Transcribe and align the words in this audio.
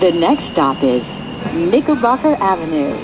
The 0.00 0.10
next 0.10 0.42
stop 0.50 0.82
is 0.82 1.06
Knickerbocker 1.54 2.34
Avenue. 2.42 2.98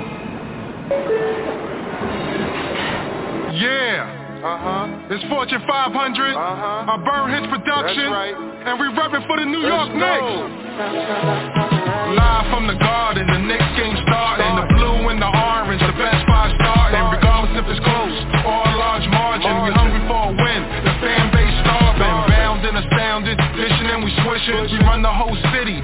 Yeah. 3.54 4.42
Uh-huh. 4.42 5.14
It's 5.14 5.22
Fortune 5.30 5.62
500. 5.70 5.70
Uh-huh. 5.70 6.90
Our 6.90 6.98
Burn 7.06 7.30
Hits 7.30 7.46
production. 7.46 8.10
That's 8.10 8.34
right. 8.34 8.34
And 8.34 8.74
we 8.82 8.90
repping 8.90 9.22
for 9.30 9.38
the 9.38 9.46
New 9.46 9.62
Let's 9.62 9.70
York 9.70 9.90
Knicks. 10.02 10.50
Live 12.10 12.46
from 12.50 12.66
the 12.66 12.74
garden, 12.74 13.22
the 13.22 13.38
Knicks 13.38 13.70
game 13.78 13.94
starting. 14.10 14.50
The 14.58 14.66
blue 14.74 15.14
and 15.14 15.22
the 15.22 15.30
orange, 15.30 15.78
the 15.78 15.94
best 15.94 16.26
five 16.26 16.50
starting. 16.58 17.06
Regardless 17.06 17.54
if 17.54 17.70
it's 17.70 17.82
close 17.86 18.18
or 18.42 18.66
a 18.66 18.74
large 18.82 19.06
margin. 19.14 19.46
We 19.62 19.70
hungry 19.78 20.02
for 20.10 20.26
a 20.26 20.34
win. 20.34 20.60
The 20.82 20.94
fan 20.98 21.30
base 21.30 21.54
starving. 21.62 22.34
Bound 22.34 22.66
and 22.66 22.82
astounded. 22.82 23.38
Dishing 23.54 23.88
and 23.94 24.02
we 24.02 24.10
swishing. 24.26 24.74
We 24.74 24.82
run 24.82 25.06
the 25.06 25.14
whole 25.14 25.38
city. 25.54 25.78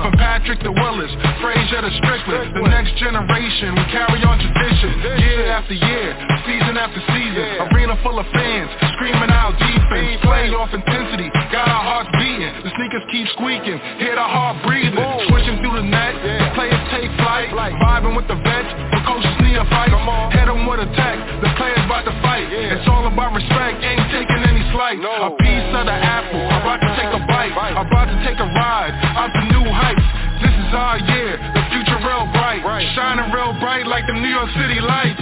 Ain't 0.00 0.14
no 0.14 0.16
competition. 0.16 0.16
From 0.16 0.16
Patrick 0.16 0.60
to 0.64 0.72
Willis. 0.72 1.12
Frazier 1.40 1.80
to 1.84 1.92
Strickland. 2.00 2.56
The 2.56 2.64
next 2.68 2.96
generation. 2.96 3.74
We 3.76 3.84
carry 3.92 4.20
on 4.24 4.36
tradition. 4.40 4.90
Year 5.20 5.52
after 5.52 5.74
year. 5.74 6.16
Season 6.46 6.76
after 6.76 7.00
season. 7.12 7.46
Arena 7.70 7.96
full 8.02 8.18
of 8.18 8.26
fans. 8.32 8.70
Screaming 8.96 9.30
out 9.30 9.56
defense. 9.58 10.20
Playoff 10.24 10.72
intensity. 10.72 11.28
Got 11.52 11.68
our 11.68 11.84
hearts 11.84 12.10
beating. 12.16 12.52
The 12.64 12.70
sneakers 12.72 13.04
keep 13.12 13.26
squeaking. 13.36 13.78
Hear 14.00 14.14
the 14.16 14.24
heart 14.24 14.62
breathing. 14.64 14.96
Switching 15.28 15.60
through 15.60 15.76
the 15.80 15.86
net. 15.86 16.14
The 16.16 16.48
players 16.56 16.82
take 16.90 17.10
flight. 17.20 17.52
Vibing 17.52 18.16
with 18.16 18.28
the 18.28 18.38
vets. 18.40 18.70
The 18.96 19.00
coaches 19.04 19.36
need 19.44 19.56
a 19.56 19.66
fight. 19.68 19.92
Head 20.32 20.48
on 20.48 20.64
with 20.66 20.80
attack. 20.80 21.18
The 21.42 21.50
players 21.56 21.82
about 21.84 22.04
to 22.08 22.14
fight. 22.22 22.48
It's 22.50 22.86
all 22.88 23.06
about 23.06 23.34
respect. 23.34 23.82
Ain't 23.84 24.06
taking 24.10 24.42
any 24.48 24.64
slight. 24.72 24.98
A 25.00 25.30
piece 25.36 25.68
of 25.74 25.84
the 25.86 25.92
apple. 25.92 26.40
About 26.40 26.80
to 26.80 26.88
take 26.96 27.09
a 27.20 27.26
bite. 27.26 27.76
About 27.76 28.08
to 28.08 28.16
take 28.24 28.38
a 28.40 28.48
ride. 28.48 28.94
Out 29.16 29.32
to 29.32 29.42
new 29.52 29.66
heights. 29.68 30.06
This 30.40 30.54
is 30.54 30.70
our 30.72 30.98
year. 31.12 31.36
The 31.36 31.62
future 31.68 32.00
real 32.00 32.26
bright. 32.32 32.62
Shining 32.96 33.32
real 33.32 33.52
bright 33.60 33.86
like 33.86 34.06
the 34.06 34.14
New 34.14 34.32
York 34.32 34.48
City 34.56 34.80
lights. 34.80 35.20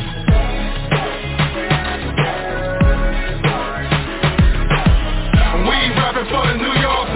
We 5.58 5.78
rapping 5.98 6.28
for 6.30 6.44
the 6.46 6.54
New 6.54 6.74
York 6.78 7.08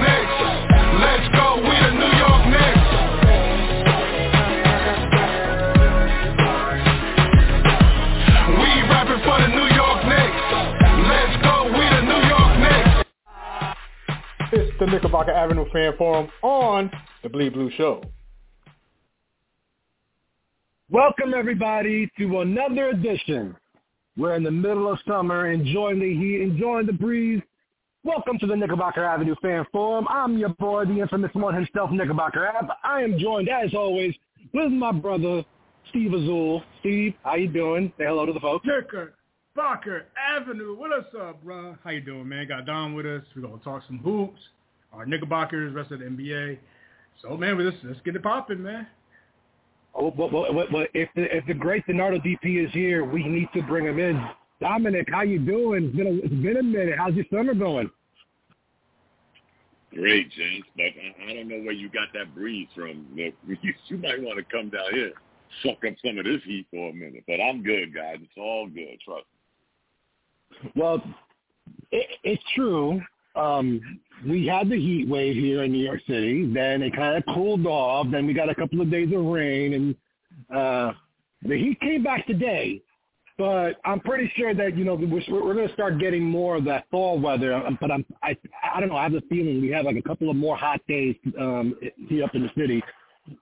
the 14.84 14.90
Knickerbocker 14.90 15.30
Avenue 15.30 15.64
Fan 15.72 15.92
Forum 15.96 16.28
on 16.42 16.90
the 17.22 17.28
Bleed 17.28 17.52
Blue 17.52 17.70
Show. 17.76 18.02
Welcome 20.90 21.34
everybody 21.34 22.10
to 22.18 22.40
another 22.40 22.88
edition. 22.88 23.54
We're 24.16 24.34
in 24.34 24.42
the 24.42 24.50
middle 24.50 24.90
of 24.90 24.98
summer, 25.06 25.52
enjoying 25.52 26.00
the 26.00 26.12
heat, 26.12 26.40
enjoying 26.40 26.86
the 26.86 26.92
breeze. 26.92 27.40
Welcome 28.02 28.40
to 28.40 28.46
the 28.48 28.56
Knickerbocker 28.56 29.04
Avenue 29.04 29.36
Fan 29.40 29.64
Forum. 29.70 30.04
I'm 30.10 30.36
your 30.36 30.48
boy, 30.48 30.86
the 30.86 30.98
infamous 30.98 31.30
one 31.34 31.54
himself, 31.54 31.92
Knickerbocker 31.92 32.48
Ave. 32.48 32.72
I 32.82 33.02
am 33.02 33.20
joined, 33.20 33.48
as 33.48 33.72
always, 33.74 34.12
with 34.52 34.72
my 34.72 34.90
brother, 34.90 35.44
Steve 35.90 36.12
Azul. 36.12 36.60
Steve, 36.80 37.14
how 37.22 37.36
you 37.36 37.46
doing? 37.46 37.92
Say 37.98 38.06
hello 38.06 38.26
to 38.26 38.32
the 38.32 38.40
folks. 38.40 38.66
Knickerbocker 38.66 40.06
Avenue. 40.18 40.76
What 40.76 40.92
us 40.92 41.06
up, 41.20 41.40
bro? 41.44 41.76
How 41.84 41.90
you 41.90 42.00
doing, 42.00 42.28
man? 42.28 42.48
Got 42.48 42.66
Don 42.66 42.94
with 42.94 43.06
us. 43.06 43.22
We're 43.36 43.42
gonna 43.42 43.62
talk 43.62 43.84
some 43.86 43.98
hoops. 43.98 44.40
Our 44.92 45.06
Knickerbockers, 45.06 45.74
rest 45.74 45.90
of 45.90 46.00
the 46.00 46.06
NBA. 46.06 46.58
So, 47.22 47.36
man, 47.36 47.62
let's 47.64 47.76
let's 47.84 48.00
get 48.04 48.16
it 48.16 48.22
popping, 48.22 48.62
man. 48.62 48.86
Oh, 49.94 50.10
but, 50.10 50.30
but, 50.32 50.52
but, 50.54 50.70
but 50.72 50.88
if 50.94 51.08
the 51.14 51.34
if 51.34 51.44
the 51.46 51.54
great 51.54 51.86
Donardo 51.86 52.18
DP 52.24 52.64
is 52.66 52.72
here, 52.72 53.04
we 53.04 53.26
need 53.26 53.48
to 53.54 53.62
bring 53.62 53.84
him 53.86 53.98
in. 53.98 54.22
Dominic, 54.60 55.08
how 55.10 55.22
you 55.22 55.38
doing? 55.38 55.84
It's 55.86 55.96
been 55.96 56.06
a, 56.06 56.10
it's 56.10 56.42
been 56.42 56.56
a 56.56 56.62
minute. 56.62 56.94
How's 56.98 57.14
your 57.14 57.24
summer 57.32 57.54
going? 57.54 57.90
Great, 59.92 60.30
James, 60.32 60.64
but 60.76 60.84
I- 60.84 61.30
I 61.30 61.34
don't 61.34 61.48
know 61.48 61.58
where 61.60 61.72
you 61.72 61.90
got 61.90 62.08
that 62.14 62.34
breeze 62.34 62.68
from. 62.74 63.06
Look, 63.14 63.34
You, 63.62 63.74
you 63.88 63.98
might 63.98 64.22
want 64.22 64.38
to 64.38 64.44
come 64.44 64.70
down 64.70 64.92
here, 64.94 65.12
suck 65.62 65.84
up 65.86 65.94
some 66.04 66.16
of 66.18 66.24
this 66.24 66.40
heat 66.44 66.66
for 66.70 66.90
a 66.90 66.92
minute. 66.94 67.24
But 67.26 67.40
I'm 67.42 67.62
good, 67.62 67.94
guys. 67.94 68.16
It's 68.22 68.32
all 68.38 68.68
good. 68.68 68.98
Trust 69.04 69.24
me. 70.64 70.70
Well, 70.76 71.02
it, 71.90 72.06
it's 72.24 72.42
true. 72.54 73.02
Um, 73.36 74.00
we 74.26 74.46
had 74.46 74.68
the 74.68 74.76
heat 74.76 75.08
wave 75.08 75.36
here 75.36 75.62
in 75.64 75.72
New 75.72 75.84
York 75.84 76.00
City. 76.06 76.50
Then 76.52 76.82
it 76.82 76.94
kind 76.94 77.16
of 77.16 77.34
cooled 77.34 77.66
off. 77.66 78.06
Then 78.10 78.26
we 78.26 78.34
got 78.34 78.48
a 78.48 78.54
couple 78.54 78.80
of 78.80 78.90
days 78.90 79.12
of 79.14 79.24
rain, 79.24 79.74
and 79.74 80.56
uh, 80.56 80.92
the 81.42 81.56
heat 81.56 81.80
came 81.80 82.02
back 82.02 82.26
today. 82.26 82.82
But 83.38 83.80
I'm 83.84 84.00
pretty 84.00 84.30
sure 84.36 84.54
that 84.54 84.76
you 84.76 84.84
know 84.84 84.94
we're, 84.94 85.22
we're 85.28 85.54
going 85.54 85.66
to 85.66 85.74
start 85.74 85.98
getting 85.98 86.22
more 86.22 86.56
of 86.56 86.64
that 86.66 86.84
fall 86.90 87.18
weather. 87.18 87.54
Um, 87.54 87.78
But 87.80 87.90
I'm 87.90 88.04
I 88.22 88.36
I 88.74 88.80
don't 88.80 88.88
know. 88.88 88.96
I 88.96 89.04
have 89.04 89.14
a 89.14 89.22
feeling 89.22 89.60
we 89.60 89.70
have 89.70 89.84
like 89.84 89.96
a 89.96 90.02
couple 90.02 90.30
of 90.30 90.36
more 90.36 90.56
hot 90.56 90.80
days 90.86 91.16
um, 91.38 91.74
here 92.08 92.24
up 92.24 92.34
in 92.34 92.42
the 92.42 92.50
city. 92.56 92.82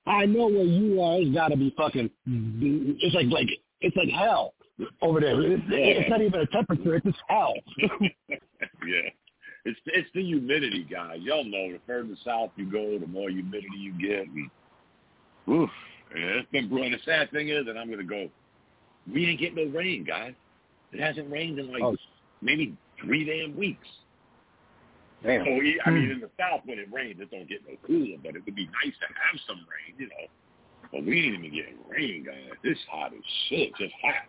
I 0.07 0.27
know 0.27 0.47
where 0.47 0.65
you 0.65 1.01
are. 1.03 1.19
It's 1.21 1.35
got 1.35 1.49
to 1.49 1.57
be 1.57 1.75
fucking. 1.77 2.11
It's 2.27 3.15
like 3.15 3.27
like 3.27 3.49
it's 3.81 3.97
like 3.97 4.09
hell 4.11 4.55
over 5.03 5.21
there. 5.21 5.41
It's, 5.41 5.63
it's 5.69 6.11
not 6.11 6.23
even 6.23 6.41
a 6.41 6.47
temperature. 6.47 6.95
It's 6.97 7.05
just 7.07 7.19
hell. 7.29 7.55
yeah. 8.29 9.11
It's 9.65 9.79
it's 9.87 10.09
the 10.15 10.23
humidity, 10.25 10.87
guys. 10.91 11.19
Y'all 11.21 11.45
know 11.45 11.73
the 11.73 11.81
further 11.87 12.15
south 12.25 12.51
you 12.57 12.71
go, 12.71 12.99
the 12.99 13.07
more 13.07 13.29
humidity 13.29 13.77
you 13.79 13.93
get. 13.93 14.27
And, 14.27 14.51
oof. 15.49 15.71
Yeah, 16.15 16.41
it's 16.41 16.51
been 16.51 16.69
brewing. 16.69 16.93
The 16.93 16.99
sad 17.05 17.31
thing 17.31 17.49
is, 17.51 17.67
and 17.69 17.79
I'm 17.79 17.91
gonna 17.91 18.05
go. 18.05 18.29
We 19.13 19.27
ain't 19.27 19.41
getting 19.41 19.57
no 19.57 19.79
rain, 19.79 20.05
guys. 20.05 20.35
It 20.93 21.01
hasn't 21.01 21.31
rained 21.31 21.59
in 21.59 21.73
like 21.73 21.83
Oh. 21.83 21.97
maybe 22.43 22.77
three 23.01 23.25
damn 23.25 23.57
weeks. 23.57 23.87
Damn. 25.23 25.45
So 25.45 25.51
we- 25.53 25.81
I 25.85 25.91
mean, 25.91 26.07
hmm. 26.07 26.11
in 26.13 26.21
the 26.21 26.31
south 26.39 26.63
when 26.65 26.79
it 26.79 26.91
rains, 26.91 27.21
it 27.21 27.31
don't 27.31 27.47
get 27.49 27.61
no 27.69 27.77
cooler, 27.87 28.17
but 28.23 28.35
it 28.37 28.45
would 28.45 28.55
be 28.55 28.67
nice 28.83 28.97
to 29.01 29.07
have 29.07 29.41
some 29.47 29.59
rain, 29.59 29.95
you 29.99 30.09
know. 30.09 30.27
But 30.91 31.05
we 31.05 31.27
ain't 31.27 31.39
even 31.39 31.55
getting 31.55 31.79
rain, 31.89 32.25
guys. 32.25 32.57
It's 32.65 32.81
hot 32.91 33.13
as 33.13 33.21
shit. 33.49 33.75
Just 33.77 33.95
hot. 34.03 34.27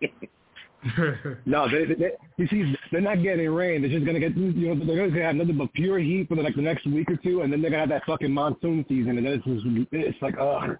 No, 1.46 1.68
they, 1.68 1.84
they, 1.86 2.12
you 2.36 2.46
see, 2.48 2.74
they're 2.92 3.00
not 3.00 3.22
getting 3.22 3.48
rain. 3.50 3.82
They're 3.82 3.90
just 3.90 4.06
gonna 4.06 4.20
get, 4.20 4.36
you 4.36 4.74
know, 4.74 4.84
they're 4.84 5.08
gonna 5.08 5.22
have 5.22 5.34
nothing 5.34 5.58
but 5.58 5.72
pure 5.74 5.98
heat 5.98 6.28
for 6.28 6.36
the, 6.36 6.42
like 6.42 6.54
the 6.54 6.62
next 6.62 6.86
week 6.86 7.10
or 7.10 7.16
two, 7.16 7.42
and 7.42 7.52
then 7.52 7.60
they're 7.60 7.70
gonna 7.70 7.80
have 7.80 7.88
that 7.90 8.04
fucking 8.06 8.32
monsoon 8.32 8.84
season, 8.88 9.18
and 9.18 9.26
then 9.26 9.32
it's 9.34 9.44
just, 9.44 9.64
it's 9.92 10.22
like, 10.22 10.34
ugh, 10.40 10.76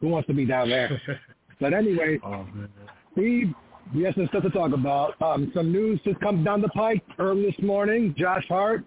who 0.00 0.08
wants 0.08 0.26
to 0.28 0.34
be 0.34 0.44
down 0.44 0.68
there? 0.68 1.00
But 1.58 1.72
anyway, 1.72 2.18
Oh. 2.22 2.46
Steve, 3.12 3.54
we 3.94 4.02
have 4.02 4.12
some 4.14 4.26
stuff 4.28 4.42
to 4.42 4.50
talk 4.50 4.72
about. 4.74 5.14
Um, 5.22 5.50
some 5.54 5.72
news 5.72 5.98
just 6.04 6.20
comes 6.20 6.44
down 6.44 6.60
the 6.60 6.68
pike 6.68 7.02
early 7.18 7.46
this 7.46 7.54
morning. 7.64 8.14
Josh 8.18 8.44
Hart, 8.46 8.84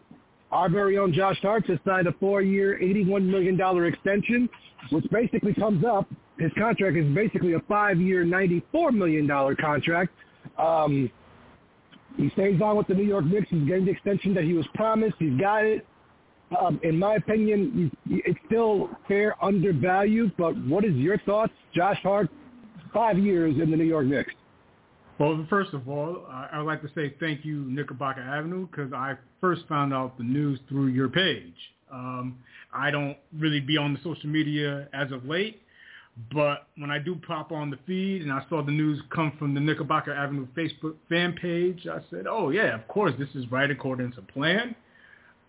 our 0.51 0.69
very 0.69 0.99
own 0.99 1.11
Josh 1.11 1.39
Hart, 1.41 1.65
just 1.65 1.83
signed 1.83 2.05
a 2.05 2.11
four-year, 2.19 2.77
$81 2.79 3.23
million 3.25 3.59
extension, 3.85 4.47
which 4.91 5.03
basically 5.09 5.55
comes 5.55 5.83
up. 5.83 6.07
His 6.37 6.51
contract 6.59 6.95
is 6.95 7.11
basically 7.15 7.53
a 7.53 7.59
five-year, 7.61 8.23
$94 8.23 8.93
million 8.93 9.27
contract. 9.59 10.11
Um, 10.59 11.09
he 12.17 12.29
stays 12.31 12.61
on 12.61 12.75
with 12.75 12.87
the 12.87 12.93
New 12.95 13.03
York 13.03 13.25
Knicks. 13.25 13.47
He's 13.49 13.67
getting 13.67 13.85
the 13.85 13.91
extension 13.91 14.33
that 14.33 14.43
he 14.43 14.53
was 14.53 14.65
promised. 14.73 15.15
He's 15.19 15.39
got 15.39 15.63
it. 15.63 15.85
Um, 16.59 16.79
in 16.83 16.97
my 16.97 17.15
opinion, 17.15 17.91
it's 18.09 18.39
still 18.47 18.89
fair, 19.07 19.35
undervalued. 19.43 20.33
But 20.37 20.57
what 20.65 20.83
is 20.83 20.95
your 20.95 21.19
thoughts, 21.19 21.53
Josh 21.73 21.99
Hart? 22.01 22.29
Five 22.93 23.19
years 23.19 23.55
in 23.61 23.69
the 23.69 23.77
New 23.77 23.83
York 23.83 24.07
Knicks. 24.07 24.33
Well, 25.19 25.45
first 25.49 25.73
of 25.73 25.87
all, 25.87 26.25
I 26.29 26.57
would 26.57 26.65
like 26.65 26.81
to 26.81 26.89
say 26.95 27.13
thank 27.19 27.43
you, 27.45 27.65
Knickerbocker 27.65 28.21
Avenue, 28.21 28.67
because 28.67 28.93
I 28.93 29.15
first 29.41 29.63
found 29.67 29.93
out 29.93 30.17
the 30.17 30.23
news 30.23 30.59
through 30.69 30.87
your 30.87 31.09
page. 31.09 31.53
Um, 31.91 32.37
I 32.73 32.89
don't 32.89 33.17
really 33.37 33.59
be 33.59 33.77
on 33.77 33.93
the 33.93 33.99
social 34.01 34.29
media 34.29 34.87
as 34.93 35.11
of 35.11 35.25
late, 35.25 35.61
but 36.33 36.67
when 36.77 36.91
I 36.91 36.99
do 36.99 37.15
pop 37.15 37.51
on 37.51 37.69
the 37.69 37.77
feed 37.85 38.23
and 38.23 38.31
I 38.31 38.43
saw 38.49 38.63
the 38.63 38.71
news 38.71 38.99
come 39.13 39.33
from 39.37 39.53
the 39.53 39.59
Knickerbocker 39.59 40.13
Avenue 40.13 40.47
Facebook 40.55 40.95
fan 41.07 41.33
page, 41.33 41.87
I 41.87 41.99
said, 42.09 42.25
oh 42.27 42.49
yeah, 42.49 42.75
of 42.75 42.87
course, 42.87 43.13
this 43.17 43.29
is 43.35 43.49
right 43.51 43.69
according 43.69 44.11
to 44.13 44.21
plan. 44.21 44.75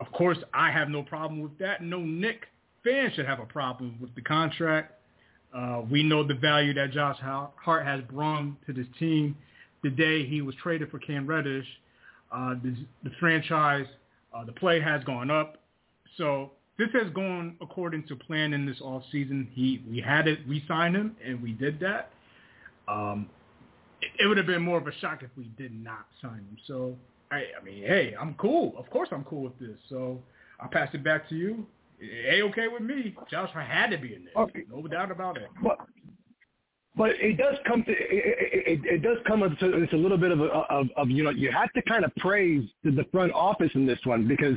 Of 0.01 0.13
course, 0.13 0.39
I 0.55 0.71
have 0.71 0.89
no 0.89 1.03
problem 1.03 1.41
with 1.41 1.57
that. 1.59 1.83
No 1.83 2.01
Knick 2.01 2.47
fan 2.85 3.11
should 3.15 3.27
have 3.27 3.41
a 3.41 3.47
problem 3.47 3.99
with 4.01 4.15
the 4.15 4.23
contract. 4.23 4.95
Uh, 5.55 5.83
we 5.91 6.03
know 6.03 6.27
the 6.27 6.35
value 6.35 6.73
that 6.75 6.93
Josh 6.93 7.19
Hart 7.19 7.87
has 7.87 8.01
brought 8.11 8.45
to 8.67 8.73
this 8.73 8.87
team. 8.99 9.37
The 9.83 9.91
day 9.91 10.27
he 10.27 10.43
was 10.43 10.55
traded 10.63 10.91
for 10.91 10.99
Cam 10.99 11.27
Reddish, 11.27 11.67
uh, 12.31 12.55
the, 12.63 12.77
the 13.03 13.11
franchise, 13.19 13.87
uh, 14.33 14.45
the 14.45 14.53
play 14.53 14.81
has 14.81 15.03
gone 15.05 15.31
up. 15.31 15.57
So 16.17 16.53
this 16.81 16.88
has 16.94 17.12
gone 17.12 17.56
according 17.61 18.06
to 18.09 18.17
plan 18.17 18.55
in 18.55 18.65
this 18.65 18.81
off 18.81 19.03
season. 19.12 19.49
He 19.53 19.82
we 19.88 20.00
had 20.00 20.27
it, 20.27 20.38
we 20.49 20.65
signed 20.67 20.97
him, 20.97 21.15
and 21.23 21.43
we 21.43 21.53
did 21.53 21.79
that. 21.81 22.11
Um, 22.88 23.29
it, 24.00 24.25
it 24.25 24.27
would 24.27 24.38
have 24.38 24.47
been 24.47 24.62
more 24.62 24.79
of 24.79 24.87
a 24.87 24.93
shock 24.99 25.23
if 25.23 25.29
we 25.37 25.44
did 25.59 25.75
not 25.75 26.06
sign 26.23 26.38
him. 26.38 26.56
So 26.67 26.97
I, 27.31 27.44
I 27.61 27.62
mean, 27.62 27.82
hey, 27.82 28.15
I'm 28.19 28.35
cool. 28.35 28.73
Of 28.79 28.88
course, 28.88 29.11
I'm 29.12 29.25
cool 29.25 29.43
with 29.43 29.59
this. 29.59 29.77
So 29.91 30.21
I'll 30.59 30.71
pass 30.71 30.88
it 30.94 31.05
back 31.05 31.29
to 31.29 31.35
you. 31.35 31.67
a 32.03 32.41
okay 32.44 32.69
with 32.69 32.83
me. 32.83 33.15
Josh 33.31 33.50
had 33.53 33.91
to 33.91 33.99
be 33.99 34.15
in 34.15 34.25
there. 34.25 34.43
Okay. 34.44 34.62
No 34.73 34.87
doubt 34.87 35.11
about 35.11 35.37
it. 35.37 35.49
But, 35.62 35.81
but 36.97 37.11
it 37.21 37.37
does 37.37 37.56
come 37.67 37.85
to 37.85 37.93
it, 37.93 37.99
it, 38.00 38.81
it 38.85 39.03
does 39.03 39.19
come 39.26 39.41
to 39.41 39.83
it's 39.83 39.93
a 39.93 39.97
little 39.97 40.17
bit 40.17 40.33
of, 40.33 40.41
a, 40.41 40.44
of 40.44 40.87
of 40.97 41.11
you 41.11 41.25
know 41.25 41.31
you 41.31 41.53
have 41.53 41.71
to 41.75 41.83
kind 41.83 42.06
of 42.06 42.17
praise 42.17 42.67
the, 42.85 42.91
the 42.91 43.05
front 43.12 43.33
office 43.33 43.71
in 43.75 43.87
this 43.87 43.99
one 44.05 44.26
because 44.26 44.55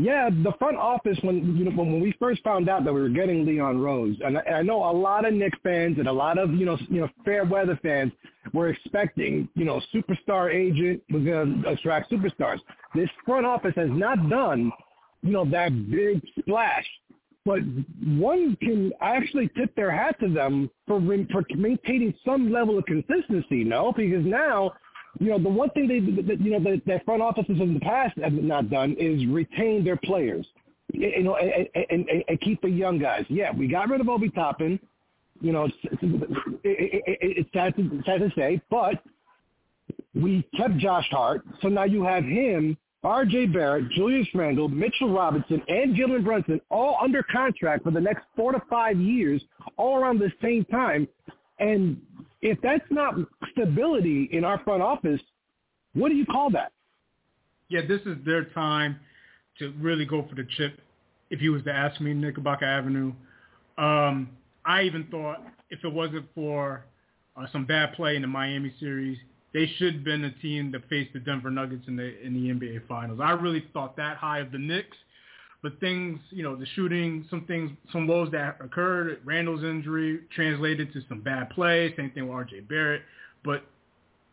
yeah 0.00 0.30
the 0.30 0.52
front 0.58 0.76
office 0.76 1.18
when 1.22 1.56
you 1.56 1.64
know 1.64 1.70
when 1.70 2.00
we 2.00 2.14
first 2.18 2.42
found 2.42 2.68
out 2.68 2.84
that 2.84 2.92
we 2.92 3.00
were 3.00 3.08
getting 3.08 3.44
Leon 3.46 3.78
Rose 3.78 4.16
and 4.24 4.38
I, 4.38 4.42
I 4.42 4.62
know 4.62 4.90
a 4.90 4.92
lot 4.92 5.26
of 5.26 5.34
Knicks 5.34 5.58
fans 5.62 5.98
and 5.98 6.08
a 6.08 6.12
lot 6.12 6.38
of 6.38 6.52
you 6.52 6.66
know 6.66 6.78
you 6.88 7.00
know 7.00 7.08
fair 7.24 7.44
weather 7.44 7.78
fans 7.82 8.12
were 8.52 8.68
expecting 8.68 9.48
you 9.54 9.64
know 9.64 9.80
superstar 9.94 10.52
agent 10.52 11.02
was 11.10 11.24
going 11.24 11.62
to 11.62 11.68
attract 11.70 12.10
superstars. 12.10 12.58
This 12.94 13.08
front 13.24 13.46
office 13.46 13.74
has 13.76 13.90
not 13.90 14.28
done 14.28 14.72
you 15.22 15.32
know, 15.32 15.44
that 15.46 15.90
big 15.90 16.22
splash. 16.38 16.86
But 17.44 17.60
one 18.04 18.56
can 18.60 18.92
actually 19.00 19.48
tip 19.56 19.74
their 19.74 19.90
hat 19.90 20.20
to 20.20 20.28
them 20.28 20.70
for 20.86 21.00
for 21.32 21.44
maintaining 21.56 22.14
some 22.24 22.52
level 22.52 22.78
of 22.78 22.84
consistency, 22.84 23.64
no? 23.64 23.92
Because 23.96 24.24
now, 24.26 24.72
you 25.18 25.28
know, 25.28 25.38
the 25.38 25.48
one 25.48 25.70
thing 25.70 25.88
they, 25.88 26.00
that, 26.22 26.40
you 26.40 26.58
know, 26.58 26.70
that, 26.70 26.82
that 26.86 27.04
front 27.04 27.22
offices 27.22 27.60
in 27.60 27.74
the 27.74 27.80
past 27.80 28.16
have 28.18 28.32
not 28.32 28.70
done 28.70 28.96
is 28.98 29.26
retain 29.26 29.84
their 29.84 29.96
players, 29.96 30.46
you 30.92 31.22
know, 31.22 31.36
and, 31.36 31.68
and, 31.90 32.06
and 32.28 32.40
keep 32.40 32.62
the 32.62 32.70
young 32.70 32.98
guys. 32.98 33.24
Yeah, 33.28 33.50
we 33.52 33.68
got 33.68 33.88
rid 33.88 34.00
of 34.00 34.08
Obi 34.08 34.30
Toppin. 34.30 34.78
You 35.40 35.52
know, 35.52 35.64
it's, 35.64 35.76
it, 35.92 37.02
it, 37.06 37.18
it's 37.20 37.50
sad 37.52 37.74
to, 37.76 38.02
sad 38.04 38.20
to 38.20 38.30
say, 38.36 38.60
but 38.70 39.02
we 40.14 40.46
kept 40.56 40.76
Josh 40.76 41.06
Hart, 41.10 41.42
so 41.62 41.68
now 41.68 41.84
you 41.84 42.04
have 42.04 42.24
him 42.24 42.76
R.J. 43.02 43.46
Barrett, 43.46 43.90
Julius 43.90 44.28
Randle, 44.34 44.68
Mitchell 44.68 45.10
Robinson, 45.10 45.62
and 45.68 45.96
Jalen 45.96 46.22
Brunson 46.22 46.60
all 46.70 46.98
under 47.02 47.22
contract 47.22 47.84
for 47.84 47.90
the 47.90 48.00
next 48.00 48.24
four 48.36 48.52
to 48.52 48.62
five 48.68 48.98
years, 48.98 49.42
all 49.78 49.96
around 49.96 50.18
the 50.18 50.30
same 50.42 50.66
time. 50.66 51.08
And 51.58 52.00
if 52.42 52.60
that's 52.62 52.84
not 52.90 53.14
stability 53.52 54.28
in 54.32 54.44
our 54.44 54.58
front 54.60 54.82
office, 54.82 55.20
what 55.94 56.08
do 56.08 56.14
you 56.14 56.26
call 56.26 56.50
that? 56.50 56.72
Yeah, 57.68 57.82
this 57.86 58.00
is 58.06 58.16
their 58.24 58.44
time 58.46 58.98
to 59.58 59.72
really 59.78 60.04
go 60.04 60.26
for 60.28 60.34
the 60.34 60.46
chip. 60.56 60.80
If 61.30 61.40
you 61.40 61.52
was 61.52 61.62
to 61.64 61.72
ask 61.72 62.00
me, 62.00 62.12
Knickerbocker 62.14 62.64
Avenue, 62.64 63.12
um, 63.78 64.30
I 64.64 64.82
even 64.82 65.06
thought 65.10 65.42
if 65.70 65.84
it 65.84 65.92
wasn't 65.92 66.26
for 66.34 66.84
uh, 67.36 67.46
some 67.52 67.64
bad 67.64 67.94
play 67.94 68.16
in 68.16 68.22
the 68.22 68.28
Miami 68.28 68.74
series, 68.80 69.16
they 69.52 69.70
should 69.76 69.94
have 69.94 70.04
been 70.04 70.24
a 70.24 70.32
team 70.40 70.72
that 70.72 70.88
faced 70.88 71.12
the 71.12 71.20
Denver 71.20 71.50
Nuggets 71.50 71.84
in 71.88 71.96
the 71.96 72.20
in 72.24 72.34
the 72.34 72.52
NBA 72.52 72.86
Finals. 72.88 73.20
I 73.22 73.32
really 73.32 73.64
thought 73.72 73.96
that 73.96 74.16
high 74.16 74.40
of 74.40 74.52
the 74.52 74.58
Knicks, 74.58 74.96
but 75.62 75.78
things, 75.80 76.18
you 76.30 76.42
know, 76.42 76.56
the 76.56 76.66
shooting, 76.74 77.26
some 77.28 77.44
things, 77.44 77.70
some 77.92 78.06
woes 78.06 78.30
that 78.32 78.56
occurred. 78.60 79.20
Randle's 79.24 79.62
injury 79.62 80.20
translated 80.34 80.92
to 80.92 81.02
some 81.08 81.20
bad 81.20 81.50
play. 81.50 81.94
Same 81.96 82.10
thing 82.10 82.26
with 82.26 82.34
R.J. 82.34 82.60
Barrett, 82.60 83.02
but 83.44 83.64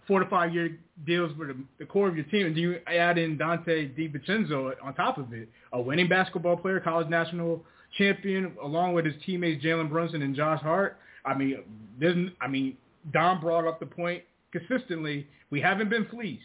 four 0.07 0.21
to 0.21 0.29
five 0.29 0.53
year 0.53 0.77
deals 1.05 1.31
for 1.37 1.47
the, 1.47 1.57
the 1.79 1.85
core 1.85 2.07
of 2.07 2.15
your 2.15 2.25
team, 2.25 2.45
and 2.45 2.55
do 2.55 2.61
you 2.61 2.79
add 2.87 3.17
in 3.17 3.37
Donte 3.37 3.65
DiVincenzo 3.97 4.73
on 4.81 4.93
top 4.95 5.17
of 5.17 5.33
it, 5.33 5.49
a 5.73 5.81
winning 5.81 6.07
basketball 6.07 6.55
player, 6.55 6.79
college 6.79 7.09
national 7.09 7.63
champion, 7.97 8.53
along 8.63 8.93
with 8.93 9.05
his 9.05 9.15
teammates 9.25 9.63
Jalen 9.63 9.89
Brunson 9.89 10.21
and 10.21 10.35
Josh 10.35 10.61
Hart. 10.61 10.97
I 11.25 11.33
mean, 11.33 11.59
there's, 11.99 12.29
I 12.41 12.47
mean, 12.47 12.77
Don 13.13 13.41
brought 13.41 13.67
up 13.67 13.79
the 13.79 13.85
point 13.85 14.23
consistently, 14.51 15.27
we 15.49 15.61
haven't 15.61 15.89
been 15.89 16.05
fleeced. 16.05 16.43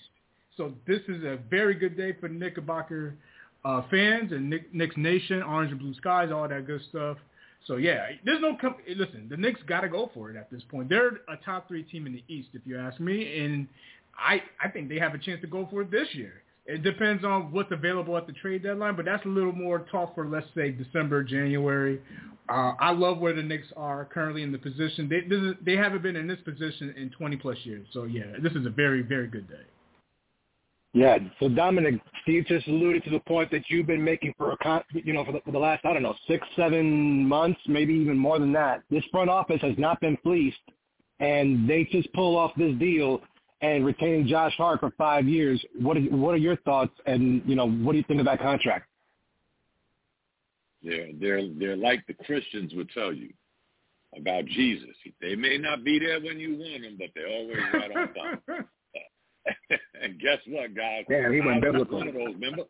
So 0.56 0.74
this 0.86 1.00
is 1.08 1.24
a 1.24 1.38
very 1.50 1.74
good 1.74 1.96
day 1.96 2.14
for 2.20 2.28
Knickerbocker 2.28 3.14
uh, 3.64 3.82
fans 3.90 4.32
and 4.32 4.50
Nick, 4.50 4.74
Knicks 4.74 4.96
Nation, 4.96 5.42
Orange 5.42 5.70
and 5.70 5.80
Blue 5.80 5.94
Skies, 5.94 6.30
all 6.32 6.48
that 6.48 6.66
good 6.66 6.80
stuff. 6.88 7.16
So 7.66 7.76
yeah, 7.76 8.06
there's 8.24 8.40
no 8.40 8.56
com- 8.60 8.76
listen. 8.96 9.28
The 9.30 9.36
Knicks 9.36 9.60
got 9.68 9.82
to 9.82 9.88
go 9.88 10.10
for 10.14 10.30
it 10.30 10.36
at 10.36 10.50
this 10.50 10.62
point. 10.68 10.88
They're 10.88 11.08
a 11.28 11.36
top 11.44 11.68
three 11.68 11.84
team 11.84 12.06
in 12.06 12.12
the 12.12 12.24
East, 12.28 12.48
if 12.54 12.62
you 12.64 12.78
ask 12.78 12.98
me, 13.00 13.38
and 13.38 13.68
I 14.18 14.42
I 14.62 14.68
think 14.68 14.88
they 14.88 14.98
have 14.98 15.14
a 15.14 15.18
chance 15.18 15.40
to 15.42 15.46
go 15.46 15.68
for 15.70 15.82
it 15.82 15.90
this 15.90 16.08
year. 16.12 16.42
It 16.64 16.82
depends 16.82 17.24
on 17.24 17.52
what's 17.52 17.72
available 17.72 18.16
at 18.16 18.26
the 18.26 18.32
trade 18.34 18.62
deadline, 18.62 18.94
but 18.94 19.04
that's 19.04 19.24
a 19.24 19.28
little 19.28 19.52
more 19.52 19.80
talk 19.90 20.14
for 20.14 20.26
let's 20.26 20.46
say 20.54 20.70
December, 20.70 21.24
January, 21.24 22.00
uh, 22.48 22.72
I 22.80 22.90
love 22.90 23.18
where 23.18 23.32
the 23.32 23.42
Knicks 23.42 23.68
are 23.76 24.04
currently 24.04 24.42
in 24.42 24.52
the 24.52 24.58
position. 24.58 25.08
They 25.08 25.34
is, 25.34 25.54
they 25.64 25.76
haven't 25.76 26.02
been 26.02 26.16
in 26.16 26.26
this 26.26 26.40
position 26.44 26.92
in 26.96 27.10
20 27.10 27.36
plus 27.36 27.56
years. 27.62 27.86
So 27.92 28.04
yeah, 28.04 28.24
this 28.42 28.52
is 28.52 28.66
a 28.66 28.70
very 28.70 29.02
very 29.02 29.28
good 29.28 29.48
day. 29.48 29.64
Yeah. 30.94 31.18
So 31.40 31.48
Dominic, 31.48 32.00
Steve 32.22 32.44
just 32.46 32.66
alluded 32.66 33.04
to 33.04 33.10
the 33.10 33.20
point 33.20 33.50
that 33.50 33.62
you've 33.68 33.86
been 33.86 34.04
making 34.04 34.34
for 34.36 34.52
a 34.52 34.56
con- 34.58 34.84
you 34.92 35.12
know 35.12 35.24
for 35.24 35.32
the, 35.32 35.40
for 35.40 35.52
the 35.52 35.58
last 35.58 35.84
I 35.84 35.92
don't 35.92 36.02
know 36.02 36.14
six 36.28 36.46
seven 36.54 37.26
months, 37.26 37.60
maybe 37.66 37.94
even 37.94 38.16
more 38.16 38.38
than 38.38 38.52
that. 38.52 38.82
This 38.90 39.04
front 39.10 39.30
office 39.30 39.60
has 39.62 39.74
not 39.78 40.00
been 40.00 40.18
fleeced, 40.22 40.58
and 41.20 41.68
they 41.68 41.88
just 41.90 42.12
pull 42.12 42.36
off 42.36 42.52
this 42.56 42.74
deal 42.78 43.20
and 43.62 43.86
retaining 43.86 44.26
Josh 44.26 44.52
Hart 44.56 44.80
for 44.80 44.90
five 44.98 45.26
years. 45.26 45.64
What 45.80 45.96
are, 45.96 46.00
what 46.00 46.34
are 46.34 46.38
your 46.38 46.56
thoughts? 46.56 46.92
And 47.06 47.42
you 47.46 47.54
know 47.54 47.70
what 47.70 47.92
do 47.92 47.98
you 47.98 48.04
think 48.06 48.20
of 48.20 48.26
that 48.26 48.40
contract? 48.40 48.86
They're 50.82 51.08
they're 51.18 51.48
they're 51.58 51.76
like 51.76 52.06
the 52.06 52.14
Christians 52.24 52.74
would 52.74 52.90
tell 52.90 53.14
you 53.14 53.32
about 54.14 54.44
Jesus. 54.44 54.90
They 55.22 55.36
may 55.36 55.56
not 55.56 55.84
be 55.84 55.98
there 55.98 56.20
when 56.20 56.38
you 56.38 56.58
want 56.58 56.82
them, 56.82 56.96
but 56.98 57.08
they're 57.14 57.28
always 57.28 57.56
right 57.72 57.96
on 57.96 58.14
time. 58.14 58.68
and 60.02 60.20
guess 60.20 60.38
what, 60.46 60.74
guys? 60.74 61.04
Yeah, 61.08 61.30
he 61.32 61.40
went 61.40 61.62
biblical. 61.62 61.98
One 61.98 62.08
of 62.08 62.14
those. 62.14 62.34
Remember, 62.34 62.64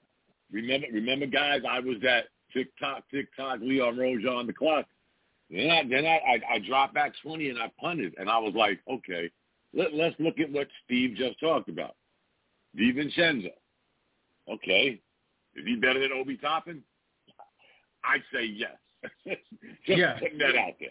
remember, 0.50 0.86
remember, 0.92 1.26
guys. 1.26 1.60
I 1.68 1.80
was 1.80 1.96
at 2.08 2.24
tick 2.52 2.68
tock, 2.80 3.04
tick 3.10 3.28
tock, 3.36 3.58
Leon 3.60 3.98
Rose 3.98 4.24
on 4.28 4.46
the 4.46 4.52
clock. 4.52 4.86
Then 5.50 5.70
I 5.70 5.82
then 5.88 6.06
I, 6.06 6.16
I 6.16 6.54
I 6.54 6.58
dropped 6.66 6.94
back 6.94 7.12
twenty 7.22 7.50
and 7.50 7.58
I 7.58 7.70
punted, 7.80 8.14
and 8.18 8.30
I 8.30 8.38
was 8.38 8.54
like, 8.54 8.80
okay, 8.90 9.30
let, 9.74 9.92
let's 9.94 10.16
look 10.18 10.38
at 10.38 10.50
what 10.50 10.68
Steve 10.84 11.16
just 11.16 11.38
talked 11.40 11.68
about. 11.68 11.96
DiVincenzo. 12.78 13.52
Okay, 14.50 15.00
is 15.54 15.64
he 15.66 15.76
better 15.76 16.00
than 16.00 16.12
Obi 16.12 16.36
Toppin? 16.36 16.82
I'd 18.04 18.22
say 18.32 18.44
yes. 18.44 18.76
Just 19.86 19.98
yes. 19.98 20.18
putting 20.20 20.38
that 20.38 20.56
out 20.56 20.74
there. 20.80 20.90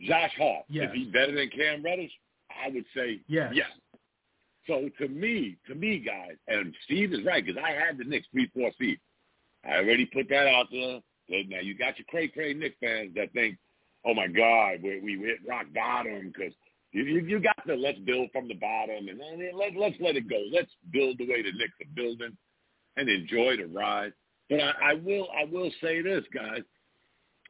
Josh 0.00 0.32
Hart, 0.38 0.64
yes. 0.68 0.88
is 0.90 0.94
he 0.94 1.04
better 1.10 1.34
than 1.34 1.48
Cam 1.50 1.82
Reddish? 1.84 2.10
I 2.50 2.68
would 2.68 2.84
say 2.94 3.20
yes. 3.26 3.52
yes. 3.54 3.68
So 4.66 4.88
to 4.98 5.08
me, 5.08 5.56
to 5.68 5.74
me, 5.74 5.98
guys, 5.98 6.36
and 6.48 6.74
Steve 6.84 7.12
is 7.12 7.24
right 7.24 7.44
because 7.44 7.62
I 7.62 7.72
had 7.72 7.98
the 7.98 8.04
Knicks 8.04 8.26
three, 8.32 8.50
four 8.54 8.70
seed. 8.78 8.98
I 9.64 9.76
already 9.76 10.06
put 10.06 10.28
that 10.30 10.46
out 10.46 10.66
there. 10.70 11.00
Now 11.28 11.60
you 11.60 11.76
got 11.76 11.98
your 11.98 12.06
cray 12.08 12.28
cray 12.28 12.54
Knicks 12.54 12.76
fans 12.80 13.12
that 13.16 13.32
think, 13.32 13.56
oh 14.06 14.14
my 14.14 14.26
God, 14.26 14.78
we 14.82 15.00
we 15.00 15.18
hit 15.18 15.38
rock 15.48 15.66
bottom 15.74 16.32
because 16.32 16.54
you, 16.92 17.02
you 17.02 17.20
you 17.20 17.40
got 17.40 17.66
to 17.66 17.74
let's 17.74 17.98
build 18.00 18.30
from 18.32 18.48
the 18.48 18.54
bottom 18.54 19.08
and 19.08 19.20
then 19.20 19.50
let 19.58 19.76
let's 19.76 19.96
let 20.00 20.16
it 20.16 20.28
go. 20.28 20.40
Let's 20.52 20.70
build 20.92 21.18
the 21.18 21.28
way 21.28 21.42
the 21.42 21.52
Knicks 21.52 21.74
are 21.82 21.94
building 21.94 22.36
and 22.96 23.08
enjoy 23.08 23.56
the 23.56 23.66
ride. 23.66 24.12
But 24.48 24.60
I, 24.60 24.72
I 24.82 24.94
will 24.94 25.28
I 25.38 25.44
will 25.44 25.70
say 25.82 26.02
this, 26.02 26.24
guys. 26.32 26.62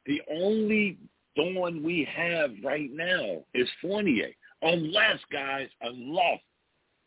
The 0.06 0.20
only 0.30 0.98
thorn 1.36 1.82
we 1.82 2.08
have 2.14 2.50
right 2.62 2.90
now 2.92 3.44
is 3.54 3.68
Fournier. 3.80 4.30
Unless, 4.62 5.18
guys, 5.30 5.68
unless 5.82 6.40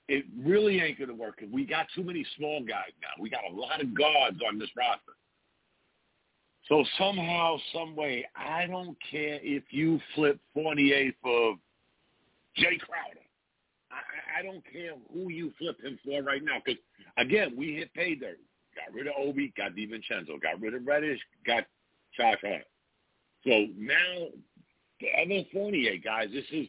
it 0.07 0.25
really 0.41 0.79
ain't 0.79 0.97
going 0.97 1.09
to 1.09 1.15
work. 1.15 1.43
We 1.51 1.65
got 1.65 1.87
too 1.93 2.03
many 2.03 2.25
small 2.37 2.61
guys 2.61 2.91
now. 3.01 3.21
We 3.21 3.29
got 3.29 3.41
a 3.49 3.53
lot 3.53 3.81
of 3.81 3.93
guards 3.93 4.39
on 4.47 4.57
this 4.57 4.69
roster. 4.77 5.13
So 6.69 6.83
somehow, 6.97 7.57
some 7.73 7.95
way, 7.95 8.25
I 8.35 8.67
don't 8.67 8.97
care 9.09 9.39
if 9.41 9.63
you 9.71 9.99
flip 10.15 10.39
Fournier 10.53 11.11
for 11.21 11.55
Jae 12.57 12.79
Crowder. 12.79 13.23
I, 13.89 14.39
I 14.39 14.43
don't 14.43 14.63
care 14.71 14.91
who 15.13 15.29
you 15.29 15.53
flip 15.57 15.81
him 15.81 15.97
for 16.03 16.21
right 16.23 16.43
now. 16.43 16.61
Because, 16.63 16.81
again, 17.17 17.53
we 17.57 17.75
hit 17.75 17.93
pay 17.93 18.15
dirt. 18.15 18.39
Got 18.75 18.93
rid 18.93 19.07
of 19.07 19.13
Obi, 19.17 19.53
got 19.57 19.71
DiVincenzo. 19.71 20.41
Got 20.41 20.61
rid 20.61 20.73
of 20.73 20.85
Reddish, 20.85 21.19
got 21.45 21.63
Josh 22.15 22.37
Hart. 22.41 22.63
So 23.45 23.67
now, 23.77 24.27
the 24.99 25.07
other 25.21 25.47
Fournier 25.53 25.97
guys, 25.97 26.27
this 26.33 26.45
is, 26.51 26.67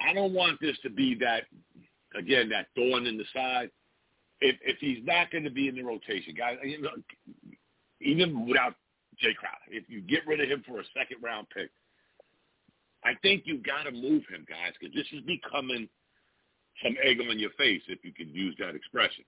I 0.00 0.12
don't 0.12 0.32
want 0.32 0.60
this 0.60 0.76
to 0.82 0.90
be 0.90 1.14
that, 1.20 1.44
again, 2.18 2.48
that 2.50 2.68
thorn 2.74 3.06
in 3.06 3.16
the 3.16 3.24
side. 3.34 3.70
If 4.40 4.56
if 4.64 4.78
he's 4.78 5.04
not 5.04 5.30
going 5.30 5.44
to 5.44 5.50
be 5.50 5.68
in 5.68 5.74
the 5.74 5.82
rotation, 5.82 6.34
guys, 6.36 6.56
you 6.62 6.80
know, 6.80 6.90
even 8.00 8.46
without 8.46 8.74
Jae 9.22 9.34
Crowder, 9.34 9.70
if 9.70 9.84
you 9.88 10.00
get 10.02 10.26
rid 10.26 10.40
of 10.40 10.48
him 10.48 10.62
for 10.66 10.80
a 10.80 10.84
second 10.96 11.18
round 11.22 11.48
pick, 11.54 11.70
I 13.04 13.14
think 13.22 13.42
you 13.46 13.58
got 13.58 13.84
to 13.84 13.90
move 13.90 14.22
him, 14.30 14.46
guys, 14.48 14.74
because 14.78 14.94
this 14.94 15.06
is 15.12 15.24
becoming 15.26 15.88
some 16.84 16.94
egg 17.02 17.18
on 17.20 17.38
your 17.38 17.50
face, 17.58 17.82
if 17.88 18.04
you 18.04 18.12
could 18.12 18.28
use 18.28 18.54
that 18.60 18.76
expression 18.76 19.24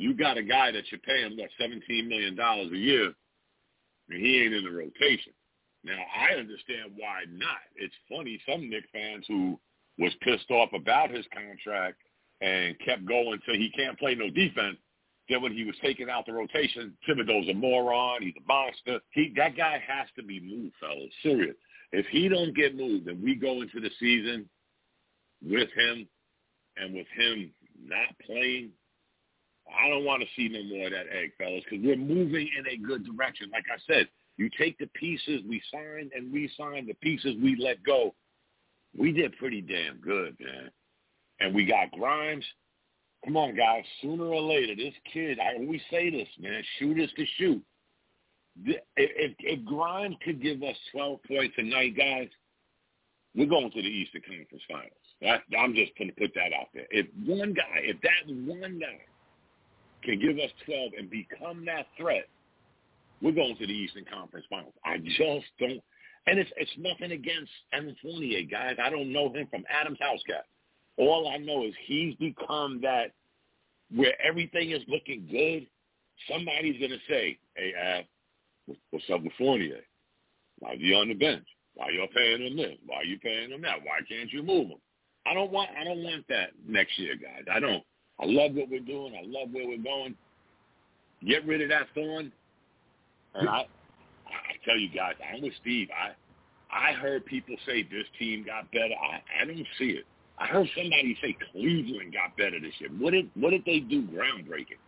you 0.00 0.14
got 0.14 0.38
a 0.38 0.42
guy 0.42 0.72
that 0.72 0.84
you're 0.90 1.00
paying 1.00 1.36
what 1.36 1.50
seventeen 1.60 2.08
million 2.08 2.34
dollars 2.34 2.72
a 2.72 2.76
year, 2.76 3.12
and 4.08 4.24
he 4.24 4.42
ain't 4.42 4.54
in 4.54 4.64
the 4.64 4.70
rotation. 4.70 5.32
Now 5.84 5.98
I 6.16 6.34
understand 6.34 6.92
why 6.96 7.24
not. 7.30 7.60
It's 7.76 7.94
funny 8.08 8.40
some 8.48 8.70
Knick 8.70 8.84
fans 8.92 9.26
who 9.28 9.60
was 9.98 10.12
pissed 10.22 10.50
off 10.50 10.70
about 10.72 11.10
his 11.10 11.26
contract 11.34 11.98
and 12.40 12.78
kept 12.80 13.04
going 13.06 13.38
till 13.44 13.54
he 13.54 13.70
can't 13.70 13.98
play 13.98 14.14
no 14.14 14.30
defense 14.30 14.76
Then 15.28 15.42
when 15.42 15.52
he 15.52 15.64
was 15.64 15.76
taking 15.82 16.10
out 16.10 16.26
the 16.26 16.32
rotation, 16.32 16.92
Thibodeau's 17.08 17.48
a 17.48 17.54
moron. 17.54 18.22
He's 18.22 18.34
a 18.36 18.46
monster. 18.46 19.00
He 19.12 19.32
that 19.36 19.56
guy 19.56 19.82
has 19.86 20.08
to 20.16 20.22
be 20.22 20.40
moved, 20.40 20.74
fellas. 20.80 21.12
Serious. 21.22 21.56
If 21.92 22.06
he 22.06 22.28
don't 22.28 22.54
get 22.54 22.76
moved, 22.76 23.08
and 23.08 23.22
we 23.22 23.34
go 23.34 23.62
into 23.62 23.80
the 23.80 23.90
season 23.98 24.48
with 25.42 25.68
him, 25.76 26.08
and 26.76 26.94
with 26.94 27.06
him 27.16 27.52
not 27.84 28.08
playing, 28.24 28.70
I 29.68 29.88
don't 29.88 30.04
want 30.04 30.22
to 30.22 30.28
see 30.36 30.48
no 30.48 30.62
more 30.64 30.86
of 30.86 30.92
that 30.92 31.06
egg, 31.14 31.32
fellas, 31.38 31.62
because 31.68 31.84
we're 31.84 31.96
moving 31.96 32.48
in 32.58 32.66
a 32.66 32.76
good 32.76 33.04
direction. 33.04 33.50
Like 33.52 33.64
I 33.72 33.78
said, 33.92 34.08
you 34.36 34.48
take 34.58 34.78
the 34.78 34.88
pieces 34.94 35.42
we 35.48 35.62
signed 35.72 36.12
and 36.14 36.32
re-signed, 36.32 36.88
the 36.88 36.94
pieces 36.94 37.36
we 37.42 37.56
let 37.56 37.82
go. 37.84 38.14
We 38.96 39.12
did 39.12 39.36
pretty 39.38 39.60
damn 39.60 39.98
good, 39.98 40.36
man. 40.40 40.70
And 41.40 41.54
we 41.54 41.64
got 41.64 41.90
Grimes. 41.92 42.44
Come 43.24 43.36
on, 43.36 43.54
guys. 43.54 43.84
Sooner 44.00 44.24
or 44.24 44.40
later, 44.40 44.74
this 44.74 44.94
kid, 45.12 45.38
I 45.38 45.56
always 45.58 45.80
say 45.90 46.10
this, 46.10 46.28
man, 46.38 46.62
shooters 46.78 47.12
to 47.16 47.26
shoot. 47.36 47.62
If, 48.64 48.80
if, 48.96 49.32
if 49.38 49.64
Grimes 49.64 50.16
could 50.24 50.42
give 50.42 50.62
us 50.62 50.76
12 50.92 51.20
points 51.24 51.54
a 51.58 51.62
night, 51.62 51.96
guys, 51.96 52.28
we're 53.34 53.46
going 53.46 53.70
to 53.70 53.82
the 53.82 53.88
Eastern 53.88 54.22
Conference 54.22 54.64
Finals. 54.68 54.92
That, 55.22 55.42
I'm 55.58 55.74
just 55.74 55.92
going 55.96 56.08
to 56.08 56.16
put 56.16 56.32
that 56.34 56.52
out 56.58 56.68
there. 56.74 56.86
If 56.90 57.06
one 57.26 57.54
guy, 57.54 57.80
if 57.82 58.00
that 58.00 58.26
one 58.26 58.80
guy 58.80 59.00
can 60.02 60.18
give 60.18 60.38
us 60.38 60.50
12 60.66 60.92
and 60.98 61.10
become 61.10 61.64
that 61.66 61.86
threat, 61.96 62.26
we're 63.22 63.32
going 63.32 63.56
to 63.56 63.66
the 63.66 63.72
Eastern 63.72 64.04
Conference 64.10 64.46
Finals. 64.48 64.74
I 64.84 64.98
just 64.98 65.46
don't. 65.58 65.80
And 66.26 66.38
it's 66.38 66.50
it's 66.56 66.70
nothing 66.78 67.12
against 67.12 67.50
Evan 67.72 67.96
Fournier, 68.02 68.42
guys. 68.42 68.76
I 68.82 68.90
don't 68.90 69.12
know 69.12 69.32
him 69.32 69.46
from 69.50 69.64
Adam's 69.68 69.98
house 70.00 70.20
cat. 70.26 70.44
All 71.00 71.32
I 71.32 71.38
know 71.38 71.64
is 71.64 71.72
he's 71.86 72.14
become 72.16 72.80
that 72.82 73.12
where 73.94 74.14
everything 74.22 74.70
is 74.70 74.82
looking 74.86 75.26
good. 75.30 75.66
Somebody's 76.30 76.78
going 76.78 76.90
to 76.90 76.98
say, 77.08 77.38
hey, 77.56 77.72
Ab, 77.74 78.04
what's 78.90 79.06
up 79.10 79.22
with 79.22 79.32
Fournier? 79.38 79.80
Why 80.58 80.74
is 80.74 80.80
he 80.80 80.92
on 80.92 81.08
the 81.08 81.14
bench? 81.14 81.46
Why 81.74 81.88
you 81.88 82.06
paying 82.14 82.46
him 82.46 82.56
this? 82.56 82.76
Why 82.84 82.96
are 82.96 83.04
you 83.04 83.18
paying 83.18 83.50
him 83.50 83.62
that? 83.62 83.78
Why 83.82 84.00
can't 84.06 84.30
you 84.30 84.42
move 84.42 84.68
him? 84.68 84.78
I 85.26 85.32
don't 85.32 85.50
want 85.50 85.70
I 85.78 85.84
don't 85.84 86.02
want 86.02 86.26
that 86.28 86.50
next 86.68 86.98
year, 86.98 87.14
guys. 87.14 87.44
I 87.50 87.60
don't. 87.60 87.82
I 88.20 88.26
love 88.26 88.54
what 88.54 88.68
we're 88.68 88.80
doing. 88.80 89.14
I 89.14 89.22
love 89.24 89.48
where 89.52 89.66
we're 89.66 89.82
going. 89.82 90.14
Get 91.26 91.46
rid 91.46 91.62
of 91.62 91.70
that 91.70 91.86
thorn. 91.94 92.30
And 93.34 93.48
I, 93.48 93.60
I 94.26 94.64
tell 94.64 94.76
you 94.76 94.88
guys, 94.94 95.14
I'm 95.32 95.42
with 95.42 95.52
Steve. 95.60 95.88
I, 95.90 96.12
I 96.74 96.92
heard 96.92 97.24
people 97.24 97.56
say 97.64 97.82
this 97.82 98.06
team 98.18 98.44
got 98.44 98.70
better. 98.72 98.94
I, 98.94 99.42
I 99.42 99.44
don't 99.46 99.66
see 99.78 99.90
it. 99.90 100.04
I 100.40 100.46
heard 100.46 100.68
somebody 100.74 101.16
say 101.22 101.36
Cleveland 101.52 102.14
got 102.14 102.36
better 102.36 102.58
this 102.58 102.72
year. 102.78 102.90
What 102.98 103.12
did 103.12 103.30
what 103.34 103.50
did 103.50 103.64
they 103.66 103.80
do 103.80 104.02
groundbreaking? 104.02 104.80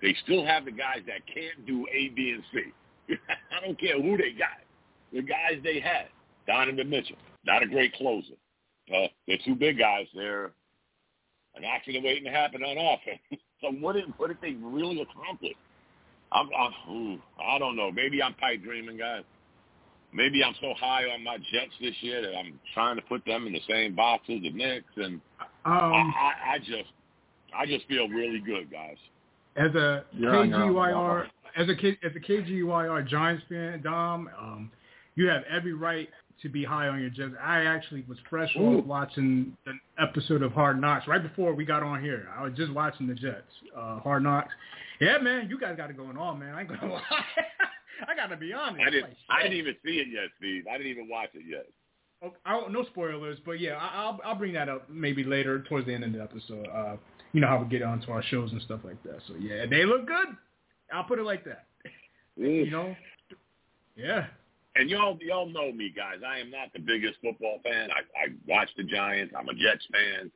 They 0.00 0.16
still 0.24 0.44
have 0.46 0.64
the 0.64 0.72
guys 0.72 1.02
that 1.06 1.26
can't 1.26 1.66
do 1.66 1.86
A, 1.92 2.08
B, 2.08 2.34
and 2.34 2.42
C. 2.52 3.14
I 3.50 3.64
don't 3.64 3.78
care 3.78 4.00
who 4.00 4.16
they 4.16 4.32
got. 4.32 4.64
The 5.12 5.22
guys 5.22 5.60
they 5.62 5.80
had. 5.80 6.06
Donovan 6.46 6.88
Mitchell, 6.88 7.16
not 7.44 7.62
a 7.62 7.66
great 7.66 7.94
closer. 7.94 8.32
Uh, 8.88 9.08
they're 9.26 9.38
two 9.44 9.54
big 9.54 9.78
guys. 9.78 10.06
They're 10.14 10.52
an 11.54 11.64
accident 11.64 12.04
waiting 12.04 12.24
to 12.24 12.30
happen 12.30 12.62
on 12.62 12.78
offense. 12.78 13.20
so 13.60 13.70
what 13.72 13.94
did 13.94 14.06
what 14.16 14.28
did 14.28 14.38
they 14.40 14.56
really 14.62 15.02
accomplish? 15.02 15.56
I'm, 16.32 16.48
I'm 16.58 16.94
ooh, 16.94 17.18
I 17.42 17.58
don't 17.58 17.76
know. 17.76 17.90
Maybe 17.90 18.22
I'm 18.22 18.34
pipe 18.34 18.62
dreaming, 18.62 18.96
guys. 18.96 19.24
Maybe 20.12 20.42
I'm 20.42 20.54
so 20.60 20.72
high 20.78 21.04
on 21.04 21.22
my 21.22 21.36
Jets 21.52 21.72
this 21.80 21.94
year 22.00 22.22
that 22.22 22.34
I'm 22.36 22.58
trying 22.74 22.96
to 22.96 23.02
put 23.02 23.24
them 23.26 23.46
in 23.46 23.52
the 23.52 23.60
same 23.68 23.94
box 23.94 24.24
as 24.28 24.40
the 24.42 24.50
Knicks, 24.50 24.86
and 24.96 25.20
Um, 25.40 25.52
I, 25.64 26.32
I, 26.46 26.52
I 26.54 26.58
just 26.58 26.90
I 27.56 27.66
just 27.66 27.86
feel 27.86 28.08
really 28.08 28.40
good, 28.40 28.70
guys. 28.70 28.96
as 29.56 29.74
a 29.74 30.04
You're 30.12 30.34
on 30.36 30.48
your 30.50 30.62
own. 30.62 30.74
KGYR, 30.74 31.26
as 31.56 31.68
a 31.68 31.74
K- 31.74 31.98
as 32.02 32.12
a 32.16 32.20
KGYR 32.20 33.06
Giants 33.08 33.44
fan, 33.48 33.82
Dom, 33.82 34.28
um, 34.40 34.70
you 35.14 35.28
have 35.28 35.42
every 35.50 35.72
right 35.74 36.08
to 36.42 36.48
be 36.48 36.62
high 36.64 36.86
on 36.88 37.00
your 37.00 37.10
Jets. 37.10 37.32
I 37.42 37.64
actually 37.64 38.04
was 38.08 38.16
fresh 38.30 38.54
Ooh. 38.56 38.78
off 38.78 38.84
watching 38.84 39.56
an 39.66 39.80
episode 39.98 40.42
of 40.42 40.52
Hard 40.52 40.80
Knocks 40.80 41.06
right 41.08 41.22
before 41.22 41.52
we 41.52 41.64
got 41.64 41.82
on 41.82 42.00
here. 42.02 42.28
I 42.38 42.44
was 42.44 42.52
just 42.54 42.72
watching 42.72 43.06
the 43.08 43.14
Jets, 43.14 43.50
uh, 43.76 43.98
Hard 44.00 44.22
Knocks. 44.22 44.52
Yeah, 45.00 45.18
man, 45.18 45.48
you 45.50 45.58
guys 45.58 45.76
got 45.76 45.90
it 45.90 45.96
going 45.96 46.16
on, 46.16 46.38
man. 46.38 46.54
I 46.54 46.60
ain't 46.60 46.68
gonna 46.68 46.92
lie. 46.92 47.00
I 48.06 48.14
gotta 48.14 48.36
be 48.36 48.52
honest. 48.52 48.82
I 48.86 48.90
didn't 48.90 49.02
Like, 49.02 49.16
I 49.28 49.42
didn't 49.42 49.58
even 49.58 49.74
see 49.84 49.98
it 49.98 50.08
yet, 50.08 50.30
Steve. 50.38 50.66
I 50.70 50.76
didn't 50.76 50.92
even 50.92 51.08
watch 51.08 51.30
it 51.34 51.44
yet. 51.48 51.66
Oh, 52.22 52.32
I 52.44 52.52
don't 52.52 52.72
no 52.72 52.84
spoilers, 52.86 53.38
but 53.44 53.60
yeah, 53.60 53.76
I, 53.76 54.02
I'll 54.02 54.20
I'll 54.24 54.34
bring 54.34 54.52
that 54.54 54.68
up 54.68 54.88
maybe 54.90 55.24
later 55.24 55.62
towards 55.68 55.86
the 55.86 55.94
end 55.94 56.04
of 56.04 56.12
the 56.12 56.22
episode. 56.22 56.66
Uh, 56.66 56.96
you 57.32 57.40
know 57.40 57.46
how 57.46 57.62
we 57.62 57.68
get 57.68 57.82
onto 57.82 58.10
our 58.10 58.22
shows 58.22 58.52
and 58.52 58.60
stuff 58.62 58.80
like 58.84 59.02
that. 59.04 59.18
So 59.26 59.34
yeah, 59.38 59.66
they 59.66 59.84
look 59.84 60.06
good. 60.06 60.28
I'll 60.92 61.04
put 61.04 61.18
it 61.18 61.24
like 61.24 61.44
that. 61.44 61.66
You 62.36 62.70
know, 62.70 62.94
yeah. 63.96 64.26
And 64.76 64.88
y'all 64.88 65.18
y'all 65.20 65.48
know 65.48 65.72
me, 65.72 65.92
guys. 65.94 66.18
I 66.24 66.38
am 66.38 66.52
not 66.52 66.72
the 66.72 66.78
biggest 66.78 67.14
football 67.20 67.58
fan. 67.64 67.90
I, 67.90 68.26
I 68.26 68.28
watch 68.46 68.68
the 68.76 68.84
Giants. 68.84 69.34
I'm 69.36 69.48
a 69.48 69.54
Jets 69.54 69.84
fan. 69.90 70.30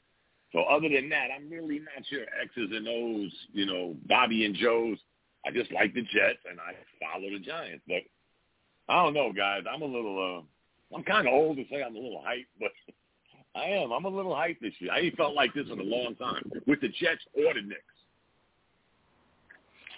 So 0.52 0.62
other 0.62 0.88
than 0.88 1.08
that, 1.10 1.28
I'm 1.34 1.48
really 1.48 1.78
not 1.78 2.10
your 2.10 2.24
X's 2.42 2.70
and 2.72 2.88
O's, 2.88 3.32
you 3.52 3.66
know, 3.66 3.94
Bobby 4.06 4.44
and 4.44 4.54
Joe's. 4.54 4.98
I 5.46 5.50
just 5.50 5.72
like 5.72 5.92
the 5.94 6.02
Jets 6.02 6.38
and 6.48 6.58
I 6.60 6.74
follow 7.00 7.28
the 7.30 7.38
Giants. 7.40 7.82
But 7.88 8.02
I 8.88 9.02
don't 9.02 9.14
know, 9.14 9.32
guys. 9.32 9.62
I'm 9.72 9.82
a 9.82 9.86
little 9.86 10.18
uh 10.92 10.96
I'm 10.96 11.04
kinda 11.04 11.30
old 11.30 11.56
to 11.56 11.64
say 11.70 11.82
I'm 11.82 11.94
a 11.96 11.98
little 11.98 12.22
hyped, 12.26 12.46
but 12.60 12.70
I 13.54 13.64
am. 13.66 13.92
I'm 13.92 14.04
a 14.04 14.08
little 14.08 14.32
hyped 14.34 14.60
this 14.60 14.72
year. 14.78 14.92
I 14.92 15.00
ain't 15.00 15.16
felt 15.16 15.34
like 15.34 15.52
this 15.54 15.66
in 15.70 15.78
a 15.78 15.82
long 15.82 16.14
time. 16.16 16.42
With 16.66 16.80
the 16.80 16.88
Jets 16.88 17.20
or 17.34 17.52
the 17.54 17.60
Knicks. 17.62 17.82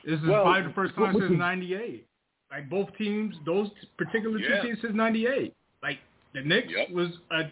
This 0.04 0.20
is 0.20 0.26
Well, 0.28 0.42
probably 0.44 0.62
the 0.68 0.74
first 0.74 0.94
time 0.96 1.14
since 1.18 1.38
'98. 1.38 2.06
Like 2.50 2.68
both 2.68 2.88
teams, 2.98 3.34
those 3.46 3.70
particular 3.96 4.38
two 4.38 4.44
Yeah. 4.44 4.62
teams 4.62 4.80
since 4.80 4.94
'98. 4.94 5.54
Like 5.82 5.98
the 6.34 6.42
Knicks 6.42 6.68
Yep. 6.72 6.90
was 6.90 7.08
a 7.30 7.50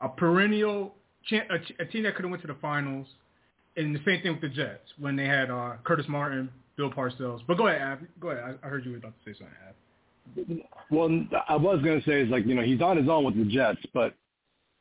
a 0.00 0.08
perennial 0.08 0.94
cha- 1.26 1.46
a, 1.48 1.60
a 1.82 1.86
team 1.86 2.02
that 2.02 2.14
could 2.16 2.24
have 2.24 2.30
went 2.30 2.40
to 2.42 2.48
the 2.48 2.54
finals, 2.60 3.06
and 3.76 3.94
the 3.94 4.00
same 4.04 4.20
thing 4.22 4.32
with 4.32 4.40
the 4.40 4.48
Jets 4.48 4.92
when 4.98 5.14
they 5.16 5.26
had 5.26 5.50
uh, 5.50 5.74
Curtis 5.84 6.08
Martin, 6.08 6.50
Bill 6.76 6.90
Parcells. 6.90 7.40
But 7.46 7.56
go 7.58 7.68
ahead, 7.68 7.82
Ab. 7.82 8.00
Go 8.20 8.30
ahead. 8.30 8.58
I, 8.62 8.66
I 8.66 8.70
heard 8.70 8.84
you 8.84 8.92
were 8.92 8.98
about 8.98 9.14
to 9.24 9.30
say 9.32 9.38
something, 9.38 9.56
Ab. 9.68 9.74
Well, 10.90 11.26
I 11.48 11.56
was 11.56 11.82
going 11.82 12.00
to 12.00 12.06
say 12.06 12.22
is 12.22 12.30
like 12.30 12.46
you 12.46 12.54
know 12.54 12.62
he's 12.62 12.80
on 12.80 12.96
his 12.96 13.08
own 13.08 13.24
with 13.24 13.36
the 13.36 13.44
Jets, 13.44 13.80
but 13.92 14.14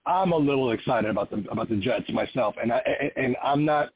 I'm 0.06 0.32
a 0.32 0.38
little 0.38 0.72
excited 0.72 1.10
about 1.10 1.30
the 1.30 1.44
about 1.52 1.70
the 1.70 1.78
Jets 1.78 2.10
myself, 2.10 2.56
and 2.62 2.72
I 2.72 2.82
and 3.16 3.36
I'm 3.44 3.66
not 3.66 3.90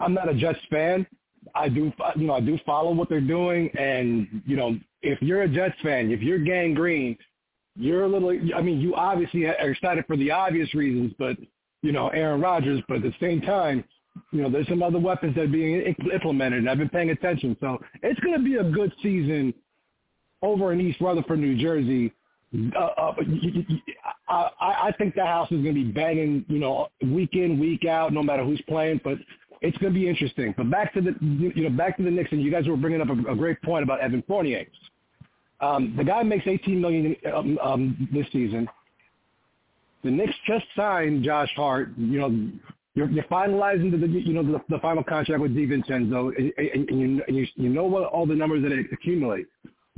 I'm 0.00 0.14
not 0.14 0.28
a 0.28 0.34
Jets 0.34 0.58
fan. 0.70 1.06
I 1.54 1.68
do 1.68 1.92
you 2.16 2.26
know 2.26 2.34
I 2.34 2.40
do 2.40 2.58
follow 2.64 2.92
what 2.92 3.08
they're 3.08 3.20
doing, 3.20 3.70
and 3.78 4.42
you 4.46 4.56
know 4.56 4.78
if 5.02 5.20
you're 5.20 5.42
a 5.42 5.48
Jets 5.48 5.76
fan, 5.82 6.10
if 6.10 6.22
you're 6.22 6.38
Gang 6.38 6.74
Green, 6.74 7.16
you're 7.76 8.04
a 8.04 8.08
little. 8.08 8.30
I 8.54 8.62
mean, 8.62 8.80
you 8.80 8.94
obviously 8.94 9.46
are 9.46 9.70
excited 9.70 10.04
for 10.06 10.16
the 10.16 10.30
obvious 10.30 10.72
reasons, 10.74 11.12
but 11.18 11.36
you 11.82 11.92
know 11.92 12.08
Aaron 12.08 12.40
Rodgers, 12.40 12.80
but 12.88 12.98
at 12.98 13.02
the 13.02 13.14
same 13.20 13.40
time. 13.40 13.84
You 14.32 14.42
know, 14.42 14.50
there's 14.50 14.68
some 14.68 14.82
other 14.82 14.98
weapons 14.98 15.34
that 15.34 15.42
are 15.42 15.48
being 15.48 15.94
implemented, 16.12 16.60
and 16.60 16.70
I've 16.70 16.78
been 16.78 16.88
paying 16.88 17.10
attention. 17.10 17.56
So 17.60 17.78
it's 18.02 18.18
going 18.20 18.36
to 18.36 18.44
be 18.44 18.56
a 18.56 18.64
good 18.64 18.92
season 19.02 19.54
over 20.42 20.72
in 20.72 20.80
East 20.80 21.00
Rutherford, 21.00 21.38
New 21.38 21.56
Jersey. 21.56 22.12
Uh, 22.76 22.78
uh, 22.78 23.12
I, 24.28 24.48
I 24.60 24.94
think 24.96 25.14
the 25.14 25.26
house 25.26 25.50
is 25.50 25.62
going 25.62 25.74
to 25.74 25.84
be 25.84 25.90
banging, 25.90 26.44
you 26.48 26.58
know, 26.58 26.88
week 27.04 27.30
in, 27.32 27.58
week 27.58 27.84
out, 27.84 28.12
no 28.12 28.22
matter 28.22 28.44
who's 28.44 28.62
playing. 28.68 29.00
But 29.02 29.18
it's 29.60 29.76
going 29.78 29.92
to 29.92 29.98
be 29.98 30.08
interesting. 30.08 30.54
But 30.56 30.70
back 30.70 30.94
to 30.94 31.00
the, 31.00 31.14
you 31.20 31.68
know, 31.68 31.76
back 31.76 31.96
to 31.96 32.02
the 32.02 32.10
Knicks, 32.10 32.30
and 32.32 32.42
you 32.42 32.50
guys 32.50 32.68
were 32.68 32.76
bringing 32.76 33.00
up 33.00 33.08
a, 33.08 33.32
a 33.32 33.34
great 33.34 33.60
point 33.62 33.82
about 33.82 34.00
Evan 34.00 34.22
Fournier. 34.28 34.66
Um, 35.60 35.94
the 35.96 36.04
guy 36.04 36.22
makes 36.22 36.46
18 36.46 36.80
million 36.80 37.16
um, 37.34 37.58
um, 37.62 38.08
this 38.12 38.26
season. 38.32 38.68
The 40.02 40.10
Knicks 40.10 40.34
just 40.46 40.66
signed 40.76 41.24
Josh 41.24 41.50
Hart. 41.56 41.90
You 41.96 42.20
know, 42.20 42.50
you're, 42.94 43.10
you're 43.10 43.24
finalizing 43.24 43.90
the, 43.90 44.06
you 44.06 44.32
know, 44.32 44.42
the, 44.42 44.60
the 44.68 44.78
final 44.78 45.02
contract 45.02 45.40
with 45.40 45.54
DiVincenzo, 45.54 46.32
and, 46.38 46.52
and, 46.56 46.88
and 46.88 47.00
you, 47.00 47.22
and 47.26 47.36
you, 47.36 47.46
you 47.56 47.68
know 47.68 47.84
what 47.84 48.04
all 48.04 48.26
the 48.26 48.34
numbers 48.34 48.62
that 48.62 48.72
it 48.72 48.86
accumulate. 48.92 49.46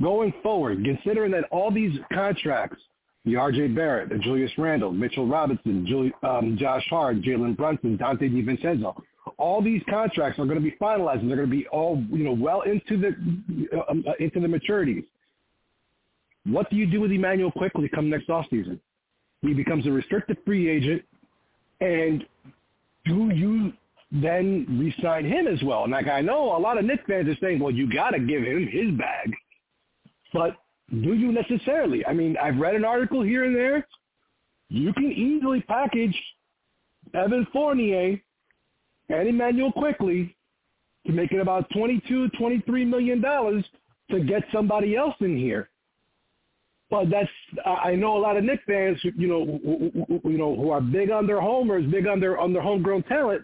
Going 0.01 0.33
forward, 0.43 0.83
considering 0.83 1.31
that 1.31 1.45
all 1.51 1.71
these 1.71 1.97
contracts, 2.13 2.81
the 3.25 3.35
R.J. 3.35 3.69
Barrett, 3.69 4.09
the 4.09 4.17
Julius 4.17 4.51
Randle, 4.57 4.91
Mitchell 4.91 5.27
Robinson, 5.27 5.85
Juli 5.85 6.13
um, 6.23 6.57
Josh 6.59 6.85
Hart, 6.89 7.21
Jalen 7.21 7.57
Brunson, 7.57 7.97
Donte 7.97 8.21
DiVincenzo, 8.21 8.95
all 9.37 9.61
these 9.61 9.81
contracts 9.89 10.39
are 10.39 10.45
going 10.45 10.57
to 10.57 10.63
be 10.63 10.75
finalized, 10.79 11.19
and 11.19 11.29
they're 11.29 11.37
going 11.37 11.49
to 11.49 11.55
be 11.55 11.67
all 11.67 12.01
you 12.11 12.23
know 12.23 12.31
well 12.31 12.61
into 12.61 12.97
the 12.97 13.07
um, 13.89 14.03
uh, 14.07 14.13
into 14.19 14.39
the 14.39 14.47
maturities. 14.47 15.05
What 16.45 16.69
do 16.69 16.77
you 16.77 16.85
do 16.85 17.01
with 17.01 17.11
Immanuel 17.11 17.51
Quickley 17.51 17.89
come 17.89 18.09
next 18.09 18.29
offseason? 18.29 18.79
He 19.41 19.53
becomes 19.53 19.85
a 19.85 19.91
restricted 19.91 20.37
free 20.45 20.69
agent, 20.69 21.03
and 21.81 22.25
do 23.07 23.29
you 23.33 23.73
then 24.11 24.65
re-sign 24.79 25.25
him 25.25 25.47
as 25.47 25.61
well? 25.63 25.83
And 25.83 25.91
like 25.91 26.07
I 26.07 26.21
know 26.21 26.55
a 26.55 26.59
lot 26.59 26.77
of 26.77 26.85
Knicks 26.85 27.03
fans 27.07 27.27
are 27.27 27.37
saying, 27.41 27.59
well, 27.59 27.73
you 27.73 27.91
got 27.91 28.11
to 28.11 28.19
give 28.19 28.43
him 28.43 28.67
his 28.67 28.91
bag. 28.97 29.33
But 30.33 30.57
do 30.89 31.13
you 31.13 31.31
necessarily? 31.31 32.05
I 32.05 32.13
mean, 32.13 32.37
I've 32.41 32.57
read 32.57 32.75
an 32.75 32.85
article 32.85 33.21
here 33.21 33.45
and 33.45 33.55
there. 33.55 33.87
You 34.69 34.93
can 34.93 35.11
easily 35.11 35.61
package 35.61 36.15
Evan 37.13 37.47
Fournier 37.53 38.21
and 39.09 39.27
Immanuel 39.27 39.71
Quickley 39.71 40.35
to 41.05 41.13
make 41.13 41.31
it 41.31 41.39
about 41.39 41.69
22, 41.73 42.29
23 42.37 42.85
million 42.85 43.21
dollars 43.21 43.63
to 44.11 44.21
get 44.21 44.43
somebody 44.53 44.95
else 44.95 45.15
in 45.19 45.37
here. 45.37 45.69
But 46.89 47.09
that's 47.09 47.29
I 47.65 47.95
know 47.95 48.17
a 48.17 48.19
lot 48.19 48.37
of 48.37 48.43
Knicks 48.45 48.63
fans, 48.65 48.97
you 49.03 49.27
know, 49.27 49.59
you 50.23 50.37
know, 50.37 50.55
who 50.55 50.69
are 50.71 50.79
big 50.79 51.11
on 51.11 51.27
their 51.27 51.41
homers, 51.41 51.85
big 51.91 52.07
on 52.07 52.19
their 52.19 52.39
on 52.39 52.53
their 52.53 52.61
homegrown 52.61 53.03
talent, 53.03 53.43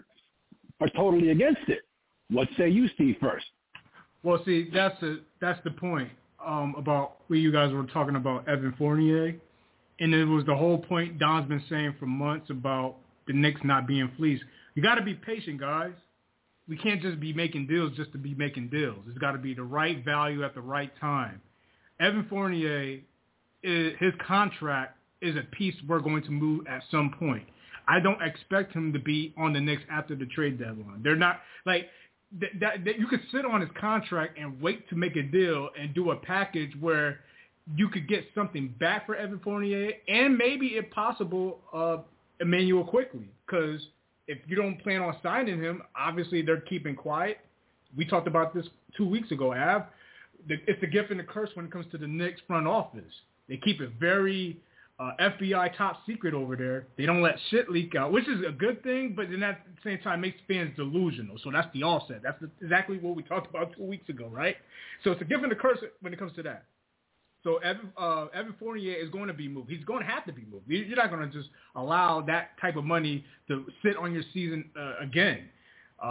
are 0.80 0.88
totally 0.90 1.30
against 1.30 1.60
it. 1.68 1.80
What 2.30 2.48
say 2.56 2.70
you, 2.70 2.88
Steve? 2.94 3.16
First. 3.20 3.44
Well, 4.22 4.40
see, 4.46 4.70
that's 4.72 4.98
the 5.00 5.20
that's 5.40 5.62
the 5.64 5.72
point 5.72 6.08
um, 6.44 6.74
about 6.78 7.16
what 7.26 7.38
you 7.38 7.52
guys 7.52 7.72
were 7.72 7.84
talking 7.84 8.16
about 8.16 8.48
Evan 8.48 8.74
Fournier, 8.78 9.36
and 10.00 10.14
it 10.14 10.24
was 10.24 10.46
the 10.46 10.56
whole 10.56 10.78
point 10.78 11.18
Don's 11.18 11.46
been 11.46 11.62
saying 11.68 11.96
for 12.00 12.06
months 12.06 12.48
about 12.48 12.96
the 13.26 13.34
Knicks 13.34 13.60
not 13.62 13.86
being 13.86 14.10
fleeced. 14.16 14.44
You 14.74 14.82
got 14.82 14.94
to 14.94 15.02
be 15.02 15.14
patient, 15.14 15.60
guys. 15.60 15.92
We 16.66 16.78
can't 16.78 17.02
just 17.02 17.20
be 17.20 17.34
making 17.34 17.66
deals 17.66 17.92
just 17.94 18.12
to 18.12 18.18
be 18.18 18.34
making 18.34 18.68
deals. 18.68 19.00
It's 19.06 19.18
got 19.18 19.32
to 19.32 19.38
be 19.38 19.52
the 19.52 19.62
right 19.62 20.02
value 20.02 20.42
at 20.44 20.54
the 20.54 20.62
right 20.62 20.90
time. 20.98 21.42
Evan 22.00 22.26
Fournier 22.30 23.00
his 23.64 24.12
contract 24.26 24.96
is 25.22 25.36
a 25.36 25.42
piece 25.56 25.74
we're 25.88 26.00
going 26.00 26.22
to 26.22 26.30
move 26.30 26.66
at 26.66 26.82
some 26.90 27.14
point. 27.18 27.44
I 27.88 28.00
don't 28.00 28.22
expect 28.22 28.72
him 28.72 28.92
to 28.92 28.98
be 28.98 29.34
on 29.36 29.52
the 29.52 29.60
Knicks 29.60 29.82
after 29.90 30.14
the 30.14 30.26
trade 30.26 30.58
deadline. 30.58 31.02
They're 31.02 31.16
not 31.16 31.40
like 31.66 31.88
that, 32.40 32.50
that, 32.60 32.84
that 32.84 32.98
you 32.98 33.06
could 33.06 33.20
sit 33.32 33.44
on 33.44 33.60
his 33.60 33.70
contract 33.78 34.38
and 34.38 34.60
wait 34.60 34.88
to 34.88 34.96
make 34.96 35.16
a 35.16 35.22
deal 35.22 35.68
and 35.78 35.94
do 35.94 36.10
a 36.10 36.16
package 36.16 36.72
where 36.80 37.20
you 37.76 37.88
could 37.88 38.08
get 38.08 38.24
something 38.34 38.74
back 38.78 39.06
for 39.06 39.16
Evan 39.16 39.40
Fournier 39.40 39.92
and 40.08 40.36
maybe, 40.36 40.68
if 40.68 40.90
possible, 40.90 41.60
uh, 41.72 41.98
Immanuel 42.40 42.84
Quickley. 42.84 43.28
Because 43.46 43.80
if 44.26 44.38
you 44.46 44.56
don't 44.56 44.82
plan 44.82 45.02
on 45.02 45.16
signing 45.22 45.60
him, 45.60 45.82
obviously 45.98 46.42
they're 46.42 46.60
keeping 46.60 46.94
quiet. 46.94 47.38
We 47.96 48.04
talked 48.04 48.26
about 48.26 48.54
this 48.54 48.66
two 48.96 49.08
weeks 49.08 49.30
ago, 49.30 49.54
Av. 49.54 49.84
It's 50.48 50.82
a 50.82 50.86
gift 50.86 51.10
and 51.10 51.20
a 51.20 51.24
curse 51.24 51.50
when 51.54 51.66
it 51.66 51.72
comes 51.72 51.86
to 51.92 51.98
the 51.98 52.06
Knicks 52.06 52.40
front 52.46 52.66
office. 52.66 53.02
They 53.48 53.56
keep 53.58 53.80
it 53.80 53.92
very 53.98 54.58
uh, 54.98 55.12
FBI 55.20 55.76
top 55.76 55.98
secret 56.06 56.34
over 56.34 56.56
there. 56.56 56.86
They 56.96 57.06
don't 57.06 57.22
let 57.22 57.36
shit 57.50 57.68
leak 57.68 57.94
out, 57.96 58.12
which 58.12 58.28
is 58.28 58.44
a 58.46 58.52
good 58.52 58.82
thing, 58.82 59.14
but 59.16 59.26
then 59.30 59.42
at 59.42 59.60
the 59.66 59.90
same 59.90 59.98
time 60.02 60.20
makes 60.20 60.38
fans 60.46 60.74
delusional. 60.76 61.36
So 61.42 61.50
that's 61.50 61.68
the 61.74 61.82
offset. 61.82 62.22
That's 62.22 62.40
the, 62.40 62.50
exactly 62.62 62.98
what 62.98 63.16
we 63.16 63.22
talked 63.22 63.48
about 63.50 63.76
two 63.76 63.84
weeks 63.84 64.08
ago, 64.08 64.28
right? 64.28 64.56
So 65.02 65.10
it's 65.10 65.20
a 65.20 65.24
gift 65.24 65.42
and 65.42 65.52
a 65.52 65.56
curse 65.56 65.78
when 66.00 66.12
it 66.12 66.18
comes 66.18 66.32
to 66.36 66.42
that. 66.44 66.64
So 67.42 67.56
Evan, 67.58 67.92
uh, 67.98 68.26
Evan 68.32 68.54
Fournier 68.58 68.94
is 68.94 69.10
going 69.10 69.26
to 69.26 69.34
be 69.34 69.48
moved. 69.48 69.68
He's 69.70 69.84
going 69.84 70.00
to 70.00 70.10
have 70.10 70.24
to 70.24 70.32
be 70.32 70.46
moved. 70.50 70.64
You're 70.66 70.96
not 70.96 71.10
going 71.10 71.30
to 71.30 71.36
just 71.36 71.50
allow 71.76 72.22
that 72.22 72.52
type 72.58 72.76
of 72.76 72.84
money 72.84 73.24
to 73.48 73.66
sit 73.84 73.98
on 73.98 74.14
your 74.14 74.22
season 74.32 74.64
uh, 74.78 74.94
again. 75.02 75.48
Uh, 76.02 76.06
uh, 76.06 76.10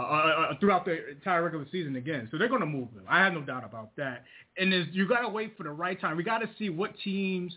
uh, 0.50 0.58
throughout 0.60 0.86
the 0.86 1.10
entire 1.10 1.44
regular 1.44 1.66
season 1.70 1.96
again. 1.96 2.26
So 2.30 2.38
they're 2.38 2.48
going 2.48 2.62
to 2.62 2.66
move 2.66 2.88
him. 2.92 3.02
I 3.06 3.18
have 3.18 3.34
no 3.34 3.42
doubt 3.42 3.64
about 3.64 3.94
that. 3.96 4.24
And 4.56 4.72
you 4.92 5.06
got 5.06 5.20
to 5.20 5.28
wait 5.28 5.56
for 5.58 5.62
the 5.62 5.70
right 5.70 6.00
time. 6.00 6.16
We 6.16 6.24
got 6.24 6.38
to 6.38 6.48
see 6.58 6.70
what 6.70 6.92
teams 7.04 7.54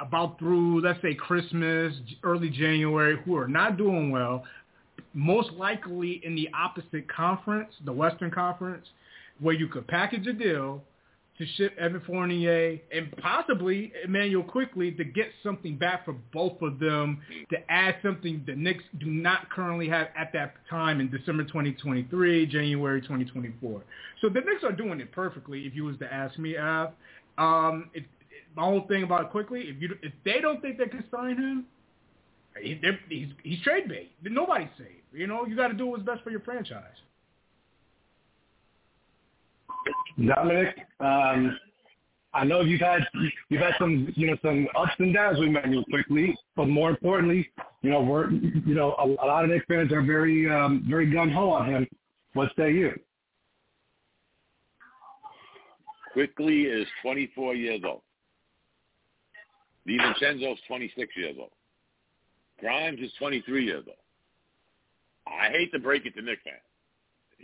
about 0.00 0.38
through 0.38 0.80
let's 0.80 1.00
say 1.02 1.14
Christmas, 1.14 1.92
early 2.22 2.48
January, 2.48 3.18
who 3.24 3.36
are 3.36 3.46
not 3.46 3.76
doing 3.76 4.10
well, 4.10 4.44
most 5.12 5.52
likely 5.52 6.22
in 6.24 6.34
the 6.34 6.48
opposite 6.54 7.08
conference, 7.08 7.72
the 7.84 7.92
Western 7.92 8.30
Conference, 8.30 8.86
where 9.38 9.54
you 9.54 9.68
could 9.68 9.86
package 9.86 10.26
a 10.26 10.32
deal 10.32 10.82
to 11.38 11.46
ship 11.56 11.76
Evan 11.78 12.00
Fournier 12.06 12.78
and 12.92 13.14
possibly 13.18 13.92
Immanuel 14.04 14.42
Quickley 14.42 14.92
to 14.92 15.04
get 15.04 15.26
something 15.42 15.76
back 15.76 16.04
for 16.04 16.14
both 16.32 16.60
of 16.62 16.78
them 16.78 17.20
to 17.50 17.56
add 17.70 17.96
something 18.02 18.42
the 18.46 18.54
Knicks 18.54 18.84
do 18.98 19.06
not 19.06 19.50
currently 19.50 19.88
have 19.88 20.08
at 20.16 20.32
that 20.32 20.54
time 20.70 21.00
in 21.00 21.10
December 21.10 21.44
2023, 21.44 22.46
January 22.46 23.00
2024. 23.02 23.82
So 24.20 24.28
the 24.28 24.40
Knicks 24.40 24.64
are 24.64 24.72
doing 24.72 25.00
it 25.00 25.12
perfectly. 25.12 25.66
If 25.66 25.74
you 25.74 25.84
was 25.84 25.98
to 25.98 26.12
ask 26.12 26.38
me, 26.38 26.56
Av, 26.56 26.92
um, 27.36 27.90
it, 27.92 28.00
it, 28.00 28.06
my 28.56 28.62
whole 28.62 28.86
thing 28.88 29.02
about 29.02 29.30
quickly, 29.30 29.62
if 29.62 29.80
you 29.80 29.94
if 30.02 30.12
they 30.24 30.40
don't 30.40 30.62
think 30.62 30.78
they 30.78 30.86
can 30.86 31.04
sign 31.10 31.36
him, 31.36 31.66
he, 32.62 32.80
he's 33.10 33.28
he's 33.42 33.60
trade 33.62 33.88
bait. 33.88 34.10
Nobody's 34.22 34.68
safe. 34.78 34.86
You 35.12 35.26
know, 35.26 35.46
you 35.46 35.54
got 35.56 35.68
to 35.68 35.74
do 35.74 35.86
what's 35.86 36.02
best 36.02 36.22
for 36.22 36.30
your 36.30 36.40
franchise. 36.40 36.82
Dominic, 40.26 40.76
um, 41.00 41.58
I 42.36 42.44
know 42.44 42.60
you've 42.60 42.80
had 42.80 43.00
you've 43.48 43.62
had 43.62 43.74
some 43.78 44.12
you 44.14 44.26
know 44.26 44.36
some 44.42 44.68
ups 44.78 44.92
and 44.98 45.14
downs 45.14 45.38
with 45.38 45.48
Manuel 45.48 45.84
Quickley, 45.90 46.36
but 46.54 46.66
more 46.66 46.90
importantly, 46.90 47.48
you 47.82 47.90
know 47.90 48.02
we're 48.02 48.30
you 48.30 48.74
know 48.74 48.94
a, 48.98 49.04
a 49.04 49.26
lot 49.26 49.44
of 49.44 49.50
Knicks 49.50 49.64
fans 49.68 49.90
are 49.92 50.02
very 50.02 50.50
um, 50.50 50.84
very 50.88 51.10
gun 51.10 51.30
ho 51.30 51.50
on 51.50 51.66
him. 51.70 51.86
What 52.34 52.50
say 52.56 52.72
you? 52.72 52.92
Quickley 56.12 56.62
is 56.62 56.86
24 57.02 57.54
years 57.54 57.80
old. 57.84 58.02
DiVincenzo's 59.88 60.58
26 60.66 61.16
years 61.16 61.36
old. 61.38 61.50
Grimes 62.60 63.00
is 63.00 63.12
23 63.18 63.64
years 63.66 63.84
old. 63.86 63.96
I 65.26 65.50
hate 65.50 65.72
to 65.72 65.78
break 65.78 66.06
it 66.06 66.14
to 66.16 66.22
Knicks 66.22 66.40
fans 66.44 66.56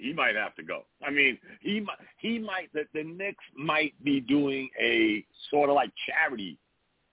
he 0.03 0.13
might 0.13 0.35
have 0.35 0.55
to 0.57 0.63
go. 0.63 0.85
I 1.07 1.11
mean, 1.11 1.39
he 1.61 1.81
might 1.81 1.99
he 2.19 2.39
might 2.39 2.73
the, 2.73 2.83
the 2.93 3.05
Knicks 3.05 3.45
might 3.57 3.95
be 4.03 4.21
doing 4.21 4.69
a 4.81 5.25
sort 5.51 5.71
of 5.71 5.77
like 5.77 5.91
charity 6.07 6.59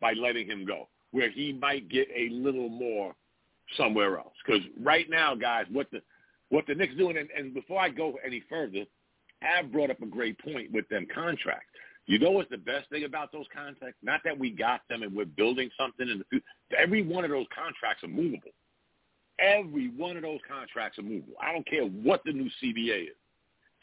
by 0.01 0.13
letting 0.13 0.47
him 0.47 0.65
go, 0.65 0.87
where 1.11 1.29
he 1.29 1.53
might 1.53 1.89
get 1.89 2.07
a 2.15 2.29
little 2.29 2.69
more 2.69 3.15
somewhere 3.77 4.17
else. 4.17 4.33
Because 4.45 4.61
right 4.81 5.09
now, 5.09 5.35
guys, 5.35 5.65
what 5.71 5.87
the 5.91 6.01
what 6.49 6.65
the 6.67 6.75
Knicks 6.75 6.95
doing, 6.95 7.17
and, 7.17 7.29
and 7.37 7.53
before 7.53 7.79
I 7.79 7.89
go 7.89 8.15
any 8.25 8.43
further, 8.49 8.85
Av 9.43 9.71
brought 9.71 9.91
up 9.91 10.01
a 10.01 10.07
great 10.07 10.39
point 10.39 10.71
with 10.71 10.87
them 10.89 11.05
contracts. 11.13 11.67
You 12.07 12.17
know 12.17 12.31
what's 12.31 12.49
the 12.49 12.57
best 12.57 12.89
thing 12.89 13.03
about 13.03 13.31
those 13.31 13.45
contracts? 13.53 13.99
Not 14.01 14.21
that 14.25 14.37
we 14.37 14.49
got 14.49 14.81
them 14.89 15.03
and 15.03 15.15
we're 15.15 15.25
building 15.25 15.69
something 15.79 16.09
in 16.09 16.17
the 16.17 16.25
future. 16.25 16.45
Every 16.75 17.03
one 17.03 17.23
of 17.23 17.29
those 17.29 17.45
contracts 17.53 18.03
are 18.03 18.07
movable. 18.07 18.49
Every 19.41 19.89
one 19.89 20.17
of 20.17 20.23
those 20.23 20.39
contracts 20.47 20.99
are 20.99 21.03
movable. 21.03 21.35
I 21.41 21.53
don't 21.53 21.67
care 21.67 21.83
what 21.83 22.21
the 22.25 22.33
new 22.33 22.49
CBA 22.61 23.03
is. 23.03 23.15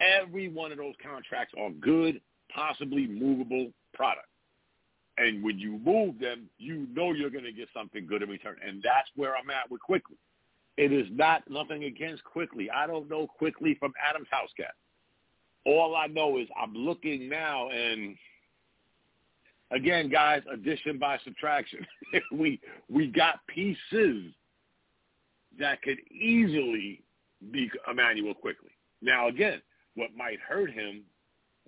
Every 0.00 0.48
one 0.48 0.72
of 0.72 0.78
those 0.78 0.94
contracts 1.02 1.54
are 1.58 1.70
good, 1.70 2.20
possibly 2.54 3.06
movable 3.06 3.70
product. 3.94 4.28
And 5.18 5.42
when 5.42 5.58
you 5.58 5.80
move 5.82 6.18
them, 6.18 6.50
you 6.58 6.86
know 6.92 7.12
you're 7.12 7.30
going 7.30 7.44
to 7.44 7.52
get 7.52 7.68
something 7.72 8.06
good 8.06 8.22
in 8.22 8.28
return. 8.28 8.56
And 8.66 8.82
that's 8.82 9.08
where 9.16 9.34
I'm 9.34 9.48
at 9.48 9.70
with 9.70 9.80
Quickley. 9.80 10.18
It 10.76 10.92
is 10.92 11.06
not 11.10 11.42
nothing 11.48 11.84
against 11.84 12.22
Quickley. 12.24 12.70
I 12.70 12.86
don't 12.86 13.08
know 13.08 13.26
Quickley 13.26 13.76
from 13.80 13.94
Adam's 14.08 14.28
house 14.30 14.50
cat. 14.56 14.74
All 15.64 15.96
I 15.96 16.06
know 16.06 16.38
is 16.38 16.48
I'm 16.60 16.74
looking 16.74 17.30
now 17.30 17.70
and 17.70 18.14
again, 19.70 20.10
guys, 20.10 20.42
addition 20.52 20.98
by 20.98 21.18
subtraction. 21.24 21.86
we 22.32 22.60
we 22.88 23.06
got 23.06 23.40
pieces 23.48 24.32
that 25.58 25.82
could 25.82 25.98
easily 26.10 27.02
be 27.50 27.70
Immanuel 27.90 28.34
Quickley. 28.34 28.70
Now, 29.02 29.28
again, 29.28 29.60
what 29.94 30.10
might 30.16 30.38
hurt 30.40 30.70
him, 30.70 31.02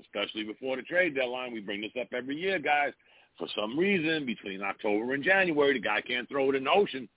especially 0.01 0.44
before 0.44 0.77
the 0.77 0.83
trade 0.83 1.14
deadline, 1.14 1.53
we 1.53 1.61
bring 1.61 1.81
this 1.81 1.92
up 2.01 2.09
every 2.12 2.37
year, 2.37 2.59
guys. 2.59 2.92
For 3.38 3.48
some 3.55 3.79
reason, 3.79 4.27
between 4.27 4.62
October 4.62 5.14
and 5.14 5.22
January, 5.22 5.74
the 5.74 5.81
guy 5.81 6.01
can't 6.01 6.29
throw 6.29 6.51
it 6.51 6.57
in 6.57 6.64
the 6.64 6.70
ocean. 6.70 7.09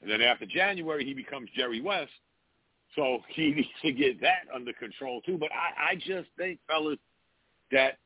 And 0.00 0.10
then 0.10 0.20
after 0.22 0.46
January, 0.46 1.04
he 1.04 1.14
becomes 1.14 1.50
Jerry 1.56 1.80
West. 1.80 2.12
So 2.94 3.18
he 3.28 3.50
needs 3.54 3.68
to 3.82 3.92
get 3.92 4.20
that 4.20 4.46
under 4.54 4.72
control 4.72 5.20
too. 5.22 5.38
But 5.38 5.50
I, 5.52 5.92
I 5.92 5.94
just 5.96 6.28
think, 6.36 6.60
fellas, 6.68 6.98
that 7.72 7.98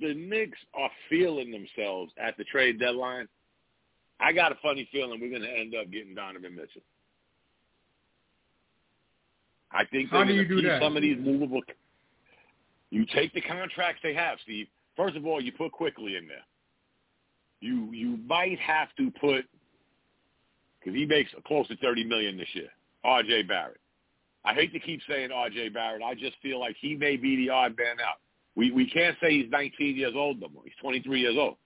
the 0.00 0.14
Knicks 0.14 0.58
are 0.74 0.90
feeling 1.08 1.50
themselves 1.50 2.12
at 2.18 2.36
the 2.36 2.44
trade 2.44 2.80
deadline 2.80 3.28
I 4.24 4.32
got 4.32 4.52
a 4.52 4.54
funny 4.62 4.88
feeling 4.90 5.20
we're 5.20 5.28
going 5.28 5.42
to 5.42 5.58
end 5.58 5.74
up 5.74 5.90
getting 5.92 6.14
Donovan 6.14 6.54
Mitchell. 6.54 6.80
I 9.70 9.84
think 9.84 10.10
they're 10.10 10.24
going 10.24 10.48
to 10.48 10.62
keep 10.62 10.64
some 10.80 10.96
of 10.96 11.02
these 11.02 11.18
movable. 11.20 11.60
You 12.88 13.04
take 13.14 13.34
the 13.34 13.42
contracts 13.42 14.00
they 14.02 14.14
have, 14.14 14.38
Steve. 14.42 14.66
First 14.96 15.16
of 15.16 15.26
all, 15.26 15.42
you 15.42 15.52
put 15.52 15.72
Quickley 15.72 16.16
in 16.16 16.26
there. 16.26 16.44
You 17.60 17.90
you 17.92 18.18
might 18.26 18.58
have 18.60 18.88
to 18.96 19.10
put 19.20 19.44
because 20.78 20.96
he 20.96 21.04
makes 21.04 21.30
close 21.46 21.68
to 21.68 21.76
thirty 21.76 22.04
million 22.04 22.38
this 22.38 22.48
year. 22.54 22.68
R.J. 23.04 23.42
Barrett. 23.42 23.80
I 24.44 24.54
hate 24.54 24.72
to 24.72 24.80
keep 24.80 25.00
saying 25.08 25.32
R.J. 25.32 25.70
Barrett. 25.70 26.02
I 26.02 26.14
just 26.14 26.36
feel 26.42 26.60
like 26.60 26.76
he 26.80 26.94
may 26.94 27.16
be 27.16 27.36
the 27.36 27.50
odd 27.50 27.76
man 27.76 27.96
out. 28.00 28.20
We 28.54 28.70
we 28.70 28.88
can't 28.88 29.16
say 29.20 29.32
he's 29.32 29.50
19 29.50 29.96
years 29.96 30.14
old 30.14 30.40
no 30.40 30.48
more. 30.48 30.62
He's 30.64 30.74
23 30.80 31.20
years 31.20 31.36
old. 31.38 31.56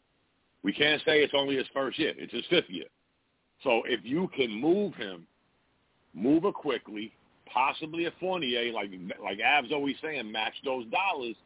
We 0.69 0.75
can't 0.75 1.01
say 1.07 1.23
it's 1.23 1.33
only 1.35 1.57
his 1.57 1.67
first 1.73 1.99
year. 1.99 2.13
It's 2.19 2.31
his 2.31 2.45
fifth 2.51 2.69
year. 2.69 2.85
So 3.65 3.81
if 3.87 4.01
you 4.05 4.29
can 4.37 4.51
move 4.51 4.93
him, 4.97 5.27
move 6.13 6.45
it 6.45 6.53
quickly, 6.53 7.11
possibly 7.51 8.05
a 8.05 8.11
Fournier, 8.21 8.71
like 8.75 8.91
like 9.25 9.39
Av's 9.41 9.73
always 9.73 9.97
saying, 10.03 10.31
match 10.31 10.53
those 10.67 10.85
dollars. 10.89 11.37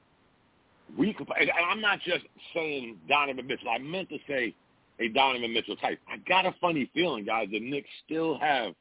We 0.98 1.14
could, 1.14 1.28
and 1.38 1.50
I'm 1.70 1.80
not 1.80 2.00
just 2.00 2.24
saying 2.52 2.98
Donovan 3.08 3.46
Mitchell. 3.46 3.68
I 3.70 3.78
meant 3.78 4.08
to 4.08 4.18
say 4.26 4.56
a 4.98 5.06
Donovan 5.10 5.54
Mitchell 5.54 5.76
type. 5.76 6.00
I 6.08 6.16
got 6.28 6.44
a 6.44 6.52
funny 6.60 6.90
feeling, 6.92 7.24
guys. 7.24 7.46
The 7.52 7.60
Knicks 7.60 7.88
still 8.04 8.36
have 8.40 8.74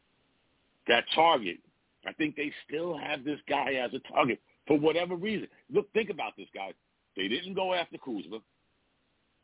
that 0.87 1.03
target 1.13 1.59
I 2.07 2.13
think 2.13 2.35
they 2.35 2.51
still 2.67 2.97
have 2.97 3.23
this 3.23 3.39
guy 3.47 3.73
as 3.73 3.91
a 3.93 3.99
target 4.11 4.39
for 4.67 4.79
whatever 4.79 5.15
reason. 5.15 5.47
Look, 5.71 5.93
think 5.93 6.09
about 6.09 6.33
this, 6.35 6.47
guys. 6.51 6.73
They 7.15 7.27
didn't 7.27 7.53
go 7.53 7.75
after 7.75 7.99
Kuzma. 7.99 8.39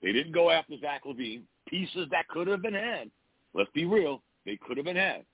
They 0.01 0.11
didn't 0.11 0.33
go 0.33 0.49
after 0.49 0.77
Zach 0.79 1.03
LaVine. 1.05 1.43
Pieces 1.67 2.07
that 2.11 2.27
could 2.27 2.47
have 2.47 2.61
been 2.61 2.73
had. 2.73 3.09
Let's 3.53 3.71
be 3.73 3.85
real. 3.85 4.21
They 4.45 4.57
could 4.57 4.77
have 4.77 4.85
been 4.85 4.95
had. 4.95 5.25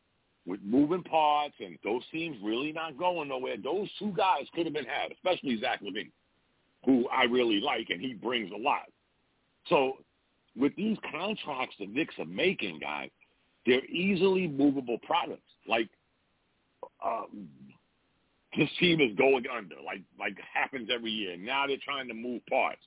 With 0.46 0.60
moving 0.64 1.04
parts 1.04 1.56
and 1.60 1.78
those 1.84 2.02
teams 2.12 2.38
really 2.44 2.72
not 2.72 2.98
going 2.98 3.30
nowhere, 3.30 3.56
those 3.62 3.88
two 3.98 4.14
guys 4.16 4.46
could 4.54 4.66
have 4.66 4.74
been 4.74 4.86
had, 4.86 5.12
especially 5.12 5.60
Zach 5.60 5.82
LaVine, 5.82 6.12
who 6.86 7.08
I 7.10 7.24
really 7.24 7.62
like, 7.62 7.90
and 7.90 8.02
he 8.02 8.14
brings 8.14 8.52
a 8.52 8.58
lot. 8.58 8.84
So 9.70 9.98
with 10.58 10.76
these 10.76 10.98
contracts 11.12 11.76
the 11.80 11.88
Knicks 11.88 12.16
are 12.20 12.26
making, 12.26 12.80
guys, 12.80 13.10
they're 13.66 13.86
easily 13.86 14.48
movable 14.48 14.98
products. 15.04 15.42
Like 15.68 15.90
um, 17.04 17.48
this 18.58 18.70
team 18.80 19.00
is 19.02 19.16
going 19.18 19.46
under, 19.56 19.76
like 19.86 20.02
like 20.20 20.36
happens 20.54 20.90
every 20.94 21.12
year. 21.12 21.38
Now 21.38 21.68
they're 21.68 21.78
trying 21.84 22.08
to 22.10 22.14
move 22.14 22.42
parts. 22.50 22.82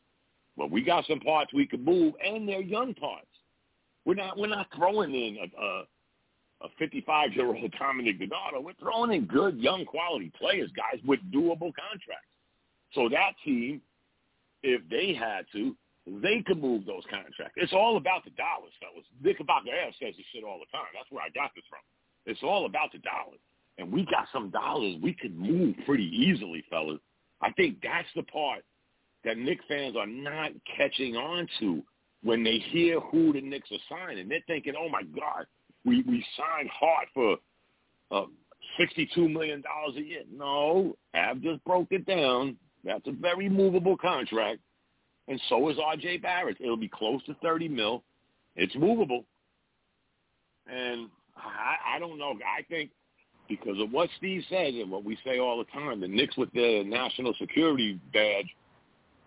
But 0.56 0.70
we 0.70 0.82
got 0.82 1.06
some 1.06 1.20
parts 1.20 1.52
we 1.52 1.66
can 1.66 1.84
move, 1.84 2.14
and 2.24 2.48
they're 2.48 2.62
young 2.62 2.94
parts. 2.94 3.26
We're 4.04 4.14
not 4.14 4.38
we're 4.38 4.46
not 4.46 4.68
throwing 4.74 5.14
in 5.14 5.38
a 5.38 5.60
a, 5.62 5.84
a 6.62 6.68
55 6.78 7.34
year 7.34 7.46
old 7.46 7.74
Dominic 7.78 8.18
Donato. 8.18 8.60
We're 8.60 8.72
throwing 8.74 9.12
in 9.12 9.26
good 9.26 9.58
young 9.58 9.84
quality 9.84 10.32
players, 10.38 10.70
guys 10.76 11.00
with 11.04 11.20
doable 11.32 11.72
contracts. 11.74 12.32
So 12.94 13.08
that 13.10 13.32
team, 13.44 13.82
if 14.62 14.80
they 14.88 15.12
had 15.12 15.44
to, 15.52 15.76
they 16.06 16.42
could 16.46 16.62
move 16.62 16.86
those 16.86 17.02
contracts. 17.10 17.56
It's 17.56 17.72
all 17.72 17.96
about 17.96 18.24
the 18.24 18.30
dollars, 18.30 18.72
fellas. 18.80 19.04
Knickerbocker 19.20 19.68
Ave 19.68 19.96
says 20.00 20.14
this 20.16 20.26
shit 20.32 20.44
all 20.44 20.60
the 20.60 20.70
time. 20.70 20.86
That's 20.94 21.10
where 21.10 21.22
I 21.22 21.30
got 21.30 21.50
this 21.54 21.64
from. 21.68 21.82
It's 22.26 22.42
all 22.42 22.64
about 22.64 22.92
the 22.92 22.98
dollars. 22.98 23.40
And 23.78 23.92
we 23.92 24.06
got 24.06 24.26
some 24.32 24.50
dollars 24.50 24.96
we 25.02 25.12
could 25.12 25.36
move 25.36 25.74
pretty 25.84 26.06
easily, 26.06 26.64
fellas. 26.70 27.00
I 27.42 27.52
think 27.52 27.78
that's 27.82 28.08
the 28.14 28.22
part 28.22 28.62
that 29.26 29.36
Knicks 29.36 29.64
fans 29.68 29.96
are 29.96 30.06
not 30.06 30.52
catching 30.76 31.16
on 31.16 31.46
to 31.58 31.82
when 32.22 32.42
they 32.42 32.58
hear 32.70 33.00
who 33.00 33.32
the 33.32 33.40
Knicks 33.40 33.68
are 33.72 33.96
signing. 33.98 34.28
They're 34.28 34.38
thinking, 34.46 34.74
oh, 34.78 34.88
my 34.88 35.02
God, 35.02 35.46
we, 35.84 36.02
we 36.08 36.24
signed 36.36 36.70
Hart 36.72 37.08
for 37.12 37.36
uh, 38.12 38.26
$62 38.80 39.30
million 39.30 39.62
a 39.96 40.00
year. 40.00 40.22
No, 40.32 40.96
Av 41.14 41.42
just 41.42 41.62
broke 41.64 41.88
it 41.90 42.06
down. 42.06 42.56
That's 42.84 43.06
a 43.08 43.12
very 43.12 43.48
movable 43.48 43.96
contract. 43.96 44.60
And 45.28 45.40
so 45.48 45.68
is 45.70 45.76
R.J. 45.84 46.18
Barrett. 46.18 46.58
It'll 46.60 46.76
be 46.76 46.88
close 46.88 47.22
to 47.24 47.34
30 47.42 47.68
mil. 47.68 48.04
It's 48.54 48.74
movable. 48.76 49.24
And 50.68 51.08
I, 51.36 51.96
I 51.96 51.98
don't 51.98 52.16
know. 52.16 52.34
I 52.46 52.62
think 52.62 52.90
because 53.48 53.80
of 53.80 53.90
what 53.90 54.08
Steve 54.18 54.44
said 54.48 54.74
and 54.74 54.90
what 54.90 55.04
we 55.04 55.18
say 55.24 55.40
all 55.40 55.58
the 55.58 55.64
time, 55.64 56.00
the 56.00 56.08
Knicks 56.08 56.36
with 56.36 56.52
their 56.52 56.84
national 56.84 57.34
security 57.40 57.98
badge– 58.12 58.46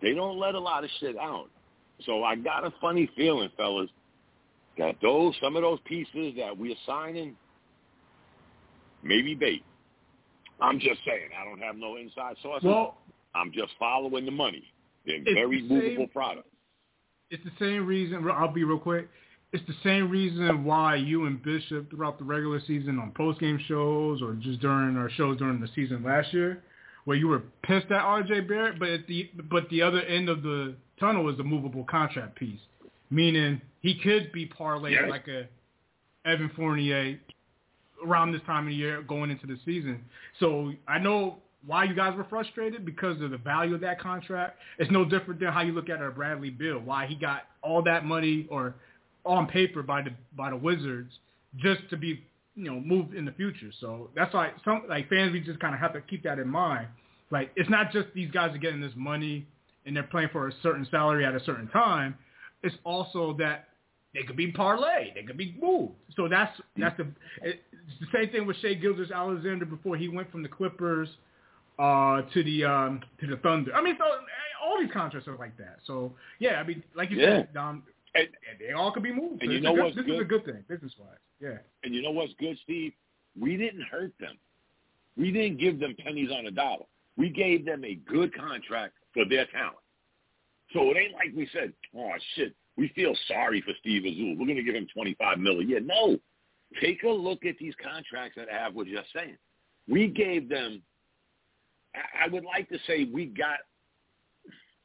they 0.02 0.14
don't 0.14 0.38
let 0.38 0.54
a 0.54 0.60
lot 0.60 0.84
of 0.84 0.90
shit 1.00 1.16
out. 1.16 1.48
So 2.06 2.24
I 2.24 2.36
got 2.36 2.64
a 2.64 2.72
funny 2.80 3.10
feeling, 3.16 3.50
fellas, 3.56 3.90
that 4.78 4.96
those 5.02 5.34
some 5.42 5.56
of 5.56 5.62
those 5.62 5.78
pieces 5.84 6.34
that 6.38 6.56
we're 6.56 6.74
signing 6.86 7.36
maybe 9.02 9.34
bait. 9.34 9.64
I'm 10.60 10.78
just 10.78 11.00
saying. 11.06 11.30
I 11.38 11.44
don't 11.44 11.60
have 11.60 11.76
no 11.76 11.96
inside 11.96 12.36
sources. 12.42 12.66
Well, 12.66 12.98
I'm 13.34 13.52
just 13.52 13.72
following 13.78 14.24
the 14.24 14.30
money. 14.30 14.64
They're 15.06 15.22
very 15.22 15.66
the 15.66 15.74
movable 15.74 16.06
products. 16.08 16.48
It's 17.30 17.42
the 17.44 17.52
same 17.58 17.86
reason. 17.86 18.28
I'll 18.30 18.52
be 18.52 18.64
real 18.64 18.78
quick. 18.78 19.08
It's 19.52 19.66
the 19.66 19.74
same 19.82 20.10
reason 20.10 20.64
why 20.64 20.96
you 20.96 21.26
and 21.26 21.42
Bishop 21.42 21.90
throughout 21.90 22.18
the 22.18 22.24
regular 22.24 22.60
season 22.66 22.98
on 22.98 23.12
post 23.12 23.40
game 23.40 23.58
shows 23.66 24.22
or 24.22 24.34
just 24.34 24.60
during 24.60 24.96
our 24.96 25.10
shows 25.10 25.38
during 25.38 25.60
the 25.60 25.68
season 25.74 26.04
last 26.04 26.32
year 26.32 26.62
where 27.04 27.16
you 27.16 27.28
were 27.28 27.42
pissed 27.62 27.90
at 27.90 28.02
RJ 28.02 28.48
Barrett, 28.48 28.78
but 28.78 28.88
at 28.88 29.06
the 29.06 29.30
but 29.50 29.68
the 29.70 29.82
other 29.82 30.00
end 30.00 30.28
of 30.28 30.42
the 30.42 30.74
tunnel 30.98 31.28
is 31.30 31.36
the 31.36 31.44
movable 31.44 31.84
contract 31.84 32.36
piece, 32.36 32.60
meaning 33.10 33.60
he 33.80 33.98
could 33.98 34.32
be 34.32 34.46
parlayed 34.46 34.92
yes. 34.92 35.08
like 35.08 35.26
a 35.28 35.48
Evan 36.28 36.50
Fournier 36.54 37.18
around 38.04 38.32
this 38.32 38.42
time 38.46 38.66
of 38.66 38.72
year 38.72 39.02
going 39.02 39.30
into 39.30 39.46
the 39.46 39.58
season. 39.64 40.02
So 40.38 40.72
I 40.86 40.98
know 40.98 41.36
why 41.66 41.84
you 41.84 41.94
guys 41.94 42.16
were 42.16 42.24
frustrated 42.24 42.84
because 42.84 43.20
of 43.20 43.30
the 43.30 43.38
value 43.38 43.74
of 43.74 43.80
that 43.82 44.00
contract. 44.00 44.58
It's 44.78 44.90
no 44.90 45.04
different 45.04 45.40
than 45.40 45.52
how 45.52 45.60
you 45.60 45.72
look 45.72 45.90
at 45.90 46.00
a 46.02 46.10
Bradley 46.10 46.50
Beal, 46.50 46.78
why 46.78 47.06
he 47.06 47.14
got 47.14 47.42
all 47.62 47.82
that 47.82 48.04
money 48.04 48.46
or 48.50 48.74
on 49.24 49.46
paper 49.46 49.82
by 49.82 50.02
the 50.02 50.10
by 50.36 50.50
the 50.50 50.56
Wizards 50.56 51.12
just 51.56 51.80
to 51.90 51.96
be 51.96 52.24
you 52.54 52.64
know 52.64 52.80
move 52.80 53.14
in 53.14 53.24
the 53.24 53.32
future. 53.32 53.70
So 53.80 54.10
that's 54.14 54.32
why 54.34 54.52
some 54.64 54.84
like 54.88 55.08
fans 55.08 55.32
we 55.32 55.40
just 55.40 55.60
kind 55.60 55.74
of 55.74 55.80
have 55.80 55.92
to 55.94 56.00
keep 56.00 56.22
that 56.24 56.38
in 56.38 56.48
mind. 56.48 56.88
Like 57.30 57.50
it's 57.56 57.70
not 57.70 57.92
just 57.92 58.08
these 58.14 58.30
guys 58.30 58.54
are 58.54 58.58
getting 58.58 58.80
this 58.80 58.92
money 58.96 59.46
and 59.86 59.96
they're 59.96 60.02
playing 60.04 60.30
for 60.32 60.48
a 60.48 60.52
certain 60.62 60.86
salary 60.90 61.24
at 61.24 61.34
a 61.34 61.44
certain 61.44 61.68
time. 61.68 62.16
It's 62.62 62.76
also 62.84 63.34
that 63.38 63.68
they 64.14 64.22
could 64.22 64.36
be 64.36 64.50
parlay, 64.50 65.12
they 65.14 65.22
could 65.22 65.36
be 65.36 65.56
moved. 65.60 65.94
So 66.16 66.28
that's 66.28 66.58
that's 66.76 66.96
the 66.96 67.06
it's 67.42 67.60
the 68.00 68.06
same 68.12 68.30
thing 68.30 68.46
with 68.46 68.56
Shai 68.58 68.74
Gilgeous-Alexander 68.74 69.64
before 69.64 69.96
he 69.96 70.08
went 70.08 70.30
from 70.30 70.42
the 70.42 70.48
Clippers 70.48 71.08
uh, 71.78 72.22
to 72.34 72.44
the 72.44 72.64
um, 72.64 73.00
to 73.20 73.26
the 73.26 73.36
Thunder. 73.36 73.74
I 73.74 73.82
mean, 73.82 73.96
so 73.98 74.04
all 74.62 74.80
these 74.80 74.90
contracts 74.92 75.28
are 75.28 75.36
like 75.36 75.56
that. 75.58 75.78
So 75.86 76.12
yeah, 76.38 76.60
I 76.60 76.64
mean, 76.64 76.82
like 76.94 77.10
you 77.10 77.18
yeah. 77.18 77.38
said, 77.38 77.54
Dom, 77.54 77.84
and, 78.14 78.28
they 78.58 78.72
all 78.72 78.92
could 78.92 79.02
be 79.02 79.12
moved. 79.12 79.42
And 79.42 79.52
you 79.52 79.60
know 79.60 79.74
good, 79.74 79.84
what's 79.84 79.96
this 79.96 80.04
good? 80.06 80.14
is 80.14 80.20
a 80.20 80.24
good 80.24 80.44
thing 80.44 80.64
business 80.68 80.92
wise. 80.98 81.10
Yeah. 81.40 81.58
And 81.84 81.94
you 81.94 82.02
know 82.02 82.10
what's 82.10 82.32
good, 82.38 82.58
Steve? 82.62 82.92
We 83.38 83.56
didn't 83.56 83.82
hurt 83.82 84.12
them. 84.18 84.36
We 85.16 85.30
didn't 85.30 85.58
give 85.58 85.78
them 85.78 85.94
pennies 86.02 86.30
on 86.36 86.46
a 86.46 86.50
dollar. 86.50 86.84
We 87.16 87.28
gave 87.28 87.64
them 87.64 87.84
a 87.84 87.94
good 87.94 88.34
contract 88.34 88.94
for 89.12 89.24
their 89.28 89.46
talent. 89.46 89.76
So 90.72 90.90
it 90.90 90.96
ain't 90.96 91.14
like 91.14 91.32
we 91.36 91.48
said, 91.52 91.72
oh, 91.96 92.10
shit, 92.34 92.54
we 92.76 92.88
feel 92.94 93.14
sorry 93.28 93.60
for 93.60 93.72
Steve 93.80 94.04
Azul. 94.04 94.36
We're 94.38 94.46
going 94.46 94.56
to 94.56 94.62
give 94.62 94.74
him 94.74 94.86
25 94.92 95.38
million. 95.38 95.68
Yeah, 95.68 95.78
no. 95.82 96.18
Take 96.80 97.02
a 97.02 97.08
look 97.08 97.44
at 97.44 97.56
these 97.58 97.74
contracts 97.82 98.36
that 98.36 98.48
I 98.52 98.56
have 98.56 98.74
was 98.74 98.86
just 98.86 99.08
saying. 99.14 99.36
We 99.88 100.06
gave 100.06 100.48
them, 100.48 100.82
I 101.94 102.28
would 102.28 102.44
like 102.44 102.68
to 102.68 102.78
say 102.86 103.08
we 103.12 103.26
got 103.26 103.58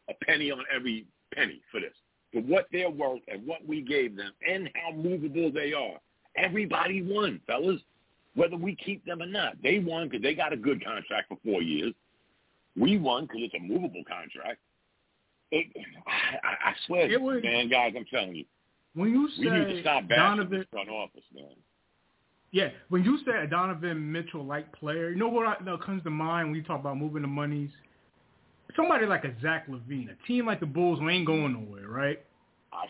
a 0.09 0.13
penny 0.25 0.49
on 0.51 0.63
every 0.75 1.05
penny 1.33 1.61
for 1.71 1.79
this, 1.79 1.93
for 2.35 2.41
what 2.41 2.67
they're 2.69 2.89
worth 2.89 3.21
and 3.29 3.47
what 3.47 3.65
we 3.65 3.81
gave 3.81 4.17
them 4.17 4.31
and 4.45 4.69
how 4.75 4.93
movable 4.93 5.49
they 5.53 5.71
are. 5.71 5.97
Everybody 6.35 7.01
won, 7.01 7.39
fellas, 7.47 7.79
whether 8.35 8.57
we 8.57 8.75
keep 8.75 9.05
them 9.05 9.21
or 9.21 9.25
not. 9.25 9.53
They 9.63 9.79
won 9.79 10.09
because 10.09 10.21
they 10.21 10.35
got 10.35 10.51
a 10.51 10.57
good 10.57 10.83
contract 10.83 11.29
for 11.29 11.37
four 11.45 11.61
years. 11.61 11.93
We 12.77 12.97
won 12.97 13.23
because 13.23 13.43
it's 13.43 13.53
a 13.53 13.59
movable 13.59 14.03
contract. 14.05 14.59
It, 15.51 15.67
I, 16.05 16.71
I 16.71 16.73
swear, 16.85 17.09
it 17.09 17.21
was, 17.21 17.41
man, 17.41 17.69
guys, 17.69 17.93
I'm 17.95 18.05
telling 18.11 18.35
you. 18.35 18.45
When 18.95 19.11
you 19.11 19.29
say 19.37 19.49
we 19.49 19.51
need 19.51 19.73
to 19.75 19.81
stop 19.81 20.09
Donovan, 20.09 20.59
the 20.59 20.65
front 20.71 20.89
office, 20.89 21.23
man. 21.33 21.45
Yeah, 22.51 22.69
when 22.89 23.05
you 23.05 23.17
say 23.25 23.43
a 23.43 23.47
Donovan 23.47 24.11
Mitchell-like 24.11 24.73
player, 24.73 25.09
you 25.09 25.15
know 25.15 25.29
what 25.29 25.47
I, 25.47 25.55
that 25.63 25.81
comes 25.83 26.03
to 26.03 26.09
mind 26.09 26.49
when 26.49 26.55
you 26.55 26.63
talk 26.63 26.81
about 26.81 26.97
moving 26.97 27.21
the 27.21 27.27
monies? 27.29 27.71
Somebody 28.75 29.05
like 29.05 29.23
a 29.23 29.33
Zach 29.41 29.67
LaVine, 29.67 30.09
a 30.09 30.27
team 30.27 30.45
like 30.45 30.59
the 30.59 30.65
Bulls 30.65 30.99
who 30.99 31.09
ain't 31.09 31.25
going 31.25 31.53
nowhere, 31.53 31.87
right? 31.87 32.19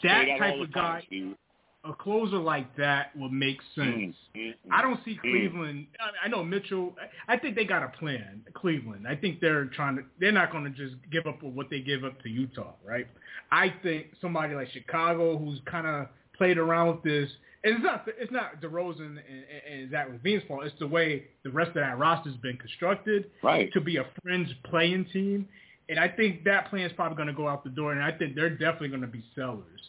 That, 0.03 0.25
that 0.25 0.39
type 0.39 0.59
of 0.59 0.73
time, 0.73 1.03
guy, 1.11 1.89
a 1.89 1.93
closer 1.93 2.37
like 2.37 2.75
that 2.77 3.15
would 3.15 3.31
make 3.31 3.57
sense. 3.75 4.15
Mm-hmm. 4.35 4.73
I 4.73 4.81
don't 4.81 4.99
see 5.05 5.17
Cleveland. 5.21 5.87
I, 5.99 6.25
I 6.25 6.29
know 6.29 6.43
Mitchell. 6.43 6.95
I 7.27 7.37
think 7.37 7.55
they 7.55 7.65
got 7.65 7.83
a 7.83 7.89
plan. 7.99 8.41
Cleveland. 8.55 9.07
I 9.07 9.15
think 9.15 9.39
they're 9.39 9.65
trying 9.65 9.97
to. 9.97 10.03
They're 10.19 10.31
not 10.31 10.51
going 10.51 10.63
to 10.63 10.71
just 10.71 10.95
give 11.11 11.27
up 11.27 11.41
what 11.43 11.69
they 11.69 11.81
give 11.81 12.03
up 12.03 12.19
to 12.23 12.29
Utah, 12.29 12.73
right? 12.83 13.07
I 13.51 13.73
think 13.83 14.07
somebody 14.21 14.55
like 14.55 14.69
Chicago, 14.71 15.37
who's 15.37 15.59
kind 15.69 15.85
of 15.85 16.07
played 16.35 16.57
around 16.57 16.87
with 16.87 17.03
this. 17.03 17.29
And 17.63 17.75
it's 17.75 17.83
not. 17.83 18.05
It's 18.07 18.31
not 18.31 18.61
DeRozan 18.61 19.05
and, 19.05 19.19
and, 19.19 19.81
and 19.81 19.91
Zach 19.91 20.09
LaVine's 20.09 20.47
fault. 20.47 20.65
It's 20.65 20.75
the 20.79 20.87
way 20.87 21.25
the 21.43 21.51
rest 21.51 21.69
of 21.69 21.75
that 21.75 21.97
roster's 21.99 22.35
been 22.37 22.57
constructed 22.57 23.29
right. 23.43 23.71
to 23.73 23.81
be 23.81 23.97
a 23.97 24.05
fringe 24.23 24.49
playing 24.65 25.05
team. 25.13 25.47
And 25.89 25.99
I 25.99 26.07
think 26.07 26.43
that 26.45 26.69
plan 26.69 26.85
is 26.85 26.93
probably 26.93 27.15
going 27.15 27.27
to 27.27 27.33
go 27.33 27.47
out 27.47 27.63
the 27.63 27.69
door. 27.69 27.91
And 27.91 28.03
I 28.03 28.11
think 28.11 28.35
they're 28.35 28.49
definitely 28.49 28.89
going 28.89 29.01
to 29.01 29.07
be 29.07 29.23
sellers 29.35 29.81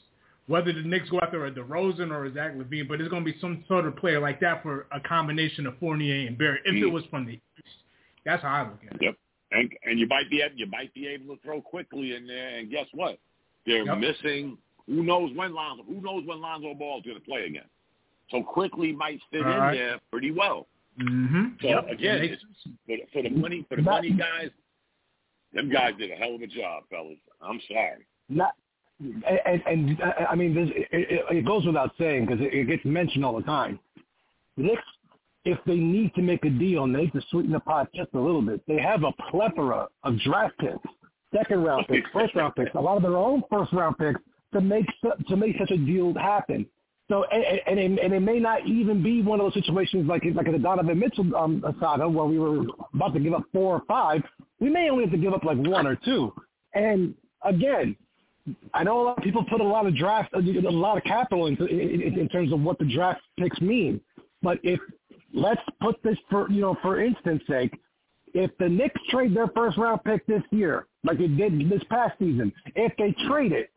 whether 0.47 0.73
the 0.73 0.83
Knicks 0.83 1.11
go 1.11 1.21
after 1.21 1.47
a 1.47 1.51
DeRozan 1.51 2.11
or 2.11 2.27
a 2.27 2.33
Zach 2.33 2.55
LaVine, 2.55 2.89
but 2.89 3.01
it's 3.01 3.11
going 3.11 3.25
to 3.25 3.33
be 3.33 3.39
some 3.41 3.65
sort 3.67 3.87
of 3.87 3.97
player 3.97 4.21
like 4.21 4.41
that 4.41 4.63
for 4.63 4.87
a 4.93 5.01
combination 5.01 5.67
of 5.67 5.77
Fournier 5.79 6.27
and 6.27 6.39
Barrett. 6.39 6.63
If 6.65 6.75
mm. 6.75 6.83
it 6.83 6.87
was 6.87 7.05
from 7.11 7.27
the 7.27 7.33
East, 7.33 7.43
that's 8.25 8.43
how 8.43 8.49
I 8.49 8.63
look 8.63 8.81
at 8.87 8.95
it. 8.95 9.03
Yep, 9.03 9.15
and 9.53 9.71
and 9.85 9.99
you 9.99 10.07
might 10.07 10.31
be 10.31 10.43
you 10.55 10.67
might 10.67 10.93
be 10.95 11.09
able 11.09 11.37
to 11.37 11.43
throw 11.43 11.61
Quickley 11.61 12.15
in 12.15 12.27
there, 12.27 12.59
and 12.59 12.71
guess 12.71 12.87
what? 12.95 13.19
They're 13.67 13.85
yep. 13.85 13.99
missing. 13.99 14.59
Who 14.87 15.03
knows 15.03 15.33
when 15.35 15.53
Lonzo? 15.53 15.83
Who 15.83 16.01
knows 16.01 16.25
when 16.27 16.41
Lonzo 16.41 16.73
Ball 16.75 16.99
is 16.99 17.05
going 17.05 17.19
to 17.19 17.25
play 17.25 17.47
again? 17.47 17.65
So 18.31 18.43
Quickley 18.43 18.93
might 18.93 19.19
fit 19.33 19.45
All 19.45 19.53
in 19.53 19.59
right. 19.59 19.75
there 19.75 20.01
pretty 20.13 20.31
well. 20.31 20.69
Mm-hmm. 21.01 21.45
So 21.61 21.69
yep. 21.69 21.89
again, 21.91 22.21
it's, 22.23 22.43
for, 22.87 22.97
for 23.13 23.23
the 23.23 23.31
money 23.31 23.67
for 23.69 23.77
the 23.77 23.83
money 23.83 24.11
guys, 24.13 24.51
them 25.57 25.71
guys 25.71 25.93
did 25.99 26.11
a 26.11 26.15
hell 26.15 26.35
of 26.35 26.43
a 26.43 26.47
job, 26.47 26.85
fellas. 26.91 27.19
I'm 27.41 27.61
sorry. 27.69 28.07
Not 28.29 28.53
and, 28.99 29.63
and 29.67 29.99
I 30.29 30.35
mean, 30.35 30.57
it, 30.57 30.89
it, 30.91 31.25
it 31.31 31.47
goes 31.47 31.67
without 31.67 31.93
saying 31.99 32.27
because 32.27 32.41
it, 32.41 32.55
it 32.55 32.67
gets 32.67 32.85
mentioned 32.85 33.25
all 33.25 33.37
the 33.37 33.43
time. 33.43 33.79
The 34.57 34.63
Knicks 34.65 34.83
if 35.47 35.59
they 35.65 35.77
need 35.77 36.13
to 36.17 36.23
make 36.23 36.45
a 36.45 36.51
deal 36.51 36.85
and 36.85 36.95
they 36.95 37.03
need 37.03 37.13
to 37.13 37.23
sweeten 37.31 37.53
the 37.53 37.61
pot 37.61 37.89
just 37.95 38.13
a 38.15 38.21
little 38.21 38.43
bit, 38.43 38.61
they 38.67 38.81
have 38.81 39.05
a 39.05 39.13
plethora 39.31 39.87
of 40.03 40.19
draft 40.21 40.59
picks, 40.59 40.77
second 41.33 41.63
round 41.63 41.87
picks, 41.89 42.11
first 42.13 42.35
round 42.35 42.55
picks, 42.57 42.75
a 42.75 42.81
lot 42.81 42.97
of 42.97 43.03
their 43.03 43.17
own 43.17 43.43
first 43.49 43.73
round 43.73 43.97
picks 43.97 44.21
to 44.53 44.61
make 44.61 44.87
to 45.29 45.37
make 45.37 45.57
such 45.59 45.71
a 45.71 45.77
deal 45.77 46.13
happen. 46.15 46.67
So 47.09 47.25
and, 47.31 47.61
and, 47.67 47.79
it, 47.79 48.05
and 48.05 48.13
it 48.13 48.21
may 48.21 48.41
not 48.41 48.67
even 48.67 49.03
be 49.03 49.23
one 49.23 49.41
of 49.41 49.47
those 49.47 49.63
situations 49.63 50.09
like 50.09 50.23
like 50.35 50.51
the 50.51 50.59
Donovan 50.59 50.99
Mitchell 50.99 51.37
um, 51.37 51.65
saga 51.79 52.09
where 52.09 52.25
we 52.25 52.39
were 52.39 52.65
about 52.95 53.15
to 53.15 53.21
give 53.21 53.33
up 53.33 53.45
four 53.53 53.77
or 53.77 53.83
five. 53.87 54.23
We 54.59 54.71
may 54.71 54.91
only 54.91 55.05
have 55.05 55.13
to 55.13 55.19
give 55.19 55.33
up 55.33 55.45
like 55.45 55.59
one 55.59 55.87
or 55.87 55.97
two. 55.97 56.33
And 56.75 57.15
again, 57.43 57.97
I 58.75 58.83
know 58.83 59.03
a 59.03 59.05
lot 59.05 59.19
of 59.19 59.25
people 59.25 59.45
put 59.45 59.61
a 59.61 59.65
lot 59.65 59.87
of 59.87 59.97
draft 59.97 60.35
a 60.35 60.41
lot 60.41 60.97
of 60.97 61.05
capital 61.05 61.47
into 61.47 61.67
in, 61.67 62.01
in 62.03 62.29
terms 62.29 62.53
of 62.53 62.61
what 62.61 62.79
the 62.79 62.85
draft 62.85 63.21
picks 63.39 63.61
mean. 63.61 64.01
But 64.43 64.59
if 64.65 64.81
let's 65.33 65.61
put 65.81 66.03
this 66.03 66.17
for 66.29 66.51
you 66.51 66.61
know 66.61 66.77
for 66.83 67.01
instance 67.01 67.43
sake, 67.49 67.79
if 68.35 68.51
the 68.59 68.69
Knicks 68.69 69.01
trade 69.11 69.35
their 69.35 69.49
first 69.49 69.79
round 69.79 70.03
pick 70.05 70.27
this 70.27 70.43
year, 70.51 70.87
like 71.05 71.21
it 71.21 71.37
did 71.37 71.71
this 71.71 71.83
past 71.89 72.19
season, 72.19 72.53
if 72.75 72.93
they 72.99 73.15
trade 73.29 73.53
it, 73.53 73.71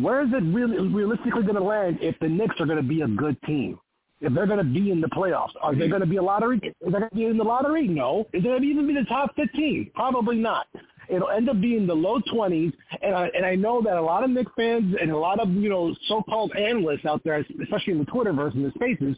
where 0.00 0.22
is 0.22 0.30
it 0.32 0.42
really 0.54 0.88
realistically 0.88 1.42
going 1.42 1.54
to 1.54 1.62
land 1.62 1.98
if 2.00 2.18
the 2.20 2.28
Knicks 2.28 2.54
are 2.60 2.66
going 2.66 2.78
to 2.78 2.88
be 2.88 3.02
a 3.02 3.08
good 3.08 3.40
team? 3.42 3.78
If 4.20 4.32
they're 4.34 4.46
going 4.46 4.58
to 4.58 4.64
be 4.64 4.92
in 4.92 5.00
the 5.00 5.08
playoffs, 5.08 5.50
are 5.60 5.74
they 5.74 5.88
going 5.88 6.00
to 6.00 6.06
be 6.06 6.16
a 6.16 6.22
lottery? 6.22 6.58
Is 6.62 6.72
they 6.80 6.90
going 6.90 7.08
to 7.08 7.14
be 7.14 7.24
in 7.24 7.36
the 7.36 7.44
lottery? 7.44 7.88
No. 7.88 8.20
Is 8.32 8.44
it 8.44 8.44
going 8.44 8.62
to 8.62 8.66
even 8.68 8.86
be 8.86 8.94
the 8.94 9.04
top 9.08 9.34
15? 9.34 9.90
Probably 9.94 10.36
not. 10.36 10.68
It'll 11.08 11.28
end 11.28 11.50
up 11.50 11.60
being 11.60 11.88
the 11.88 11.94
low 11.94 12.20
20s, 12.32 12.72
and 13.02 13.14
I, 13.14 13.28
and 13.34 13.44
I 13.44 13.56
know 13.56 13.82
that 13.82 13.96
a 13.96 14.00
lot 14.00 14.22
of 14.22 14.30
Knicks 14.30 14.52
fans 14.56 14.94
and 15.00 15.10
a 15.10 15.16
lot 15.16 15.40
of 15.40 15.50
you 15.50 15.68
know 15.68 15.94
so-called 16.06 16.52
analysts 16.56 17.04
out 17.04 17.22
there, 17.24 17.44
especially 17.62 17.94
in 17.94 17.98
the 17.98 18.06
Twitterverse 18.06 18.54
and 18.54 18.64
the 18.64 18.70
spaces, 18.76 19.16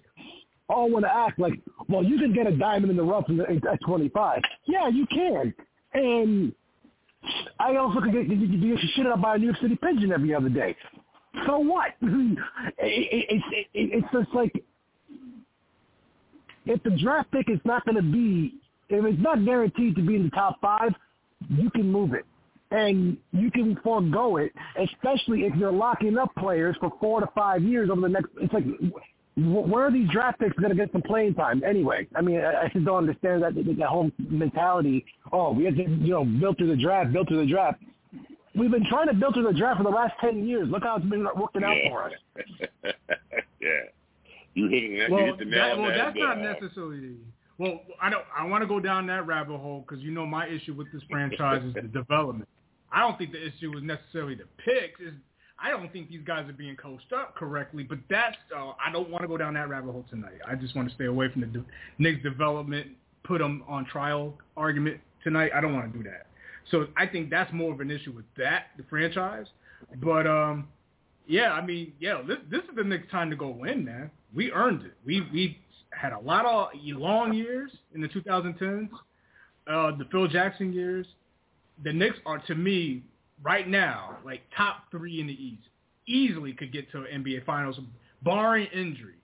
all 0.68 0.90
want 0.90 1.04
to 1.04 1.14
act 1.14 1.38
like, 1.38 1.52
well, 1.88 2.02
you 2.02 2.18
can 2.18 2.32
get 2.32 2.46
a 2.46 2.56
diamond 2.56 2.90
in 2.90 2.96
the 2.96 3.02
rough 3.02 3.26
at 3.28 3.78
25. 3.86 4.40
Yeah, 4.66 4.88
you 4.88 5.06
can, 5.06 5.54
and 5.92 6.54
I 7.58 7.76
also 7.76 8.00
could 8.00 8.12
get, 8.12 8.28
get, 8.28 8.38
get 8.38 8.78
shit 8.94 9.06
up 9.06 9.22
by 9.22 9.36
a 9.36 9.38
New 9.38 9.46
York 9.46 9.58
City 9.60 9.76
pigeon 9.76 10.12
every 10.12 10.34
other 10.34 10.48
day. 10.48 10.76
So 11.46 11.58
what? 11.58 11.92
it, 12.02 12.38
it, 12.78 13.42
it, 13.52 13.66
it's 13.74 14.06
just 14.12 14.34
like 14.34 14.52
if 16.66 16.82
the 16.82 16.90
draft 16.90 17.30
pick 17.30 17.48
is 17.48 17.60
not 17.64 17.84
going 17.84 17.96
to 17.96 18.02
be, 18.02 18.54
if 18.88 19.04
it's 19.04 19.22
not 19.22 19.44
guaranteed 19.44 19.96
to 19.96 20.02
be 20.02 20.16
in 20.16 20.24
the 20.24 20.30
top 20.30 20.60
five, 20.60 20.92
you 21.48 21.70
can 21.70 21.90
move 21.90 22.14
it. 22.14 22.24
And 22.70 23.16
you 23.32 23.50
can 23.50 23.78
forego 23.84 24.38
it, 24.38 24.52
especially 24.78 25.42
if 25.42 25.54
you're 25.56 25.72
locking 25.72 26.18
up 26.18 26.34
players 26.36 26.76
for 26.80 26.92
four 26.98 27.20
to 27.20 27.28
five 27.34 27.62
years 27.62 27.90
over 27.90 28.00
the 28.00 28.08
next. 28.08 28.28
It's 28.40 28.52
like 28.52 28.64
where 29.36 29.86
are 29.86 29.90
these 29.90 30.08
draft 30.10 30.38
picks 30.38 30.56
going 30.56 30.70
to 30.70 30.76
get 30.76 30.92
some 30.92 31.02
playing 31.02 31.34
time 31.34 31.62
anyway? 31.64 32.06
I 32.14 32.20
mean, 32.20 32.38
I, 32.38 32.62
I 32.62 32.68
just 32.72 32.84
don't 32.84 32.98
understand 32.98 33.42
that 33.42 33.54
that 33.54 33.88
whole 33.88 34.10
mentality. 34.18 35.04
Oh, 35.32 35.52
we 35.52 35.64
have 35.64 35.74
to, 35.74 35.82
you 35.82 36.12
know, 36.12 36.24
build 36.24 36.58
through 36.58 36.68
the 36.68 36.80
draft, 36.80 37.12
build 37.12 37.28
through 37.28 37.44
the 37.44 37.50
draft. 37.50 37.82
We've 38.54 38.70
been 38.70 38.86
trying 38.88 39.08
to 39.08 39.14
build 39.14 39.34
through 39.34 39.44
the 39.44 39.58
draft 39.58 39.78
for 39.78 39.82
the 39.82 39.90
last 39.90 40.14
ten 40.20 40.46
years. 40.46 40.68
Look 40.68 40.84
how 40.84 40.96
it's 40.96 41.06
been 41.06 41.26
working 41.36 41.64
out 41.64 41.76
for 41.88 42.04
us. 42.04 42.12
yeah, 43.60 43.68
you 44.54 44.68
hit 44.68 44.98
that. 45.00 45.10
Well, 45.10 45.20
you 45.20 45.26
hit 45.26 45.38
the 45.38 45.44
nail 45.46 45.76
that, 45.76 45.78
well, 45.78 45.90
that's 45.90 46.16
not 46.16 46.38
necessarily. 46.38 47.16
Well, 47.58 47.80
I 48.00 48.10
don't. 48.10 48.24
I 48.36 48.46
want 48.46 48.62
to 48.62 48.68
go 48.68 48.78
down 48.78 49.08
that 49.08 49.26
rabbit 49.26 49.58
hole 49.58 49.84
because 49.86 50.02
you 50.02 50.12
know 50.12 50.26
my 50.26 50.46
issue 50.46 50.74
with 50.74 50.92
this 50.92 51.02
franchise 51.10 51.64
is 51.64 51.74
the 51.74 51.82
development. 51.92 52.48
I 52.92 53.00
don't 53.00 53.18
think 53.18 53.32
the 53.32 53.44
issue 53.44 53.72
was 53.72 53.82
necessarily 53.82 54.36
the 54.36 54.46
picks. 54.64 55.00
Is 55.00 55.14
I 55.64 55.70
don't 55.70 55.90
think 55.90 56.10
these 56.10 56.20
guys 56.26 56.46
are 56.46 56.52
being 56.52 56.76
coached 56.76 57.10
up 57.14 57.34
correctly, 57.36 57.84
but 57.84 57.98
that's 58.10 58.36
uh, 58.54 58.72
I 58.86 58.92
don't 58.92 59.08
want 59.08 59.22
to 59.22 59.28
go 59.28 59.38
down 59.38 59.54
that 59.54 59.70
rabbit 59.70 59.92
hole 59.92 60.04
tonight. 60.10 60.34
I 60.46 60.56
just 60.56 60.76
want 60.76 60.90
to 60.90 60.94
stay 60.94 61.06
away 61.06 61.32
from 61.32 61.40
the 61.40 61.46
de- 61.46 61.64
Knicks 61.98 62.22
development, 62.22 62.88
put 63.24 63.38
them 63.38 63.64
on 63.66 63.86
trial 63.86 64.34
argument 64.58 65.00
tonight. 65.22 65.52
I 65.54 65.62
don't 65.62 65.72
want 65.72 65.90
to 65.90 65.98
do 65.98 66.04
that. 66.04 66.26
So 66.70 66.88
I 66.98 67.06
think 67.06 67.30
that's 67.30 67.50
more 67.54 67.72
of 67.72 67.80
an 67.80 67.90
issue 67.90 68.12
with 68.12 68.26
that 68.36 68.66
the 68.76 68.84
franchise. 68.90 69.46
But 70.02 70.26
um, 70.26 70.68
yeah, 71.26 71.52
I 71.52 71.64
mean, 71.64 71.94
yeah, 71.98 72.20
this 72.28 72.38
this 72.50 72.60
is 72.60 72.76
the 72.76 72.84
next 72.84 73.10
time 73.10 73.30
to 73.30 73.36
go 73.36 73.48
win, 73.48 73.86
man. 73.86 74.10
We 74.34 74.52
earned 74.52 74.84
it. 74.84 74.92
We 75.06 75.22
we 75.32 75.58
had 75.92 76.12
a 76.12 76.20
lot 76.20 76.44
of 76.44 76.68
long 76.82 77.32
years 77.32 77.70
in 77.94 78.02
the 78.02 78.08
2010s, 78.08 78.90
uh, 79.66 79.96
the 79.96 80.04
Phil 80.12 80.28
Jackson 80.28 80.74
years. 80.74 81.06
The 81.82 81.92
Knicks 81.92 82.18
are 82.26 82.38
to 82.40 82.54
me 82.54 83.02
right 83.44 83.68
now, 83.68 84.16
like 84.24 84.40
top 84.56 84.90
three 84.90 85.20
in 85.20 85.26
the 85.28 85.32
East, 85.32 85.62
easily 86.08 86.52
could 86.52 86.72
get 86.72 86.90
to 86.92 86.98
NBA 86.98 87.44
Finals, 87.44 87.78
barring 88.22 88.66
injury. 88.74 89.14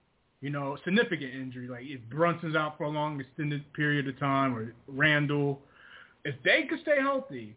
You 0.41 0.51
know, 0.51 0.79
significant 0.85 1.35
injury, 1.35 1.69
like 1.69 1.85
if 1.85 2.01
Brunson's 2.09 2.57
out 2.57 2.79
for 2.79 2.85
a 2.85 2.89
long 2.89 3.21
extended 3.21 3.71
period 3.75 4.09
of 4.09 4.19
time, 4.19 4.57
or 4.57 4.73
Randle, 4.87 5.61
if 6.25 6.35
they 6.45 6.63
could 6.69 6.81
stay 6.81 6.97
healthy, 6.99 7.57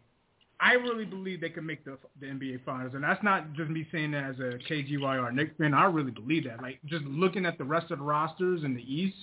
I 0.60 0.72
really 0.74 1.06
believe 1.06 1.40
they 1.40 1.48
can 1.48 1.64
make 1.64 1.82
the 1.84 1.96
the 2.20 2.26
NBA 2.26 2.64
Finals, 2.64 2.92
and 2.94 3.02
that's 3.02 3.22
not 3.22 3.54
just 3.54 3.70
me 3.70 3.86
saying 3.90 4.10
that 4.10 4.24
as 4.24 4.38
a 4.38 4.58
KGYR 4.70 5.32
Knicks 5.32 5.56
fan. 5.56 5.72
I 5.72 5.86
really 5.86 6.10
believe 6.10 6.44
that. 6.44 6.60
Like 6.60 6.78
just 6.84 7.04
looking 7.04 7.46
at 7.46 7.56
the 7.56 7.64
rest 7.64 7.90
of 7.90 7.98
the 8.00 8.04
rosters 8.04 8.64
in 8.64 8.74
the 8.74 8.82
East, 8.82 9.16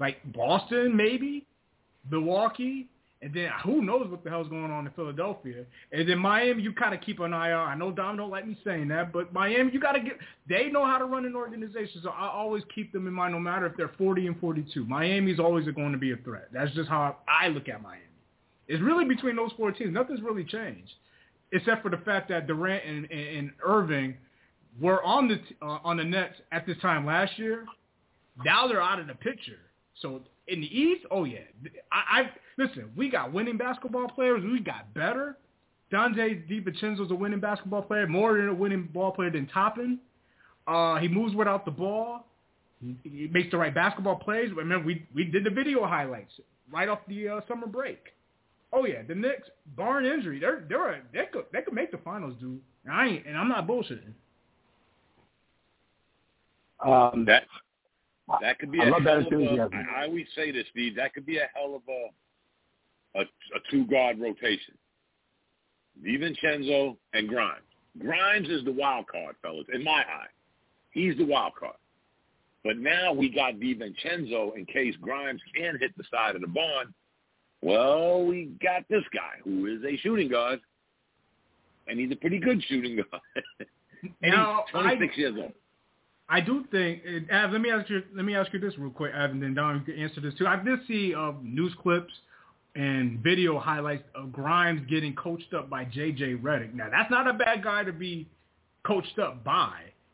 like 0.00 0.16
Boston 0.32 0.96
maybe, 0.96 1.46
Milwaukee, 2.10 2.88
and 3.20 3.34
then 3.34 3.50
who 3.64 3.82
knows 3.82 4.08
what 4.08 4.22
the 4.22 4.30
hell's 4.30 4.48
going 4.48 4.70
on 4.70 4.86
in 4.86 4.92
Philadelphia. 4.92 5.64
And 5.90 6.08
then 6.08 6.18
Miami, 6.18 6.62
you 6.62 6.72
kind 6.72 6.94
of 6.94 7.00
keep 7.00 7.18
an 7.18 7.34
eye 7.34 7.50
on. 7.50 7.68
I 7.68 7.74
know 7.74 7.90
Dom 7.90 8.16
don't 8.16 8.30
like 8.30 8.46
me 8.46 8.56
saying 8.64 8.88
that, 8.88 9.12
but 9.12 9.32
Miami, 9.32 9.72
you 9.72 9.80
got 9.80 9.92
to 9.92 10.00
get. 10.00 10.18
They 10.48 10.68
know 10.68 10.86
how 10.86 10.98
to 10.98 11.04
run 11.04 11.24
an 11.24 11.34
organization, 11.34 12.00
so 12.02 12.10
I 12.10 12.28
always 12.28 12.62
keep 12.72 12.92
them 12.92 13.08
in 13.08 13.12
mind, 13.12 13.32
no 13.32 13.40
matter 13.40 13.66
if 13.66 13.76
they're 13.76 13.90
40 13.98 14.28
and 14.28 14.40
42. 14.40 14.84
Miami's 14.84 15.40
always 15.40 15.66
going 15.66 15.92
to 15.92 15.98
be 15.98 16.12
a 16.12 16.16
threat. 16.18 16.48
That's 16.52 16.72
just 16.74 16.88
how 16.88 17.16
I 17.26 17.48
look 17.48 17.68
at 17.68 17.82
Miami. 17.82 18.02
It's 18.68 18.82
really 18.82 19.04
between 19.04 19.34
those 19.34 19.50
four 19.56 19.72
teams. 19.72 19.92
Nothing's 19.92 20.22
really 20.22 20.44
changed, 20.44 20.92
except 21.52 21.82
for 21.82 21.90
the 21.90 21.96
fact 21.98 22.28
that 22.28 22.46
Durant 22.46 22.84
and, 22.84 23.10
and, 23.10 23.36
and 23.36 23.50
Irving 23.64 24.16
were 24.80 25.02
on 25.02 25.26
the 25.26 25.40
uh, 25.60 25.78
on 25.82 25.96
the 25.96 26.04
Nets 26.04 26.34
at 26.52 26.66
this 26.66 26.76
time 26.80 27.04
last 27.04 27.36
year. 27.36 27.64
Now 28.44 28.68
they're 28.68 28.82
out 28.82 29.00
of 29.00 29.08
the 29.08 29.14
picture. 29.14 29.58
So 30.00 30.22
in 30.48 30.60
the 30.60 30.78
East, 30.78 31.04
oh 31.10 31.24
yeah, 31.24 31.40
I, 31.92 32.20
I 32.20 32.30
listen. 32.56 32.90
We 32.96 33.10
got 33.10 33.32
winning 33.32 33.56
basketball 33.56 34.08
players. 34.08 34.42
We 34.44 34.60
got 34.60 34.92
better. 34.94 35.36
Donte 35.92 36.48
DiVincenzo's 36.50 37.10
a 37.10 37.14
winning 37.14 37.40
basketball 37.40 37.82
player, 37.82 38.06
more 38.06 38.36
than 38.36 38.48
a 38.48 38.54
winning 38.54 38.88
ball 38.92 39.12
player 39.12 39.30
than 39.30 39.46
Toppin. 39.46 39.98
Uh, 40.66 40.96
he 40.96 41.08
moves 41.08 41.34
without 41.34 41.64
the 41.64 41.70
ball. 41.70 42.26
He, 42.82 42.96
he 43.02 43.28
makes 43.28 43.50
the 43.50 43.56
right 43.56 43.74
basketball 43.74 44.16
plays. 44.16 44.50
Remember, 44.54 44.86
we 44.86 45.06
we 45.14 45.24
did 45.24 45.44
the 45.44 45.50
video 45.50 45.86
highlights 45.86 46.32
right 46.72 46.88
off 46.88 47.00
the 47.08 47.28
uh, 47.28 47.40
summer 47.48 47.66
break. 47.66 47.98
Oh 48.72 48.84
yeah, 48.84 49.02
the 49.06 49.14
Knicks, 49.14 49.48
barring 49.76 50.10
injury, 50.10 50.38
they're 50.38 50.64
they're 50.68 50.92
a, 50.92 51.00
they 51.12 51.24
could 51.32 51.44
they 51.52 51.62
could 51.62 51.74
make 51.74 51.90
the 51.90 51.98
finals, 51.98 52.34
dude. 52.40 52.60
And 52.84 52.94
I 52.94 53.06
ain't, 53.06 53.26
and 53.26 53.36
I'm 53.36 53.48
not 53.48 53.66
bullshitting. 53.66 54.12
Um, 56.84 57.24
that 57.24 57.44
that 58.40 58.58
could 58.58 58.70
be 58.72 58.80
I 58.80 58.84
a 58.86 58.90
love 58.90 59.02
hell 59.02 59.18
that 59.22 59.26
of 59.26 59.32
a, 59.32 59.36
enthusiasm. 59.42 59.86
I 59.96 60.04
always 60.04 60.26
say 60.36 60.50
this, 60.52 60.64
Steve. 60.70 60.96
That 60.96 61.14
could 61.14 61.26
be 61.26 61.38
a 61.38 61.48
hell 61.54 61.74
of 61.74 61.82
a 61.88 63.20
a, 63.20 63.22
a 63.22 63.60
two 63.70 63.86
guard 63.86 64.20
rotation. 64.20 64.74
DiVincenzo 66.04 66.96
and 67.14 67.28
Grimes. 67.28 67.62
Grimes 67.98 68.48
is 68.48 68.64
the 68.64 68.72
wild 68.72 69.06
card, 69.08 69.34
fellas, 69.42 69.66
in 69.72 69.82
my 69.82 70.00
eye. 70.02 70.26
He's 70.90 71.16
the 71.16 71.24
wild 71.24 71.54
card. 71.58 71.74
But 72.64 72.78
now 72.78 73.12
we 73.12 73.28
got 73.28 73.54
DiVincenzo 73.54 74.56
in 74.56 74.66
case 74.66 74.94
Grimes 75.00 75.40
can 75.56 75.78
hit 75.78 75.96
the 75.96 76.04
side 76.10 76.34
of 76.36 76.40
the 76.42 76.46
barn. 76.48 76.94
Well, 77.62 78.24
we 78.24 78.50
got 78.62 78.82
this 78.88 79.02
guy 79.12 79.40
who 79.42 79.66
is 79.66 79.82
a 79.84 79.96
shooting 79.98 80.28
guard, 80.28 80.60
and 81.88 81.98
he's 81.98 82.12
a 82.12 82.16
pretty 82.16 82.38
good 82.38 82.62
shooting 82.68 82.96
guard. 82.96 83.22
and 84.22 84.32
Now, 84.32 84.64
he's 84.72 84.80
26 84.80 85.12
I- 85.16 85.20
years 85.20 85.34
old. 85.40 85.52
I 86.28 86.40
do 86.40 86.64
think, 86.70 87.02
Av, 87.32 87.52
let 87.52 87.60
me 87.60 87.70
ask 87.70 87.88
you, 87.88 88.02
let 88.14 88.24
me 88.24 88.36
ask 88.36 88.52
you 88.52 88.60
this 88.60 88.76
real 88.78 88.90
quick, 88.90 89.12
Av, 89.14 89.30
and 89.30 89.42
then 89.42 89.54
Don, 89.54 89.76
you 89.76 89.92
can 89.92 90.02
answer 90.02 90.20
this 90.20 90.34
too. 90.34 90.46
I 90.46 90.62
did 90.62 90.80
see 90.86 91.14
uh, 91.14 91.32
news 91.42 91.72
clips 91.82 92.12
and 92.74 93.18
video 93.20 93.58
highlights 93.58 94.04
of 94.14 94.30
Grimes 94.32 94.82
getting 94.88 95.14
coached 95.14 95.54
up 95.54 95.70
by 95.70 95.84
J.J. 95.84 96.34
Redick. 96.36 96.74
Now, 96.74 96.88
that's 96.90 97.10
not 97.10 97.26
a 97.26 97.32
bad 97.32 97.64
guy 97.64 97.82
to 97.82 97.92
be 97.92 98.28
coached 98.86 99.18
up 99.18 99.42
by. 99.42 99.72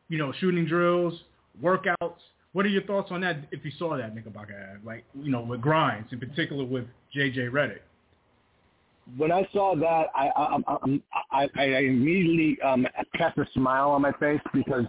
You 0.09 0.19
know, 0.19 0.33
shooting 0.39 0.67
drills, 0.67 1.15
workouts. 1.63 2.19
What 2.53 2.65
are 2.65 2.69
your 2.69 2.85
thoughts 2.85 3.11
on 3.11 3.21
that? 3.23 3.39
If 3.51 3.65
you 3.65 3.73
saw 3.79 3.97
that, 3.97 4.15
Knickerbocker, 4.15 4.77
Av? 4.77 4.85
like 4.85 5.05
you 5.15 5.33
know, 5.33 5.41
with 5.43 5.61
Grimes 5.61 6.07
in 6.13 6.21
particular 6.21 6.65
with 6.65 6.85
J.J. 7.13 7.49
Redick. 7.49 7.81
when 9.17 9.33
I 9.33 9.49
saw 9.53 9.75
that, 9.75 10.07
I 10.15 10.29
I, 10.29 10.59
I, 11.33 11.49
I, 11.55 11.75
I 11.75 11.79
immediately 11.81 12.61
um, 12.63 12.87
cast 13.17 13.37
a 13.39 13.47
smile 13.53 13.91
on 13.91 14.03
my 14.03 14.13
face 14.13 14.41
because 14.53 14.85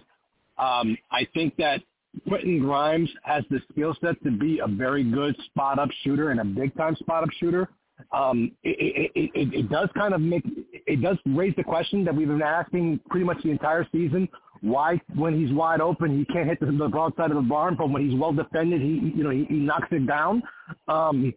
um, 0.58 0.96
I 1.10 1.26
think 1.34 1.56
that 1.56 1.82
Quentin 2.26 2.60
Grimes 2.60 3.10
has 3.22 3.44
the 3.50 3.60
skill 3.70 3.94
set 4.00 4.22
to 4.24 4.30
be 4.30 4.60
a 4.60 4.66
very 4.66 5.04
good 5.04 5.36
spot 5.46 5.78
up 5.78 5.90
shooter 6.02 6.30
and 6.30 6.40
a 6.40 6.44
big 6.44 6.74
time 6.76 6.96
spot 6.96 7.22
up 7.24 7.30
shooter. 7.38 7.68
Um, 8.12 8.52
it, 8.62 9.10
it, 9.14 9.30
it, 9.34 9.54
it 9.54 9.70
does 9.70 9.88
kind 9.96 10.14
of 10.14 10.20
make 10.20 10.44
it 10.72 11.02
does 11.02 11.16
raise 11.26 11.54
the 11.56 11.64
question 11.64 12.04
that 12.04 12.14
we've 12.14 12.28
been 12.28 12.42
asking 12.42 13.00
pretty 13.08 13.24
much 13.24 13.42
the 13.42 13.50
entire 13.50 13.86
season. 13.90 14.28
Why, 14.60 15.00
when 15.14 15.38
he's 15.38 15.52
wide 15.52 15.80
open, 15.80 16.16
he 16.18 16.24
can't 16.32 16.48
hit 16.48 16.60
the, 16.60 16.66
the 16.66 16.88
broadside 16.88 17.30
of 17.30 17.36
the 17.36 17.42
barn, 17.42 17.74
but 17.76 17.90
when 17.90 18.08
he's 18.08 18.18
well 18.18 18.32
defended, 18.32 18.80
he 18.80 19.12
you 19.14 19.24
know 19.24 19.30
he, 19.30 19.44
he 19.48 19.56
knocks 19.56 19.88
it 19.90 20.06
down. 20.06 20.42
Um, 20.88 21.32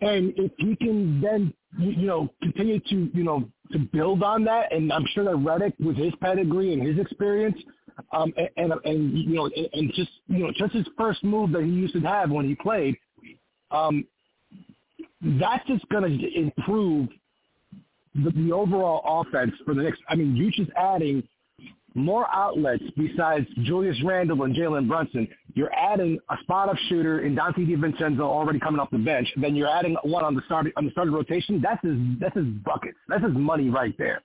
and 0.00 0.32
if 0.36 0.52
he 0.58 0.76
can 0.76 1.20
then 1.20 1.52
you 1.78 2.06
know 2.06 2.28
continue 2.42 2.80
to 2.80 3.10
you 3.12 3.24
know 3.24 3.48
to 3.72 3.78
build 3.78 4.22
on 4.22 4.44
that, 4.44 4.72
and 4.72 4.92
I'm 4.92 5.04
sure 5.14 5.24
that 5.24 5.34
Redick, 5.34 5.74
with 5.80 5.96
his 5.96 6.12
pedigree 6.20 6.72
and 6.72 6.86
his 6.86 6.98
experience, 6.98 7.56
um, 8.12 8.32
and, 8.36 8.48
and 8.56 8.72
and 8.84 9.18
you 9.18 9.34
know 9.34 9.46
and, 9.46 9.68
and 9.72 9.92
just 9.94 10.10
you 10.28 10.38
know 10.38 10.52
just 10.56 10.72
his 10.72 10.86
first 10.96 11.22
move 11.24 11.52
that 11.52 11.62
he 11.62 11.70
used 11.70 11.94
to 11.94 12.00
have 12.00 12.30
when 12.30 12.46
he 12.46 12.54
played, 12.54 12.96
um, 13.70 14.04
that's 15.40 15.66
just 15.66 15.88
going 15.88 16.18
to 16.18 16.38
improve 16.38 17.08
the, 18.14 18.30
the 18.30 18.52
overall 18.52 19.22
offense 19.22 19.52
for 19.64 19.74
the 19.74 19.82
next. 19.82 20.00
I 20.08 20.14
mean, 20.14 20.36
you 20.36 20.50
just 20.50 20.70
adding 20.76 21.26
more 21.94 22.26
outlets 22.32 22.84
besides 22.96 23.46
Julius 23.62 23.96
Randle 24.04 24.42
and 24.42 24.54
Jalen 24.54 24.88
Brunson. 24.88 25.28
You're 25.54 25.72
adding 25.74 26.18
a 26.30 26.36
spot 26.42 26.68
up 26.68 26.76
shooter 26.88 27.20
in 27.20 27.34
Donte 27.34 27.66
DiVincenzo 27.66 28.20
already 28.20 28.60
coming 28.60 28.80
off 28.80 28.90
the 28.90 28.98
bench. 28.98 29.28
Then 29.36 29.56
you're 29.56 29.68
adding 29.68 29.96
one 30.02 30.24
on 30.24 30.34
the 30.34 30.42
start 30.46 30.66
on 30.76 30.84
the 30.84 30.90
starting 30.92 31.12
rotation. 31.12 31.60
That's 31.60 31.82
his 31.84 31.96
that's 32.20 32.36
his 32.36 32.46
buckets. 32.64 32.98
That's 33.08 33.24
his 33.24 33.34
money 33.34 33.70
right 33.70 33.96
there. 33.98 34.22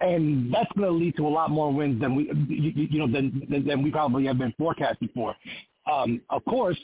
And 0.00 0.52
that's 0.52 0.72
going 0.72 0.88
to 0.88 0.92
lead 0.92 1.16
to 1.16 1.26
a 1.26 1.28
lot 1.28 1.50
more 1.50 1.72
wins 1.72 2.00
than 2.00 2.14
we, 2.14 2.24
you, 2.48 2.88
you 2.90 2.98
know, 2.98 3.12
than, 3.12 3.46
than 3.50 3.66
than 3.66 3.82
we 3.82 3.90
probably 3.90 4.24
have 4.26 4.38
been 4.38 4.54
forecasting 4.58 5.10
for. 5.14 5.36
Um, 5.90 6.22
of 6.30 6.44
course, 6.46 6.78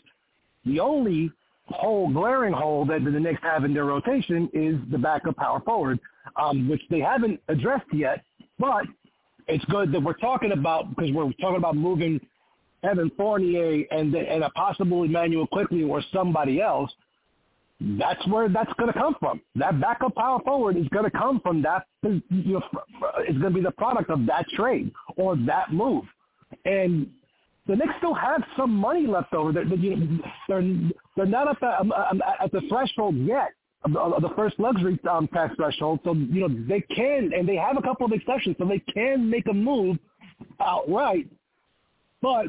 the 0.66 0.78
only 0.78 1.32
hole, 1.70 2.10
glaring 2.12 2.52
hole 2.52 2.84
that 2.86 3.04
the 3.04 3.10
Knicks 3.10 3.40
have 3.42 3.64
in 3.64 3.74
their 3.74 3.84
rotation 3.84 4.48
is 4.52 4.76
the 4.90 4.98
backup 4.98 5.36
power 5.36 5.60
forward, 5.60 5.98
um, 6.36 6.68
which 6.68 6.82
they 6.90 7.00
haven't 7.00 7.40
addressed 7.48 7.92
yet. 7.92 8.22
But 8.58 8.84
it's 9.48 9.64
good 9.66 9.92
that 9.92 10.02
we're 10.02 10.14
talking 10.14 10.52
about 10.52 10.94
because 10.94 11.12
we're 11.12 11.32
talking 11.40 11.56
about 11.56 11.76
moving 11.76 12.20
Evan 12.82 13.10
Fournier 13.16 13.84
and 13.90 14.14
and 14.14 14.44
a 14.44 14.50
possible 14.50 15.04
Immanuel 15.04 15.46
Quickley 15.46 15.82
or 15.82 16.02
somebody 16.12 16.60
else. 16.60 16.90
That's 17.80 18.26
where 18.26 18.48
that's 18.48 18.72
going 18.74 18.92
to 18.92 18.98
come 18.98 19.14
from. 19.20 19.40
That 19.54 19.80
backup 19.80 20.14
power 20.16 20.40
forward 20.44 20.76
is 20.76 20.88
going 20.88 21.04
to 21.04 21.10
come 21.16 21.40
from 21.40 21.62
that. 21.62 21.86
You 22.02 22.20
know, 22.30 22.62
it's 23.18 23.38
going 23.38 23.52
to 23.52 23.58
be 23.58 23.60
the 23.60 23.70
product 23.70 24.10
of 24.10 24.26
that 24.26 24.46
trade 24.56 24.92
or 25.16 25.36
that 25.46 25.72
move. 25.72 26.04
And 26.64 27.08
the 27.68 27.76
Knicks 27.76 27.92
still 27.98 28.14
have 28.14 28.42
some 28.56 28.74
money 28.74 29.06
left 29.06 29.32
over. 29.32 29.52
They're, 29.52 29.64
they're, 29.64 30.62
they're 31.16 31.26
not 31.26 31.48
at 31.48 31.60
the, 31.60 31.80
um, 31.80 31.92
um, 31.92 32.20
at 32.42 32.50
the 32.50 32.62
threshold 32.68 33.14
yet 33.16 33.50
the, 33.84 34.30
first 34.36 34.58
luxury 34.58 34.98
um, 35.10 35.28
tax 35.28 35.54
threshold. 35.56 36.00
So, 36.04 36.12
you 36.12 36.46
know, 36.46 36.48
they 36.48 36.80
can, 36.80 37.32
and 37.36 37.48
they 37.48 37.56
have 37.56 37.76
a 37.76 37.82
couple 37.82 38.06
of 38.06 38.12
exceptions, 38.12 38.56
so 38.58 38.64
they 38.64 38.80
can 38.92 39.28
make 39.28 39.46
a 39.48 39.54
move 39.54 39.98
outright. 40.60 41.28
But, 42.20 42.46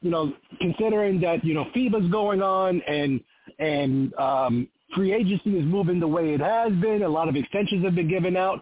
you 0.00 0.10
know, 0.10 0.32
considering 0.60 1.20
that, 1.20 1.44
you 1.44 1.54
know, 1.54 1.66
FIBA's 1.76 2.10
going 2.10 2.42
on 2.42 2.80
and, 2.82 3.20
and 3.58 4.14
um, 4.14 4.68
free 4.94 5.12
agency 5.12 5.58
is 5.58 5.64
moving 5.64 6.00
the 6.00 6.08
way 6.08 6.34
it 6.34 6.40
has 6.40 6.72
been, 6.74 7.02
a 7.02 7.08
lot 7.08 7.28
of 7.28 7.36
extensions 7.36 7.84
have 7.84 7.94
been 7.94 8.08
given 8.08 8.36
out, 8.36 8.60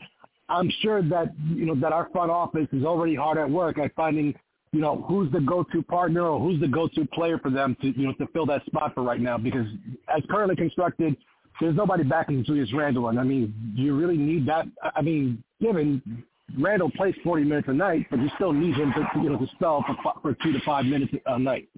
I'm 0.48 0.70
sure 0.82 1.02
that, 1.02 1.32
you 1.48 1.64
know, 1.66 1.76
that 1.76 1.92
our 1.92 2.08
front 2.10 2.30
office 2.30 2.66
is 2.72 2.84
already 2.84 3.14
hard 3.14 3.38
at 3.38 3.48
work 3.48 3.78
at 3.78 3.94
finding– 3.94 4.34
you 4.72 4.80
know, 4.80 5.04
who's 5.08 5.30
the 5.32 5.40
go-to 5.40 5.82
partner 5.82 6.22
or 6.22 6.38
who's 6.38 6.60
the 6.60 6.68
go-to 6.68 7.04
player 7.06 7.38
for 7.38 7.50
them 7.50 7.76
to, 7.80 7.88
you 7.88 8.06
know, 8.06 8.12
to 8.14 8.26
fill 8.32 8.46
that 8.46 8.64
spot 8.66 8.94
for 8.94 9.02
right 9.02 9.20
now. 9.20 9.36
Because 9.36 9.66
as 10.14 10.22
currently 10.30 10.54
constructed, 10.54 11.16
there's 11.60 11.76
nobody 11.76 12.02
backing 12.02 12.44
Julius 12.44 12.72
Randle. 12.72 13.08
And 13.08 13.20
I 13.20 13.24
mean, 13.24 13.54
do 13.76 13.82
you 13.82 13.96
really 13.96 14.16
need 14.16 14.46
that? 14.48 14.66
I 14.96 15.02
mean, 15.02 15.42
given 15.60 16.24
Randle 16.58 16.90
plays 16.90 17.14
40 17.22 17.44
minutes 17.44 17.68
a 17.68 17.72
night, 17.72 18.06
but 18.10 18.20
you 18.20 18.30
still 18.34 18.52
need 18.52 18.74
him 18.74 18.92
to, 18.92 19.20
you 19.22 19.30
know, 19.30 19.38
to 19.38 19.46
spell 19.54 19.84
for, 19.86 20.14
for 20.22 20.36
two 20.42 20.52
to 20.52 20.60
five 20.64 20.84
minutes 20.84 21.12
a 21.26 21.38
night. 21.38 21.68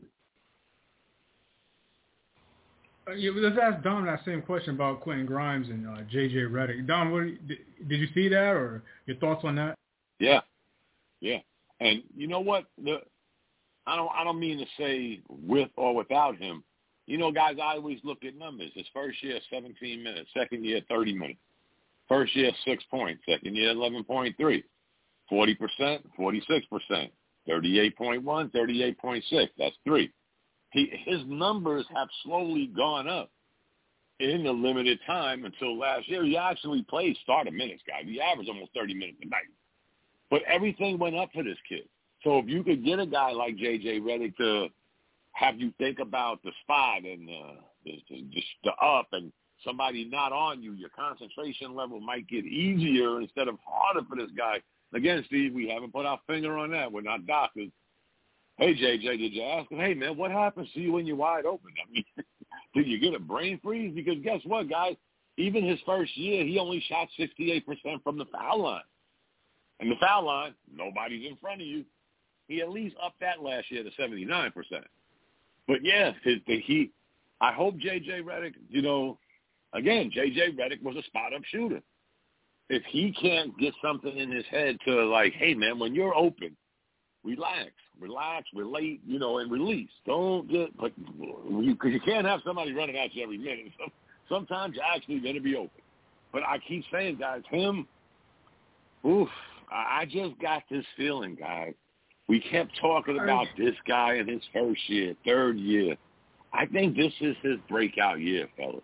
Uh, 3.08 3.12
yeah, 3.12 3.32
let's 3.34 3.56
ask 3.60 3.82
Dom 3.82 4.06
that 4.06 4.20
same 4.24 4.42
question 4.42 4.74
about 4.74 5.00
Quentin 5.00 5.26
Grimes 5.26 5.68
and 5.68 5.86
uh, 5.88 6.02
J.J. 6.10 6.36
Redick. 6.36 6.86
Dom, 6.86 7.10
what, 7.10 7.24
did, 7.48 7.58
did 7.88 7.98
you 8.00 8.06
see 8.14 8.28
that 8.28 8.50
or 8.54 8.82
your 9.06 9.16
thoughts 9.16 9.42
on 9.44 9.56
that? 9.56 9.76
Yeah, 10.20 10.40
yeah. 11.20 11.38
And 11.80 12.02
you 12.16 12.28
know 12.28 12.40
what? 12.40 12.66
The 12.82 12.98
I 13.86 13.96
don't 13.96 14.10
I 14.16 14.22
don't 14.22 14.38
mean 14.38 14.58
to 14.58 14.66
say 14.78 15.20
with 15.28 15.68
or 15.76 15.96
without 15.96 16.36
him. 16.38 16.62
You 17.06 17.18
know, 17.18 17.32
guys, 17.32 17.56
I 17.62 17.76
always 17.76 17.98
look 18.04 18.24
at 18.24 18.36
numbers. 18.36 18.70
His 18.74 18.86
first 18.94 19.22
year, 19.22 19.38
17 19.50 20.02
minutes. 20.02 20.30
Second 20.34 20.64
year, 20.64 20.80
30 20.88 21.14
minutes. 21.14 21.40
First 22.08 22.34
year, 22.36 22.52
6 22.64 22.84
points. 22.90 23.22
Second 23.28 23.56
year, 23.56 23.74
11.3. 23.74 24.62
40%, 25.30 25.98
46%. 26.18 27.10
38.1, 27.48 28.22
38.6. 28.52 29.48
That's 29.58 29.74
three. 29.84 30.12
He, 30.70 30.90
his 31.04 31.20
numbers 31.26 31.84
have 31.94 32.08
slowly 32.22 32.70
gone 32.74 33.08
up 33.08 33.30
in 34.20 34.46
a 34.46 34.52
limited 34.52 34.98
time 35.06 35.44
until 35.44 35.76
last 35.76 36.08
year. 36.08 36.24
He 36.24 36.36
actually 36.36 36.82
played 36.88 37.16
starter 37.22 37.50
minutes, 37.50 37.82
guys. 37.86 38.04
He 38.06 38.20
averaged 38.20 38.48
almost 38.48 38.70
30 38.74 38.94
minutes 38.94 39.18
a 39.22 39.28
night. 39.28 39.42
But 40.30 40.42
everything 40.48 40.98
went 40.98 41.16
up 41.16 41.30
for 41.34 41.42
this 41.42 41.58
kid. 41.68 41.88
So 42.22 42.38
if 42.38 42.46
you 42.48 42.62
could 42.62 42.84
get 42.84 43.00
a 43.00 43.06
guy 43.06 43.32
like 43.32 43.56
J.J. 43.56 44.00
Redick 44.00 44.36
to 44.36 44.68
have 45.32 45.58
you 45.58 45.72
think 45.78 45.98
about 45.98 46.42
the 46.42 46.50
spot 46.62 47.04
and 47.04 47.28
uh, 47.28 47.60
the, 47.84 48.02
the, 48.10 48.42
the 48.64 48.72
up 48.84 49.08
and 49.12 49.32
somebody 49.64 50.04
not 50.04 50.32
on 50.32 50.62
you, 50.62 50.72
your 50.72 50.90
concentration 50.90 51.74
level 51.74 52.00
might 52.00 52.28
get 52.28 52.44
easier 52.44 53.20
instead 53.20 53.48
of 53.48 53.56
harder 53.66 54.06
for 54.08 54.16
this 54.16 54.30
guy. 54.36 54.60
Again, 54.94 55.24
Steve, 55.26 55.54
we 55.54 55.68
haven't 55.68 55.92
put 55.92 56.06
our 56.06 56.20
finger 56.26 56.58
on 56.58 56.70
that. 56.72 56.92
We're 56.92 57.02
not 57.02 57.26
doctors. 57.26 57.70
Hey, 58.58 58.74
JJ, 58.74 59.18
did 59.18 59.32
you 59.32 59.42
ask 59.42 59.70
him, 59.70 59.78
hey, 59.78 59.94
man, 59.94 60.16
what 60.16 60.30
happens 60.30 60.68
to 60.74 60.80
you 60.80 60.92
when 60.92 61.06
you're 61.06 61.16
wide 61.16 61.46
open? 61.46 61.70
I 61.82 61.90
mean, 61.90 62.04
did 62.74 62.86
you 62.86 63.00
get 63.00 63.14
a 63.14 63.18
brain 63.18 63.58
freeze? 63.62 63.92
Because 63.94 64.22
guess 64.22 64.40
what, 64.44 64.68
guys? 64.68 64.96
Even 65.38 65.66
his 65.66 65.80
first 65.86 66.14
year, 66.16 66.44
he 66.44 66.58
only 66.58 66.84
shot 66.88 67.08
68% 67.18 67.64
from 68.04 68.18
the 68.18 68.26
foul 68.26 68.62
line. 68.62 68.82
And 69.80 69.90
the 69.90 69.96
foul 69.98 70.26
line, 70.26 70.54
nobody's 70.72 71.26
in 71.26 71.36
front 71.38 71.62
of 71.62 71.66
you. 71.66 71.84
He 72.48 72.60
at 72.60 72.68
least 72.68 72.96
upped 73.02 73.20
that 73.20 73.42
last 73.42 73.70
year 73.70 73.82
to 73.82 73.90
79%. 73.90 74.52
But 75.72 75.82
yeah, 75.82 76.12
his, 76.22 76.36
the, 76.46 76.60
he, 76.60 76.90
I 77.40 77.50
hope 77.54 77.78
J.J. 77.78 78.20
Redick, 78.20 78.52
you 78.68 78.82
know, 78.82 79.18
again, 79.72 80.10
J.J. 80.12 80.50
Redick 80.50 80.82
was 80.82 80.96
a 80.96 81.02
spot-up 81.04 81.40
shooter. 81.50 81.80
If 82.68 82.82
he 82.90 83.10
can't 83.10 83.58
get 83.58 83.72
something 83.82 84.14
in 84.14 84.30
his 84.30 84.44
head 84.50 84.76
to 84.84 85.06
like, 85.06 85.32
hey, 85.32 85.54
man, 85.54 85.78
when 85.78 85.94
you're 85.94 86.14
open, 86.14 86.54
relax, 87.24 87.70
relax, 87.98 88.48
relate, 88.54 89.00
you 89.06 89.18
know, 89.18 89.38
and 89.38 89.50
release. 89.50 89.88
Don't 90.04 90.46
get, 90.46 90.76
but 90.76 90.92
because 90.94 91.90
you 91.90 92.00
can't 92.04 92.26
have 92.26 92.40
somebody 92.44 92.74
running 92.74 92.98
at 92.98 93.14
you 93.14 93.22
every 93.22 93.38
minute. 93.38 93.72
Sometimes 94.28 94.74
you're 94.74 94.84
actually 94.84 95.20
going 95.20 95.36
to 95.36 95.40
be 95.40 95.56
open. 95.56 95.70
But 96.34 96.42
I 96.42 96.58
keep 96.68 96.84
saying, 96.92 97.16
guys, 97.16 97.40
him, 97.50 97.88
oof, 99.06 99.28
I 99.70 100.04
just 100.04 100.38
got 100.38 100.64
this 100.70 100.84
feeling, 100.98 101.34
guys. 101.34 101.72
We 102.28 102.40
kept 102.40 102.78
talking 102.80 103.18
about 103.18 103.46
this 103.58 103.74
guy 103.86 104.14
in 104.14 104.28
his 104.28 104.42
first 104.52 104.80
year, 104.88 105.14
third 105.24 105.58
year. 105.58 105.96
I 106.52 106.66
think 106.66 106.96
this 106.96 107.12
is 107.20 107.36
his 107.42 107.58
breakout 107.68 108.20
year, 108.20 108.48
fellas. 108.56 108.82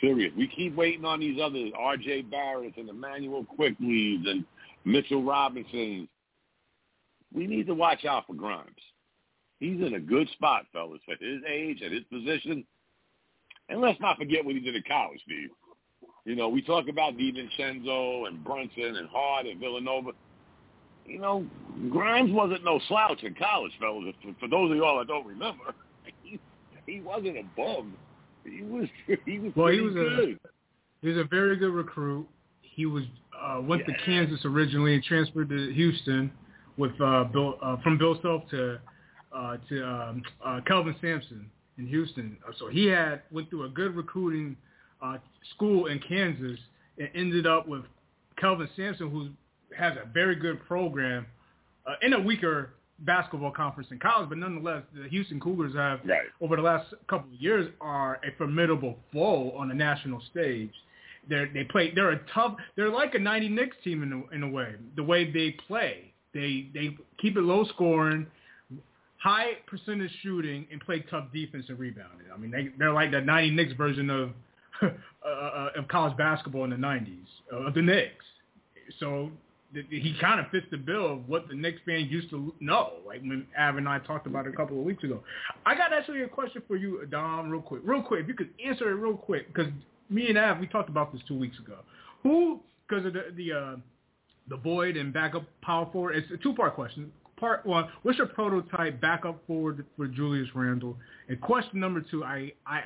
Serious. 0.00 0.32
We 0.36 0.48
keep 0.48 0.74
waiting 0.74 1.04
on 1.04 1.20
these 1.20 1.40
others, 1.40 1.70
R.J. 1.78 2.22
Barrett 2.22 2.76
and 2.76 2.88
Immanuel 2.88 3.46
Quickleys 3.58 4.28
and 4.28 4.44
Mitchell 4.84 5.22
Robinsons. 5.22 6.08
We 7.32 7.46
need 7.46 7.66
to 7.68 7.74
watch 7.74 8.04
out 8.04 8.26
for 8.26 8.34
Grimes. 8.34 8.68
He's 9.60 9.80
in 9.80 9.94
a 9.94 10.00
good 10.00 10.28
spot, 10.30 10.64
fellas, 10.72 11.00
for 11.04 11.14
his 11.24 11.40
age, 11.48 11.82
at 11.82 11.92
his 11.92 12.02
position. 12.10 12.64
And 13.68 13.80
let's 13.80 14.00
not 14.00 14.18
forget 14.18 14.44
what 14.44 14.56
he 14.56 14.60
did 14.60 14.74
at 14.74 14.84
college, 14.86 15.20
Steve. 15.24 15.50
You 16.24 16.36
know, 16.36 16.48
we 16.48 16.62
talk 16.62 16.88
about 16.88 17.16
DiVincenzo 17.16 18.26
and 18.26 18.42
Brunson 18.42 18.96
and 18.96 19.08
Hart 19.08 19.46
and 19.46 19.60
Villanova. 19.60 20.10
You 21.06 21.18
know, 21.18 21.46
Grimes 21.90 22.32
wasn't 22.32 22.64
no 22.64 22.80
slouch 22.88 23.22
in 23.22 23.34
college, 23.34 23.72
fellas. 23.80 24.14
For, 24.40 24.48
those 24.48 24.70
of 24.70 24.76
y'all 24.76 24.98
that 24.98 25.08
don't 25.08 25.26
remember, 25.26 25.74
he, 26.22 26.38
he 26.86 27.00
wasn't 27.00 27.38
a 27.38 27.42
bum. 27.56 27.94
He 28.44 28.62
was 28.62 28.88
he 29.26 29.38
was 29.38 29.52
well, 29.56 29.72
he 29.72 29.80
was 29.80 29.94
good. 29.94 30.38
A, 30.44 30.48
he 31.00 31.08
was 31.08 31.18
a 31.18 31.24
very 31.24 31.56
good 31.56 31.72
recruit. 31.72 32.26
He 32.60 32.86
was 32.86 33.04
uh, 33.40 33.60
went 33.60 33.82
yeah. 33.86 33.94
to 33.94 34.04
Kansas 34.04 34.44
originally 34.44 34.94
and 34.94 35.02
transferred 35.02 35.48
to 35.48 35.72
Houston 35.72 36.30
with 36.76 36.92
uh, 37.00 37.24
Bill 37.24 37.58
uh, 37.62 37.76
from 37.82 37.98
Bill 37.98 38.18
Self 38.22 38.48
to 38.50 38.78
uh, 39.34 39.56
to 39.68 39.86
um, 39.86 40.22
uh, 40.44 40.60
Kelvin 40.66 40.94
Sampson 41.00 41.50
in 41.78 41.86
Houston. 41.86 42.36
So 42.58 42.68
he 42.68 42.86
had 42.86 43.22
went 43.30 43.50
through 43.50 43.64
a 43.64 43.68
good 43.68 43.94
recruiting 43.96 44.56
uh, 45.02 45.18
school 45.54 45.86
in 45.86 45.98
Kansas 46.00 46.58
and 46.98 47.08
ended 47.14 47.46
up 47.46 47.66
with 47.66 47.82
Kelvin 48.38 48.68
Sampson, 48.76 49.10
who 49.10 49.28
has 49.76 49.94
a 49.96 50.06
very 50.12 50.36
good 50.36 50.64
program 50.66 51.26
uh, 51.86 51.94
in 52.02 52.12
a 52.12 52.20
weaker 52.20 52.70
basketball 53.00 53.50
conference 53.50 53.88
in 53.90 53.98
college, 53.98 54.28
but 54.28 54.38
nonetheless, 54.38 54.82
the 54.94 55.08
Houston 55.08 55.40
Cougars 55.40 55.74
have, 55.74 56.00
right. 56.04 56.22
over 56.40 56.56
the 56.56 56.62
last 56.62 56.92
couple 57.08 57.32
of 57.32 57.40
years, 57.40 57.70
are 57.80 58.20
a 58.24 58.36
formidable 58.38 58.96
foe 59.12 59.52
on 59.56 59.68
the 59.68 59.74
national 59.74 60.22
stage. 60.30 60.72
They're 61.28 61.48
they 61.52 61.64
play. 61.64 61.92
They're 61.94 62.10
a 62.10 62.20
tough. 62.34 62.56
They're 62.76 62.90
like 62.90 63.14
a 63.14 63.18
'90 63.18 63.48
Knicks 63.48 63.76
team 63.84 64.02
in 64.02 64.12
a, 64.12 64.34
in 64.34 64.42
a 64.42 64.48
way. 64.48 64.74
The 64.96 65.04
way 65.04 65.30
they 65.30 65.52
play, 65.68 66.12
they 66.34 66.68
they 66.74 66.96
keep 67.20 67.36
it 67.36 67.42
low 67.42 67.64
scoring, 67.66 68.26
high 69.18 69.52
percentage 69.68 70.10
shooting, 70.22 70.66
and 70.72 70.80
play 70.80 71.04
tough 71.10 71.26
defense 71.32 71.66
and 71.68 71.78
rebounding. 71.78 72.26
I 72.34 72.36
mean, 72.36 72.50
they 72.50 72.70
they're 72.76 72.92
like 72.92 73.12
the 73.12 73.20
'90 73.20 73.50
Knicks 73.52 73.72
version 73.74 74.10
of 74.10 74.30
uh, 74.82 74.88
uh, 75.24 75.68
of 75.76 75.86
college 75.86 76.16
basketball 76.16 76.64
in 76.64 76.70
the 76.70 76.76
'90s 76.76 77.18
uh, 77.52 77.68
of 77.68 77.74
the 77.74 77.82
Knicks. 77.82 78.24
So 78.98 79.30
he 79.90 80.14
kind 80.20 80.40
of 80.40 80.46
fits 80.50 80.66
the 80.70 80.76
bill 80.76 81.12
of 81.12 81.28
what 81.28 81.48
the 81.48 81.54
Knicks 81.54 81.80
fan 81.86 82.06
used 82.10 82.30
to 82.30 82.54
know, 82.60 82.94
like 83.06 83.20
when 83.20 83.46
Av 83.58 83.76
and 83.76 83.88
I 83.88 83.98
talked 84.00 84.26
about 84.26 84.46
it 84.46 84.52
a 84.52 84.56
couple 84.56 84.78
of 84.78 84.84
weeks 84.84 85.02
ago. 85.04 85.22
I 85.64 85.74
got 85.74 85.92
actually 85.92 86.22
a 86.22 86.28
question 86.28 86.62
for 86.66 86.76
you, 86.76 87.06
Dom, 87.10 87.50
real 87.50 87.62
quick. 87.62 87.82
Real 87.84 88.02
quick, 88.02 88.22
if 88.22 88.28
you 88.28 88.34
could 88.34 88.50
answer 88.64 88.90
it 88.90 88.94
real 88.94 89.16
quick, 89.16 89.52
because 89.52 89.72
me 90.10 90.28
and 90.28 90.38
Av, 90.38 90.58
we 90.58 90.66
talked 90.66 90.88
about 90.88 91.12
this 91.12 91.22
two 91.26 91.38
weeks 91.38 91.58
ago. 91.58 91.78
Who, 92.22 92.60
because 92.88 93.06
of 93.06 93.14
the 93.14 93.24
the, 93.36 93.52
uh, 93.52 93.76
the 94.48 94.56
void 94.56 94.96
and 94.96 95.12
backup 95.12 95.44
power 95.62 95.88
forward, 95.92 96.16
it's 96.16 96.30
a 96.32 96.36
two-part 96.36 96.74
question. 96.74 97.12
Part 97.38 97.66
one, 97.66 97.88
what's 98.02 98.18
your 98.18 98.28
prototype 98.28 99.00
backup 99.00 99.44
forward 99.46 99.84
for 99.96 100.06
Julius 100.06 100.48
Randle? 100.54 100.96
And 101.28 101.40
question 101.40 101.80
number 101.80 102.04
two, 102.08 102.24
I 102.24 102.52
I 102.66 102.82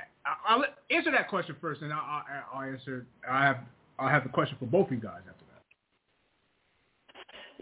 I'll 0.49 0.65
answer 0.91 1.11
that 1.11 1.29
question 1.29 1.57
first, 1.61 1.83
and 1.83 1.93
I'll, 1.93 2.01
I'll, 2.01 2.61
I'll 2.61 2.71
answer. 2.71 3.07
I 3.29 3.45
have 3.45 3.59
I'll 3.99 4.09
have 4.09 4.25
a 4.25 4.31
question 4.31 4.57
for 4.59 4.67
both 4.67 4.87
of 4.87 4.93
you 4.93 5.01
guys 5.01 5.21
after 5.29 5.46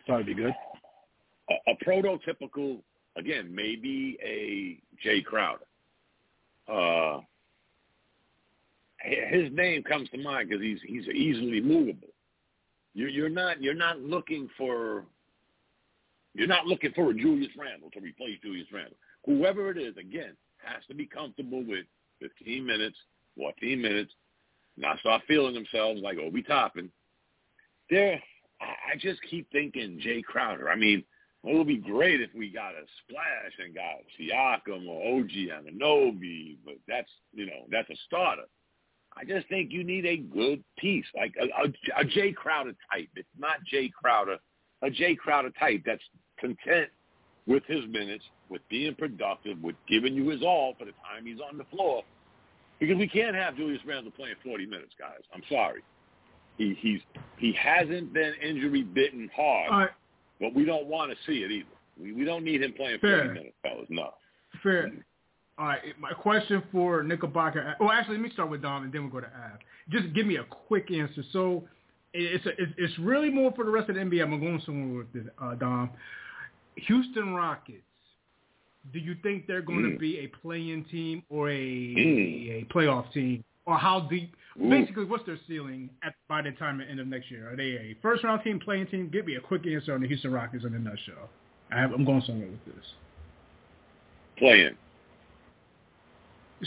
That'd 0.07 0.27
be 0.27 0.35
good. 0.35 0.55
A, 1.51 1.73
a 1.73 1.85
prototypical, 1.85 2.81
again, 3.17 3.55
maybe 3.55 4.19
a 4.23 4.81
Jae 5.07 5.25
Crowder. 5.25 5.65
Uh, 6.69 7.21
his 9.03 9.53
name 9.53 9.83
comes 9.83 10.09
to 10.11 10.19
mind 10.19 10.49
because 10.49 10.63
he's 10.63 10.79
he's 10.87 11.07
easily 11.09 11.61
movable. 11.61 12.09
You're, 12.95 13.11
you're 13.11 13.29
not 13.29 13.63
you're 13.63 13.75
not 13.75 14.01
looking 14.01 14.49
for 14.57 15.05
you're 16.35 16.49
not 16.49 16.67
looking 16.67 16.93
for 16.93 17.11
a 17.11 17.15
Julius 17.15 17.53
Randle 17.57 17.91
to 17.93 18.01
replace 18.01 18.39
Julius 18.43 18.67
Randle. 18.73 18.97
Whoever 19.27 19.71
it 19.71 19.79
is, 19.79 19.97
again, 19.97 20.35
has 20.59 20.83
to 20.89 20.95
be 20.95 21.07
comfortable 21.07 21.63
with 21.63 21.85
15 22.21 22.65
minutes, 22.65 22.97
14 23.37 23.81
minutes, 23.81 24.13
not 24.77 24.99
start 24.99 25.23
feeling 25.29 25.55
themselves 25.55 26.01
like 26.03 26.19
Obi 26.19 26.43
Toppin. 26.43 26.91
There, 27.91 28.21
I 28.61 28.97
just 28.99 29.21
keep 29.29 29.51
thinking 29.51 30.01
Jae 30.05 30.23
Crowder. 30.23 30.71
I 30.71 30.77
mean, 30.77 31.05
it 31.45 31.57
would 31.57 31.67
be 31.67 31.77
great 31.77 32.21
if 32.21 32.31
we 32.35 32.51
got 32.51 32.73
a 32.73 32.85
splash 33.03 33.53
and 33.63 33.75
got 33.75 34.01
Siakam 34.19 34.89
or 34.89 35.21
OG 35.21 35.31
Anunoby, 35.31 36.57
but 36.65 36.75
that's 36.89 37.11
you 37.33 37.47
know 37.47 37.67
that's 37.71 37.91
a 37.91 37.97
starter. 38.07 38.45
I 39.17 39.25
just 39.25 39.49
think 39.49 39.71
you 39.71 39.85
need 39.85 40.07
a 40.07 40.17
good 40.17 40.65
piece, 40.79 41.05
like 41.15 41.35
a, 41.41 41.45
a, 41.45 42.01
a 42.01 42.05
Jae 42.05 42.35
Crowder 42.35 42.75
type. 42.91 43.09
It's 43.15 43.29
not 43.39 43.59
Jae 43.73 43.93
Crowder, 43.93 44.39
a 44.83 44.91
Jae 44.91 45.17
Crowder 45.17 45.51
type 45.51 45.83
that's 45.87 46.03
content 46.39 46.89
with 47.47 47.63
his 47.67 47.85
minutes, 47.89 48.25
with 48.49 48.63
being 48.69 48.95
productive, 48.95 49.61
with 49.63 49.77
giving 49.89 50.15
you 50.15 50.31
his 50.31 50.43
all 50.43 50.75
for 50.79 50.85
the 50.85 50.93
time 50.93 51.27
he's 51.27 51.39
on 51.41 51.59
the 51.59 51.65
floor. 51.65 52.03
Because 52.81 52.97
we 52.97 53.07
can't 53.07 53.37
have 53.37 53.57
Julius 53.57 53.81
Randle 53.87 54.13
playing 54.13 54.35
40 54.43 54.67
minutes, 54.67 54.95
guys. 54.99 55.21
I'm 55.33 55.43
sorry. 55.49 55.83
He 56.57 56.77
he's 56.81 57.01
he 57.39 57.53
hasn't 57.53 58.13
been 58.13 58.33
injury 58.43 58.83
bitten 58.83 59.31
hard, 59.35 59.71
right. 59.71 59.91
but 60.41 60.55
we 60.55 60.65
don't 60.65 60.87
want 60.87 61.11
to 61.11 61.17
see 61.27 61.39
it 61.39 61.51
either. 61.51 61.69
We 62.01 62.13
we 62.13 62.25
don't 62.25 62.45
need 62.45 62.63
him 62.63 62.73
playing 62.73 62.99
Fair. 63.01 63.25
40 63.25 63.29
minutes, 63.35 63.57
fellas. 63.63 63.87
No. 63.89 64.15
Fair. 64.63 64.91
All 65.57 65.67
right, 65.67 65.81
my 66.01 66.11
question 66.13 66.63
for 66.73 67.05
Knickerbocker. 67.05 67.77
Well, 67.79 67.93
actually, 67.93 68.17
let 68.17 68.25
me 68.25 68.31
start 68.33 68.51
with 68.51 68.63
Dom, 68.63 68.83
and 68.83 68.93
then 68.93 69.03
we'll 69.03 69.13
go 69.13 69.21
to 69.21 69.27
Av. 69.27 69.59
Just 69.89 70.13
give 70.13 70.27
me 70.27 70.37
a 70.37 70.45
quick 70.45 70.91
answer. 70.91 71.23
So, 71.33 71.63
it's 72.13 72.45
a, 72.47 72.51
it's 72.77 72.99
really 72.99 73.31
more 73.31 73.53
for 73.53 73.65
the 73.65 73.71
rest 73.71 73.89
of 73.89 73.95
the 73.95 74.01
NBA. 74.01 74.23
I'm 74.23 74.41
going 74.41 74.61
somewhere 74.67 74.99
with 74.99 75.13
this, 75.13 75.33
uh, 75.41 75.55
Dom. 75.55 75.91
Houston 76.77 77.35
Rockets. 77.35 77.83
Do 78.93 78.99
you 78.99 79.15
think 79.23 79.47
they're 79.47 79.63
going 79.63 79.83
mm. 79.83 79.93
to 79.93 79.99
be 79.99 80.19
a 80.19 80.27
play-in 80.27 80.85
team 80.87 81.23
or 81.31 81.49
a, 81.49 81.53
mm. 81.53 82.63
a 82.63 82.75
playoff 82.75 83.13
team, 83.13 83.45
or 83.65 83.79
how 83.79 84.01
deep? 84.01 84.35
Ooh. 84.63 84.71
Basically, 84.71 85.05
what's 85.05 85.25
their 85.27 85.39
ceiling 85.49 85.91
at 86.05 86.15
by 86.29 86.43
the 86.43 86.53
time 86.53 86.81
at 86.81 86.87
the 86.87 86.91
end 86.91 87.01
of 87.01 87.09
next 87.09 87.31
year? 87.31 87.53
Are 87.53 87.57
they 87.57 87.73
a 87.73 87.97
first 88.03 88.23
round 88.23 88.43
team, 88.45 88.61
playing 88.61 88.87
team? 88.87 89.11
Give 89.13 89.27
me 89.27 89.35
a 89.35 89.41
quick 89.41 89.67
answer 89.67 89.95
on 89.95 90.01
the 90.01 90.09
Houston 90.09 90.33
Rockets 90.33 90.65
in 90.65 90.75
a 90.75 90.79
nutshell. 90.79 91.29
I 91.73 91.81
have, 91.81 91.93
I'm 91.93 92.05
going 92.05 92.23
somewhere 92.25 92.49
with 92.49 92.65
this. 92.75 92.85
Playing. 94.39 94.77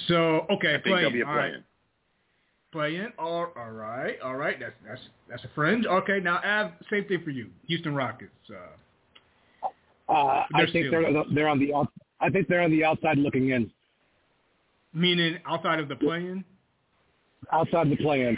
So 0.08 0.46
okay, 0.52 0.76
I 0.76 0.78
playing. 0.80 1.14
Think 1.14 1.28
all 1.28 1.36
right. 1.36 1.54
Playing. 2.74 3.12
All, 3.18 3.54
all 3.56 3.72
right, 3.72 4.18
all 4.22 4.36
right. 4.36 4.60
That's 4.60 4.74
that's 4.86 5.02
that's 5.30 5.44
a 5.46 5.50
fringe. 5.56 5.86
Okay, 5.86 6.20
now 6.20 6.42
Av, 6.44 6.72
same 6.90 7.06
thing 7.06 7.22
for 7.24 7.30
you. 7.30 7.50
Houston 7.68 7.96
Rockets. 7.96 8.32
Uh, 8.50 9.68
uh, 10.12 10.46
I 10.54 10.66
think 10.72 10.92
they're 10.92 11.24
they're 11.34 11.48
on 11.48 11.60
the 11.60 11.74
I 12.20 12.30
think 12.30 12.48
they're 12.50 12.62
on 12.62 12.72
the 12.72 12.84
outside 12.84 13.18
looking 13.18 13.50
in. 13.52 13.72
Meaning 14.94 15.40
outside 15.46 15.80
of 15.80 15.88
the 15.88 15.96
playing 15.96 16.44
outside 17.52 17.90
the 17.90 17.96
plan. 17.98 18.38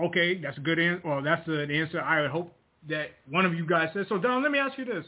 Okay, 0.00 0.40
that's 0.40 0.56
a 0.58 0.60
good 0.60 0.78
answer. 0.78 1.02
Well, 1.04 1.22
that's 1.22 1.46
an 1.48 1.70
answer 1.70 2.00
I 2.00 2.22
would 2.22 2.30
hope 2.30 2.52
that 2.88 3.10
one 3.28 3.44
of 3.44 3.54
you 3.54 3.66
guys 3.66 3.90
says. 3.92 4.06
So, 4.08 4.18
Dom, 4.18 4.42
let 4.42 4.52
me 4.52 4.58
ask 4.58 4.78
you 4.78 4.84
this. 4.84 5.04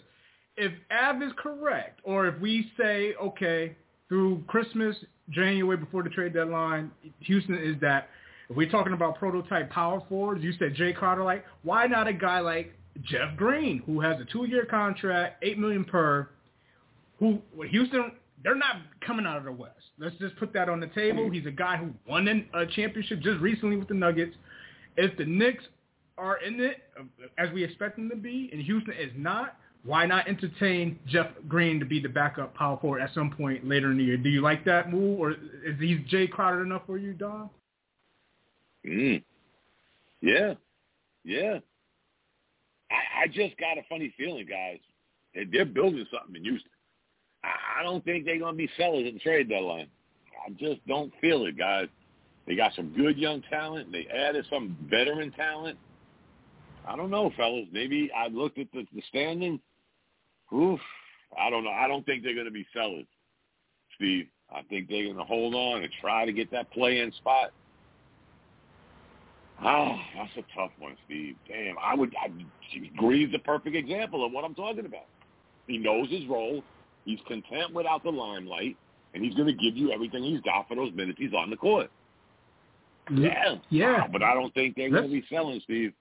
If 0.57 0.73
Av 0.91 1.23
is 1.23 1.33
correct, 1.39 2.01
or 2.05 2.27
if 2.27 2.39
we 2.41 2.71
say, 2.79 3.15
okay, 3.15 3.75
through 4.09 4.43
Christmas, 4.47 4.97
January, 5.31 5.79
before 5.79 6.03
the 6.03 6.11
trade 6.11 6.35
deadline, 6.35 6.91
Houston 7.21 7.57
is 7.57 7.81
that, 7.81 8.09
if 8.51 8.57
we're 8.57 8.71
talking 8.71 8.93
about 8.93 9.19
prototype 9.19 9.71
power 9.71 10.03
forwards, 10.09 10.43
you 10.45 10.53
said 10.59 10.75
Jay 10.75 10.93
Carter, 10.93 11.25
like, 11.25 11.45
why 11.63 11.87
not 11.87 12.07
a 12.07 12.13
guy 12.13 12.41
like 12.41 12.75
Jeff 13.03 13.35
Green, 13.37 13.83
who 13.87 14.01
has 14.01 14.21
a 14.21 14.27
two-year 14.27 14.67
contract, 14.67 15.43
8 15.43 15.59
million 15.59 15.85
per, 15.85 16.29
who 17.19 17.41
Houston 17.71 18.13
they're 18.43 18.55
not 18.55 18.77
coming 19.07 19.27
out 19.27 19.39
of 19.39 19.45
the 19.45 19.53
West. 19.53 19.77
Let's 20.03 20.17
just 20.17 20.35
put 20.37 20.53
that 20.55 20.69
on 20.69 20.81
the 20.81 20.89
table. 20.89 21.31
He's 21.31 21.47
a 21.47 21.51
guy 21.53 21.77
who 21.77 21.91
won 22.09 22.27
a 22.27 22.67
championship 22.67 23.21
just 23.21 23.41
recently 23.41 23.77
with 23.77 23.87
the 23.87 23.95
Nuggets. 23.95 24.35
If 24.97 25.17
the 25.17 25.25
Knicks 25.25 25.63
are 26.19 26.39
in 26.43 26.61
it, 26.61 26.83
as 27.39 27.51
we 27.53 27.63
expect 27.63 27.97
them 27.97 28.11
to 28.11 28.17
be, 28.17 28.51
and 28.53 28.61
Houston 28.61 28.95
is 28.95 29.13
not, 29.17 29.57
why 29.85 30.05
not 30.07 30.27
entertain 30.27 30.99
Jeff 31.07 31.29
Green 31.47 31.79
to 31.79 31.87
be 31.87 32.01
the 32.01 32.09
backup 32.09 32.53
power 32.55 32.79
forward 32.81 33.01
at 33.01 33.15
some 33.15 33.31
point 33.31 33.67
later 33.67 33.93
in 33.93 33.97
the 33.99 34.03
year? 34.03 34.17
Do 34.17 34.29
you 34.29 34.41
like 34.41 34.65
that 34.65 34.91
move, 34.91 35.21
or 35.21 35.31
is 35.31 35.79
he 35.79 36.05
Jae 36.11 36.29
Crowder 36.29 36.65
enough 36.65 36.83
for 36.85 36.99
you, 36.99 37.13
Dom? 37.13 37.49
Mm. 38.85 39.23
Yeah, 40.21 40.55
yeah. 41.25 41.59
I, 42.91 43.23
I 43.23 43.27
just 43.29 43.57
got 43.57 43.79
a 43.79 43.83
funny 43.89 44.13
feeling, 44.17 44.47
guys. 44.47 44.79
They're 45.53 45.65
building 45.65 46.05
something 46.13 46.35
in 46.35 46.43
Houston. 46.43 46.71
I 47.79 47.83
don't 47.83 48.05
think 48.05 48.25
they're 48.25 48.39
going 48.39 48.55
to 48.55 48.59
be 48.59 48.69
sellers 48.77 49.07
at 49.07 49.15
the 49.15 49.21
trade 49.21 49.49
deadline. 49.49 49.89
I 50.47 50.51
just 50.51 50.87
don't 50.87 51.13
feel 51.21 51.45
it, 51.47 51.57
guys. 51.57 51.89
They 52.47 52.57
got 52.57 52.73
some 52.75 52.93
good 52.97 53.17
young 53.17 53.43
talent. 53.51 53.93
They 53.93 54.07
added 54.07 54.45
some 54.51 54.77
veteran 54.91 55.31
talent. 55.33 55.79
I 56.87 56.97
don't 56.97 57.11
know, 57.11 57.31
fellas. 57.37 57.67
Maybe 57.73 58.11
I 58.17 58.29
looked 58.29 58.59
at 58.59 58.67
the, 58.73 58.85
the 58.95 59.03
standings. 59.09 59.61
Oof. 60.53 60.81
I 61.39 61.49
don't 61.49 61.65
know. 61.65 61.71
I 61.71 61.87
don't 61.87 62.05
think 62.05 62.23
they're 62.23 62.35
going 62.35 62.47
to 62.47 62.53
be 62.53 62.67
sellers, 62.75 63.07
Steve. 63.97 64.27
I 64.55 64.63
think 64.69 64.89
they're 64.89 65.05
going 65.05 65.17
to 65.17 65.25
hold 65.25 65.55
on 65.55 65.83
and 65.83 65.93
try 66.01 66.27
to 66.27 66.33
get 66.33 66.51
that 66.51 66.71
play-in 66.73 67.13
spot. 67.13 67.53
Ah, 69.65 69.97
that's 70.17 70.33
a 70.37 70.59
tough 70.59 70.73
one, 70.79 70.97
Steve. 71.07 71.37
Damn, 71.49 71.77
I 71.81 71.95
would. 71.95 72.13
I, 72.21 72.29
Green's 72.97 73.33
the 73.33 73.39
perfect 73.39 73.77
example 73.77 74.27
of 74.27 74.33
what 74.33 74.45
I'm 74.45 74.55
talking 74.55 74.85
about. 74.85 75.07
He 75.69 75.79
knows 75.79 76.11
his 76.11 76.27
role. 76.27 76.63
He's 77.05 77.19
content 77.27 77.75
without 77.75 78.03
the 78.05 78.11
limelight, 78.11 78.77
and 79.15 79.25
he's 79.25 79.35
going 79.35 79.49
to 79.49 79.55
give 79.55 79.77
you 79.77 79.93
everything 79.93 80.23
he's 80.23 80.41
got 80.43 80.69
for 80.69 80.77
those 80.77 80.93
minutes 80.95 81.19
he's 81.19 81.33
on 81.35 81.51
the 81.51 81.57
court. 81.57 81.91
Yeah, 83.13 83.57
yeah. 83.71 83.99
Wow, 83.99 84.09
but 84.13 84.23
I 84.23 84.35
don't 84.35 84.55
think 84.55 84.77
they're 84.77 84.91
going 84.91 85.05
to 85.05 85.09
be 85.09 85.25
selling, 85.29 85.61
Steve. 85.65 85.93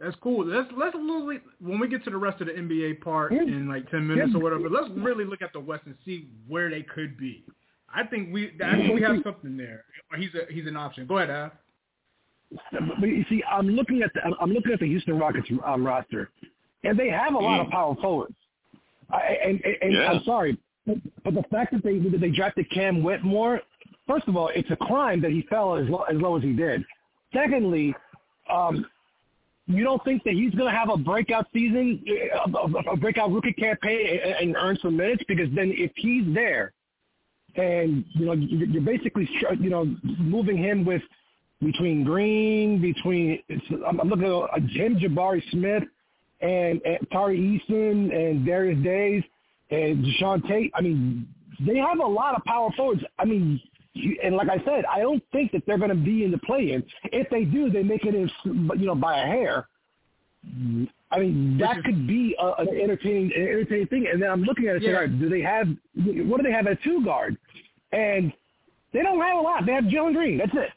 That's 0.00 0.16
cool. 0.20 0.44
Let's 0.44 0.68
let's 0.76 0.94
little, 0.96 1.38
when 1.60 1.78
we 1.78 1.88
get 1.88 2.02
to 2.04 2.10
the 2.10 2.16
rest 2.16 2.40
of 2.40 2.48
the 2.48 2.54
NBA 2.54 3.00
part 3.00 3.32
yeah. 3.32 3.42
in 3.42 3.68
like 3.68 3.88
ten 3.90 4.06
minutes 4.06 4.30
yeah. 4.32 4.38
or 4.38 4.42
whatever. 4.42 4.68
Let's 4.68 4.90
really 4.96 5.24
look 5.24 5.40
at 5.40 5.52
the 5.52 5.60
West 5.60 5.84
and 5.86 5.94
see 6.04 6.28
where 6.48 6.68
they 6.68 6.82
could 6.82 7.16
be. 7.16 7.44
I 7.94 8.04
think 8.04 8.32
we 8.32 8.52
I 8.64 8.76
think 8.76 8.92
we 8.92 9.02
have 9.02 9.18
something 9.22 9.56
there. 9.56 9.84
He's 10.18 10.30
a 10.34 10.52
he's 10.52 10.66
an 10.66 10.76
option. 10.76 11.06
Go 11.06 11.18
ahead, 11.18 11.30
Al. 11.30 11.52
But 13.00 13.08
you 13.08 13.24
see, 13.28 13.42
I'm 13.48 13.68
looking 13.68 14.02
at 14.02 14.12
the 14.14 14.20
I'm 14.40 14.50
looking 14.50 14.72
at 14.72 14.80
the 14.80 14.86
Houston 14.86 15.16
Rockets 15.16 15.48
um, 15.64 15.86
roster, 15.86 16.28
and 16.82 16.98
they 16.98 17.08
have 17.08 17.34
a 17.34 17.38
lot 17.38 17.60
of 17.60 17.68
mm. 17.68 17.70
power 17.70 17.94
forwards. 18.00 18.34
I, 19.10 19.20
and, 19.44 19.60
and 19.82 19.92
yeah. 19.92 20.10
I'm 20.10 20.22
sorry, 20.24 20.58
but 20.86 20.96
but 21.22 21.34
the 21.34 21.44
fact 21.50 21.72
that 21.72 21.82
they 21.82 21.98
that 21.98 22.20
they 22.20 22.30
drafted 22.30 22.70
Cam 22.70 23.02
Whitmore, 23.02 23.60
first 24.06 24.28
of 24.28 24.36
all, 24.36 24.50
it's 24.54 24.70
a 24.70 24.76
crime 24.76 25.20
that 25.22 25.30
he 25.30 25.42
fell 25.48 25.76
as 25.76 25.88
low 25.88 26.02
as, 26.02 26.16
low 26.16 26.36
as 26.36 26.42
he 26.42 26.52
did. 26.52 26.84
Secondly, 27.32 27.94
um, 28.50 28.86
you 29.66 29.82
don't 29.82 30.02
think 30.04 30.22
that 30.24 30.34
he's 30.34 30.54
going 30.54 30.70
to 30.70 30.78
have 30.78 30.90
a 30.90 30.96
breakout 30.96 31.46
season, 31.52 32.04
a, 32.46 32.90
a 32.90 32.96
breakout 32.96 33.32
rookie 33.32 33.52
campaign, 33.52 34.20
and, 34.22 34.34
and 34.34 34.56
earn 34.56 34.78
some 34.82 34.96
minutes? 34.96 35.22
Because 35.26 35.48
then, 35.54 35.72
if 35.74 35.90
he's 35.96 36.24
there, 36.34 36.72
and 37.56 38.04
you 38.14 38.26
know 38.26 38.32
you're 38.32 38.82
basically 38.82 39.28
you 39.60 39.70
know 39.70 39.94
moving 40.02 40.56
him 40.56 40.84
with 40.84 41.02
between 41.60 42.04
Green, 42.04 42.80
between 42.80 43.38
I'm, 43.86 44.00
I'm 44.00 44.08
looking 44.08 44.26
at 44.26 44.32
uh, 44.32 44.60
Jim 44.68 44.96
Jabari 44.96 45.42
Smith 45.50 45.84
and, 46.44 46.80
and 46.84 46.98
Tari 47.10 47.38
Eason 47.38 48.14
and 48.14 48.44
Darius 48.44 48.82
Days 48.84 49.22
and 49.70 50.04
Jae'Sean 50.04 50.46
Tate. 50.46 50.72
I 50.74 50.82
mean, 50.82 51.26
they 51.66 51.78
have 51.78 51.98
a 51.98 52.06
lot 52.06 52.36
of 52.36 52.44
power 52.44 52.70
forwards. 52.76 53.02
I 53.18 53.24
mean, 53.24 53.60
and 54.22 54.36
like 54.36 54.48
I 54.48 54.58
said, 54.64 54.84
I 54.92 55.00
don't 55.00 55.22
think 55.32 55.52
that 55.52 55.62
they're 55.66 55.78
going 55.78 55.90
to 55.90 55.96
be 55.96 56.24
in 56.24 56.30
the 56.30 56.38
play-in. 56.38 56.82
If 57.04 57.30
they 57.30 57.44
do, 57.44 57.70
they 57.70 57.82
make 57.82 58.04
it, 58.04 58.14
in, 58.14 58.30
you 58.44 58.86
know, 58.86 58.94
by 58.94 59.22
a 59.22 59.26
hair. 59.26 59.68
I 61.10 61.18
mean, 61.18 61.56
that 61.58 61.82
could 61.84 62.06
be 62.06 62.36
a, 62.38 62.52
an 62.58 62.68
entertaining, 62.68 63.32
an 63.34 63.42
entertaining 63.42 63.86
thing. 63.86 64.06
And 64.12 64.20
then 64.20 64.30
I'm 64.30 64.42
looking 64.42 64.66
at 64.66 64.76
it, 64.76 64.82
yeah. 64.82 64.88
saying, 64.88 64.96
all 64.96 65.02
right, 65.02 65.20
do 65.20 65.28
they 65.30 65.40
have? 65.40 65.68
What 66.28 66.38
do 66.38 66.42
they 66.42 66.52
have 66.52 66.66
at 66.66 66.82
two 66.82 67.04
guard? 67.04 67.38
And 67.92 68.32
they 68.92 69.02
don't 69.02 69.20
have 69.20 69.38
a 69.38 69.40
lot. 69.40 69.64
They 69.64 69.72
have 69.72 69.84
Jalen 69.84 70.14
Green. 70.14 70.38
That's 70.38 70.52
it. 70.52 70.70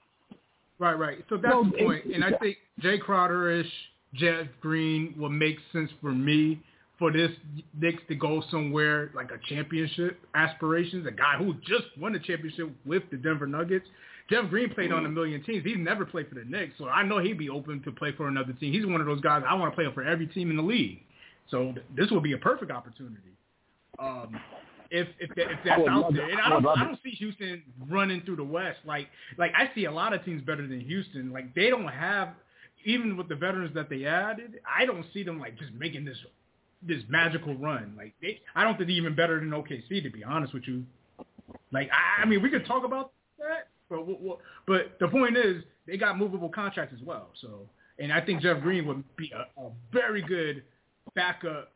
Right, 0.80 0.94
right. 0.94 1.26
So 1.28 1.38
that's 1.38 1.54
so, 1.54 1.64
the 1.64 1.84
point. 1.84 2.06
And 2.06 2.24
I 2.24 2.32
think 2.38 2.58
Jay 2.80 3.00
Crowder-ish, 3.00 3.72
Jeff 4.18 4.48
Green 4.62 5.14
would 5.18 5.32
make 5.32 5.58
sense 5.72 5.92
for 6.02 6.12
me 6.12 6.62
for 7.00 7.12
this 7.12 7.32
Knicks 7.80 8.02
to 8.08 8.16
go 8.16 8.44
somewhere 8.50 9.12
like 9.16 9.30
a 9.32 9.40
championship 9.48 10.20
aspirations. 10.36 11.06
A 11.06 11.12
guy 11.12 11.36
who 11.38 11.54
just 11.66 11.86
won 12.00 12.14
the 12.14 12.20
championship 12.20 12.70
with 12.86 13.04
the 13.12 13.18
Denver 13.18 13.48
Nuggets. 13.48 13.86
Jeff 14.30 14.50
Green 14.50 14.70
played 14.74 14.92
on 14.92 15.06
a 15.06 15.10
million 15.10 15.42
teams. 15.44 15.64
He's 15.64 15.78
never 15.78 16.06
played 16.06 16.28
for 16.28 16.36
the 16.36 16.44
Knicks, 16.44 16.74
so 16.78 16.90
I 16.90 17.04
know 17.04 17.20
he'd 17.20 17.38
be 17.38 17.50
open 17.50 17.82
to 17.84 17.92
play 17.92 18.12
for 18.12 18.28
another 18.28 18.52
team. 18.54 18.74
He's 18.74 18.86
one 18.86 19.00
of 19.00 19.08
those 19.08 19.22
guys 19.22 19.44
I 19.48 19.54
want 19.54 19.72
to 19.72 19.76
play 19.76 19.86
for 19.94 20.04
every 20.04 20.28
team 20.28 20.52
in 20.52 20.58
the 20.58 20.64
league. 20.64 21.00
So 21.50 21.74
this 21.96 22.12
would 22.12 22.24
be 22.24 22.34
a 22.34 22.38
perfect 22.38 22.72
opportunity. 22.72 23.22
Um, 24.00 24.38
if 24.92 25.08
if, 25.20 25.30
that, 25.36 25.52
if 25.52 25.60
that's 25.66 25.82
out 25.90 26.14
there, 26.14 26.30
and 26.30 26.40
I 26.40 26.50
don't 26.50 26.66
I 26.66 26.84
don't 26.84 27.00
see 27.04 27.12
Houston 27.12 27.64
running 27.90 28.22
through 28.22 28.38
the 28.38 28.44
West 28.44 28.80
like 28.86 29.08
like 29.38 29.52
I 29.56 29.74
see 29.76 29.86
a 29.86 29.92
lot 29.92 30.14
of 30.14 30.24
teams 30.24 30.42
better 30.42 30.66
than 30.68 30.80
Houston. 30.82 31.32
Like 31.32 31.54
they 31.56 31.70
don't 31.70 31.88
have 31.88 32.30
even 32.88 33.18
with 33.18 33.28
the 33.28 33.36
veterans 33.36 33.76
that 33.76 33.90
they 33.90 34.06
added, 34.06 34.62
I 34.66 34.86
don't 34.86 35.06
see 35.14 35.22
them 35.22 35.40
like 35.40 35.60
just 35.60 35.74
making 35.74 36.06
this 36.06 36.18
this 36.82 37.04
magical 37.10 37.56
run. 37.56 37.94
Like 37.98 38.14
they, 38.22 38.40
I 38.56 38.64
don't 38.64 38.78
think 38.78 38.88
they're 38.88 38.98
even 38.98 39.14
better 39.16 39.40
than 39.40 39.50
OKC 39.50 40.02
to 40.02 40.10
be 40.10 40.24
honest 40.24 40.54
with 40.54 40.64
you. 40.68 40.84
Like 41.72 41.90
I, 41.92 42.24
I 42.24 42.26
mean, 42.26 42.42
we 42.42 42.50
could 42.50 42.66
talk 42.66 42.86
about 42.86 43.12
that, 43.40 43.68
but 43.90 44.00
but 44.66 44.98
the 45.00 45.10
point 45.10 45.36
is 45.36 45.64
they 45.86 45.98
got 45.98 46.18
movable 46.18 46.50
contracts 46.50 46.96
as 46.98 47.06
well. 47.06 47.28
So 47.42 47.68
and 48.00 48.12
I 48.12 48.22
think 48.22 48.42
Jeff 48.42 48.62
Green 48.62 48.88
would 48.88 49.04
be 49.18 49.32
a, 49.36 49.62
a 49.62 49.72
very 49.92 50.22
good 50.22 50.64
backup, 51.14 51.74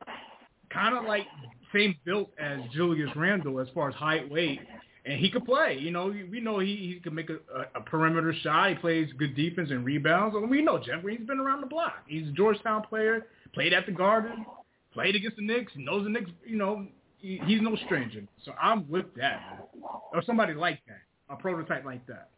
kind 0.69 0.97
of 0.97 1.03
like 1.03 1.25
same 1.73 1.95
built 2.05 2.29
as 2.39 2.61
Julius 2.73 3.09
Randle 3.17 3.59
as 3.59 3.67
far 3.73 3.89
as 3.89 3.95
height, 3.95 4.31
weight, 4.31 4.61
and 5.05 5.19
he 5.19 5.29
could 5.29 5.45
play. 5.45 5.77
You 5.79 5.91
know, 5.91 6.13
we 6.29 6.39
know 6.39 6.59
he, 6.59 6.93
he 6.93 6.99
can 7.01 7.15
make 7.15 7.29
a, 7.29 7.37
a, 7.75 7.81
perimeter 7.81 8.33
shot. 8.41 8.69
He 8.69 8.75
plays 8.75 9.09
good 9.17 9.35
defense 9.35 9.69
and 9.71 9.83
rebounds. 9.83 10.35
And 10.35 10.49
we 10.49 10.61
know 10.61 10.77
Jeff 10.77 11.01
Green's 11.01 11.27
been 11.27 11.39
around 11.39 11.61
the 11.61 11.67
block. 11.67 12.03
He's 12.07 12.27
a 12.27 12.31
Georgetown 12.31 12.83
player, 12.83 13.25
played 13.53 13.73
at 13.73 13.85
the 13.85 13.91
Garden, 13.91 14.45
played 14.93 15.15
against 15.15 15.37
the 15.37 15.43
Knicks, 15.43 15.71
knows 15.75 16.03
the 16.03 16.09
Knicks. 16.09 16.29
You 16.45 16.57
know, 16.57 16.85
he, 17.17 17.41
he's 17.45 17.61
no 17.61 17.75
stranger. 17.85 18.21
So 18.45 18.53
I'm 18.61 18.89
with 18.89 19.05
that, 19.15 19.69
or 20.13 20.21
somebody 20.23 20.53
like 20.53 20.79
that, 20.87 21.33
a 21.33 21.35
prototype 21.35 21.83
like 21.83 22.05
that. 22.07 22.29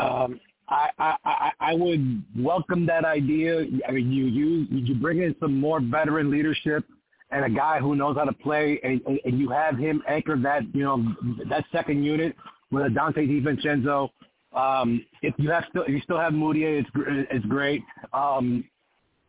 Um, 0.00 0.40
I, 0.68 1.16
I, 1.24 1.50
I 1.58 1.74
would 1.74 2.22
welcome 2.38 2.86
that 2.86 3.04
idea. 3.04 3.66
I 3.88 3.90
mean, 3.90 4.12
you 4.12 4.26
use 4.26 4.68
you 4.70 4.94
bring 4.94 5.20
in 5.20 5.34
some 5.40 5.58
more 5.58 5.80
veteran 5.80 6.30
leadership 6.30 6.84
and 7.32 7.44
a 7.44 7.50
guy 7.50 7.78
who 7.78 7.94
knows 7.94 8.16
how 8.16 8.24
to 8.24 8.32
play, 8.32 8.80
and, 8.82 9.00
and 9.24 9.38
you 9.38 9.48
have 9.50 9.78
him 9.78 10.02
anchor 10.08 10.36
that 10.36 10.62
you 10.74 10.82
know 10.82 11.14
that 11.48 11.64
second 11.72 12.02
unit 12.02 12.34
with 12.70 12.86
a 12.86 12.88
Donte 12.88 13.16
DiVincenzo. 13.16 14.10
Um, 14.52 15.04
if 15.22 15.34
you 15.38 15.50
have 15.50 15.64
still 15.70 15.82
if 15.82 15.90
you 15.90 16.00
still 16.00 16.18
have 16.18 16.32
Mudiay, 16.32 16.80
it's 16.80 16.90
it's 17.30 17.46
great. 17.46 17.82
Um, 18.12 18.64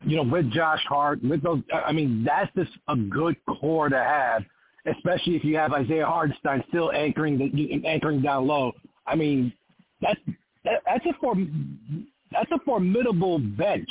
you 0.04 0.18
know, 0.18 0.24
with 0.24 0.52
Josh 0.52 0.84
Hart, 0.90 1.24
with 1.24 1.44
those, 1.44 1.62
I 1.74 1.92
mean, 1.92 2.24
that's 2.24 2.52
just 2.56 2.72
a 2.88 2.96
good 2.96 3.36
core 3.46 3.88
to 3.88 3.98
have, 3.98 4.44
especially 4.88 5.36
if 5.36 5.44
you 5.44 5.56
have 5.58 5.74
Isaiah 5.74 6.08
Hartenstein 6.08 6.64
still 6.70 6.92
anchoring 6.92 7.38
the 7.38 7.88
anchoring 7.88 8.22
down 8.22 8.48
low. 8.48 8.72
I 9.06 9.16
mean, 9.16 9.54
that's 10.02 10.20
that, 10.66 10.82
that's 10.86 11.06
a 11.06 11.14
form 11.20 12.08
that's 12.32 12.50
a 12.52 12.60
formidable 12.66 13.38
bench 13.40 13.90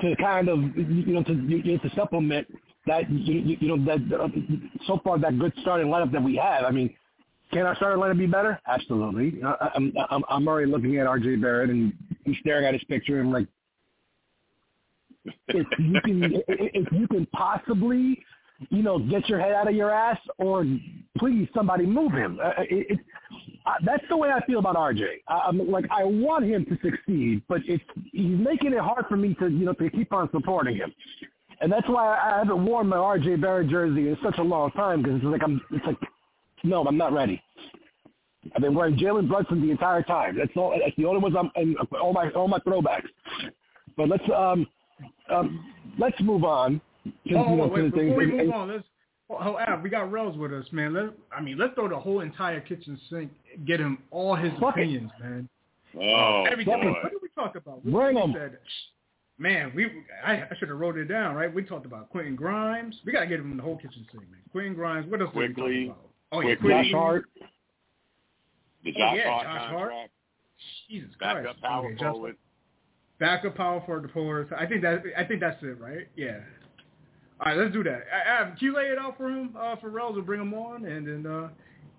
to 0.00 0.14
kind 0.16 0.48
of 0.48 0.58
you 0.76 1.14
know 1.14 1.22
to 1.24 1.34
you 1.34 1.62
know, 1.64 1.78
to 1.78 1.90
supplement 1.96 2.46
that 2.86 3.10
you, 3.10 3.56
you 3.60 3.76
know 3.76 3.84
that 3.84 4.32
so 4.86 5.00
far 5.04 5.18
that 5.18 5.38
good 5.38 5.52
starting 5.62 5.88
lineup 5.88 6.12
that 6.12 6.22
we 6.22 6.36
have. 6.36 6.64
I 6.64 6.70
mean, 6.70 6.94
can 7.52 7.66
our 7.66 7.76
starting 7.76 8.02
lineup 8.02 8.18
be 8.18 8.26
better? 8.26 8.60
Absolutely. 8.66 9.42
I, 9.42 9.70
I'm 9.74 9.92
I'm 10.10 10.24
I'm 10.28 10.48
already 10.48 10.70
looking 10.70 10.98
at 10.98 11.06
R.J. 11.06 11.36
Barrett 11.36 11.70
and 11.70 11.92
he's 12.24 12.36
staring 12.40 12.66
at 12.66 12.74
his 12.74 12.84
picture 12.84 13.20
and 13.20 13.32
like 13.32 13.46
if 15.48 15.66
you 15.78 16.00
can 16.02 16.42
if 16.48 16.92
you 16.92 17.08
can 17.08 17.26
possibly 17.26 18.22
you 18.70 18.82
know 18.82 18.98
get 18.98 19.28
your 19.28 19.40
head 19.40 19.52
out 19.52 19.68
of 19.68 19.74
your 19.74 19.90
ass 19.90 20.18
or 20.38 20.64
please 21.18 21.48
somebody 21.54 21.86
move 21.86 22.12
him. 22.12 22.38
Uh, 22.42 22.50
it, 22.62 22.86
it, 22.90 22.98
uh, 23.66 23.72
that's 23.84 24.04
the 24.10 24.16
way 24.16 24.30
I 24.30 24.44
feel 24.46 24.58
about 24.58 24.76
RJ. 24.76 25.04
I'm 25.28 25.70
like 25.70 25.86
I 25.90 26.04
want 26.04 26.44
him 26.44 26.64
to 26.66 26.78
succeed, 26.82 27.42
but 27.48 27.60
it's 27.66 27.84
he's 28.12 28.38
making 28.38 28.72
it 28.72 28.80
hard 28.80 29.06
for 29.08 29.16
me 29.16 29.34
to 29.34 29.48
you 29.48 29.64
know 29.64 29.72
to 29.74 29.90
keep 29.90 30.12
on 30.12 30.28
supporting 30.32 30.76
him, 30.76 30.92
and 31.60 31.70
that's 31.70 31.88
why 31.88 32.18
I 32.18 32.38
haven't 32.38 32.64
worn 32.64 32.88
my 32.88 32.96
RJ 32.96 33.40
Barrett 33.40 33.68
jersey 33.68 34.08
in 34.08 34.18
such 34.22 34.38
a 34.38 34.42
long 34.42 34.70
time 34.72 35.02
because 35.02 35.16
it's 35.16 35.24
like 35.24 35.42
I'm 35.42 35.60
it's 35.70 35.86
like 35.86 35.98
no 36.62 36.84
I'm 36.84 36.96
not 36.96 37.12
ready. 37.12 37.42
I've 38.54 38.62
been 38.62 38.74
wearing 38.74 38.96
Jalen 38.96 39.28
Brunson 39.28 39.62
the 39.62 39.70
entire 39.70 40.02
time. 40.02 40.36
That's 40.36 40.50
all. 40.56 40.78
That's 40.78 40.94
the 40.96 41.06
only 41.06 41.20
ones 41.20 41.34
I'm 41.38 41.50
and 41.56 41.76
all 42.00 42.12
my 42.12 42.30
all 42.30 42.48
my 42.48 42.58
throwbacks. 42.60 43.08
But 43.96 44.08
let's 44.08 44.24
um 44.34 44.66
um 45.30 45.72
let's 45.98 46.20
move 46.20 46.44
on. 46.44 46.80
To, 47.04 47.10
oh, 47.10 47.12
you 47.24 47.36
know, 47.36 47.68
wait, 47.68 47.90
before 47.90 48.00
things. 48.00 48.16
we 48.16 48.26
move 48.26 48.40
and, 48.40 48.54
on, 48.54 48.68
let's 48.72 48.84
Oh, 49.30 49.56
Av, 49.56 49.80
we 49.80 49.88
got 49.88 50.12
Rels 50.12 50.36
with 50.36 50.52
us, 50.52 50.66
man. 50.70 50.92
Let 50.92 51.04
I 51.36 51.40
mean, 51.40 51.56
let's 51.56 51.74
throw 51.74 51.88
the 51.88 51.98
whole 51.98 52.20
entire 52.20 52.60
kitchen 52.60 52.98
sink, 53.10 53.30
get 53.64 53.80
him 53.80 53.98
all 54.10 54.34
his 54.34 54.52
opinions, 54.60 55.10
it. 55.18 55.24
man. 55.24 55.48
Oh, 55.98 56.44
everything. 56.50 56.80
Boy. 56.80 56.90
What 56.90 57.10
did 57.10 57.22
we 57.22 57.28
talk 57.34 57.56
about? 57.56 57.84
We, 57.84 57.92
Bring 57.92 58.16
him. 58.16 58.34
Said, 59.36 59.42
man, 59.42 59.72
we 59.74 59.86
I, 60.24 60.32
I 60.32 60.56
should 60.58 60.68
have 60.68 60.78
wrote 60.78 60.96
it 60.96 61.06
down, 61.06 61.34
right? 61.34 61.52
We 61.52 61.62
talked 61.62 61.86
about 61.86 62.10
Quentin 62.10 62.36
Grimes. 62.36 62.96
We 63.04 63.12
gotta 63.12 63.26
get 63.26 63.40
him 63.40 63.50
in 63.50 63.56
the 63.56 63.62
whole 63.62 63.76
kitchen 63.76 64.06
sink, 64.10 64.30
man. 64.30 64.40
Quentin 64.52 64.74
Grimes. 64.74 65.10
What 65.10 65.20
else 65.20 65.30
quickly, 65.30 65.54
did 65.54 65.64
we 65.64 65.86
talk 65.88 65.96
about? 65.96 66.10
Oh 66.32 66.40
yeah, 66.40 66.54
Quickley. 66.54 66.90
Josh 66.90 66.92
Hart. 66.92 67.24
The 68.84 68.92
Josh 68.92 69.00
oh, 69.00 69.16
yeah, 69.16 69.30
Hart 69.30 69.44
Josh 69.44 69.70
Hart. 69.70 69.92
Jesus 70.88 71.10
Christ. 71.18 71.36
Backup 71.36 71.44
Christ. 71.44 71.62
power 71.62 71.86
okay, 71.86 71.98
forward. 71.98 72.36
Backup 73.20 73.56
power 73.56 73.82
for 73.86 74.00
the 74.00 74.08
forward. 74.08 74.52
I 74.56 74.66
think 74.66 74.82
that 74.82 75.02
I 75.16 75.24
think 75.24 75.40
that's 75.40 75.62
it, 75.62 75.80
right? 75.80 76.08
Yeah. 76.16 76.38
All 77.40 77.46
right, 77.46 77.56
let's 77.58 77.72
do 77.72 77.82
that. 77.84 78.04
Adam, 78.12 78.56
can 78.56 78.66
you 78.66 78.76
lay 78.76 78.84
it 78.84 78.98
out 78.98 79.16
for 79.16 79.28
him, 79.28 79.54
uh, 79.58 79.74
for 79.76 79.90
Rels? 79.90 80.14
We'll 80.14 80.24
bring 80.24 80.40
him 80.40 80.54
on, 80.54 80.84
and 80.84 81.06
then 81.06 81.26
uh, 81.30 81.48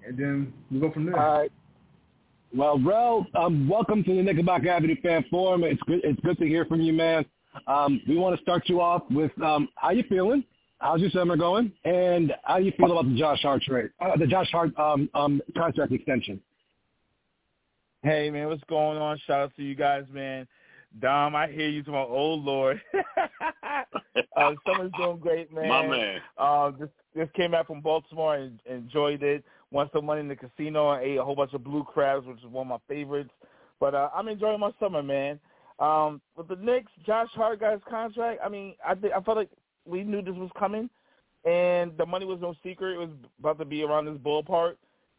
and 0.07 0.17
then 0.17 0.53
we'll 0.71 0.81
go 0.81 0.93
from 0.93 1.05
there. 1.05 1.19
All 1.19 1.39
right. 1.39 1.51
Well, 2.55 2.79
Rel, 2.79 3.27
um, 3.35 3.67
welcome 3.67 4.01
to 4.05 4.15
the 4.15 4.23
Knickerbocker 4.23 4.69
Avenue 4.69 4.95
Fan 5.01 5.25
Forum. 5.29 5.65
It's 5.65 5.81
good. 5.87 5.99
It's 6.05 6.19
good 6.21 6.37
to 6.37 6.45
hear 6.45 6.63
from 6.63 6.79
you, 6.79 6.93
man. 6.93 7.25
Um, 7.67 8.01
we 8.07 8.15
want 8.15 8.33
to 8.37 8.41
start 8.41 8.69
you 8.69 8.79
off 8.79 9.03
with 9.11 9.31
um, 9.41 9.67
how 9.75 9.89
you 9.89 10.03
feeling? 10.07 10.41
How's 10.79 11.01
your 11.01 11.09
summer 11.09 11.35
going? 11.35 11.73
And 11.83 12.33
how 12.43 12.59
do 12.59 12.63
you 12.63 12.71
feel 12.77 12.93
about 12.97 13.11
the 13.11 13.19
Josh 13.19 13.41
Hart 13.41 13.61
trade, 13.63 13.89
uh, 13.99 14.15
the 14.15 14.25
Josh 14.25 14.49
Hart 14.51 14.71
um, 14.79 15.09
um, 15.13 15.41
contract 15.57 15.91
extension? 15.91 16.39
Hey, 18.03 18.29
man, 18.29 18.47
what's 18.47 18.63
going 18.69 18.99
on? 18.99 19.19
Shout 19.27 19.41
out 19.41 19.51
to 19.57 19.63
you 19.63 19.75
guys, 19.75 20.05
man. 20.09 20.47
Dom, 21.01 21.35
I 21.35 21.47
hear 21.47 21.67
you 21.67 21.83
to 21.83 21.91
my 21.91 22.03
old 22.03 22.45
lord. 22.45 22.81
uh, 24.37 24.53
summer's 24.65 24.93
doing 24.97 25.17
great, 25.17 25.51
man. 25.53 25.67
My 25.67 25.85
man. 25.85 26.21
Uh, 26.37 26.71
just 26.71 26.93
just 27.17 27.33
came 27.33 27.51
back 27.51 27.67
from 27.67 27.81
Baltimore 27.81 28.35
and 28.35 28.61
enjoyed 28.65 29.23
it. 29.23 29.43
Won 29.71 29.89
some 29.93 30.05
money 30.05 30.21
in 30.21 30.27
the 30.27 30.35
casino 30.35 30.91
and 30.91 31.03
ate 31.03 31.17
a 31.17 31.23
whole 31.23 31.35
bunch 31.35 31.53
of 31.53 31.63
blue 31.63 31.83
crabs, 31.83 32.25
which 32.25 32.37
is 32.39 32.45
one 32.45 32.67
of 32.67 32.81
my 32.81 32.93
favorites. 32.93 33.31
But 33.79 33.93
uh, 33.93 34.09
I'm 34.15 34.27
enjoying 34.27 34.59
my 34.59 34.71
summer, 34.79 35.03
man. 35.03 35.39
Um, 35.79 36.21
with 36.37 36.47
the 36.47 36.55
Knicks, 36.55 36.91
Josh 37.05 37.29
Hart 37.33 37.59
got 37.59 37.73
his 37.73 37.81
contract. 37.89 38.39
I 38.43 38.47
mean, 38.47 38.75
I 38.87 38.95
th- 38.95 39.11
I 39.13 39.21
felt 39.21 39.37
like 39.37 39.49
we 39.85 40.03
knew 40.03 40.21
this 40.21 40.35
was 40.35 40.51
coming, 40.57 40.89
and 41.43 41.91
the 41.97 42.05
money 42.05 42.25
was 42.25 42.39
no 42.41 42.55
secret. 42.63 42.93
It 42.93 42.99
was 42.99 43.09
about 43.39 43.59
to 43.59 43.65
be 43.65 43.83
around 43.83 44.05
this 44.05 44.17
ballpark, 44.17 44.75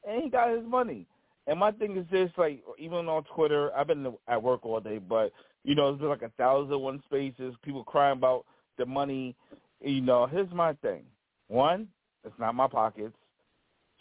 and 0.09 0.23
he 0.23 0.31
got 0.31 0.57
his 0.57 0.65
money. 0.67 1.07
And 1.47 1.61
my 1.61 1.71
thing 1.71 1.97
is 1.97 2.07
this, 2.11 2.31
like, 2.37 2.65
even 2.79 3.07
on 3.09 3.25
Twitter, 3.35 3.71
I've 3.77 3.87
been 3.87 4.13
at 4.27 4.43
work 4.43 4.65
all 4.65 4.81
day, 4.81 4.99
but 4.99 5.33
you 5.63 5.75
know, 5.75 5.91
there's 5.91 6.01
been 6.01 6.09
like 6.09 6.23
a 6.23 6.31
thousand 6.39 6.81
one 6.81 7.03
spaces, 7.05 7.55
people 7.63 7.85
crying 7.85 8.17
about 8.17 8.47
the 8.79 8.87
money. 8.87 9.35
You 9.81 10.01
know, 10.01 10.27
here's 10.27 10.51
my 10.53 10.73
thing. 10.75 11.03
One, 11.49 11.89
it's 12.25 12.39
not 12.39 12.55
my 12.55 12.69
pockets. 12.69 13.17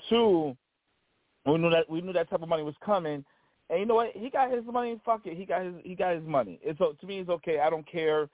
Two, 0.09 0.55
we 1.45 1.57
knew 1.57 1.69
that 1.69 1.89
we 1.89 2.01
knew 2.01 2.13
that 2.13 2.29
type 2.29 2.41
of 2.41 2.49
money 2.49 2.63
was 2.63 2.75
coming. 2.83 3.23
And 3.69 3.79
you 3.79 3.85
know 3.85 3.95
what? 3.95 4.11
He 4.13 4.29
got 4.29 4.51
his 4.51 4.63
money. 4.65 4.99
Fuck 5.05 5.21
it. 5.25 5.37
He 5.37 5.45
got 5.45 5.63
his 5.63 5.75
he 5.83 5.95
got 5.95 6.15
his 6.15 6.25
money. 6.25 6.59
It's 6.63 6.79
to 6.79 7.07
me 7.07 7.19
it's 7.19 7.29
okay. 7.29 7.59
I 7.59 7.69
don't 7.69 7.89
care. 7.89 8.29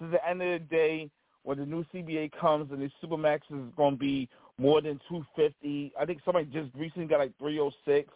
To 0.00 0.08
the 0.08 0.28
end 0.28 0.42
of 0.42 0.60
the 0.60 0.66
day, 0.66 1.10
when 1.44 1.58
the 1.58 1.66
new 1.66 1.84
CBA 1.94 2.32
comes 2.32 2.70
and 2.72 2.80
the 2.80 2.90
supermax 3.02 3.40
is 3.50 3.72
going 3.76 3.94
to 3.94 3.98
be 3.98 4.28
more 4.58 4.80
than 4.80 5.00
two 5.08 5.24
fifty, 5.36 5.92
I 5.98 6.04
think 6.04 6.20
somebody 6.24 6.46
just 6.46 6.74
recently 6.74 7.06
got 7.06 7.20
like 7.20 7.36
three 7.38 7.60
oh 7.60 7.70
six. 7.84 8.08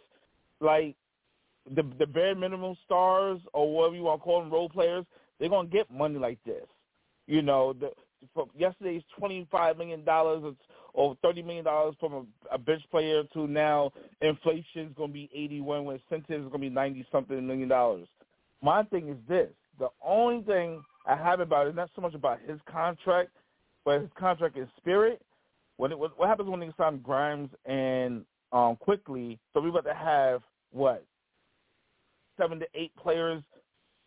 Like 0.60 0.96
the 1.74 1.84
the 1.98 2.06
bare 2.06 2.34
minimum 2.34 2.76
stars 2.84 3.40
or 3.52 3.72
whatever 3.72 3.96
you 3.96 4.02
want 4.02 4.20
to 4.20 4.24
call 4.24 4.40
them, 4.40 4.50
role 4.50 4.68
players, 4.68 5.04
they're 5.38 5.48
gonna 5.48 5.68
get 5.68 5.90
money 5.90 6.18
like 6.18 6.38
this. 6.44 6.66
You 7.26 7.42
know, 7.42 7.72
the 7.72 7.90
from 8.34 8.50
yesterday's 8.56 9.02
twenty 9.18 9.46
five 9.50 9.78
million 9.78 10.04
dollars 10.04 10.54
or 10.96 11.16
thirty 11.22 11.42
million 11.42 11.64
dollars 11.64 11.94
from 12.00 12.12
a, 12.14 12.54
a 12.54 12.58
bench 12.58 12.82
player 12.90 13.22
to 13.34 13.46
now 13.46 13.92
inflation 14.22 14.86
is 14.86 14.92
gonna 14.96 15.12
be 15.12 15.30
eighty 15.34 15.60
one, 15.60 15.84
when 15.84 16.00
incentives 16.10 16.44
is 16.44 16.50
gonna 16.50 16.58
be 16.58 16.70
ninety 16.70 17.06
something 17.12 17.46
million 17.46 17.68
dollars. 17.68 18.08
My 18.62 18.82
thing 18.84 19.10
is 19.10 19.16
this: 19.28 19.50
the 19.78 19.88
only 20.04 20.42
thing 20.42 20.82
I 21.06 21.14
have 21.14 21.40
about 21.40 21.66
it, 21.68 21.76
not 21.76 21.90
so 21.94 22.00
much 22.02 22.14
about 22.14 22.40
his 22.48 22.58
contract, 22.68 23.30
but 23.84 24.00
his 24.00 24.10
contract 24.18 24.56
in 24.56 24.66
spirit. 24.78 25.20
When 25.76 25.92
it, 25.92 25.98
what 25.98 26.14
happens 26.20 26.48
when 26.48 26.60
they 26.60 26.72
sign 26.78 27.00
Grimes 27.02 27.50
and 27.66 28.24
um, 28.50 28.76
Quickley? 28.76 29.38
So 29.52 29.60
we're 29.60 29.68
about 29.68 29.84
to 29.84 29.94
have 29.94 30.40
what 30.72 31.04
seven 32.38 32.58
to 32.60 32.66
eight 32.74 32.96
players 32.96 33.42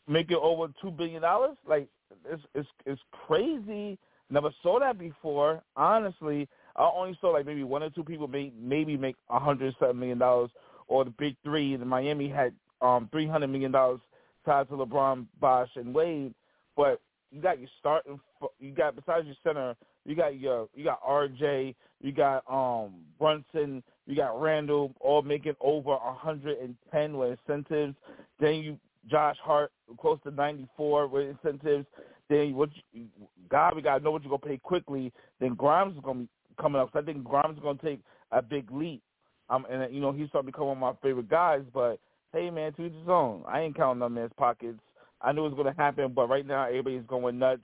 make 0.08 0.32
it 0.32 0.38
over 0.42 0.68
two 0.82 0.90
billion 0.90 1.22
dollars. 1.22 1.56
Like 1.68 1.88
it's 2.26 2.42
it's 2.56 2.68
it's 2.88 3.02
crazy. 3.12 4.00
Never 4.32 4.50
saw 4.64 4.80
that 4.80 4.98
before. 4.98 5.62
Honestly, 5.76 6.48
I 6.80 6.90
only 6.96 7.18
saw 7.20 7.32
like 7.32 7.46
maybe 7.46 7.64
one 7.64 7.84
or 7.84 7.90
two 7.90 8.06
people 8.06 8.28
may, 8.28 8.52
maybe 8.58 8.96
make 8.96 9.18
a 9.30 9.38
hundred 9.38 9.76
seven 9.80 10.00
million 10.00 10.18
dollars, 10.18 10.50
or 10.88 11.04
the 11.04 11.12
big 11.12 11.36
three. 11.44 11.76
The 11.76 11.86
Miami 11.86 12.30
had 12.30 12.54
um 12.82 13.10
three 13.12 13.28
hundred 13.28 13.50
million 13.50 13.72
dollars 13.72 14.00
tied 14.46 14.70
to 14.70 14.76
LeBron, 14.76 15.26
Bosh, 15.42 15.70
and 15.76 15.94
Wade. 15.94 16.34
But 16.78 17.02
you 17.32 17.42
got 17.42 17.60
your 17.60 17.70
starting. 17.80 18.20
You 18.60 18.72
got 18.72 18.96
besides 18.96 19.26
your 19.28 19.36
center, 19.44 19.76
you 20.06 20.16
got 20.16 20.40
your 20.40 20.70
you 20.74 20.86
got 20.86 21.04
RJ, 21.04 21.76
you 22.02 22.14
got 22.14 22.44
um 22.50 22.94
Brunson, 23.20 23.84
you 24.08 24.16
got 24.16 24.42
Randle, 24.42 24.94
all 25.02 25.22
making 25.22 25.56
over 25.60 25.92
a 25.92 26.14
hundred 26.14 26.60
and 26.60 26.76
ten 26.94 27.18
with 27.18 27.38
incentives. 27.48 27.96
Then 28.40 28.56
you 28.56 28.80
Josh 29.10 29.38
Hart 29.44 29.72
close 30.00 30.20
to 30.24 30.32
ninety 30.32 30.66
four 30.78 31.08
with 31.08 31.28
incentives. 31.30 31.86
Then 32.30 32.56
what? 32.56 32.70
You, 32.94 33.08
God, 33.50 33.76
we 33.76 33.82
gotta 33.82 34.02
know 34.02 34.12
what 34.12 34.24
you're 34.24 34.30
gonna 34.30 34.50
pay 34.50 34.62
Quickley. 34.64 35.12
Then 35.42 35.56
Grimes 35.56 35.96
is 35.98 36.02
gonna 36.06 36.20
be 36.20 36.30
coming 36.60 36.82
up. 36.82 36.90
So 36.94 37.00
I 37.00 37.02
think 37.02 37.24
Grimes 37.24 37.58
is 37.58 37.64
gonna 37.64 37.80
take 37.84 38.02
a 38.32 38.42
big 38.42 38.72
leap. 38.72 39.02
Um, 39.50 39.66
and 39.70 39.94
you 39.94 40.02
know 40.02 40.12
he's 40.12 40.30
starting 40.30 40.48
to 40.48 40.52
become 40.52 40.68
one 40.68 40.78
of 40.78 40.82
my 40.82 40.94
favorite 41.02 41.30
guys. 41.30 41.62
But 41.74 42.00
hey, 42.34 42.50
man, 42.50 42.74
to 42.74 42.86
each 42.86 42.94
his 42.94 43.10
own. 43.10 43.44
I 43.48 43.62
ain't 43.62 43.76
counting 43.76 44.04
on 44.04 44.14
man's 44.14 44.32
pockets. 44.38 44.80
I 45.22 45.32
knew 45.32 45.46
it 45.46 45.50
was 45.50 45.58
gonna 45.58 45.76
happen, 45.76 46.14
but 46.14 46.30
right 46.30 46.46
now 46.46 46.66
everybody's 46.66 47.04
going 47.08 47.40
nuts, 47.40 47.64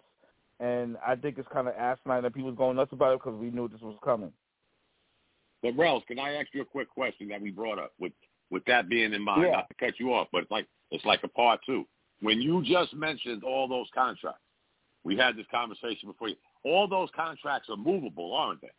and 0.59 0.97
I 1.05 1.15
think 1.15 1.37
it's 1.37 1.47
kind 1.53 1.67
of 1.67 1.75
asinine 1.75 2.23
that 2.23 2.33
people's 2.33 2.57
going 2.57 2.75
nuts 2.75 2.93
about 2.93 3.13
it 3.13 3.19
because 3.23 3.39
we 3.39 3.51
knew 3.51 3.67
this 3.67 3.81
was 3.81 3.97
coming. 4.03 4.31
But 5.61 5.77
Rels, 5.77 6.03
can 6.07 6.19
I 6.19 6.33
ask 6.33 6.47
you 6.53 6.61
a 6.61 6.65
quick 6.65 6.89
question 6.89 7.29
that 7.29 7.41
we 7.41 7.51
brought 7.51 7.79
up 7.79 7.93
with 7.99 8.13
with 8.51 8.63
that 8.65 8.89
being 8.89 9.13
in 9.13 9.21
mind? 9.21 9.43
Yeah. 9.43 9.51
Not 9.51 9.69
to 9.69 9.75
cut 9.75 9.99
you 9.99 10.13
off, 10.13 10.27
but 10.31 10.43
it's 10.43 10.51
like 10.51 10.67
it's 10.91 11.05
like 11.05 11.23
a 11.23 11.27
part 11.27 11.59
two. 11.65 11.85
When 12.21 12.41
you 12.41 12.63
just 12.63 12.93
mentioned 12.93 13.43
all 13.43 13.67
those 13.67 13.87
contracts, 13.93 14.41
we 15.03 15.15
had 15.15 15.35
this 15.35 15.45
conversation 15.51 16.09
before. 16.09 16.29
You, 16.29 16.35
all 16.63 16.87
those 16.87 17.09
contracts 17.15 17.69
are 17.69 17.77
movable, 17.77 18.33
aren't 18.33 18.61
they? 18.61 18.71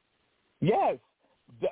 Yes, 0.67 0.99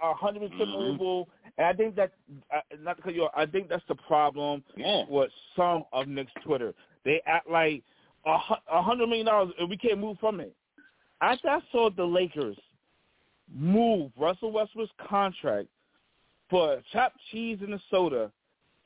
a 0.01 0.15
hundred 0.15 0.41
percent 0.51 0.71
Mhm. 0.71 0.79
movable, 0.79 1.29
and 1.59 1.67
I 1.67 1.73
think 1.73 1.97
that 1.97 2.13
uh, 2.53 2.61
not 2.79 3.03
cut 3.03 3.15
you 3.15 3.29
I 3.35 3.45
think 3.47 3.69
that's 3.69 3.85
the 3.89 3.97
problem 3.97 4.63
Yeah. 4.77 5.05
with 5.09 5.33
some 5.57 5.85
of 5.93 6.07
Knicks 6.07 6.33
Twitter. 6.43 6.75
They 7.05 7.21
act 7.27 7.49
like 7.49 7.83
a 8.25 8.39
hundred 8.83 9.09
million 9.09 9.27
dollars 9.27 9.53
and 9.59 9.69
we 9.69 9.77
can't 9.77 9.99
move 9.99 10.19
from 10.21 10.41
it. 10.41 10.55
After 11.21 11.49
I 11.49 11.61
saw 11.73 11.91
the 11.91 12.05
Lakers 12.05 12.57
move 13.53 14.13
Russell 14.17 14.53
Westbrook's 14.53 14.93
contract 15.09 15.69
for 16.49 16.81
chopped 16.93 17.19
cheese 17.31 17.59
and 17.63 17.75
a 17.75 17.81
soda, 17.91 18.31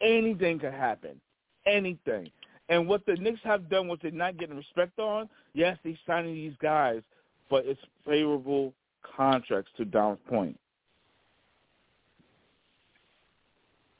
anything 0.00 0.58
could 0.58 0.72
happen. 0.72 1.20
Anything. 1.66 2.30
And 2.70 2.88
what 2.88 3.04
the 3.06 3.16
Knicks 3.16 3.40
have 3.44 3.68
done, 3.68 3.88
what 3.88 4.00
they're 4.02 4.10
not 4.10 4.36
getting 4.38 4.56
respect 4.56 4.98
on, 4.98 5.28
yes, 5.54 5.78
they're 5.84 5.98
signing 6.06 6.34
these 6.34 6.56
guys, 6.60 7.02
but 7.50 7.64
it's 7.66 7.80
favorable 8.04 8.74
contracts 9.16 9.70
to 9.76 9.84
Dom's 9.84 10.18
point. 10.28 10.58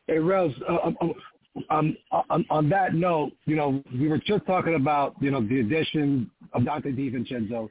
Hey, 0.07 0.19
Rels, 0.19 0.55
uh, 0.69 0.79
um, 0.85 0.97
um, 1.01 1.15
um, 1.71 1.97
on, 2.31 2.45
on 2.51 2.69
that 2.71 2.95
note, 2.95 3.33
you 3.47 3.57
know, 3.57 3.83
we 3.93 4.09
were 4.09 4.19
just 4.19 4.47
talking 4.47 4.75
about, 4.75 5.15
you 5.21 5.31
know, 5.31 5.41
the 5.47 5.61
addition 5.61 6.31
of 6.53 6.63
Donte 6.63 6.97
DiVincenzo, 6.97 7.69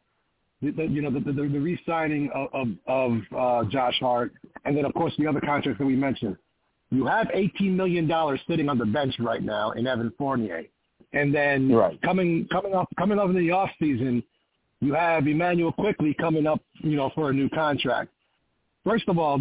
the, 0.62 0.72
the, 0.72 0.84
you 0.86 1.02
know, 1.02 1.10
the, 1.10 1.20
the, 1.20 1.32
the 1.32 1.42
re-signing 1.60 2.30
of, 2.36 2.50
of, 2.54 2.68
of 2.88 3.20
uh, 3.66 3.70
Josh 3.70 3.96
Hart, 4.00 4.34
and 4.66 4.76
then, 4.78 4.86
of 4.86 4.94
course, 4.94 5.14
the 5.18 5.26
other 5.26 5.42
contracts 5.42 5.80
that 5.80 5.86
we 5.86 5.96
mentioned. 5.96 6.38
You 6.92 7.06
have 7.06 7.28
$18 7.28 7.72
million 7.72 8.10
sitting 8.48 8.70
on 8.70 8.78
the 8.78 8.86
bench 8.86 9.16
right 9.20 9.44
now 9.44 9.72
in 9.72 9.88
Evan 9.88 10.12
Fournier. 10.18 10.64
And 11.14 11.34
then 11.34 11.72
Right. 11.72 12.02
coming 12.02 12.48
coming 12.52 12.74
up 12.74 12.90
coming 12.98 13.18
up 13.18 13.30
in 13.30 13.36
the 13.36 13.52
off 13.52 13.70
season, 13.80 14.22
you 14.80 14.94
have 14.94 15.28
Immanuel 15.28 15.72
Quickley 15.72 16.14
coming 16.20 16.48
up, 16.48 16.62
you 16.76 16.96
know, 16.96 17.12
for 17.16 17.30
a 17.30 17.34
new 17.34 17.50
contract. 17.50 18.12
First 18.88 19.10
of 19.10 19.18
all, 19.18 19.38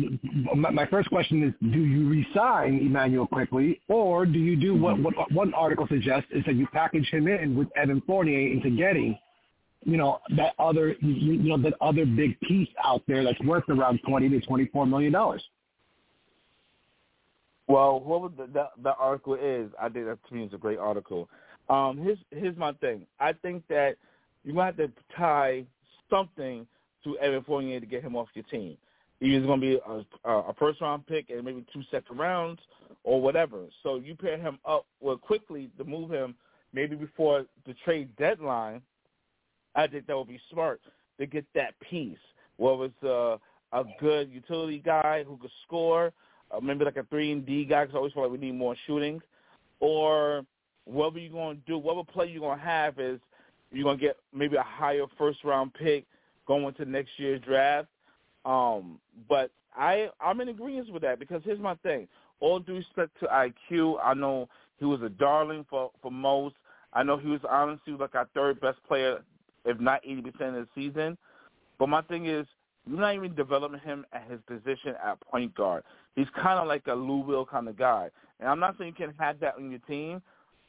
my, 0.57 0.87
first 0.87 1.09
question 1.09 1.43
is: 1.45 1.55
Do 1.71 1.79
you 1.79 2.09
resign 2.09 2.81
Immanuel 2.81 3.29
Quickley, 3.29 3.81
or 3.87 4.27
do 4.27 4.41
you 4.41 4.57
do 4.57 4.75
what, 4.75 4.99
what 4.99 5.31
one 5.31 5.55
article 5.55 5.87
suggests 5.89 6.29
is 6.33 6.45
that 6.47 6.57
you 6.57 6.67
package 6.73 7.09
him 7.11 7.29
in 7.29 7.55
with 7.55 7.69
Evan 7.77 8.03
Fournier 8.09 8.53
into 8.53 8.71
getting, 8.71 9.17
you 9.85 9.97
know, 9.97 10.19
that 10.37 10.55
other 10.59 10.97
you, 11.01 11.37
know 11.37 11.63
that 11.63 11.75
other 11.81 12.05
big 12.05 12.41
piece 12.41 12.69
out 12.83 13.03
there 13.07 13.23
that's 13.23 13.39
worth 13.43 13.69
around 13.69 14.01
twenty 14.09 14.29
to 14.31 14.41
twenty 14.41 14.67
four 14.67 14.85
million 14.85 15.13
dollars. 15.13 15.45
Well, 17.69 18.03
whoever 18.05 18.29
the, 18.29 18.53
the, 18.53 18.69
the 18.83 18.95
article 18.95 19.35
is, 19.35 19.71
I 19.81 19.89
think 19.89 20.07
that 20.07 20.19
to 20.29 20.35
me 20.35 20.45
is 20.45 20.55
a 20.55 20.59
great 20.59 20.79
article. 20.79 21.29
Um, 21.69 21.99
here's 22.03 22.19
here's 22.31 22.57
my 22.57 22.73
thing. 22.73 23.07
I 23.21 23.33
think 23.33 23.63
that 23.69 23.97
you're 24.47 24.55
gonna 24.55 24.67
have 24.67 24.77
to 24.77 24.91
tie 25.17 25.65
something 26.09 26.67
to 27.05 27.19
Evan 27.19 27.43
Fournier 27.43 27.81
to 27.81 27.87
get 27.87 28.03
him 28.03 28.15
off 28.17 28.29
your 28.35 28.45
team. 28.45 28.79
Either 29.21 29.37
it's 29.39 29.47
gonna 29.47 29.61
be 29.61 29.81
a, 29.85 30.31
a 30.31 30.55
first 30.55 30.81
round 30.81 31.07
pick 31.07 31.31
and 31.31 31.45
maybe 31.45 31.67
two 31.73 31.83
second 31.91 32.17
rounds 32.17 32.61
or 33.03 33.21
whatever. 33.21 33.65
So 33.83 33.97
you 33.97 34.15
pair 34.15 34.39
him 34.39 34.59
up 34.65 34.87
well 35.01 35.17
quickly 35.17 35.69
to 35.79 35.85
move 35.85 36.11
him 36.11 36.37
maybe 36.73 36.95
before 36.95 37.45
the 37.67 37.75
trade 37.85 38.09
deadline. 38.17 38.83
I 39.75 39.89
think 39.89 40.07
that 40.07 40.17
would 40.17 40.29
be 40.29 40.41
smart 40.53 40.81
to 41.19 41.27
get 41.27 41.45
that 41.55 41.75
piece. 41.81 42.17
Whether 42.57 42.85
it's 42.85 43.03
uh, 43.03 43.37
a 43.73 43.85
good 44.01 44.31
utility 44.31 44.79
guy 44.79 45.25
who 45.27 45.37
could 45.39 45.51
score, 45.67 46.13
uh, 46.51 46.61
maybe 46.61 46.85
like 46.85 46.97
a 46.97 47.03
three 47.05 47.33
and 47.33 47.45
D 47.45 47.65
guy, 47.65 47.85
because 47.85 47.95
I 47.95 47.99
always 47.99 48.13
feel 48.13 48.23
like 48.23 48.33
we 48.33 48.39
need 48.39 48.55
more 48.55 48.77
shooting, 48.87 49.21
or 49.81 50.47
whatever 50.85 51.19
you're 51.19 51.33
going 51.33 51.57
to 51.57 51.63
do, 51.67 51.79
whatever 51.79 52.05
play 52.05 52.29
you're 52.29 52.41
going 52.41 52.59
to 52.59 52.65
have 52.65 52.99
is 52.99 53.21
you're 53.73 53.97
to 53.99 54.05
get 54.05 54.17
maybe 54.35 54.57
a 54.57 54.63
higher 54.63 55.05
first 55.19 55.45
round 55.45 55.75
pick 55.75 56.05
going 56.47 56.73
to 56.75 56.85
next 56.85 57.11
year's 57.19 57.41
draft. 57.43 57.89
Um, 58.45 59.01
but 59.29 59.51
I 59.77 60.09
I'm 60.21 60.41
in 60.41 60.49
agreement 60.49 60.93
with 60.93 61.03
that 61.03 61.19
because 61.19 61.43
here's 61.45 61.59
my 61.59 61.75
thing. 61.77 62.09
All 62.41 62.61
due 62.61 62.77
respect 62.77 63.13
to 63.21 63.27
IQ, 63.27 63.97
I 64.03 64.15
know 64.15 64.49
he 64.79 64.85
was 64.85 65.03
a 65.03 65.09
darling 65.09 65.67
for 65.69 65.91
for 66.01 66.11
most. 66.11 66.55
I 66.93 67.03
know 67.03 67.17
he 67.17 67.29
was 67.29 67.41
honestly 67.49 67.95
like 67.95 68.15
our 68.15 68.29
third 68.35 68.61
best 68.61 68.79
player, 68.87 69.23
if 69.65 69.81
not 69.81 70.01
eighty 70.05 70.23
percent 70.23 70.57
of 70.57 70.67
the 70.67 70.69
season. 70.75 71.19
But 71.79 71.89
my 71.89 72.03
thing 72.03 72.27
is, 72.27 72.47
you're 72.87 73.01
not 73.01 73.15
even 73.15 73.35
developing 73.35 73.81
him 73.81 74.07
at 74.13 74.31
his 74.31 74.41
position 74.47 74.95
at 75.05 75.21
point 75.21 75.55
guard. 75.55 75.83
He's 76.15 76.29
kind 76.37 76.59
of 76.59 76.69
like 76.69 76.87
a 76.87 76.95
Lou 76.95 77.19
Will 77.19 77.45
kind 77.45 77.69
of 77.69 77.77
guy. 77.77 78.09
And 78.41 78.49
I'm 78.49 78.61
not 78.61 78.77
saying 78.79 78.95
you 78.99 79.07
can 79.07 79.15
have 79.19 79.41
that 79.41 79.57
on 79.57 79.71
your 79.71 79.81
team, 79.81 80.23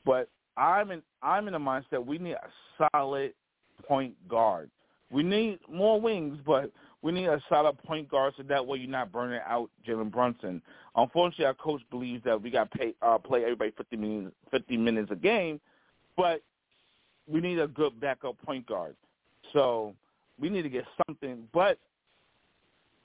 but 0.06 0.30
I'm 0.58 0.92
in 0.92 1.02
I'm 1.22 1.48
in 1.48 1.54
the 1.54 1.60
mindset 1.60 2.06
we 2.06 2.18
need 2.18 2.34
a 2.34 2.88
solid 2.94 3.34
point 3.88 4.16
guard. 4.28 4.70
We 5.10 5.24
need 5.24 5.60
more 5.72 6.02
wings, 6.02 6.40
but 6.46 6.72
we 7.02 7.12
need 7.12 7.28
a 7.28 7.42
solid 7.48 7.78
point 7.84 8.10
guard 8.10 8.34
so 8.36 8.44
that 8.44 8.66
way 8.66 8.80
you're 8.80 8.90
not 8.90 9.12
burning 9.12 9.40
out 9.48 9.70
Jalen 9.88 10.12
Brunson. 10.12 10.62
Unfortunately, 10.96 11.46
our 11.46 11.54
coach 11.54 11.82
believes 11.90 12.24
that 12.26 12.42
we 12.42 12.50
got 12.50 12.72
to 12.72 12.78
pay 12.78 12.94
uh, 13.02 13.18
play 13.18 13.44
everybody 13.44 13.72
50 13.78 13.96
minutes 13.96 14.36
50 14.52 14.78
minutes 14.78 15.12
a 15.12 15.16
game, 15.16 15.62
but 16.18 16.42
we 17.28 17.40
need 17.40 17.60
a 17.60 17.68
good 17.68 18.00
backup 18.00 18.42
point 18.42 18.66
guard. 18.66 18.96
So 19.54 19.94
we 20.40 20.50
need 20.50 20.64
to 20.64 20.70
get 20.70 20.86
something, 21.06 21.48
but 21.54 21.78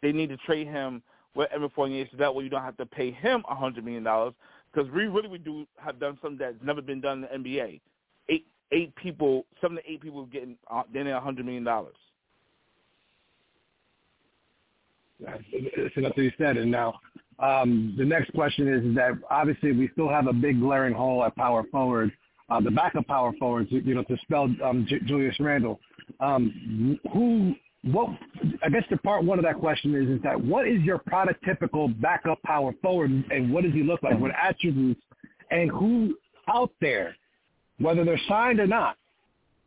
they 0.01 0.13
need 0.13 0.31
to 0.31 0.37
trade 0.39 0.67
him 0.67 1.03
with 1.35 1.51
Evan 1.53 1.71
Fournier 1.71 2.07
so 2.11 2.17
that 2.17 2.35
way 2.35 2.45
you 2.45 2.51
don't 2.51 2.63
have 2.63 2.77
to 2.77 2.87
pay 2.87 3.11
him 3.11 3.45
a 3.49 3.55
hundred 3.55 3.85
million 3.85 4.05
dollars 4.05 4.35
because 4.73 4.91
we 4.91 5.05
really 5.05 5.29
we 5.29 5.39
do 5.39 5.67
have 5.77 5.99
done 6.01 6.19
something 6.23 6.39
that's 6.39 6.57
never 6.65 6.83
been 6.83 7.01
done 7.01 7.27
in 7.33 7.43
the 7.43 7.49
NBA. 7.51 7.81
Eight 8.29 8.47
eight 8.73 8.95
people, 8.97 9.47
seven 9.61 9.77
to 9.77 9.91
eight 9.91 10.01
people 10.01 10.27
getting 10.27 10.57
uh, 10.71 10.83
getting 10.93 11.13
a 11.13 11.21
hundred 11.21 11.47
million 11.47 11.65
dollars. 11.65 11.97
That's 15.21 15.43
what 15.97 16.19
you 16.19 16.33
said. 16.39 16.57
And 16.57 16.71
now 16.71 16.95
um, 17.39 17.95
the 17.99 18.05
next 18.05 18.33
question 18.33 18.69
is 18.69 18.95
that 18.97 19.13
obviously 19.31 19.73
we 19.73 19.89
still 19.93 20.09
have 20.09 20.27
a 20.27 20.33
big 20.33 20.61
glaring 20.61 20.95
hole 20.95 21.25
at 21.25 21.35
power 21.37 21.65
forward. 21.71 22.13
Uh, 22.51 22.61
the 22.61 22.71
backup 22.71 23.07
power 23.07 23.33
forwards, 23.39 23.69
you 23.71 23.95
know, 23.95 24.03
to 24.05 24.17
spell 24.23 24.49
um, 24.63 24.85
J- 24.89 25.01
Julius 25.07 25.39
Randle. 25.41 25.81
Um, 26.21 26.99
who, 27.13 27.55
what? 27.85 28.11
I 28.63 28.69
guess 28.69 28.85
the 28.91 28.97
part 28.99 29.25
one 29.25 29.39
of 29.39 29.45
that 29.45 29.59
question 29.59 29.95
is, 29.95 30.09
is 30.09 30.23
that 30.23 30.41
what 30.41 30.69
is 30.69 30.81
your 30.83 30.99
prototypical 30.99 32.01
backup 32.01 32.41
power 32.43 32.73
forward, 32.81 33.11
and 33.31 33.53
what 33.53 33.65
does 33.65 33.73
he 33.73 33.83
look 33.83 34.03
like? 34.03 34.19
What 34.19 34.31
attributes 34.41 35.01
and 35.51 35.71
who 35.71 36.17
out 36.49 36.71
there, 36.81 37.17
whether 37.79 38.05
they're 38.05 38.21
signed 38.29 38.61
or 38.61 38.67
not, 38.67 38.97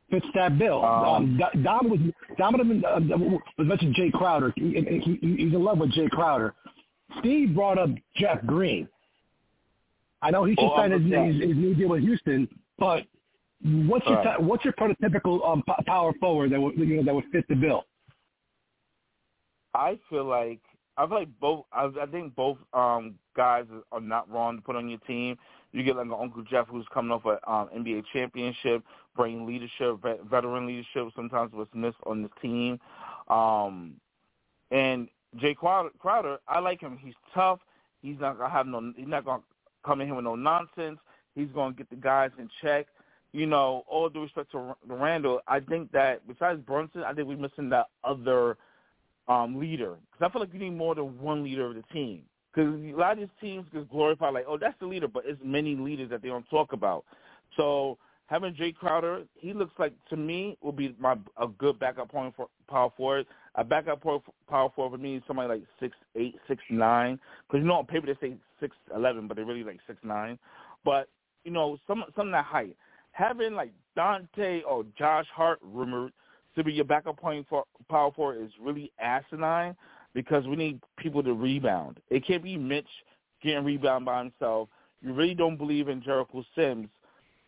fits 0.09 0.25
that 0.35 0.57
bill. 0.57 0.83
Um, 0.83 1.39
um, 1.43 1.63
Dom 1.63 1.89
was 1.89 1.99
Dom 2.37 2.55
uh, 2.55 2.99
was 3.57 3.67
mentioned 3.67 3.95
Jae 3.95 4.11
Crowder. 4.11 4.53
He, 4.55 4.61
he, 5.03 5.19
he's 5.21 5.53
in 5.53 5.63
love 5.63 5.79
with 5.79 5.91
Jae 5.93 6.09
Crowder. 6.09 6.53
Steve 7.19 7.53
brought 7.53 7.77
up 7.77 7.89
Jeff 8.15 8.45
Green. 8.45 8.87
I 10.21 10.31
know 10.31 10.43
he 10.45 10.55
just 10.55 10.65
oh, 10.65 10.75
signed 10.77 10.93
his, 10.93 11.01
his, 11.03 11.49
his, 11.49 11.57
new 11.57 11.75
deal 11.75 11.89
with 11.89 12.01
Houston, 12.01 12.47
but 12.79 13.03
what's 13.63 14.05
your 14.07 14.23
right. 14.23 14.41
what's 14.41 14.63
your 14.63 14.73
prototypical 14.73 15.47
um, 15.47 15.63
power 15.85 16.13
forward 16.19 16.51
that 16.51 16.59
would 16.59 16.77
you 16.77 16.97
know 16.97 17.03
that 17.03 17.13
would 17.13 17.25
fit 17.31 17.45
the 17.47 17.55
bill? 17.55 17.85
I 19.75 19.99
feel 20.09 20.25
like 20.25 20.61
I 20.97 21.05
feel 21.07 21.19
like 21.19 21.39
both. 21.39 21.65
I, 21.71 21.89
I 22.01 22.05
think 22.05 22.35
both 22.35 22.57
um, 22.73 23.15
guys 23.35 23.65
are 23.91 24.01
not 24.01 24.29
wrong 24.31 24.57
to 24.57 24.61
put 24.61 24.75
on 24.75 24.89
your 24.89 24.99
team. 24.99 25.37
You 25.71 25.83
get 25.83 25.97
like 25.97 26.05
an 26.05 26.13
Uncle 26.17 26.43
Jeff 26.43 26.67
who's 26.67 26.85
coming 26.93 27.11
off 27.11 27.25
an 27.25 27.37
um, 27.47 27.69
NBA 27.75 28.05
championship, 28.13 28.83
bringing 29.15 29.45
leadership, 29.45 29.97
veteran 30.29 30.67
leadership. 30.67 31.09
Sometimes 31.15 31.51
was 31.51 31.67
missed 31.73 31.97
on 32.05 32.23
the 32.23 32.29
team. 32.41 32.79
Um, 33.27 33.95
and 34.71 35.09
Jae 35.37 35.55
Crowder, 35.55 35.89
Crowder, 35.99 36.37
I 36.47 36.59
like 36.59 36.79
him. 36.79 36.97
He's 37.01 37.13
tough. 37.33 37.59
He's 38.01 38.19
not 38.19 38.37
gonna 38.37 38.53
have 38.53 38.67
no. 38.67 38.93
He's 38.95 39.07
not 39.07 39.25
gonna 39.25 39.43
come 39.85 39.99
in 39.99 40.07
here 40.07 40.15
with 40.15 40.25
no 40.25 40.35
nonsense. 40.35 40.99
He's 41.33 41.49
gonna 41.53 41.73
get 41.73 41.89
the 41.89 41.97
guys 41.97 42.31
in 42.39 42.49
check. 42.61 42.87
You 43.33 43.45
know, 43.45 43.83
all 43.89 44.07
due 44.07 44.21
respect 44.21 44.51
to 44.51 44.75
Randle, 44.87 45.41
I 45.45 45.59
think 45.59 45.91
that 45.91 46.25
besides 46.25 46.61
Brunson, 46.61 47.03
I 47.03 47.13
think 47.13 47.27
we're 47.27 47.35
missing 47.35 47.67
that 47.69 47.87
other 48.05 48.55
um, 49.27 49.59
leader. 49.59 49.95
Because 50.11 50.29
I 50.29 50.31
feel 50.31 50.41
like 50.41 50.53
you 50.53 50.59
need 50.59 50.77
more 50.77 50.95
than 50.95 51.19
one 51.19 51.43
leader 51.43 51.67
of 51.67 51.75
the 51.75 51.83
team. 51.93 52.23
Because 52.53 52.73
a 52.73 52.97
lot 52.97 53.13
of 53.13 53.17
these 53.19 53.27
teams 53.41 53.65
just 53.73 53.89
glorify 53.89 54.29
like, 54.29 54.45
oh, 54.47 54.57
that's 54.57 54.79
the 54.79 54.85
leader, 54.85 55.07
but 55.07 55.23
it's 55.25 55.39
many 55.43 55.75
leaders 55.75 56.09
that 56.09 56.21
they 56.21 56.29
don't 56.29 56.49
talk 56.49 56.71
about. 56.71 57.03
So 57.57 57.97
having 58.27 58.53
Jae 58.53 58.75
Crowder, 58.75 59.23
he 59.35 59.53
looks 59.53 59.73
like 59.77 59.93
to 60.09 60.15
me 60.15 60.57
will 60.61 60.71
be 60.71 60.95
my 60.99 61.15
a 61.37 61.47
good 61.47 61.79
backup 61.79 62.09
point 62.09 62.33
for 62.35 62.47
power 62.69 62.91
forward. 62.95 63.25
A 63.55 63.63
backup 63.63 64.01
power 64.01 64.69
forward 64.75 64.97
for 64.97 65.01
me 65.01 65.15
is 65.17 65.23
somebody 65.27 65.49
like 65.49 65.63
six 65.79 65.95
eight, 66.15 66.35
six 66.47 66.61
nine. 66.69 67.19
Because 67.47 67.61
you 67.61 67.67
know 67.67 67.75
on 67.75 67.85
paper 67.85 68.07
they 68.07 68.27
say 68.27 68.35
six 68.59 68.75
eleven, 68.95 69.27
but 69.27 69.35
they're 69.35 69.45
really 69.45 69.63
like 69.63 69.79
six 69.87 69.99
nine. 70.03 70.39
But 70.83 71.09
you 71.43 71.51
know 71.51 71.77
some 71.87 72.03
some 72.15 72.31
that 72.31 72.45
height. 72.45 72.75
Having 73.11 73.53
like 73.53 73.71
Donte 73.97 74.61
or 74.67 74.85
Josh 74.97 75.27
Hart 75.33 75.59
rumored 75.61 76.11
to 76.55 76.63
be 76.63 76.73
your 76.73 76.85
backup 76.85 77.17
point 77.17 77.45
for 77.49 77.65
power 77.89 78.11
forward 78.11 78.43
is 78.43 78.51
really 78.61 78.91
asinine 78.99 79.75
because 80.13 80.47
we 80.47 80.55
need 80.55 80.79
people 80.97 81.21
to 81.23 81.33
rebound. 81.33 81.99
It 82.09 82.25
can't 82.25 82.43
be 82.43 82.57
Mitch 82.57 82.87
getting 83.43 83.65
rebound 83.65 84.05
by 84.05 84.19
himself. 84.19 84.69
You 85.01 85.13
really 85.13 85.35
don't 85.35 85.57
believe 85.57 85.89
in 85.89 86.01
Jericho 86.01 86.43
Sims, 86.55 86.87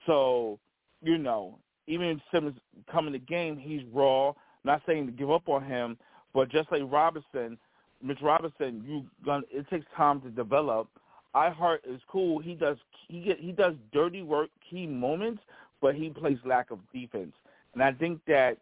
so 0.06 0.60
you 1.02 1.18
know 1.18 1.58
even 1.88 2.08
if 2.08 2.20
Sims 2.32 2.54
coming 2.92 3.14
to 3.14 3.20
game, 3.20 3.58
he's 3.58 3.82
raw. 3.92 4.34
Not 4.64 4.82
saying 4.86 5.06
to 5.06 5.12
give 5.12 5.32
up 5.32 5.48
on 5.48 5.64
him, 5.64 5.98
but 6.34 6.50
just 6.50 6.72
like 6.72 6.82
Robinson, 6.86 7.58
Mitch 8.04 8.20
Robinson, 8.22 8.84
you 8.86 9.06
gonna 9.26 9.44
it 9.50 9.68
takes 9.70 9.86
time 9.96 10.22
to 10.22 10.30
develop. 10.30 10.88
iHeart 11.34 11.80
is 11.90 12.02
cool. 12.08 12.40
He 12.40 12.54
does 12.54 12.78
he 13.08 13.22
get 13.22 13.40
he 13.40 13.54
does 13.54 13.74
dirty 13.94 14.22
work, 14.22 14.50
key 14.70 14.86
moments, 14.86 15.42
but 15.82 15.96
he 15.96 16.10
plays 16.10 16.38
lack 16.46 16.70
of 16.70 16.80
defense. 16.94 17.34
And 17.74 17.82
I 17.82 17.94
think 17.94 18.20
that 18.28 18.58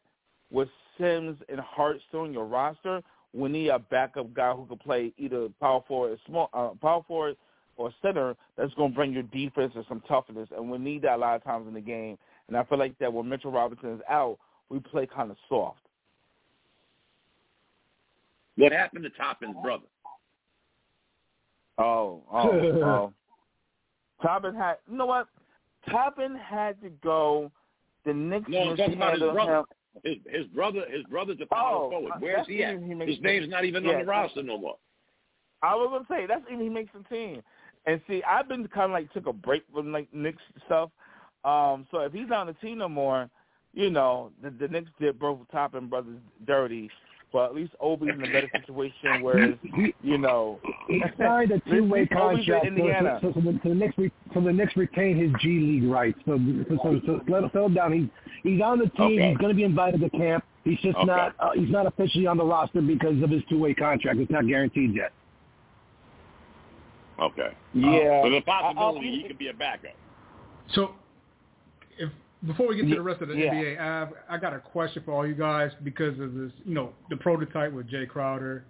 with 0.56 0.70
Sims 0.98 1.38
and 1.50 1.60
Hart 1.60 1.98
still 2.08 2.22
on 2.22 2.32
your 2.32 2.46
roster, 2.46 3.04
we 3.34 3.50
need 3.50 3.68
a 3.68 3.78
backup 3.78 4.34
guy 4.34 4.54
who 4.54 4.66
can 4.66 4.78
play 4.78 5.12
either 5.18 5.50
power 5.60 5.84
forward, 5.86 6.14
or 6.14 6.18
small 6.26 6.50
uh, 6.54 6.70
power 6.82 7.04
forward, 7.06 7.36
or 7.76 7.94
center 8.02 8.38
that's 8.58 8.74
going 8.76 8.92
to 8.92 8.96
bring 8.96 9.12
your 9.12 9.24
defense 9.24 9.74
and 9.76 9.84
some 9.90 10.02
toughness. 10.08 10.48
And 10.56 10.72
we 10.72 10.78
need 10.78 11.02
that 11.02 11.16
a 11.16 11.18
lot 11.18 11.36
of 11.36 11.44
times 11.44 11.68
in 11.68 11.74
the 11.74 11.82
game. 11.82 12.18
And 12.48 12.56
I 12.56 12.64
feel 12.64 12.80
like 12.80 12.98
that 13.00 13.12
when 13.12 13.28
Mitchell 13.28 13.52
Robinson 13.52 13.96
is 13.96 14.02
out, 14.10 14.40
we 14.70 14.80
play 14.80 15.06
kind 15.06 15.30
of 15.30 15.36
soft. 15.50 15.82
What 18.56 18.72
happened 18.72 19.04
to 19.04 19.10
Toppin's 19.10 19.58
brother? 19.62 19.84
Oh, 21.78 22.24
oh, 22.32 22.50
oh. 22.54 23.14
Toppin 24.22 24.56
had, 24.56 24.76
you 24.90 24.98
know 24.98 25.06
what? 25.06 25.28
Toppin 25.90 26.38
had 26.38 26.82
to 26.82 26.90
go. 27.04 27.52
The 28.06 28.14
Knicks 28.14 28.46
no, 28.48 28.70
I'm 28.70 28.78
talking 28.78 28.94
about 28.94 29.14
his 29.20 29.22
brother. 29.22 29.64
His 30.04 30.18
his 30.28 30.46
brother 30.48 30.84
his 30.90 31.04
brother's 31.04 31.38
a 31.42 31.46
power 31.46 31.86
oh, 31.86 31.90
forward. 31.90 32.14
Where's 32.20 32.48
he 32.48 32.64
at? 32.64 32.80
He 32.80 32.90
his 33.06 33.22
name's 33.22 33.50
not 33.50 33.66
even 33.66 33.84
yeah, 33.84 33.94
on 33.94 34.00
the 34.00 34.06
roster 34.06 34.44
no 34.44 34.58
more. 34.58 34.76
I 35.62 35.76
was 35.76 35.90
gonna 35.92 36.06
say 36.10 36.28
that's 36.28 36.44
even 36.52 36.64
he 36.64 36.70
makes 36.70 36.92
the 36.94 37.04
team. 37.16 37.42
And 37.88 38.02
see, 38.08 38.24
I've 38.24 38.48
been 38.48 38.68
kind 38.68 38.86
of 38.86 38.92
like 38.92 39.12
took 39.14 39.28
a 39.28 39.34
break 39.34 39.64
from 39.74 39.92
like 39.92 40.08
Knicks 40.14 40.42
stuff. 40.66 40.90
Um, 41.44 41.86
so 41.92 42.00
if 42.00 42.14
he's 42.14 42.28
not 42.28 42.42
on 42.42 42.48
the 42.48 42.54
team 42.54 42.80
no 42.80 42.90
more, 42.90 43.30
you 43.74 43.90
know, 43.90 44.32
the, 44.42 44.50
the 44.50 44.68
Knicks 44.68 44.90
did 45.00 45.20
both 45.20 45.40
and 45.54 45.90
brothers 45.90 46.18
dirty. 46.46 46.90
But 47.34 47.46
at 47.46 47.56
least 47.56 47.74
Obi's 47.82 48.14
in 48.14 48.24
a 48.24 48.32
better 48.32 48.50
situation, 48.54 49.22
whereas 49.22 49.56
you 50.02 50.18
know 50.18 50.60
he 50.88 51.04
signed 51.18 51.52
a 51.52 51.60
two-way 51.70 52.06
contract. 52.06 52.66
Indiana. 52.66 53.20
So, 53.22 53.34
so, 53.34 53.42
so, 53.42 53.60
so, 53.64 53.70
the 53.70 53.76
Knicks, 53.76 53.96
so 54.34 54.42
the 54.42 54.54
Knicks 54.54 54.78
retain 54.78 55.18
his 55.18 55.32
G 55.42 55.60
League 55.60 55.84
rights. 55.84 56.18
So, 56.26 56.40
so, 56.70 56.78
so, 56.84 57.02
so 57.06 57.22
let 57.28 57.44
him 57.44 57.50
settle 57.52 57.70
down. 57.70 57.94
He's 57.94 58.08
he's 58.44 58.62
on 58.62 58.80
the 58.80 58.88
team. 58.90 59.20
Okay. 59.20 59.30
He's 59.30 59.38
going 59.38 59.50
to 59.50 59.56
be 59.56 59.64
invited 59.64 60.02
to 60.02 60.10
camp. 60.12 60.46
He's 60.64 60.80
just 60.80 60.98
okay. 60.98 61.06
not 61.06 61.36
uh, 61.40 61.52
he's 61.56 61.70
not 61.70 61.88
officially 61.88 62.28
on 62.28 62.38
the 62.38 62.46
roster 62.46 62.82
because 62.82 63.22
of 63.22 63.30
his 63.30 63.44
two-way 63.50 63.74
contract. 63.74 64.20
It's 64.20 64.32
not 64.32 64.48
guaranteed 64.48 64.96
yet. 64.96 65.12
Okay. 67.22 67.50
Yeah. 67.74 67.88
Uh, 67.88 68.24
so 68.24 68.30
the 68.32 68.42
possibility 68.42 69.08
uh, 69.08 69.12
uh, 69.12 69.16
he 69.16 69.24
could 69.28 69.38
be 69.38 69.48
a 69.48 69.54
backup. 69.54 69.92
So, 70.74 70.84
if 70.84 70.90
before 72.46 72.68
we 72.68 72.76
get 72.76 72.88
to 72.90 72.96
the 72.96 73.02
rest 73.02 73.22
of 73.22 73.30
the 73.30 73.36
yeah. 73.36 73.54
NBA, 73.54 73.80
I've, 73.80 74.14
I 74.30 74.38
got 74.38 74.54
a 74.54 74.60
question 74.60 75.04
for 75.06 75.14
all 75.14 75.28
you 75.28 75.36
guys 75.36 75.72
because 75.84 76.20
of 76.20 76.34
this, 76.34 76.52
you 76.64 76.74
know, 76.74 76.92
the 77.10 77.18
prototype 77.18 77.72
with 77.72 77.90
Jae 77.90 78.08
Crowder 78.08 78.66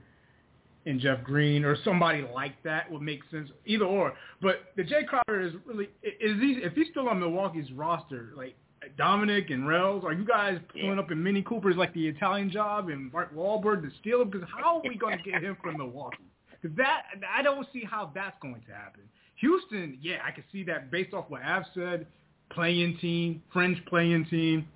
and 0.86 1.00
Jeff 1.00 1.24
Green 1.24 1.66
or 1.66 1.76
somebody 1.84 2.24
like 2.34 2.62
that 2.64 2.92
would 2.92 3.02
make 3.02 3.22
sense, 3.32 3.50
either 3.66 3.86
or. 3.86 4.14
But 4.42 4.66
the 4.76 4.84
Jae 4.84 5.06
Crowder 5.06 5.42
is 5.42 5.54
really 5.66 5.90
is 6.04 6.40
he 6.40 6.60
if 6.64 6.74
he's 6.74 6.88
still 6.92 7.10
on 7.10 7.20
Milwaukee's 7.20 7.72
roster, 7.72 8.32
like 8.36 8.56
Dominic 8.98 9.50
and 9.50 9.68
Rels, 9.68 10.04
are 10.04 10.14
you 10.14 10.26
guys 10.26 10.60
pulling 10.72 10.96
yeah. 10.96 11.00
up 11.00 11.12
in 11.12 11.22
Mini 11.22 11.42
Coopers 11.42 11.76
like 11.76 11.94
the 11.94 12.08
Italian 12.08 12.52
Job 12.52 12.90
and 12.90 13.12
Mark 13.12 13.36
Wahlberg 13.36 13.82
to 13.82 13.90
steal 14.00 14.22
him? 14.22 14.30
Because 14.30 14.48
how 14.56 14.78
are 14.78 14.82
we 14.84 14.96
going 14.96 15.18
to 15.18 15.24
get 15.24 15.42
him 15.42 15.58
from 15.62 15.78
Milwaukee? 15.78 16.18
Because 16.62 16.76
that 16.78 17.04
I 17.36 17.42
don't 17.42 17.68
see 17.74 17.84
how 17.84 18.12
that's 18.14 18.38
going 18.42 18.62
to 18.68 18.74
happen. 18.74 19.02
Houston, 19.38 19.98
yeah, 20.02 20.18
I 20.26 20.32
can 20.32 20.44
see 20.52 20.64
that 20.64 20.92
based 20.92 21.14
off 21.14 21.26
what 21.30 21.42
Av 21.44 21.64
said 21.74 22.08
playing 22.52 22.98
team, 23.00 23.42
fringe 23.52 23.84
playing 23.86 24.26
team. 24.26 24.68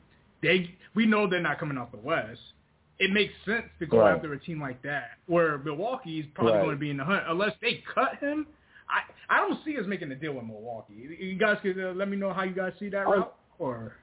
They 0.42 0.76
we 0.96 1.06
know 1.06 1.30
they're 1.30 1.42
not 1.42 1.60
coming 1.60 1.78
off 1.78 1.92
the 1.92 1.98
West. 1.98 2.40
It 3.00 3.12
makes 3.12 3.34
sense 3.46 3.64
to 3.80 3.86
go 3.86 4.00
right. 4.00 4.16
after 4.16 4.34
a 4.34 4.40
team 4.40 4.62
like 4.62 4.82
that, 4.84 5.12
where 5.28 5.58
Milwaukee 5.60 6.20
is 6.20 6.26
probably 6.36 6.54
right. 6.54 6.64
going 6.64 6.76
to 6.76 6.80
be 6.80 6.90
in 6.90 6.98
the 6.98 7.06
hunt 7.06 7.24
unless 7.28 7.54
they 7.62 7.82
cut 7.94 8.18
him. 8.20 8.48
I 8.90 9.34
I 9.34 9.40
don't 9.40 9.64
see 9.64 9.78
us 9.78 9.86
making 9.88 10.12
a 10.12 10.16
deal 10.16 10.34
with 10.34 10.46
Milwaukee. 10.46 11.18
You 11.20 11.38
guys 11.38 11.58
could 11.62 11.80
uh, 11.80 11.92
let 11.96 12.10
me 12.10 12.18
know 12.18 12.34
how 12.34 12.44
you 12.44 12.54
guys 12.54 12.74
see 12.80 12.90
that 12.90 13.08
route. 13.08 13.36
Or 13.58 13.98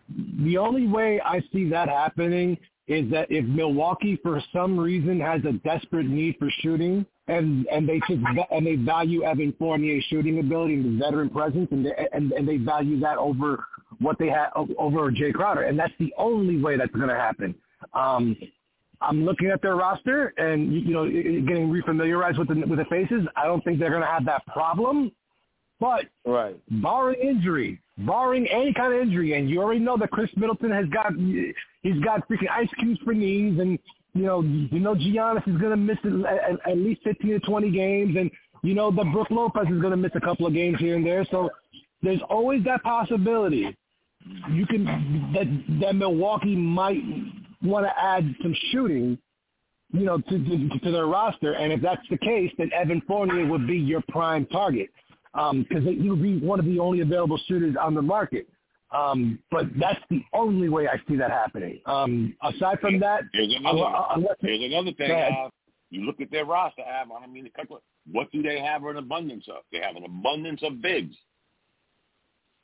the 0.44 0.58
only 0.58 0.86
way 0.86 1.20
I 1.24 1.42
see 1.52 1.68
that 1.70 1.88
happening 1.88 2.58
is 2.88 3.10
that 3.10 3.30
if 3.30 3.44
Milwaukee 3.44 4.18
for 4.22 4.42
some 4.52 4.78
reason 4.78 5.20
has 5.20 5.40
a 5.44 5.52
desperate 5.52 6.06
need 6.06 6.36
for 6.38 6.48
shooting 6.60 7.04
and 7.28 7.66
and 7.66 7.88
they 7.88 8.00
just 8.08 8.20
and 8.50 8.66
they 8.66 8.76
value 8.76 9.24
Evan 9.24 9.52
Fournier's 9.58 10.04
shooting 10.04 10.38
ability 10.38 10.74
and 10.74 10.84
his 10.84 10.98
veteran 10.98 11.28
presence 11.28 11.68
and 11.72 11.84
they, 11.84 12.08
and 12.12 12.32
and 12.32 12.48
they 12.48 12.58
value 12.58 13.00
that 13.00 13.18
over 13.18 13.64
what 14.00 14.18
they 14.18 14.28
had 14.28 14.48
over 14.54 15.10
Jae 15.10 15.32
Crowder 15.32 15.62
and 15.62 15.78
that's 15.78 15.92
the 15.98 16.12
only 16.16 16.60
way 16.60 16.76
that's 16.76 16.94
going 16.94 17.08
to 17.08 17.14
happen. 17.16 17.54
Um, 17.92 18.36
I'm 19.00 19.24
looking 19.24 19.48
at 19.48 19.60
their 19.62 19.76
roster 19.76 20.32
and 20.38 20.72
you 20.72 20.92
know 20.92 21.06
getting 21.06 21.68
refamiliarized 21.68 22.38
with 22.38 22.48
the 22.48 22.54
with 22.66 22.78
the 22.78 22.84
faces. 22.86 23.26
I 23.36 23.46
don't 23.46 23.62
think 23.64 23.78
they're 23.78 23.90
going 23.90 24.02
to 24.02 24.08
have 24.08 24.24
that 24.26 24.46
problem. 24.46 25.10
But 25.78 26.06
right. 26.24 26.56
barring 26.82 27.20
injury, 27.20 27.78
barring 27.98 28.46
any 28.48 28.72
kind 28.72 28.94
of 28.94 29.00
injury, 29.00 29.34
and 29.34 29.48
you 29.50 29.60
already 29.60 29.80
know 29.80 29.96
that 29.98 30.10
Khris 30.10 30.30
Middleton 30.36 30.70
has 30.70 30.86
got 30.86 31.12
he's 31.82 32.02
got 32.02 32.26
freaking 32.28 32.50
ice 32.50 32.68
cubes 32.78 32.98
for 33.04 33.12
knees, 33.12 33.58
and 33.58 33.78
you 34.14 34.22
know 34.22 34.40
you 34.42 34.80
know 34.80 34.94
Giannis 34.94 35.46
is 35.46 35.60
going 35.60 35.70
to 35.70 35.76
miss 35.76 35.98
at, 36.26 36.70
at 36.70 36.78
least 36.78 37.02
15 37.04 37.30
to 37.30 37.40
20 37.40 37.70
games, 37.70 38.16
and 38.16 38.30
you 38.62 38.74
know 38.74 38.90
that 38.90 39.04
Brook 39.12 39.28
Lopez 39.30 39.66
is 39.70 39.80
going 39.80 39.90
to 39.90 39.98
miss 39.98 40.12
a 40.14 40.20
couple 40.20 40.46
of 40.46 40.54
games 40.54 40.78
here 40.78 40.96
and 40.96 41.04
there. 41.04 41.26
So 41.30 41.50
there's 42.02 42.22
always 42.30 42.64
that 42.64 42.82
possibility. 42.82 43.76
You 44.52 44.66
can 44.66 44.84
that 45.34 45.80
that 45.82 45.94
Milwaukee 45.94 46.56
might 46.56 47.02
want 47.62 47.84
to 47.84 47.92
add 48.02 48.34
some 48.40 48.54
shooting, 48.72 49.18
you 49.92 50.06
know, 50.06 50.16
to, 50.16 50.38
to 50.38 50.78
to 50.78 50.90
their 50.90 51.06
roster, 51.06 51.52
and 51.52 51.70
if 51.70 51.82
that's 51.82 52.02
the 52.08 52.16
case, 52.16 52.50
then 52.56 52.70
Evan 52.72 53.02
Fournier 53.06 53.44
would 53.44 53.66
be 53.66 53.76
your 53.76 54.02
prime 54.08 54.46
target 54.46 54.88
because 55.36 55.86
um, 55.86 56.00
he 56.00 56.08
would 56.08 56.22
be 56.22 56.38
one 56.38 56.58
of 56.58 56.64
the 56.64 56.78
only 56.78 57.00
available 57.00 57.38
shooters 57.46 57.76
on 57.80 57.94
the 57.94 58.02
market. 58.02 58.48
Um, 58.90 59.38
but 59.50 59.66
that's 59.78 60.00
the 60.10 60.22
only 60.32 60.68
way 60.68 60.88
I 60.88 60.96
see 61.08 61.16
that 61.16 61.30
happening. 61.30 61.80
Um, 61.86 62.34
aside 62.42 62.78
from 62.80 62.98
that, 63.00 63.22
here's 63.34 63.54
another, 63.54 63.84
uh, 63.84 64.16
here's 64.40 64.62
another 64.64 64.92
thing. 64.92 65.10
Uh, 65.10 65.50
you 65.90 66.04
look 66.04 66.20
at 66.20 66.30
their 66.30 66.44
roster, 66.44 66.82
Av, 66.82 67.10
I 67.10 67.20
don't 67.20 67.32
mean 67.32 67.44
to 67.44 67.50
cut. 67.50 67.66
What 68.10 68.30
do 68.32 68.42
they 68.42 68.60
have 68.60 68.84
an 68.84 68.96
abundance 68.96 69.46
of? 69.48 69.62
They 69.72 69.80
have 69.80 69.96
an 69.96 70.04
abundance 70.04 70.62
of 70.62 70.80
bigs. 70.80 71.16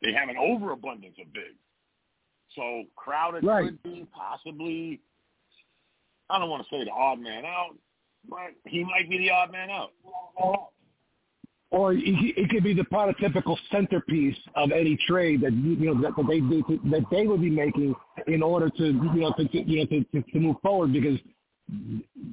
they 0.01 0.13
have 0.13 0.29
an 0.29 0.37
overabundance 0.37 1.17
of 1.21 1.33
bigs. 1.33 1.59
So 2.57 2.85
Crowder 2.97 3.41
Right. 3.41 3.67
could 3.69 3.83
be 3.83 4.07
possibly, 4.13 5.01
I 6.31 6.39
don't 6.39 6.51
want 6.51 6.67
to 6.67 6.69
say 6.75 6.85
the 6.85 6.91
odd 6.91 7.21
man 7.21 7.45
out, 7.45 7.77
but 8.29 8.53
he 8.67 8.85
might 8.85 9.09
be 9.09 9.19
the 9.19 9.31
odd 9.31 9.53
man 9.53 9.71
out. 9.71 9.93
Or 11.73 11.95
it 11.95 12.51
could 12.51 12.63
be 12.63 12.75
the 12.75 12.83
prototypical 12.83 13.57
centerpiece 13.73 14.37
of 14.57 14.71
any 14.73 14.97
trade 15.09 15.41
that 15.41 15.53
you 15.55 15.95
know 15.95 16.01
that, 16.03 16.13
they 16.29 16.41
that 16.91 17.07
they 17.11 17.27
would 17.27 17.41
be 17.41 17.51
making 17.51 17.95
in 18.27 18.43
order 18.43 18.69
to 18.69 18.85
you 18.85 19.21
know 19.21 19.33
to, 19.33 19.49
you 19.53 19.79
know 19.79 19.87
to, 19.87 20.05
to, 20.05 20.31
to 20.31 20.39
move 20.39 20.57
forward 20.63 20.93
because 20.93 21.19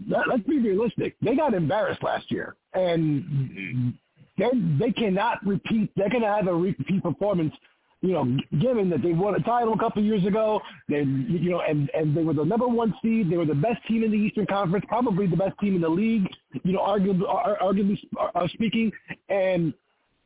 let, 0.10 0.28
let's 0.28 0.44
be 0.44 0.60
realistic. 0.60 1.16
They 1.22 1.36
got 1.36 1.54
embarrassed 1.54 2.04
last 2.04 2.30
year 2.30 2.58
and 2.74 3.98
they 4.38 4.50
they 4.78 4.92
cannot 4.92 5.46
repeat 5.46 5.90
they're 5.96 6.10
going 6.10 6.24
to 6.24 6.28
have 6.28 6.48
a 6.48 6.54
repeat 6.54 7.02
performance 7.02 7.54
you 8.02 8.14
know, 8.14 8.38
given 8.62 8.89
that 8.91 9.02
they 9.02 9.12
won 9.12 9.36
a 9.36 9.39
title 9.41 9.74
a 9.74 9.78
couple 9.78 10.02
of 10.02 10.06
years 10.06 10.26
ago, 10.26 10.62
they, 10.88 11.00
you 11.00 11.50
know, 11.50 11.60
and 11.62 11.89
and 11.93 12.16
they 12.16 12.24
were 12.24 12.34
the 12.34 12.45
number 12.45 12.68
one 12.68 12.93
seed, 13.02 13.30
they 13.30 13.36
were 13.36 13.45
the 13.45 13.54
best 13.54 13.86
team 13.88 14.04
in 14.04 14.12
the 14.12 14.18
Eastern 14.18 14.45
Conference, 14.45 14.86
probably 14.88 15.28
the 15.28 15.36
best 15.36 15.60
team 15.60 15.76
in 15.76 15.82
the 15.82 15.89
league, 15.89 16.26
you 16.64 16.72
know, 16.72 16.80
arguably, 16.80 17.24
arguably 17.62 18.50
speaking, 18.54 18.91
and 19.28 19.74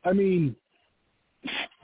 I 0.04 0.12
mean, 0.12 0.54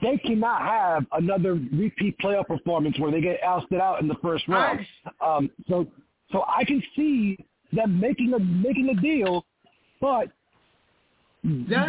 they 0.01 0.17
cannot 0.17 0.61
have 0.61 1.05
another 1.11 1.53
repeat 1.73 2.17
playoff 2.19 2.47
performance 2.47 2.97
where 2.97 3.11
they 3.11 3.21
get 3.21 3.43
ousted 3.43 3.79
out 3.81 4.01
in 4.01 4.07
the 4.07 4.15
first 4.21 4.47
round. 4.47 4.79
Um, 5.25 5.51
so, 5.67 5.87
so 6.31 6.45
I 6.47 6.63
can 6.63 6.81
see 6.95 7.37
them 7.73 7.99
making 7.99 8.33
a 8.33 8.39
making 8.39 8.89
a 8.97 9.01
deal, 9.01 9.45
but 9.99 10.29
That- 11.43 11.87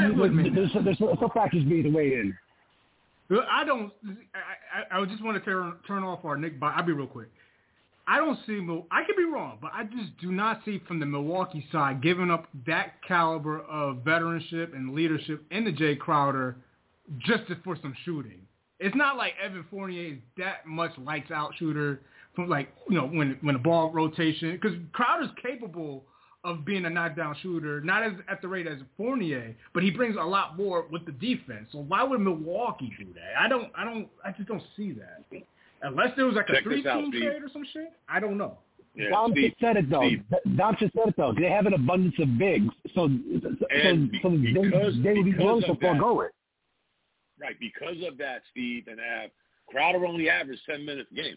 there's, 0.55 0.72
there's, 0.72 0.98
there's 0.98 1.18
some 1.20 1.30
factors 1.34 1.62
being 1.64 1.92
weighed 1.92 2.12
in. 2.14 2.36
I 3.41 3.64
don't. 3.64 3.93
I, 4.35 4.97
I, 4.97 5.01
I 5.01 5.05
just 5.07 5.22
want 5.22 5.43
to 5.43 5.45
turn 5.51 5.74
turn 5.87 6.03
off 6.03 6.24
our 6.24 6.37
Nick. 6.37 6.55
I'll 6.61 6.85
be 6.85 6.93
real 6.93 7.07
quick. 7.07 7.28
I 8.07 8.18
don't 8.18 8.39
see. 8.47 8.61
I 8.91 9.05
could 9.05 9.16
be 9.16 9.24
wrong, 9.24 9.59
but 9.61 9.70
I 9.72 9.85
just 9.85 10.16
do 10.20 10.33
not 10.33 10.61
see 10.64 10.80
from 10.89 10.99
the 10.99 11.07
Milwaukee 11.07 11.64
side 11.70 12.03
giving 12.03 12.30
up 12.30 12.49
that 12.66 12.95
caliber 13.07 13.61
of 13.61 13.99
veteranship 13.99 14.74
and 14.74 14.95
leadership 14.95 15.45
in 15.51 15.64
the 15.64 15.72
Jae 15.72 15.99
Crowder 15.99 16.57
just 17.18 17.45
for 17.62 17.76
some 17.80 17.95
shooting. 18.05 18.41
It's 18.80 18.97
not 18.97 19.16
like 19.16 19.35
Evan 19.43 19.64
Fournier 19.70 20.14
is 20.14 20.18
that 20.39 20.66
much 20.66 20.91
lights 20.99 21.30
out 21.30 21.53
shooter 21.59 22.01
from 22.35 22.49
like 22.49 22.68
you 22.89 22.97
know 22.97 23.07
when 23.07 23.39
when 23.43 23.55
the 23.55 23.61
ball 23.61 23.93
rotation 23.93 24.59
because 24.61 24.76
Crowder's 24.93 25.30
capable 25.41 26.05
of 26.45 26.64
being 26.64 26.84
a 26.86 26.90
knockdown 26.90 27.36
shooter, 27.43 27.80
not 27.80 28.03
as 28.03 28.12
at 28.28 28.43
the 28.43 28.49
rate 28.49 28.66
as 28.66 28.78
Fournier, 28.97 29.55
but 29.74 29.82
he 29.82 29.90
brings 29.90 30.16
a 30.16 30.22
lot 30.24 30.57
more 30.57 30.86
with 30.90 31.07
the 31.07 31.12
defense. 31.12 31.68
So 31.70 31.78
why 31.78 32.03
would 32.03 32.20
Milwaukee 32.20 32.93
do 32.99 33.07
that? 33.14 33.40
I 33.40 33.49
don't, 33.49 33.70
I 33.76 33.84
don't, 33.84 34.09
I 34.24 34.32
just 34.32 34.49
don't 34.49 34.62
see 34.76 34.93
that. 34.93 35.22
Unless 35.82 36.16
there 36.16 36.26
was 36.26 36.34
like 36.34 36.49
Check 36.49 36.61
a 36.61 36.62
three-team 36.62 37.07
Steve. 37.11 37.22
trade 37.22 37.43
or 37.43 37.49
some 37.53 37.64
shit. 37.72 37.93
I 38.09 38.18
don't 38.20 38.36
know. 38.38 38.59
Yeah, 38.95 39.09
Dom 39.11 39.32
Steve, 39.32 39.51
just 39.51 39.61
said 39.61 39.76
it 39.76 39.88
though. 39.88 40.07
Steve. 40.07 40.24
Dom 40.57 40.76
just 40.78 40.93
said 40.95 41.09
it 41.09 41.14
though. 41.16 41.32
They 41.38 41.49
have 41.49 41.66
an 41.66 41.74
abundance 41.74 42.14
of 42.18 42.36
bigs, 42.38 42.66
so 42.95 43.09
so, 43.43 43.66
And 43.70 44.11
so 44.22 44.28
they, 44.30 44.53
because- 44.53 44.95
they 45.03 45.12
would 45.14 45.24
be 45.24 45.34
willing 45.38 45.62
to 45.62 45.74
forego 45.76 46.20
it. 46.22 46.32
Right, 47.40 47.59
because 47.59 47.97
of 48.07 48.18
that, 48.18 48.43
Steve 48.51 48.86
and 48.88 49.01
Av, 49.01 49.30
Crowder 49.68 50.05
only 50.07 50.28
averaged 50.28 50.61
10 50.68 50.84
minutes 50.84 51.09
a 51.11 51.14
game. 51.14 51.36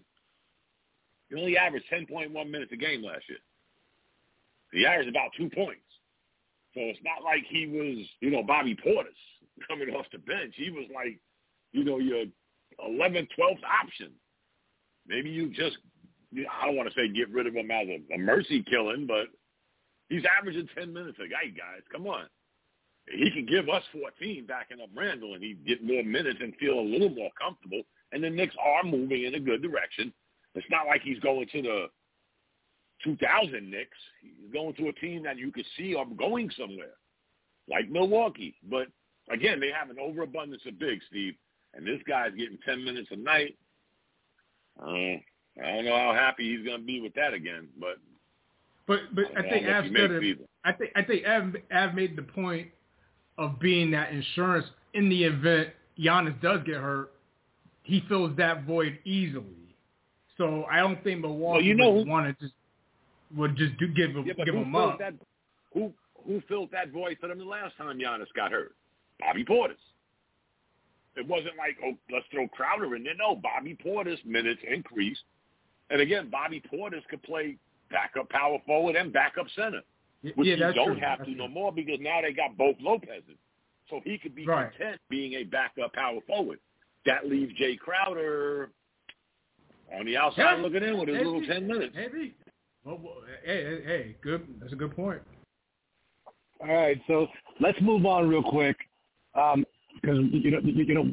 He 1.29 1.35
only 1.35 1.57
averaged 1.57 1.85
10.1 1.91 2.31
minutes 2.51 2.71
a 2.73 2.75
game 2.75 3.03
last 3.03 3.23
year. 3.29 3.39
He 4.75 4.85
averaged 4.85 5.09
about 5.09 5.31
two 5.37 5.49
points. 5.49 5.81
So 6.73 6.81
it's 6.81 6.99
not 7.03 7.23
like 7.23 7.43
he 7.49 7.67
was, 7.67 8.05
you 8.19 8.29
know, 8.29 8.43
Bobby 8.43 8.75
Portis 8.75 9.15
coming 9.67 9.89
off 9.95 10.05
the 10.11 10.19
bench. 10.19 10.53
He 10.55 10.69
was 10.69 10.85
like, 10.93 11.17
you 11.71 11.83
know, 11.83 11.99
your 11.99 12.25
11th, 12.83 13.29
12th 13.39 13.63
option. 13.63 14.11
Maybe 15.07 15.29
you 15.29 15.49
just, 15.49 15.77
I 16.35 16.65
don't 16.65 16.75
want 16.75 16.89
to 16.89 16.95
say 16.95 17.07
get 17.07 17.29
rid 17.29 17.47
of 17.47 17.55
him 17.55 17.71
as 17.71 17.87
a, 17.87 18.15
a 18.15 18.17
mercy 18.17 18.63
killing, 18.69 19.07
but 19.07 19.27
he's 20.09 20.23
averaging 20.25 20.67
10 20.77 20.93
minutes 20.93 21.17
a 21.19 21.29
guy, 21.29 21.47
guys. 21.55 21.81
Come 21.91 22.07
on 22.07 22.25
he 23.11 23.29
can 23.31 23.45
give 23.45 23.69
us 23.69 23.83
14 23.93 24.45
backing 24.47 24.81
up 24.81 24.89
Randle, 24.95 25.35
and 25.35 25.43
he'd 25.43 25.65
get 25.65 25.83
more 25.83 26.03
minutes 26.03 26.39
and 26.41 26.55
feel 26.55 26.79
a 26.79 26.81
little 26.81 27.09
more 27.09 27.29
comfortable. 27.39 27.81
And 28.11 28.23
the 28.23 28.29
Knicks 28.29 28.55
are 28.59 28.83
moving 28.83 29.25
in 29.25 29.35
a 29.35 29.39
good 29.39 29.61
direction. 29.61 30.13
It's 30.55 30.65
not 30.71 30.87
like 30.87 31.01
he's 31.01 31.19
going 31.19 31.47
to 31.51 31.61
the 31.61 31.85
2000 33.05 33.71
Knicks. 33.71 33.97
He's 34.21 34.51
going 34.51 34.73
to 34.75 34.89
a 34.89 34.93
team 34.93 35.23
that 35.23 35.37
you 35.37 35.51
could 35.51 35.65
see 35.77 35.95
are 35.95 36.05
going 36.05 36.49
somewhere, 36.59 36.97
like 37.69 37.89
Milwaukee. 37.89 38.55
But 38.69 38.87
again, 39.31 39.61
they 39.61 39.71
have 39.71 39.89
an 39.89 39.97
overabundance 40.01 40.63
of 40.67 40.77
bigs, 40.77 41.05
Steve, 41.09 41.35
and 41.73 41.87
this 41.87 42.01
guy's 42.07 42.31
getting 42.31 42.57
10 42.65 42.83
minutes 42.83 43.07
a 43.11 43.15
night. 43.15 43.55
Uh, 44.81 45.21
I 45.63 45.71
don't 45.75 45.85
know 45.85 45.95
how 45.95 46.13
happy 46.13 46.53
he's 46.55 46.65
going 46.65 46.81
to 46.81 46.85
be 46.85 46.99
with 46.99 47.13
that 47.13 47.33
again, 47.33 47.69
but 47.79 47.95
But 48.87 48.99
but 49.13 49.25
I 49.37 49.41
don't 49.41 49.51
think 49.51 49.67
Av 49.67 49.85
said 49.85 50.11
it. 50.11 50.37
I 50.65 50.71
think 50.73 50.91
I 50.95 51.01
think 51.01 51.25
Av, 51.25 51.55
Av 51.73 51.93
made 51.93 52.17
the 52.17 52.23
point 52.23 52.67
of 53.37 53.59
being 53.59 53.91
that 53.91 54.11
insurance 54.11 54.65
in 54.93 55.09
the 55.09 55.23
event 55.23 55.69
Giannis 55.99 56.39
does 56.41 56.59
get 56.65 56.75
hurt, 56.75 57.13
he 57.83 58.03
fills 58.07 58.35
that 58.37 58.63
void 58.63 58.99
easily. 59.05 59.45
So 60.37 60.65
I 60.69 60.79
don't 60.79 61.01
think 61.03 61.21
Milwaukee 61.21 61.65
you 61.65 61.75
know 61.75 61.91
would 61.91 62.07
want 62.07 62.27
to 62.27 62.43
just 62.43 62.53
would 63.35 63.55
just 63.55 63.77
do, 63.77 63.87
give 63.87 64.11
him 64.11 64.25
Yeah, 64.25 64.33
give 64.45 64.55
him 64.55 64.75
up. 64.75 64.99
that? 64.99 65.13
Who 65.73 65.91
who 66.25 66.41
filled 66.47 66.71
that 66.71 66.89
void 66.91 67.17
for 67.21 67.27
them 67.27 67.37
the 67.39 67.45
last 67.45 67.75
time 67.77 67.97
Giannis 67.99 68.27
got 68.35 68.51
hurt? 68.51 68.75
Bobby 69.19 69.45
Portis. 69.45 69.75
It 71.15 71.25
wasn't 71.27 71.55
like 71.57 71.77
oh 71.83 71.93
let's 72.11 72.25
throw 72.31 72.47
Crowder 72.49 72.95
in 72.95 73.03
there. 73.03 73.15
No, 73.15 73.35
Bobby 73.35 73.77
Portis 73.83 74.23
minutes 74.25 74.61
increased, 74.69 75.21
and 75.89 76.01
again 76.01 76.29
Bobby 76.29 76.61
Portis 76.73 77.05
could 77.09 77.23
play 77.23 77.57
backup 77.91 78.29
power 78.29 78.57
forward 78.65 78.95
and 78.95 79.13
backup 79.13 79.47
center, 79.55 79.81
which 80.35 80.47
yeah, 80.47 80.55
he 80.55 80.73
don't 80.73 80.93
true. 80.93 80.99
have 80.99 81.19
That's 81.19 81.29
to 81.29 81.35
true. 81.35 81.47
no 81.47 81.47
more 81.47 81.71
because 81.71 81.99
now 82.01 82.21
they 82.21 82.33
got 82.33 82.57
both 82.57 82.75
Lopez's, 82.81 83.37
so 83.89 84.01
he 84.03 84.17
could 84.17 84.35
be 84.35 84.45
Right. 84.45 84.71
content 84.71 84.99
being 85.09 85.33
a 85.33 85.43
backup 85.43 85.93
power 85.93 86.19
forward. 86.27 86.59
That 87.05 87.27
leaves 87.29 87.53
Jae 87.53 87.77
Crowder 87.79 88.71
on 89.93 90.05
the 90.05 90.17
outside 90.17 90.55
Yeah. 90.57 90.63
looking 90.63 90.83
in 90.83 90.97
with 90.97 91.07
his 91.09 91.17
little 91.17 91.45
ten 91.45 91.67
minutes. 91.67 91.95
Maybe. 91.95 92.33
Well, 92.85 92.99
well, 93.03 93.15
hey, 93.43 93.81
hey, 93.83 94.15
good. 94.21 94.45
That's 94.61 94.71
a 94.71 94.75
good 94.75 94.95
point. 94.95 95.19
All 96.61 96.71
right, 96.73 97.01
so 97.07 97.25
let's 97.59 97.79
move 97.81 98.05
on 98.05 98.29
real 98.29 98.43
quick 98.43 98.77
because 99.33 100.19
you 100.31 100.51
know 100.51 100.59
you, 100.63 100.83
you 100.83 100.93
know 100.93 101.11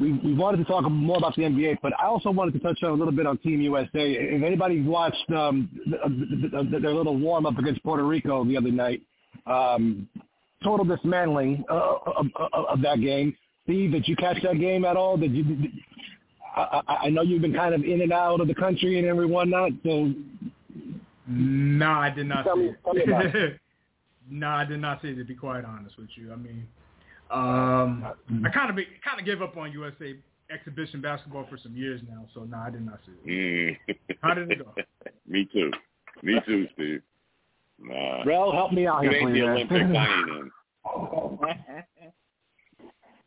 we 0.00 0.12
we 0.24 0.34
wanted 0.34 0.56
to 0.58 0.64
talk 0.64 0.82
more 0.90 1.16
about 1.16 1.36
the 1.36 1.42
NBA, 1.42 1.78
but 1.82 1.92
I 2.00 2.06
also 2.06 2.32
wanted 2.32 2.52
to 2.54 2.58
touch 2.58 2.82
on 2.82 2.90
a 2.90 2.94
little 2.94 3.12
bit 3.12 3.26
on 3.26 3.38
Team 3.38 3.60
USA. 3.60 3.90
If 3.94 4.42
anybody 4.42 4.82
watched 4.82 5.30
um, 5.30 5.70
th- 5.84 6.82
their 6.82 6.92
little 6.92 7.16
warm 7.16 7.46
up 7.46 7.58
against 7.58 7.84
Puerto 7.84 8.02
Rico 8.02 8.44
the 8.44 8.56
other 8.56 8.72
night, 8.72 9.00
um, 9.46 10.08
total 10.64 10.84
dismantling 10.84 11.64
uh, 11.70 11.96
of, 12.06 12.26
of, 12.34 12.64
of 12.70 12.82
that 12.82 13.00
game. 13.00 13.36
Steve, 13.62 13.92
did 13.92 14.08
you 14.08 14.16
catch 14.16 14.42
that 14.42 14.58
game 14.58 14.84
at 14.84 14.96
all? 14.96 15.16
Did 15.16 15.32
you? 15.32 15.44
Did, 15.44 15.70
I, 16.56 16.82
I 17.04 17.08
know 17.08 17.22
you've 17.22 17.42
been 17.42 17.54
kind 17.54 17.74
of 17.74 17.84
in 17.84 18.00
and 18.00 18.12
out 18.12 18.40
of 18.40 18.48
the 18.48 18.54
country 18.54 18.98
and 18.98 19.06
every 19.06 19.28
not. 19.28 19.70
so 19.84 20.12
No, 21.26 21.90
I 21.90 22.10
did 22.10 22.26
not 22.26 22.44
Tell 22.44 22.56
see 22.56 22.62
me- 22.62 22.74
tell 22.84 22.94
me 22.94 23.02
about 23.04 23.26
it. 23.34 23.60
no, 24.30 24.48
I 24.48 24.64
did 24.64 24.80
not 24.80 25.00
see 25.02 25.08
it. 25.08 25.16
To 25.16 25.24
be 25.24 25.34
quite 25.34 25.64
honest 25.64 25.96
with 25.98 26.08
you, 26.16 26.32
I 26.32 26.36
mean, 26.36 26.66
um, 27.30 28.04
I 28.44 28.48
kind 28.50 28.70
of 28.70 28.76
kind 29.04 29.18
of 29.18 29.24
gave 29.24 29.40
up 29.42 29.56
on 29.56 29.72
USA 29.72 30.14
exhibition 30.50 31.00
basketball 31.00 31.46
for 31.48 31.56
some 31.56 31.74
years 31.74 32.00
now. 32.08 32.26
So 32.34 32.44
no, 32.44 32.58
I 32.58 32.70
did 32.70 32.84
not 32.84 32.98
see 33.06 33.12
it. 33.24 33.78
Mm. 33.88 34.16
How 34.22 34.34
did 34.34 34.50
it 34.50 34.58
go? 34.58 34.74
Me 35.26 35.48
too. 35.52 35.70
Me 36.22 36.38
too, 36.46 36.66
Steve. 36.74 37.02
Nah. 37.80 38.22
Rel, 38.24 38.52
help 38.52 38.72
me 38.72 38.86
out 38.86 39.04
It 39.04 39.12
here, 39.12 39.54
ain't 39.54 39.68
please. 39.70 39.80
the 39.80 39.84
man. 39.88 39.92
Olympics. 39.96 39.98
I 39.98 40.06
ain't 40.18 40.28
in. 40.28 40.50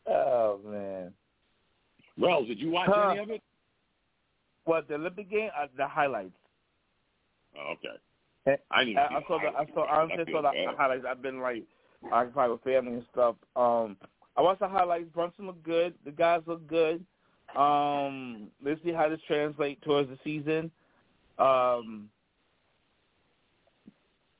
oh 0.08 0.60
man. 0.66 1.14
Rels, 2.20 2.48
did 2.48 2.60
you 2.60 2.72
watch 2.72 2.89
Huh. 2.91 3.10
any 3.10 3.20
of 3.20 3.30
it? 3.30 3.41
What 4.66 4.88
the 4.88 4.95
Olympic 4.95 5.30
game? 5.30 5.50
Uh, 5.60 5.68
the 5.76 5.88
highlights. 5.88 6.32
Oh, 7.56 7.74
okay. 7.74 7.98
Eh, 8.48 8.56
I 8.72 8.84
didn't. 8.84 8.98
I, 8.98 9.10
see 9.10 9.16
I 9.16 9.22
saw 9.28 9.39
the. 9.39 9.58
I 9.58 9.66
saw. 9.74 9.84
I 9.84 10.02
honestly 10.02 10.26
feel 10.26 10.41
saw 10.41 10.52
the 10.52 10.66
bad. 10.66 10.76
highlights. 10.78 11.06
I've 11.08 11.22
been 11.22 11.39
like 11.39 11.64
occupied 12.12 12.50
with 12.50 12.64
family 12.64 12.93
and 12.93 13.06
stuff. 13.12 13.36
Um, 13.56 13.98
I 14.36 14.41
watched 14.41 14.62
the 14.62 14.68
highlights. 14.68 15.10
Brunson 15.14 15.48
looked 15.48 15.64
good. 15.64 15.93
The 16.06 16.12
guys 16.12 16.41
look 16.45 16.66
good. 16.68 17.06
Um, 17.56 18.48
let's 18.64 18.82
see 18.84 18.91
how 18.91 19.10
this 19.10 19.20
translates 19.28 19.82
towards 19.84 20.10
the 20.10 20.18
season. 20.24 20.70
Um, 21.39 22.10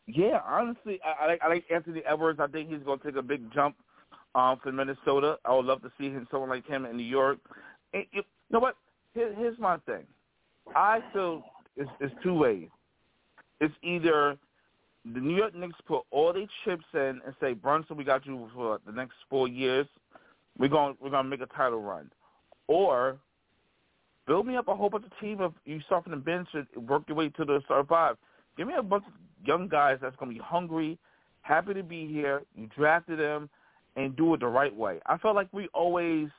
yeah, 0.08 0.39
honestly, 0.45 0.99
I, 1.03 1.24
I 1.24 1.28
like 1.28 1.41
I 1.43 1.47
like 1.47 1.66
Anthony 1.74 2.01
Edwards. 2.08 2.39
I 2.41 2.47
think 2.47 2.70
he's 2.70 2.84
going 2.84 2.99
to 2.99 3.05
take 3.05 3.16
a 3.16 3.22
big 3.22 3.51
jump 3.53 3.76
um, 4.36 4.60
for 4.62 4.72
Minnesota. 4.72 5.38
I 5.45 5.53
would 5.53 5.66
love 5.66 5.82
to 5.82 5.91
see 5.97 6.05
him, 6.05 6.28
someone 6.32 6.49
like 6.49 6.68
him 6.68 6.86
in 6.86 6.95
New 6.95 7.03
York. 7.03 7.39
And, 7.93 8.05
you 8.12 8.24
know 8.49 8.60
what? 8.60 8.76
Here, 9.14 9.34
here's 9.36 9.58
my 9.58 9.78
thing. 9.80 10.05
I 10.76 10.99
feel 11.14 11.43
it's, 11.76 11.89
it's 11.99 12.14
two 12.24 12.34
ways. 12.34 12.68
It's 13.60 13.74
either 13.84 14.38
the 15.05 15.20
New 15.20 15.36
York 15.36 15.55
Knicks 15.55 15.80
put 15.88 16.03
all 16.12 16.34
their 16.34 16.47
chips 16.64 16.86
in 16.93 17.22
and 17.26 17.34
say, 17.39 17.53
Brunson, 17.53 17.97
we 17.97 18.03
got 18.03 18.26
you 18.26 18.49
for 18.53 18.80
the 18.86 18.91
next 18.91 19.16
four 19.30 19.47
years. 19.47 19.88
We're 20.58 20.68
going 20.70 20.97
we're 20.99 21.12
gonna 21.12 21.30
make 21.30 21.41
a 21.41 21.47
title 21.47 21.82
run. 21.82 22.12
or 22.68 23.18
build 24.26 24.45
me 24.45 24.58
up 24.58 24.68
a 24.68 24.76
whole 24.76 24.89
bunch 24.89 25.05
of 25.05 25.20
team 25.20 25.39
of 25.39 25.53
you 25.66 25.80
start 25.82 26.03
from 26.03 26.12
the 26.12 26.18
bench 26.18 26.49
and 26.53 26.68
work 26.88 27.03
your 27.08 27.16
way 27.16 27.30
to 27.30 27.45
the 27.45 27.62
start 27.66 27.88
five. 27.88 28.18
Give 28.58 28.68
me 28.68 28.74
a 28.78 28.84
bunch 28.84 29.05
of 29.08 29.14
young 29.47 29.68
guys 29.68 29.99
that's 30.01 30.16
going 30.18 30.32
to 30.32 30.36
be 30.36 30.43
hungry, 30.43 30.97
happy 31.41 31.74
to 31.74 31.84
be 31.84 32.08
here. 32.08 32.41
You 32.55 32.68
drafted 32.76 33.20
them, 33.20 33.49
and 33.95 34.16
do 34.16 34.34
it 34.34 34.39
the 34.39 34.47
right 34.47 34.74
way. 34.74 34.99
I 35.05 35.18
felt 35.18 35.36
like 35.36 35.47
we 35.51 35.68
always 35.74 36.30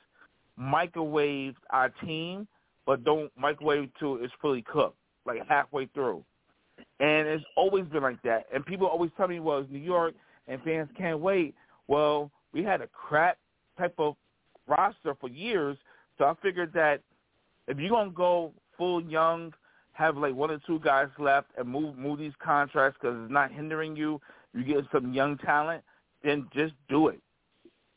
microwave 0.56 1.54
our 1.70 1.90
team, 2.04 2.46
but 2.86 3.04
don't 3.04 3.30
microwave 3.36 3.90
till 3.98 4.22
it's 4.22 4.32
fully 4.40 4.62
cooked, 4.62 4.96
like 5.26 5.38
halfway 5.48 5.86
through. 5.86 6.24
And 7.00 7.28
it's 7.28 7.44
always 7.56 7.84
been 7.86 8.02
like 8.02 8.20
that. 8.22 8.46
And 8.52 8.64
people 8.64 8.86
always 8.86 9.10
tell 9.16 9.28
me, 9.28 9.40
well, 9.40 9.58
it's 9.58 9.70
New 9.70 9.78
York 9.78 10.14
and 10.48 10.60
fans 10.62 10.88
can't 10.96 11.20
wait. 11.20 11.54
Well, 11.86 12.30
we 12.52 12.62
had 12.64 12.80
a 12.80 12.88
crap 12.88 13.38
type 13.78 13.94
of 13.98 14.16
roster 14.66 15.14
for 15.20 15.28
years, 15.28 15.76
so 16.16 16.24
I 16.24 16.34
figured 16.42 16.72
that 16.74 17.00
if 17.68 17.78
you're 17.78 17.90
gonna 17.90 18.10
go 18.10 18.52
full 18.76 19.02
young, 19.02 19.52
have 19.92 20.16
like 20.16 20.34
one 20.34 20.50
or 20.50 20.60
two 20.66 20.80
guys 20.80 21.08
left, 21.18 21.48
and 21.56 21.68
move 21.68 21.96
move 21.96 22.18
these 22.18 22.32
contracts 22.42 22.98
because 23.00 23.16
it's 23.22 23.32
not 23.32 23.52
hindering 23.52 23.96
you, 23.96 24.20
you 24.54 24.64
get 24.64 24.84
some 24.92 25.12
young 25.12 25.36
talent, 25.38 25.82
then 26.22 26.48
just 26.54 26.74
do 26.88 27.08
it. 27.08 27.20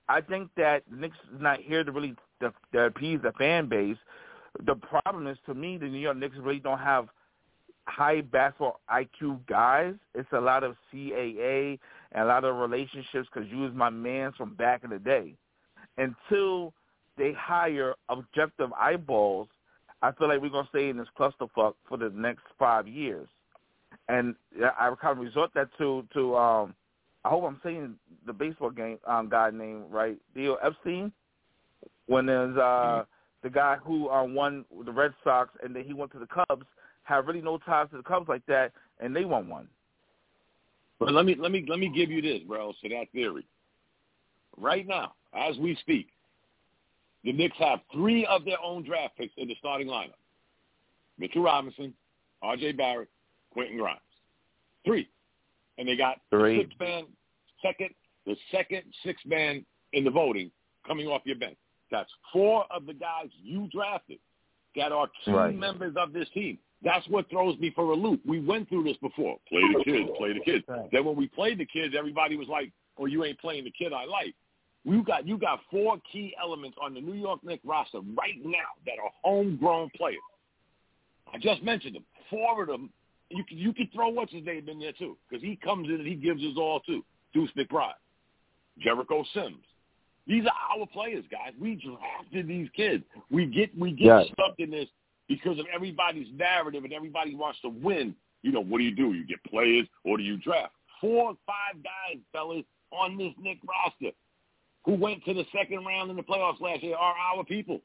I 0.09 0.21
think 0.21 0.49
that 0.57 0.83
Knicks 0.91 1.17
is 1.33 1.41
not 1.41 1.59
here 1.59 1.83
to 1.83 1.91
really 1.91 2.15
to, 2.41 2.53
to 2.73 2.85
appease 2.85 3.19
the 3.23 3.31
fan 3.33 3.67
base. 3.67 3.97
The 4.65 4.75
problem 4.75 5.27
is, 5.27 5.37
to 5.45 5.53
me, 5.53 5.77
the 5.77 5.85
New 5.85 5.99
York 5.99 6.17
Knicks 6.17 6.35
really 6.37 6.59
don't 6.59 6.79
have 6.79 7.07
high 7.87 8.21
basketball 8.21 8.79
IQ 8.89 9.39
guys. 9.47 9.95
It's 10.15 10.31
a 10.33 10.39
lot 10.39 10.63
of 10.63 10.75
CAA 10.93 11.79
and 12.11 12.23
a 12.23 12.25
lot 12.25 12.43
of 12.43 12.55
relationships 12.57 13.27
because 13.33 13.49
you 13.49 13.59
was 13.59 13.73
my 13.73 13.89
man 13.89 14.33
from 14.37 14.55
back 14.55 14.83
in 14.83 14.89
the 14.89 14.99
day. 14.99 15.33
Until 15.97 16.73
they 17.17 17.33
hire 17.33 17.95
objective 18.09 18.71
eyeballs, 18.73 19.47
I 20.01 20.11
feel 20.11 20.27
like 20.27 20.41
we're 20.41 20.49
gonna 20.49 20.67
stay 20.69 20.89
in 20.89 20.97
this 20.97 21.07
clusterfuck 21.17 21.73
for 21.87 21.97
the 21.97 22.09
next 22.15 22.43
five 22.57 22.87
years. 22.87 23.27
And 24.07 24.35
I 24.61 24.93
kind 24.99 25.17
of 25.17 25.23
resort 25.23 25.51
that 25.55 25.69
to 25.77 26.05
to 26.13 26.35
um 26.35 26.75
I 27.23 27.29
hope 27.29 27.43
I'm 27.43 27.59
saying 27.63 27.95
the 28.25 28.33
baseball 28.33 28.71
game 28.71 28.99
um 29.05 29.29
guy 29.29 29.51
name 29.51 29.83
right, 29.89 30.17
Theo 30.33 30.55
Epstein. 30.55 31.11
When 32.07 32.25
there's 32.25 32.57
uh 32.57 33.03
the 33.43 33.49
guy 33.49 33.77
who 33.83 34.09
um 34.09 34.33
won 34.33 34.65
the 34.85 34.91
Red 34.91 35.13
Sox 35.23 35.51
and 35.63 35.75
then 35.75 35.83
he 35.83 35.93
went 35.93 36.11
to 36.13 36.19
the 36.19 36.27
Cubs, 36.27 36.65
have 37.11 37.27
really 37.27 37.41
no 37.41 37.57
ties 37.57 37.89
to 37.91 37.97
the 37.97 38.03
Cubs 38.03 38.29
like 38.29 38.45
that, 38.47 38.71
and 38.99 39.15
they 39.15 39.25
won 39.25 39.47
one. 39.49 39.67
But 40.99 41.13
let 41.13 41.25
me 41.25 41.35
let 41.37 41.51
me 41.51 41.65
let 41.67 41.79
me 41.79 41.91
give 41.93 42.09
you 42.09 42.21
this, 42.21 42.41
bro, 42.47 42.73
to 42.81 42.89
that 42.89 43.11
theory. 43.11 43.45
Right 44.57 44.87
now, 44.87 45.13
as 45.33 45.57
we 45.57 45.75
speak, 45.81 46.07
the 47.23 47.33
Knicks 47.33 47.57
have 47.59 47.79
three 47.91 48.25
of 48.25 48.45
their 48.45 48.61
own 48.63 48.83
draft 48.83 49.17
picks 49.17 49.33
in 49.37 49.47
the 49.47 49.55
starting 49.59 49.87
lineup. 49.87 50.19
Mitchell 51.17 51.43
Robinson, 51.43 51.93
R.J. 52.41 52.73
Barrett, 52.73 53.09
Quentin 53.53 53.77
Grimes. 53.77 53.99
Three. 54.85 55.09
And 55.77 55.87
they 55.87 55.95
got 55.95 56.17
three. 56.29 56.61
six 56.61 56.73
man 56.79 57.05
second, 57.61 57.89
the 58.25 58.35
second 58.51 58.83
six 59.03 59.21
man 59.25 59.65
in 59.93 60.03
the 60.03 60.11
voting 60.11 60.51
coming 60.85 61.07
off 61.07 61.21
your 61.25 61.37
bench. 61.37 61.57
That's 61.91 62.09
four 62.31 62.65
of 62.71 62.85
the 62.85 62.93
guys 62.93 63.29
you 63.41 63.67
drafted 63.71 64.19
that 64.75 64.91
are 64.91 65.07
key 65.25 65.31
right. 65.31 65.55
members 65.55 65.95
of 65.97 66.13
this 66.13 66.27
team. 66.33 66.57
That's 66.83 67.07
what 67.09 67.29
throws 67.29 67.57
me 67.59 67.71
for 67.75 67.91
a 67.91 67.95
loop. 67.95 68.21
We 68.25 68.39
went 68.39 68.67
through 68.69 68.83
this 68.83 68.97
before. 68.97 69.37
Play 69.47 69.61
the 69.77 69.83
kids, 69.83 70.09
oh, 70.11 70.17
play 70.17 70.33
the 70.33 70.39
kids. 70.39 70.65
Then 70.91 71.05
when 71.05 71.15
we 71.15 71.27
played 71.27 71.59
the 71.59 71.65
kids, 71.65 71.93
everybody 71.97 72.35
was 72.35 72.47
like, 72.47 72.71
"Oh, 72.97 73.05
you 73.05 73.23
ain't 73.23 73.39
playing 73.39 73.65
the 73.65 73.71
kid 73.71 73.93
I 73.93 74.05
like." 74.05 74.33
You 74.83 75.03
got 75.03 75.27
you 75.27 75.37
got 75.37 75.59
four 75.69 75.97
key 76.11 76.35
elements 76.41 76.77
on 76.81 76.95
the 76.95 77.01
New 77.01 77.13
York 77.13 77.43
Knicks 77.43 77.63
roster 77.63 77.99
right 77.99 78.43
now 78.43 78.73
that 78.85 78.95
are 79.03 79.11
homegrown 79.23 79.91
players. 79.95 80.17
I 81.31 81.37
just 81.37 81.61
mentioned 81.61 81.95
them. 81.95 82.05
Four 82.29 82.63
of 82.63 82.67
them. 82.67 82.89
You 83.29 83.43
can 83.43 83.57
you 83.57 83.73
can 83.73 83.87
throw 83.93 84.09
what's 84.09 84.31
his 84.31 84.43
name 84.43 84.67
in 84.67 84.79
there 84.79 84.91
too 84.93 85.17
because 85.29 85.43
he 85.43 85.55
comes 85.55 85.87
in 85.87 85.95
and 85.95 86.07
he 86.07 86.15
gives 86.15 86.41
us 86.41 86.57
all 86.57 86.79
too. 86.79 87.03
Deuce 87.33 87.51
McBride, 87.55 87.93
Jericho 88.79 89.23
Sims. 89.33 89.63
These 90.27 90.45
are 90.45 90.79
our 90.79 90.85
players, 90.87 91.25
guys. 91.31 91.53
We 91.59 91.75
drafted 91.75 92.47
these 92.47 92.69
kids. 92.75 93.03
We 93.29 93.45
get 93.45 93.77
we 93.77 93.91
get 93.91 94.05
Yes. 94.05 94.27
stuck 94.33 94.59
in 94.59 94.71
this 94.71 94.89
because 95.31 95.57
of 95.59 95.65
everybody's 95.73 96.27
narrative 96.35 96.83
and 96.83 96.91
everybody 96.91 97.35
wants 97.35 97.61
to 97.61 97.69
win. 97.69 98.13
You 98.41 98.51
know, 98.51 98.61
what 98.61 98.79
do 98.79 98.83
you 98.83 98.93
do? 98.93 99.13
You 99.13 99.25
get 99.25 99.41
players 99.45 99.87
or 100.03 100.17
do 100.17 100.23
you 100.23 100.35
draft? 100.37 100.73
Four 100.99 101.29
or 101.29 101.37
five 101.47 101.81
guys, 101.81 102.21
fellas, 102.33 102.65
on 102.91 103.17
this 103.17 103.31
Knick 103.41 103.59
roster 103.65 104.13
who 104.83 104.95
went 104.95 105.23
to 105.23 105.33
the 105.33 105.45
second 105.55 105.85
round 105.85 106.11
in 106.11 106.17
the 106.17 106.23
playoffs 106.23 106.59
last 106.59 106.83
year 106.83 106.97
are 106.97 107.15
our 107.15 107.45
people. 107.45 107.79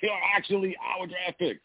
They 0.00 0.08
are 0.08 0.20
actually 0.36 0.76
our 0.96 1.08
draft 1.08 1.40
picks. 1.40 1.60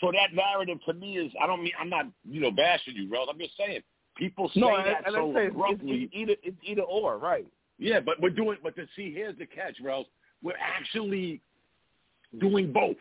So 0.00 0.12
that 0.12 0.32
narrative 0.32 0.78
to 0.86 0.92
me 0.92 1.18
is 1.18 1.32
I 1.42 1.48
don't 1.48 1.64
mean 1.64 1.72
I'm 1.80 1.88
not, 1.88 2.06
you 2.24 2.40
know, 2.40 2.52
bashing 2.52 2.94
you, 2.94 3.10
Rel. 3.10 3.26
I'm 3.28 3.38
just 3.38 3.56
saying 3.56 3.80
people 4.16 4.48
say 4.54 4.60
No, 4.60 4.76
that 4.76 5.04
and 5.04 5.14
so 5.14 5.32
I 5.32 5.34
say 5.34 5.50
it's, 5.52 6.12
either 6.14 6.36
it's 6.44 6.56
either 6.64 6.82
or, 6.82 7.18
right? 7.18 7.46
Yeah, 7.78 7.98
but 7.98 8.20
we're 8.20 8.30
doing. 8.30 8.58
But 8.62 8.76
to 8.76 8.86
see, 8.94 9.12
here's 9.12 9.36
the 9.38 9.46
catch, 9.46 9.78
Rels. 9.82 10.06
We're 10.44 10.52
actually 10.60 11.40
doing 12.38 12.72
both. 12.72 12.96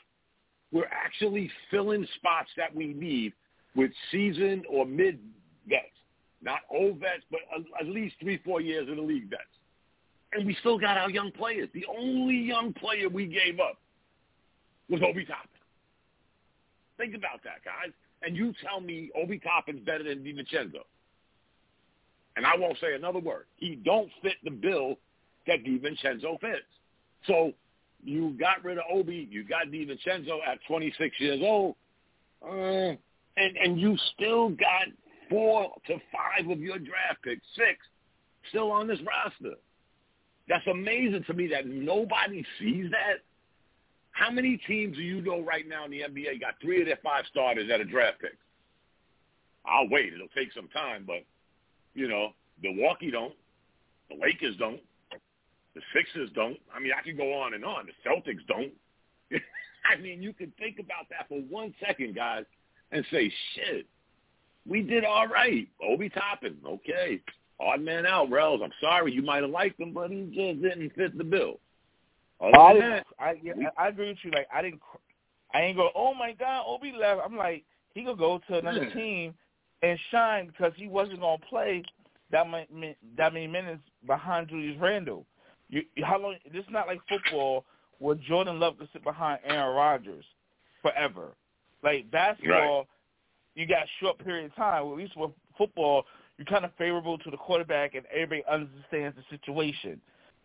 We're 0.72 0.90
actually 0.92 1.52
filling 1.70 2.08
spots 2.16 2.50
that 2.58 2.74
we 2.74 2.94
need 2.94 3.34
with 3.76 3.92
seasoned 4.12 4.66
or 4.70 4.86
mid 4.86 5.20
vets, 5.68 5.86
not 6.42 6.60
old 6.70 7.00
vets, 7.00 7.24
but 7.30 7.42
at- 7.80 7.88
least 7.88 8.16
three, 8.22 8.38
four 8.46 8.62
years 8.62 8.88
in 8.88 8.96
the 8.96 9.02
league 9.02 9.30
vets. 9.30 9.42
And 10.34 10.46
we 10.46 10.56
still 10.56 10.78
got 10.78 10.98
our 10.98 11.10
young 11.10 11.32
players. 11.32 11.70
The 11.74 11.86
only 11.88 12.36
young 12.36 12.74
player 12.74 13.10
we 13.10 13.26
gave 13.26 13.60
up 13.60 13.78
was 14.90 15.02
Obi 15.04 15.26
Toppin. 15.26 15.50
Think 16.98 17.16
about 17.16 17.44
that, 17.44 17.64
guys. 17.66 17.92
And 18.22 18.38
you 18.38 18.54
tell 18.64 18.80
me 18.80 19.10
Obi 19.16 19.40
Toppin's 19.40 19.82
better 19.86 20.04
than 20.04 20.20
DiVincenzo. 20.20 20.84
And 22.38 22.46
I 22.46 22.56
won't 22.56 22.78
say 22.80 22.94
another 22.96 23.20
word. 23.20 23.46
He 23.58 23.76
don't 23.76 24.10
fit 24.22 24.36
the 24.44 24.52
bill 24.52 24.96
that 25.48 25.66
DiVincenzo 25.66 26.40
fits. 26.40 26.62
So 27.28 27.52
you 28.04 28.36
got 28.40 28.64
rid 28.64 28.78
of 28.78 28.84
Obi, 28.92 29.28
you 29.30 29.44
got 29.44 29.68
DiVincenzo 29.68 30.40
at 30.48 30.60
26 30.68 31.20
years 31.20 31.40
old, 31.44 31.76
uh, 32.44 32.96
and 33.38 33.58
and 33.58 33.80
you 33.80 33.98
still 34.14 34.50
got 34.50 34.88
four 35.30 35.74
to 35.88 35.94
five 36.12 36.50
of 36.50 36.60
your 36.60 36.78
draft 36.78 37.24
picks, 37.24 37.46
six, 37.56 37.80
still 38.50 38.72
on 38.72 38.88
this 38.88 39.00
roster. 39.00 39.56
That's 40.48 40.66
amazing 40.68 41.24
to 41.28 41.34
me 41.34 41.48
that 41.48 41.68
nobody 41.68 42.44
sees 42.60 42.90
that. 42.92 43.24
How 44.12 44.30
many 44.30 44.58
teams 44.68 44.98
do 44.98 45.04
you 45.04 45.22
know 45.22 45.42
right 45.42 45.68
now 45.68 45.86
in 45.86 45.92
the 45.92 46.02
NBA 46.02 46.42
got 46.42 46.56
three 46.62 46.82
of 46.82 46.88
their 46.88 47.00
five 47.02 47.24
starters 47.32 47.70
at 47.74 47.80
a 47.80 47.86
draft 47.86 48.20
pick? 48.20 48.38
I'll 49.66 49.88
wait. 49.90 50.14
It'll 50.14 50.28
take 50.36 50.52
some 50.54 50.68
time, 50.68 51.06
but 51.08 51.24
you 51.94 52.08
know, 52.08 52.34
Milwaukee 52.62 53.12
don't. 53.12 53.34
The 54.10 54.18
Lakers 54.22 54.58
don't. 54.58 54.82
The 55.76 55.82
Sixers 55.96 56.30
don't. 56.36 56.58
I 56.76 56.80
mean, 56.80 56.92
I 56.98 57.02
can 57.02 57.16
go 57.16 57.34
on 57.34 57.54
and 57.54 57.64
on. 57.64 57.86
The 57.88 58.10
Celtics 58.10 58.46
don't. 58.48 58.72
I 59.86 60.00
mean, 60.02 60.22
you 60.22 60.34
could 60.34 60.56
think 60.58 60.80
about 60.80 61.08
that 61.10 61.28
for 61.30 61.40
one 61.50 61.74
second, 61.86 62.16
guys, 62.16 62.44
and 62.92 63.06
say, 63.12 63.32
shit, 63.56 63.88
we 64.68 64.82
did 64.82 65.06
all 65.06 65.28
right. 65.28 65.68
Obi 65.82 66.10
Toppin, 66.10 66.58
okay. 66.68 67.22
Odd 67.60 67.82
man 67.82 68.06
out, 68.06 68.30
Rels. 68.30 68.62
I'm 68.64 68.72
sorry. 68.82 69.14
You 69.14 69.22
might 69.22 69.44
have 69.44 69.52
liked 69.52 69.80
him, 69.80 69.94
but 69.94 70.12
he 70.12 70.24
just 70.26 70.62
didn't 70.62 70.94
fit 70.96 71.18
the 71.18 71.24
bill. 71.24 71.60
Other 72.42 72.58
I 72.58 72.80
that, 72.80 73.06
I 73.20 73.36
yeah, 73.44 73.54
I 73.78 73.90
agree 73.90 74.10
with 74.10 74.18
you. 74.24 74.32
Like 74.32 74.48
I 74.54 74.64
didn't. 74.64 74.82
cr- 74.82 74.98
I 75.54 75.62
ain't 75.62 75.78
go. 75.78 75.90
Oh 75.96 76.14
my 76.16 76.32
God, 76.34 76.64
Obi 76.66 76.92
left. 77.00 77.22
I'm 77.24 77.38
like 77.38 77.64
he 77.94 78.04
could 78.04 78.18
go 78.18 78.40
to 78.48 78.58
another 78.58 78.86
Yeah. 78.86 78.94
team 78.94 79.34
and 79.84 80.00
shine 80.10 80.48
because 80.48 80.74
he 80.76 80.88
wasn't 80.88 81.20
gonna 81.20 81.38
play 81.50 81.84
that 82.32 82.50
many 82.50 82.96
that 83.16 83.34
many 83.34 83.46
minutes 83.46 83.84
behind 84.08 84.50
Julius 84.50 84.80
Randle. 84.80 85.26
You 85.72 85.84
how 86.04 86.20
long? 86.20 86.36
This 86.54 86.64
is 86.64 86.70
not 86.70 86.86
like 86.86 87.00
football 87.10 87.66
where 87.98 88.16
Jordan 88.16 88.60
Love 88.60 88.78
could 88.78 88.90
sit 88.94 89.04
behind 89.04 89.40
Aaron 89.44 89.76
Rodgers 89.76 90.26
forever. 90.82 91.30
Like 91.84 92.12
basketball, 92.12 92.88
you 93.56 93.66
got 93.66 93.84
a 93.84 93.90
short 94.00 94.20
period 94.20 94.46
of 94.46 94.56
time. 94.56 94.84
At 94.84 94.98
least 94.98 95.18
with 95.18 95.32
football, 95.58 96.04
you're 96.38 96.46
kind 96.46 96.66
of 96.66 96.72
favorable 96.78 97.18
to 97.18 97.32
the 97.32 97.38
quarterback 97.38 97.96
and 97.96 98.06
everybody 98.08 98.44
understands 98.50 99.16
the 99.16 99.24
situation. 99.30 100.00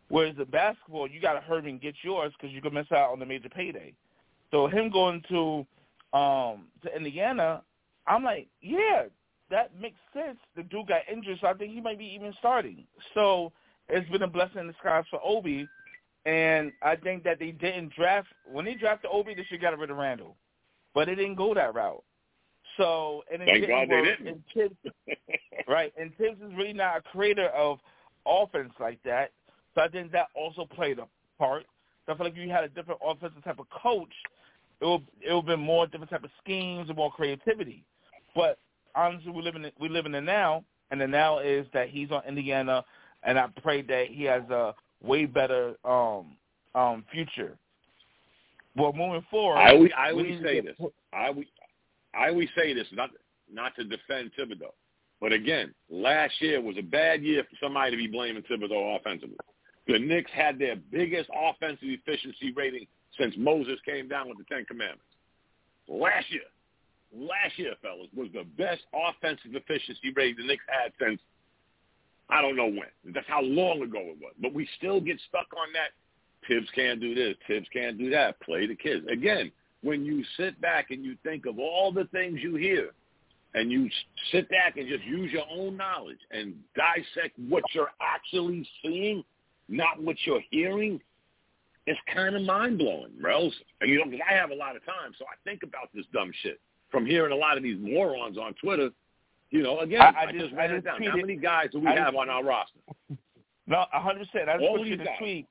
Whereas 0.08 0.36
the 0.36 0.44
basketball, 0.44 1.08
you 1.08 1.20
got 1.20 1.32
to 1.32 1.40
hurry 1.40 1.68
and 1.68 1.80
get 1.80 1.94
yours 2.02 2.32
because 2.38 2.54
you 2.54 2.62
can 2.62 2.72
miss 2.74 2.90
out 2.92 3.10
on 3.10 3.18
the 3.18 3.26
major 3.26 3.48
payday. 3.48 3.92
So 4.50 4.68
him 4.68 4.90
going 4.90 5.22
to 5.28 5.66
um 6.16 6.68
to 6.84 6.96
Indiana, 6.96 7.62
I'm 8.06 8.22
like, 8.22 8.46
yeah, 8.62 9.04
that 9.50 9.72
makes 9.80 9.98
sense. 10.14 10.38
The 10.54 10.62
dude 10.62 10.88
got 10.88 11.02
injured, 11.12 11.38
so 11.40 11.48
I 11.48 11.54
think 11.54 11.72
he 11.72 11.80
might 11.80 11.98
be 11.98 12.06
even 12.06 12.32
starting. 12.38 12.84
So 13.14 13.52
it's 13.88 14.08
been 14.10 14.22
a 14.22 14.28
blessing 14.28 14.60
in 14.60 14.66
disguise 14.66 15.04
for 15.10 15.20
Obi, 15.24 15.68
and 16.24 16.72
I 16.82 16.96
think 16.96 17.22
that 17.24 17.38
they 17.38 17.52
didn't 17.52 17.94
draft 17.94 18.28
when 18.50 18.64
they 18.64 18.74
drafted 18.74 19.10
Obi, 19.12 19.34
they 19.34 19.44
should 19.44 19.60
got 19.60 19.78
rid 19.78 19.90
of 19.90 19.96
Randle, 19.96 20.36
but 20.94 21.08
it 21.08 21.16
didn't 21.16 21.36
go 21.36 21.54
that 21.54 21.74
route. 21.74 22.02
So 22.76 23.22
and 23.32 23.42
it 23.42 23.46
Thank 23.46 23.60
didn't 23.60 23.76
God 23.76 23.88
they 23.88 23.96
work. 23.96 24.18
didn't. 24.18 24.28
And 24.28 24.42
Thibs, 24.54 25.18
right, 25.68 25.92
and 25.98 26.16
Thibs 26.16 26.40
is 26.42 26.52
really 26.56 26.72
not 26.72 26.98
a 26.98 27.00
creator 27.02 27.48
of 27.48 27.78
offense 28.26 28.72
like 28.80 29.02
that. 29.04 29.30
So 29.74 29.82
I 29.82 29.88
think 29.88 30.10
that 30.12 30.28
also 30.34 30.64
played 30.64 30.98
a 30.98 31.06
part. 31.38 31.64
So 32.04 32.12
I 32.12 32.16
feel 32.16 32.26
like 32.26 32.34
if 32.34 32.38
you 32.38 32.50
had 32.50 32.64
a 32.64 32.68
different 32.68 33.00
offensive 33.04 33.42
type 33.44 33.58
of 33.58 33.66
coach, 33.70 34.12
it 34.80 34.84
would 34.84 35.06
it 35.20 35.32
would 35.32 35.46
been 35.46 35.60
more 35.60 35.86
different 35.86 36.10
type 36.10 36.24
of 36.24 36.30
schemes 36.42 36.88
and 36.88 36.96
more 36.96 37.10
creativity. 37.10 37.84
But 38.34 38.58
honestly, 38.94 39.30
we 39.30 39.42
live 39.42 39.54
in 39.54 39.70
we 39.78 39.88
live 39.88 40.06
in 40.06 40.12
the 40.12 40.20
now, 40.20 40.64
and 40.90 41.00
the 41.00 41.06
now 41.06 41.38
is 41.38 41.66
that 41.72 41.88
he's 41.88 42.10
on 42.10 42.22
Indiana, 42.26 42.84
and 43.22 43.38
I 43.38 43.46
pray 43.62 43.82
that 43.82 44.06
he 44.08 44.24
has 44.24 44.42
a 44.50 44.74
way 45.02 45.26
better 45.26 45.74
um 45.84 46.36
um 46.74 47.04
future. 47.12 47.56
Well, 48.76 48.92
moving 48.92 49.24
forward, 49.30 49.58
I 49.58 49.70
always, 49.70 49.90
I 49.96 50.10
always 50.10 50.42
say 50.42 50.60
this. 50.60 50.76
I 51.12 51.28
always, 51.28 51.46
I 52.14 52.28
always 52.28 52.48
say 52.56 52.74
this, 52.74 52.86
not 52.92 53.10
not 53.52 53.74
to 53.76 53.84
defend 53.84 54.32
Thibodeau, 54.38 54.72
but 55.20 55.32
again, 55.32 55.74
last 55.88 56.34
year 56.40 56.60
was 56.60 56.76
a 56.78 56.82
bad 56.82 57.22
year 57.22 57.42
for 57.44 57.56
somebody 57.62 57.92
to 57.92 57.96
be 57.96 58.06
blaming 58.06 58.42
Thibodeau 58.42 58.96
offensively. 58.98 59.36
The 59.86 59.98
Knicks 59.98 60.30
had 60.32 60.58
their 60.58 60.76
biggest 60.76 61.30
offensive 61.34 61.88
efficiency 61.88 62.52
rating 62.54 62.86
since 63.18 63.34
Moses 63.38 63.78
came 63.84 64.08
down 64.08 64.28
with 64.28 64.38
the 64.38 64.44
Ten 64.44 64.64
Commandments. 64.64 65.04
Last 65.88 66.30
year, 66.30 66.42
last 67.14 67.58
year, 67.58 67.74
fellas, 67.80 68.08
was 68.14 68.28
the 68.34 68.44
best 68.58 68.82
offensive 68.92 69.54
efficiency 69.54 70.12
rating 70.14 70.36
the 70.38 70.46
Knicks 70.46 70.64
had 70.68 70.92
since 71.00 71.20
I 72.28 72.42
don't 72.42 72.56
know 72.56 72.66
when. 72.66 73.14
That's 73.14 73.28
how 73.28 73.42
long 73.42 73.82
ago 73.82 74.00
it 74.00 74.18
was. 74.20 74.32
But 74.40 74.52
we 74.52 74.68
still 74.78 75.00
get 75.00 75.20
stuck 75.28 75.46
on 75.56 75.72
that. 75.74 75.90
Thibs 76.48 76.68
can't 76.74 77.00
do 77.00 77.14
this. 77.14 77.36
Thibs 77.46 77.66
can't 77.72 77.98
do 77.98 78.10
that. 78.10 78.40
Play 78.40 78.66
the 78.66 78.74
kids. 78.74 79.06
Again, 79.10 79.50
when 79.82 80.04
you 80.04 80.24
sit 80.36 80.60
back 80.60 80.90
and 80.90 81.04
you 81.04 81.16
think 81.22 81.46
of 81.46 81.58
all 81.58 81.92
the 81.92 82.04
things 82.06 82.40
you 82.42 82.56
hear 82.56 82.90
and 83.54 83.70
you 83.70 83.88
sit 84.32 84.48
back 84.48 84.76
and 84.76 84.88
just 84.88 85.04
use 85.04 85.32
your 85.32 85.44
own 85.50 85.76
knowledge 85.76 86.18
and 86.30 86.54
dissect 86.74 87.38
what 87.48 87.62
you're 87.72 87.92
actually 88.00 88.68
seeing, 88.82 89.24
not 89.68 90.02
what 90.02 90.16
you're 90.24 90.42
hearing, 90.50 91.00
it's 91.86 92.00
kind 92.12 92.34
of 92.34 92.42
mind-blowing, 92.42 93.12
bro. 93.20 93.50
You 93.82 93.98
know, 93.98 94.04
because 94.04 94.20
I 94.28 94.34
have 94.34 94.50
a 94.50 94.54
lot 94.54 94.74
of 94.74 94.84
time, 94.84 95.12
so 95.18 95.24
I 95.26 95.36
think 95.48 95.62
about 95.62 95.88
this 95.94 96.04
dumb 96.12 96.32
shit 96.42 96.60
from 96.90 97.06
hearing 97.06 97.32
a 97.32 97.36
lot 97.36 97.56
of 97.56 97.62
these 97.62 97.78
morons 97.80 98.38
on 98.38 98.54
Twitter. 98.54 98.90
You 99.50 99.62
know, 99.62 99.78
again, 99.80 100.00
I- 100.02 100.04
I, 100.06 100.22
I 100.28 100.32
just, 100.32 100.52
ran 100.54 100.70
I 100.70 100.74
it 100.74 100.76
just 100.76 100.84
down. 100.84 101.02
How 101.02 101.16
many 101.16 101.36
guys 101.36 101.68
do 101.72 101.80
we 101.80 101.86
I 101.86 101.94
have 101.96 102.14
on 102.14 102.28
our 102.28 102.44
roster? 102.44 102.80
No, 103.68 103.84
a 103.92 104.00
hundred 104.00 104.28
percent. 104.30 104.48
I 104.48 104.58
just 104.58 104.64
All 104.68 104.78
put 104.78 104.86
you 104.86 104.92
in 104.92 104.98
the 105.00 105.06
tweet. 105.18 105.46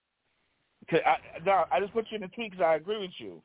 'Cause 0.90 1.02
I, 1.06 1.18
no, 1.46 1.66
I 1.70 1.82
just 1.82 1.92
put 1.92 2.06
you 2.10 2.16
in 2.16 2.22
the 2.22 2.30
tweet 2.30 2.52
because 2.52 2.64
I 2.64 2.76
agree 2.76 2.98
with 2.98 3.12
you. 3.18 3.42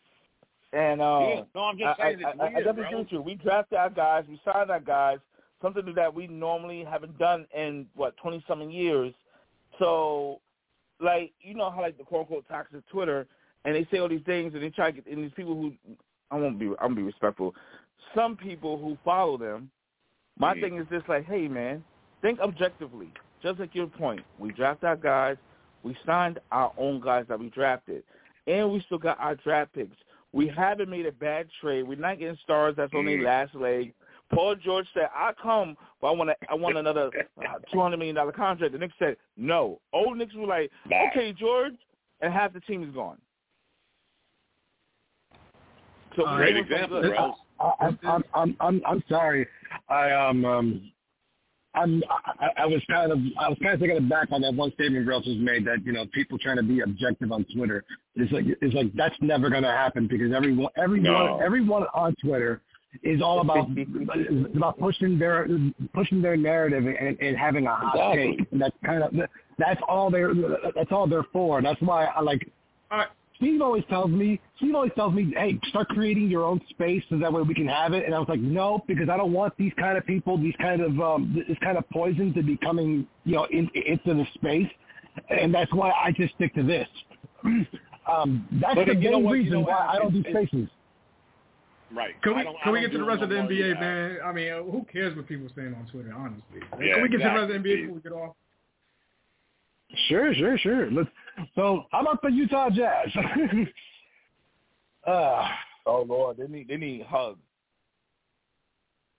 And 0.72 1.00
uh, 1.00 1.18
Yeah. 1.20 1.42
No, 1.56 1.62
I'm 1.62 1.76
just 1.76 1.98
saying 1.98 2.18
I, 2.24 2.30
it's 2.30 2.40
I, 2.40 2.44
I 2.46 2.50
definitely 2.52 2.84
agree 2.84 2.98
with 2.98 3.10
you. 3.10 3.20
We 3.20 3.34
drafted 3.34 3.78
our 3.78 3.90
guys, 3.90 4.26
we 4.28 4.40
signed 4.44 4.70
our 4.70 4.78
guys, 4.78 5.18
something 5.60 5.92
that 5.96 6.14
we 6.14 6.28
normally 6.28 6.84
haven't 6.84 7.18
done 7.18 7.46
in 7.52 7.86
what 7.96 8.16
twenty 8.18 8.44
something 8.46 8.70
years. 8.70 9.12
So, 9.80 10.40
like 11.00 11.32
you 11.40 11.54
know 11.54 11.70
how 11.70 11.80
like 11.80 11.98
the 11.98 12.04
quote 12.04 12.20
unquote 12.20 12.44
toxic 12.48 12.86
Twitter, 12.90 13.26
and 13.64 13.74
they 13.74 13.88
say 13.90 13.98
all 13.98 14.08
these 14.08 14.22
things, 14.24 14.54
and 14.54 14.62
they 14.62 14.70
try 14.70 14.92
to 14.92 15.00
get 15.00 15.06
and 15.12 15.24
these 15.24 15.32
people 15.34 15.54
who 15.56 15.72
I 16.30 16.36
won't 16.36 16.60
be 16.60 16.66
I'm 16.66 16.74
gonna 16.90 16.94
be 16.94 17.02
respectful. 17.02 17.56
Some 18.14 18.36
people 18.36 18.78
who 18.78 18.96
follow 19.04 19.36
them, 19.36 19.68
my 20.40 20.54
Mhm. 20.54 20.60
thing 20.60 20.76
is 20.78 20.88
just 20.88 21.08
like, 21.08 21.26
hey 21.26 21.46
man, 21.48 21.84
think 22.22 22.40
objectively. 22.40 23.12
Just 23.42 23.60
like 23.60 23.74
your 23.74 23.86
point, 23.86 24.24
we 24.38 24.50
draft 24.52 24.84
our 24.84 24.96
guys, 24.96 25.36
we 25.82 25.94
signed 26.04 26.38
our 26.50 26.72
own 26.76 27.00
guys 27.00 27.26
that 27.28 27.38
we 27.38 27.50
drafted, 27.50 28.02
and 28.46 28.72
we 28.72 28.80
still 28.80 28.98
got 28.98 29.18
our 29.20 29.34
draft 29.36 29.72
picks. 29.74 29.96
We 30.32 30.48
haven't 30.48 30.88
made 30.88 31.06
a 31.06 31.12
bad 31.12 31.48
trade. 31.60 31.82
We're 31.82 31.96
not 31.96 32.18
getting 32.18 32.36
stars 32.36 32.74
that's 32.76 32.94
on 32.94 33.04
their 33.04 33.18
Mhm. 33.18 33.24
last 33.24 33.54
leg. 33.54 33.94
Paul 34.30 34.54
George 34.56 34.86
said, 34.94 35.10
"I 35.14 35.32
come, 35.32 35.76
but 36.00 36.08
I 36.08 36.10
want 36.12 36.30
to, 36.30 36.36
I 36.50 36.54
want 36.54 36.78
another 36.78 37.10
uh, 37.36 37.58
two 37.72 37.80
hundred 37.80 37.96
million 37.98 38.14
dollar 38.14 38.32
contract." 38.32 38.72
The 38.72 38.78
Knicks 38.78 38.94
said, 38.98 39.16
"No." 39.36 39.80
Old 39.92 40.16
Knicks 40.18 40.34
were 40.34 40.46
like, 40.46 40.70
Nah. 40.86 41.08
"Okay, 41.08 41.32
George," 41.32 41.74
and 42.20 42.32
half 42.32 42.52
the 42.52 42.60
team 42.60 42.82
is 42.82 42.90
gone. 42.94 43.20
So 46.16 46.24
Uh, 46.24 46.36
Great 46.36 46.56
example, 46.56 47.00
good. 47.02 47.10
bro. 47.10 47.34
I'm, 47.60 47.98
I'm, 48.02 48.24
I'm, 48.34 48.56
I'm, 48.60 48.82
I'm 48.86 49.04
sorry. 49.08 49.46
I 49.88 50.10
um, 50.12 50.44
um 50.44 50.92
I'm, 51.74 52.02
I, 52.40 52.62
I 52.62 52.66
was 52.66 52.82
kind 52.90 53.12
of, 53.12 53.18
I 53.38 53.48
was 53.48 53.56
kind 53.62 53.74
of 53.74 53.80
taken 53.80 53.96
aback 53.98 54.32
on 54.32 54.40
that 54.42 54.54
one 54.54 54.72
statement 54.72 55.06
Ralph 55.06 55.22
just 55.24 55.38
made 55.38 55.64
that 55.66 55.84
you 55.84 55.92
know 55.92 56.04
people 56.12 56.36
trying 56.38 56.56
to 56.56 56.62
be 56.64 56.80
objective 56.80 57.30
on 57.30 57.46
Twitter. 57.54 57.84
It's 58.16 58.32
like, 58.32 58.44
it's 58.60 58.74
like 58.74 58.92
that's 58.94 59.14
never 59.20 59.50
going 59.50 59.62
to 59.62 59.70
happen 59.70 60.08
because 60.08 60.32
everyone, 60.32 60.72
everyone, 60.76 61.04
No. 61.04 61.38
everyone 61.38 61.84
on 61.94 62.16
Twitter 62.20 62.60
is 63.04 63.22
all 63.22 63.40
about 63.40 63.68
is 63.78 64.46
about 64.56 64.78
pushing 64.80 65.16
their 65.16 65.46
pushing 65.94 66.20
their 66.20 66.36
narrative 66.36 66.84
and, 66.86 67.20
and 67.20 67.36
having 67.36 67.66
a 67.66 67.74
hot 67.74 67.94
Exactly. 67.94 68.36
take. 68.36 68.58
That's 68.60 68.76
kind 68.84 69.02
of 69.04 69.14
that's 69.58 69.80
all 69.88 70.10
they're 70.10 70.34
that's 70.74 70.90
all 70.90 71.06
they're 71.06 71.26
for. 71.32 71.62
That's 71.62 71.80
why 71.82 72.06
I 72.06 72.20
like 72.20 72.50
All 72.90 72.98
right. 72.98 73.08
Steve 73.40 73.62
always 73.62 73.84
tells 73.88 74.10
me, 74.10 74.38
Steve 74.58 74.74
always 74.74 74.92
tells 74.94 75.14
me, 75.14 75.32
hey, 75.34 75.58
start 75.70 75.88
creating 75.88 76.28
your 76.28 76.44
own 76.44 76.60
space 76.68 77.02
so 77.08 77.16
that 77.18 77.32
way 77.32 77.40
we 77.40 77.54
can 77.54 77.66
have 77.66 77.94
it. 77.94 78.04
And 78.04 78.14
I 78.14 78.18
was 78.18 78.28
like, 78.28 78.40
no, 78.40 78.84
because 78.86 79.08
I 79.08 79.16
don't 79.16 79.32
want 79.32 79.54
these 79.56 79.72
kind 79.78 79.96
of 79.96 80.04
people, 80.04 80.36
these 80.36 80.54
kind 80.60 80.82
of 80.82 81.00
um, 81.00 81.42
this 81.48 81.56
kind 81.62 81.78
of 81.78 81.88
poison 81.90 82.34
to 82.34 82.42
be 82.42 82.58
coming, 82.58 83.06
you 83.24 83.36
know, 83.36 83.44
in, 83.50 83.70
into 83.86 84.12
the 84.14 84.26
space. 84.34 84.68
And 85.30 85.54
that's 85.54 85.72
why 85.72 85.90
I 85.90 86.12
just 86.12 86.34
stick 86.34 86.54
to 86.54 86.62
this. 86.62 86.86
um, 88.06 88.46
that's 88.60 88.74
But 88.74 88.86
the 88.88 88.96
you 88.96 89.10
know 89.10 89.16
main 89.18 89.24
what- 89.24 89.38
you 89.44 89.50
know 89.50 89.60
why? 89.60 89.88
I 89.90 89.98
don't 89.98 90.12
do 90.12 90.20
It's- 90.20 90.34
it's- 90.34 90.48
spaces. 90.50 90.68
Right. 91.92 92.14
Can 92.22 92.36
we 92.36 92.44
can 92.62 92.72
we 92.72 92.80
get 92.82 92.92
to 92.92 92.98
the 92.98 93.04
rest 93.04 93.20
of 93.20 93.30
the 93.30 93.34
NBA, 93.34 93.70
either. 93.72 93.74
man? 93.80 94.18
I 94.24 94.32
mean, 94.32 94.52
uh, 94.52 94.62
who 94.62 94.86
cares 94.92 95.16
what 95.16 95.26
people 95.26 95.48
saying 95.56 95.74
on 95.74 95.88
Twitter? 95.90 96.14
Honestly, 96.16 96.60
Yeah, 96.80 96.94
can 96.94 97.02
we 97.02 97.08
get 97.08 97.16
to 97.18 97.24
the 97.24 97.30
rest 97.30 97.42
of 97.42 97.48
the. 97.48 97.54
NBA 97.54 97.76
before 97.82 97.94
we 97.96 98.00
get 98.00 98.12
off? 98.12 98.36
Sure, 100.08 100.32
sure, 100.34 100.56
sure. 100.58 100.88
Let's, 100.92 101.08
so 101.54 101.84
how 101.90 102.00
about 102.00 102.22
the 102.22 102.30
Utah 102.30 102.70
Jazz? 102.70 103.08
uh, 105.06 105.48
Oh 105.86 106.04
Lord, 106.06 106.36
they 106.36 106.46
need 106.46 106.68
they 106.68 106.76
need 106.76 107.02
hugs. 107.02 107.38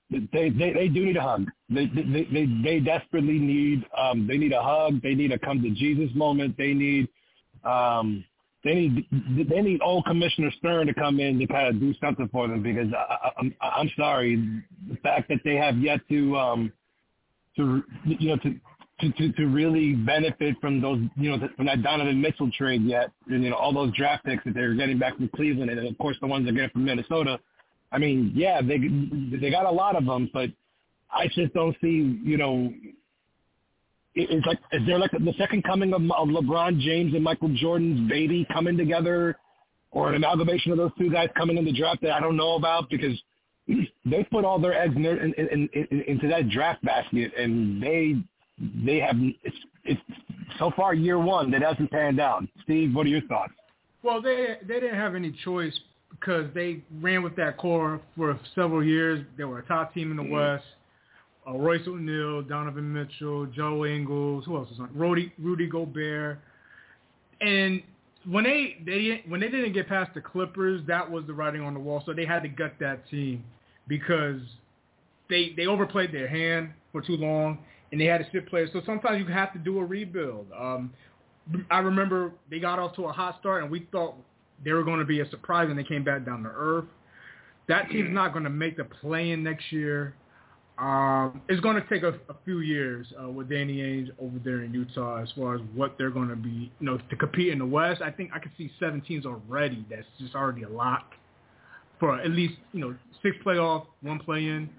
they 0.09 0.49
they 0.49 0.73
they 0.73 0.87
do 0.87 1.05
need 1.05 1.17
a 1.17 1.21
hug. 1.21 1.49
They 1.69 1.85
they 1.87 2.27
they 2.31 2.47
they 2.63 2.79
desperately 2.79 3.39
need 3.39 3.85
um 3.97 4.27
they 4.27 4.37
need 4.37 4.53
a 4.53 4.61
hug. 4.61 5.01
They 5.01 5.15
need 5.15 5.31
a 5.31 5.39
come 5.39 5.61
to 5.61 5.69
Jesus 5.71 6.09
moment. 6.15 6.55
They 6.57 6.73
need 6.73 7.07
um 7.63 8.23
they 8.63 8.75
need 8.75 9.07
they 9.49 9.61
need 9.61 9.81
old 9.81 10.05
Commissioner 10.05 10.51
Stern 10.59 10.87
to 10.87 10.93
come 10.93 11.19
in 11.19 11.39
to 11.39 11.47
kind 11.47 11.67
of 11.67 11.79
do 11.79 11.93
something 11.99 12.29
for 12.31 12.47
them 12.47 12.61
because 12.61 12.87
I, 12.93 13.15
I, 13.27 13.31
I'm 13.39 13.55
I'm 13.61 13.91
sorry 13.97 14.35
the 14.89 14.97
fact 14.97 15.29
that 15.29 15.39
they 15.43 15.55
have 15.55 15.77
yet 15.77 16.01
to 16.09 16.37
um 16.37 16.73
to 17.57 17.83
you 18.05 18.29
know 18.29 18.37
to. 18.37 18.55
To, 19.01 19.11
to, 19.13 19.31
to 19.33 19.45
really 19.47 19.93
benefit 19.95 20.55
from 20.61 20.79
those, 20.79 20.99
you 21.17 21.31
know, 21.35 21.49
from 21.57 21.65
that 21.65 21.81
Donovan 21.81 22.21
Mitchell 22.21 22.51
trade 22.55 22.83
yet, 22.83 23.09
and 23.27 23.43
you 23.43 23.49
know 23.49 23.55
all 23.55 23.73
those 23.73 23.91
draft 23.95 24.25
picks 24.25 24.43
that 24.43 24.53
they're 24.53 24.75
getting 24.75 24.99
back 24.99 25.15
from 25.17 25.27
Cleveland, 25.35 25.71
and 25.71 25.87
of 25.87 25.97
course 25.97 26.17
the 26.21 26.27
ones 26.27 26.45
they're 26.45 26.53
getting 26.53 26.69
from 26.69 26.85
Minnesota. 26.85 27.39
I 27.91 27.97
mean, 27.97 28.31
yeah, 28.35 28.61
they 28.61 28.77
they 29.39 29.49
got 29.49 29.65
a 29.65 29.71
lot 29.71 29.95
of 29.95 30.05
them, 30.05 30.29
but 30.31 30.49
I 31.11 31.27
just 31.27 31.53
don't 31.53 31.75
see, 31.81 32.19
you 32.23 32.37
know, 32.37 32.71
it- 34.13 34.29
it's 34.29 34.45
like 34.45 34.59
is 34.71 34.85
there 34.85 34.99
like 34.99 35.11
the 35.11 35.33
second 35.37 35.63
coming 35.63 35.93
of, 35.93 36.01
of 36.03 36.27
LeBron 36.27 36.79
James 36.79 37.13
and 37.15 37.23
Michael 37.23 37.49
Jordan's 37.55 38.07
baby 38.09 38.45
coming 38.53 38.77
together, 38.77 39.35
or 39.91 40.09
an 40.09 40.15
amalgamation 40.15 40.71
of 40.71 40.77
those 40.77 40.91
two 40.99 41.09
guys 41.09 41.29
coming 41.35 41.57
in 41.57 41.65
the 41.65 41.73
draft 41.73 42.01
that 42.01 42.11
I 42.11 42.19
don't 42.19 42.37
know 42.37 42.55
about 42.55 42.89
because 42.89 43.19
they 44.05 44.23
put 44.31 44.45
all 44.45 44.59
their 44.59 44.73
eggs 44.79 44.95
in, 44.95 45.05
in, 45.05 45.33
in, 45.33 45.69
in, 45.73 46.01
into 46.07 46.27
that 46.27 46.49
draft 46.49 46.83
basket, 46.83 47.31
and 47.37 47.81
they 47.81 48.15
they 48.85 48.99
have 48.99 49.15
it's 49.43 49.57
it's 49.83 50.01
so 50.59 50.71
far 50.75 50.93
year 50.93 51.19
one 51.19 51.51
that 51.51 51.61
hasn't 51.61 51.91
panned 51.91 52.19
out. 52.19 52.43
Steve, 52.63 52.93
what 52.93 53.05
are 53.05 53.09
your 53.09 53.21
thoughts? 53.21 53.53
Well, 54.03 54.21
they 54.21 54.57
they 54.67 54.79
didn't 54.79 54.95
have 54.95 55.15
any 55.15 55.35
choice 55.43 55.77
because 56.09 56.53
they 56.53 56.81
ran 56.99 57.23
with 57.23 57.35
that 57.37 57.57
core 57.57 58.01
for 58.15 58.39
several 58.55 58.83
years. 58.83 59.25
They 59.37 59.43
were 59.43 59.59
a 59.59 59.65
top 59.65 59.93
team 59.93 60.11
in 60.11 60.17
the 60.17 60.31
West. 60.31 60.65
Uh, 61.47 61.53
Royce 61.53 61.87
O'Neal, 61.87 62.43
Donovan 62.43 62.93
Mitchell, 62.93 63.47
Joe 63.47 63.85
Ingles, 63.85 64.45
who 64.45 64.55
else 64.57 64.69
was 64.69 64.79
on? 64.79 64.89
Rudy 64.93 65.33
Rudy 65.39 65.67
Gobert. 65.67 66.39
And 67.39 67.81
when 68.29 68.43
they 68.43 68.77
they 68.85 69.23
when 69.27 69.39
they 69.39 69.49
didn't 69.49 69.73
get 69.73 69.87
past 69.87 70.13
the 70.13 70.21
Clippers, 70.21 70.81
that 70.87 71.09
was 71.09 71.25
the 71.25 71.33
writing 71.33 71.61
on 71.61 71.73
the 71.73 71.79
wall. 71.79 72.03
So 72.05 72.13
they 72.13 72.25
had 72.25 72.43
to 72.43 72.49
gut 72.49 72.73
that 72.79 73.09
team 73.09 73.43
because 73.87 74.39
they 75.29 75.53
they 75.57 75.65
overplayed 75.65 76.11
their 76.11 76.27
hand 76.27 76.69
for 76.91 77.01
too 77.01 77.17
long, 77.17 77.57
and 77.91 77.99
they 77.99 78.05
had 78.05 78.19
to 78.19 78.27
sit 78.31 78.47
players. 78.47 78.69
So 78.73 78.81
sometimes 78.85 79.19
you 79.19 79.31
have 79.33 79.53
to 79.53 79.59
do 79.59 79.79
a 79.79 79.85
rebuild. 79.85 80.47
Um, 80.57 80.93
I 81.69 81.79
remember 81.79 82.31
they 82.49 82.59
got 82.59 82.79
off 82.79 82.95
to 82.95 83.05
a 83.05 83.11
hot 83.11 83.37
start, 83.39 83.63
and 83.63 83.71
we 83.71 83.87
thought 83.91 84.15
they 84.63 84.71
were 84.71 84.83
going 84.83 84.99
to 84.99 85.05
be 85.05 85.19
a 85.19 85.29
surprise, 85.29 85.67
and 85.69 85.77
they 85.77 85.83
came 85.83 86.03
back 86.03 86.25
down 86.25 86.43
to 86.43 86.49
earth. 86.49 86.85
That 87.67 87.89
team's 87.89 88.13
not 88.13 88.33
going 88.33 88.43
to 88.43 88.49
make 88.49 88.77
the 88.77 88.83
play-in 88.83 89.43
next 89.43 89.71
year. 89.71 90.15
Um, 90.77 91.41
it's 91.47 91.61
going 91.61 91.75
to 91.75 91.87
take 91.89 92.01
a, 92.03 92.09
a 92.29 92.35
few 92.43 92.59
years 92.61 93.05
uh, 93.21 93.29
with 93.29 93.49
Danny 93.49 93.77
Ainge 93.77 94.09
over 94.19 94.39
there 94.43 94.63
in 94.63 94.73
Utah 94.73 95.21
as 95.21 95.29
far 95.35 95.55
as 95.55 95.61
what 95.75 95.95
they're 95.97 96.09
going 96.09 96.29
to 96.29 96.35
be, 96.35 96.71
you 96.79 96.85
know, 96.85 96.97
to 96.97 97.15
compete 97.15 97.49
in 97.49 97.59
the 97.59 97.65
West. 97.65 98.01
I 98.01 98.09
think 98.09 98.31
I 98.33 98.39
can 98.39 98.51
see 98.57 98.71
seven 98.79 99.01
teams 99.01 99.25
already. 99.25 99.85
That's 99.89 100.07
just 100.19 100.33
already 100.33 100.63
a 100.63 100.69
lock 100.69 101.11
for 101.99 102.19
at 102.19 102.31
least, 102.31 102.55
you 102.73 102.79
know, 102.79 102.95
six 103.21 103.35
playoff, 103.45 103.85
one 104.01 104.19
play-in. 104.19 104.69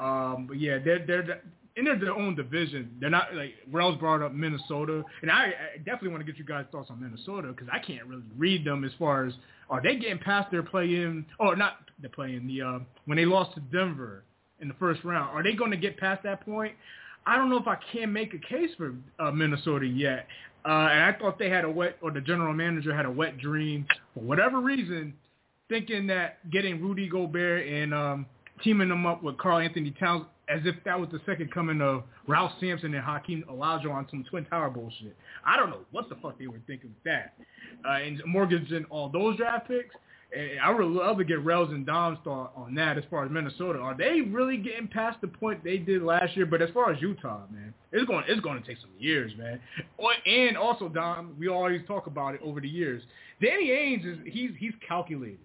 Um, 0.00 0.46
but 0.48 0.60
yeah, 0.60 0.78
they're 0.78 1.04
they're 1.04 1.42
in 1.86 2.00
their 2.00 2.12
own 2.12 2.34
division. 2.34 2.96
They're 3.00 3.10
not 3.10 3.34
like 3.34 3.54
Wells 3.70 3.98
brought 3.98 4.22
up 4.22 4.32
Minnesota, 4.32 5.02
and 5.22 5.30
I, 5.30 5.52
I 5.74 5.78
definitely 5.78 6.08
want 6.08 6.26
to 6.26 6.30
get 6.30 6.38
you 6.38 6.44
guys' 6.44 6.66
thoughts 6.72 6.90
on 6.90 7.00
Minnesota 7.00 7.48
because 7.48 7.68
I 7.72 7.78
can't 7.78 8.06
really 8.06 8.22
read 8.36 8.64
them 8.64 8.84
as 8.84 8.92
far 8.98 9.26
as 9.26 9.34
are 9.68 9.80
they 9.80 9.96
getting 9.96 10.18
past 10.18 10.50
their 10.50 10.62
play 10.62 10.84
in 10.84 11.24
or 11.38 11.56
not 11.56 11.78
the 12.02 12.08
play 12.08 12.34
in 12.34 12.46
the 12.46 12.62
uh, 12.62 12.78
when 13.06 13.16
they 13.16 13.24
lost 13.24 13.54
to 13.54 13.60
Denver 13.60 14.24
in 14.60 14.68
the 14.68 14.74
first 14.74 15.04
round. 15.04 15.36
Are 15.36 15.42
they 15.42 15.54
going 15.54 15.70
to 15.70 15.76
get 15.76 15.96
past 15.96 16.22
that 16.24 16.44
point? 16.44 16.74
I 17.26 17.36
don't 17.36 17.50
know 17.50 17.58
if 17.58 17.68
I 17.68 17.76
can 17.92 18.12
make 18.12 18.34
a 18.34 18.38
case 18.38 18.70
for 18.76 18.94
uh, 19.18 19.30
Minnesota 19.30 19.86
yet. 19.86 20.26
Uh, 20.64 20.88
and 20.90 21.04
I 21.04 21.16
thought 21.18 21.38
they 21.38 21.48
had 21.48 21.64
a 21.64 21.70
wet, 21.70 21.96
or 22.02 22.10
the 22.10 22.20
general 22.20 22.52
manager 22.52 22.94
had 22.94 23.06
a 23.06 23.10
wet 23.10 23.38
dream 23.38 23.86
for 24.12 24.20
whatever 24.20 24.60
reason, 24.60 25.14
thinking 25.68 26.06
that 26.08 26.50
getting 26.50 26.82
Rudy 26.82 27.08
Gobert 27.08 27.66
and 27.66 27.94
um, 27.94 28.26
teaming 28.62 28.88
them 28.88 29.06
up 29.06 29.22
with 29.22 29.38
Karl-Anthony 29.38 29.92
Towns 29.92 30.26
as 30.50 30.60
if 30.64 30.74
that 30.84 30.98
was 30.98 31.08
the 31.12 31.20
second 31.24 31.52
coming 31.52 31.80
of 31.80 32.02
Ralph 32.26 32.52
Sampson 32.60 32.92
and 32.94 33.04
Hakeem 33.04 33.44
Olajuwon 33.48 33.94
on 33.94 34.06
some 34.10 34.24
Twin 34.28 34.44
Tower 34.46 34.70
bullshit. 34.70 35.16
I 35.46 35.56
don't 35.56 35.70
know 35.70 35.82
what 35.92 36.08
the 36.08 36.16
fuck 36.16 36.38
they 36.38 36.48
were 36.48 36.60
thinking 36.66 36.90
with 36.90 37.04
that. 37.04 37.34
Uh, 37.88 37.92
and 37.92 38.20
mortgaging 38.26 38.84
all 38.90 39.08
those 39.08 39.36
draft 39.36 39.68
picks. 39.68 39.94
And 40.36 40.60
I 40.60 40.70
would 40.70 40.84
love 40.86 41.18
to 41.18 41.24
get 41.24 41.44
Rels 41.44 41.70
and 41.70 41.84
Dom's 41.84 42.18
thought 42.22 42.52
on 42.54 42.74
that 42.76 42.96
as 42.96 43.04
far 43.10 43.24
as 43.24 43.30
Minnesota. 43.30 43.80
Are 43.80 43.96
they 43.96 44.20
really 44.20 44.56
getting 44.56 44.86
past 44.86 45.20
the 45.20 45.28
point 45.28 45.64
they 45.64 45.78
did 45.78 46.02
last 46.02 46.36
year? 46.36 46.46
But 46.46 46.62
as 46.62 46.70
far 46.70 46.92
as 46.92 47.02
Utah, 47.02 47.42
man, 47.50 47.74
it's 47.90 48.06
going 48.06 48.24
it's 48.28 48.40
going 48.40 48.60
to 48.62 48.66
take 48.66 48.78
some 48.80 48.90
years, 48.98 49.32
man. 49.36 49.60
And 50.26 50.56
also, 50.56 50.88
Dom, 50.88 51.34
we 51.38 51.48
always 51.48 51.80
talk 51.88 52.06
about 52.06 52.34
it 52.34 52.40
over 52.44 52.60
the 52.60 52.68
years. 52.68 53.02
Danny 53.42 53.70
Ainge 53.70 54.06
is 54.06 54.18
he's 54.24 54.50
he's 54.58 54.72
calculated. 54.86 55.38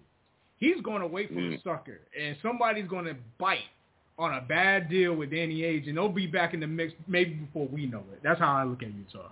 He's 0.58 0.80
going 0.82 1.00
to 1.00 1.06
wait 1.08 1.28
for 1.28 1.34
mm. 1.40 1.50
the 1.50 1.58
sucker, 1.68 2.00
and 2.18 2.36
somebody's 2.40 2.88
going 2.88 3.06
to 3.06 3.16
bite 3.38 3.58
on 4.18 4.34
a 4.34 4.40
bad 4.40 4.88
deal 4.88 5.14
with 5.14 5.30
Danny 5.30 5.60
Ainge, 5.60 5.88
and 5.88 5.96
they'll 5.96 6.08
be 6.08 6.26
back 6.26 6.54
in 6.54 6.60
the 6.60 6.66
mix 6.66 6.92
maybe 7.06 7.34
before 7.34 7.68
we 7.68 7.86
know 7.86 8.02
it. 8.12 8.20
That's 8.22 8.40
how 8.40 8.56
I 8.56 8.64
look 8.64 8.82
at 8.82 8.88
Utah. 8.94 9.30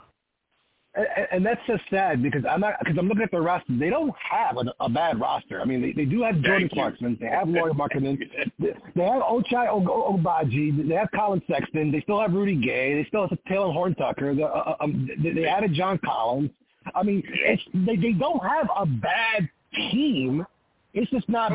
And, 0.97 1.07
and 1.33 1.47
that's 1.47 1.61
just 1.67 1.83
sad 1.91 2.23
because 2.23 2.45
I'm 2.49 2.61
not 2.61 2.75
because 2.79 2.97
I'm 2.97 3.09
looking 3.09 3.25
at 3.25 3.33
the 3.33 3.41
roster. 3.41 3.77
They 3.77 3.91
don't 3.91 4.15
have 4.31 4.59
a, 4.59 4.73
a 4.85 4.89
bad 4.89 5.21
roster. 5.21 5.61
I 5.61 5.65
mean, 5.65 5.83
they, 5.83 5.93
they 5.93 6.05
do 6.05 6.23
have 6.23 6.41
Jordan 6.43 6.69
Clarkson. 6.73 7.19
They 7.21 7.27
have 7.27 7.49
Lauri 7.49 7.73
Markkanen. 7.75 8.17
They 8.61 9.03
have 9.03 9.23
Ochai 9.23 9.67
Agbaji. 9.69 10.89
They 10.89 10.95
have 10.95 11.09
Collin 11.13 11.43
Sexton. 11.51 11.91
They 11.91 12.01
still 12.03 12.21
have 12.21 12.33
Rudy 12.33 12.55
Gay. 12.55 12.95
They 12.95 13.09
still 13.09 13.27
have 13.27 13.37
Talen 13.51 13.73
Horton-Tucker. 13.73 14.37
Uh, 14.41 14.45
uh, 14.45 14.77
um, 14.81 15.09
they, 15.21 15.33
they 15.33 15.47
added 15.47 15.75
John 15.75 15.99
Collins. 16.05 16.51
I 16.95 17.03
mean, 17.03 17.23
it's, 17.27 17.63
they 17.73 17.97
they 17.97 18.13
don't 18.13 18.43
have 18.45 18.69
a 18.77 18.87
bad 18.87 19.49
team. 19.75 20.47
It's 20.93 21.11
just 21.11 21.29
not 21.29 21.51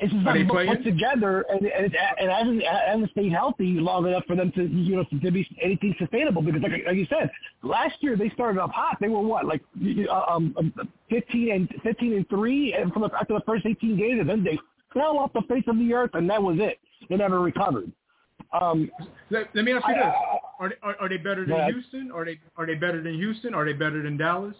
it's 0.00 0.12
just 0.12 0.24
not 0.24 0.36
put 0.48 0.82
together, 0.82 1.44
and 1.50 1.66
and, 1.66 1.86
it, 1.86 1.92
and 2.18 2.30
hasn't 2.30 2.62
hasn't 2.62 3.10
stayed 3.10 3.32
healthy 3.32 3.78
long 3.78 4.06
enough 4.06 4.24
for 4.26 4.34
them 4.34 4.50
to 4.52 4.66
you 4.66 4.96
know 4.96 5.04
to 5.04 5.30
be 5.30 5.46
anything 5.62 5.94
sustainable. 5.98 6.40
Because 6.40 6.62
like 6.62 6.72
like 6.86 6.96
you 6.96 7.06
said, 7.10 7.30
last 7.62 7.96
year 8.00 8.16
they 8.16 8.30
started 8.30 8.60
up 8.60 8.70
hot. 8.70 8.96
They 9.00 9.08
were 9.08 9.20
what 9.20 9.44
like 9.44 9.60
uh, 10.10 10.22
um, 10.28 10.54
um 10.58 10.72
fifteen 11.10 11.52
and 11.52 11.68
fifteen 11.82 12.14
and 12.14 12.28
three, 12.30 12.72
and 12.72 12.92
from 12.92 13.02
the, 13.02 13.10
after 13.14 13.34
the 13.34 13.42
first 13.46 13.66
eighteen 13.66 13.98
games, 13.98 14.20
and 14.20 14.28
then 14.28 14.42
they 14.42 14.58
fell 14.94 15.18
off 15.18 15.32
the 15.34 15.42
face 15.48 15.64
of 15.66 15.76
the 15.76 15.92
earth, 15.92 16.10
and 16.14 16.28
that 16.30 16.42
was 16.42 16.56
it. 16.58 16.78
They 17.10 17.16
never 17.16 17.40
recovered. 17.40 17.92
Um, 18.58 18.90
let, 19.30 19.54
let 19.54 19.64
me 19.64 19.72
ask 19.72 19.86
you 19.86 19.94
this: 19.94 20.04
are 20.58 20.68
they, 20.70 20.74
are, 20.82 20.96
are 20.98 21.08
they 21.10 21.18
better 21.18 21.44
than 21.44 21.56
yeah. 21.56 21.66
Houston? 21.68 22.10
Are 22.10 22.24
they 22.24 22.40
are 22.56 22.66
they 22.66 22.74
better 22.74 23.02
than 23.02 23.14
Houston? 23.14 23.52
Are 23.52 23.66
they 23.66 23.74
better 23.74 24.02
than 24.02 24.16
Dallas? 24.16 24.56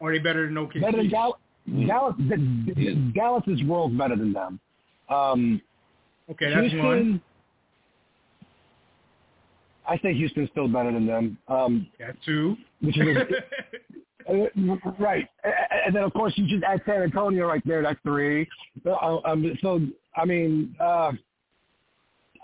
Are 0.00 0.12
they 0.12 0.18
better 0.18 0.46
than 0.46 0.56
OKC? 0.56 0.80
Better 0.80 0.96
than 0.96 1.10
Dallas. 1.10 1.38
Dallas, 1.86 2.14
Dallas 3.14 3.44
is 3.46 3.62
world 3.64 3.96
better 3.96 4.16
than 4.16 4.32
them. 4.32 4.60
Um, 5.08 5.60
okay, 6.30 6.50
that's 6.50 6.70
Houston, 6.70 6.84
one. 6.84 7.22
I 9.88 9.98
think 9.98 10.16
Houston's 10.18 10.50
still 10.50 10.68
better 10.68 10.92
than 10.92 11.06
them. 11.06 11.38
Um, 11.48 11.86
that 11.98 12.16
two. 12.24 12.56
Which 12.80 12.98
is 12.98 13.16
uh, 14.28 14.90
right, 14.98 15.28
and 15.86 15.94
then 15.94 16.02
of 16.02 16.12
course 16.12 16.32
you 16.36 16.46
just 16.46 16.64
add 16.64 16.82
San 16.86 17.02
Antonio 17.02 17.46
right 17.46 17.62
there. 17.66 17.82
That's 17.82 18.00
three. 18.02 18.46
Uh, 18.84 19.18
um, 19.24 19.56
so 19.62 19.80
I 20.16 20.24
mean, 20.24 20.76
uh, 20.80 21.12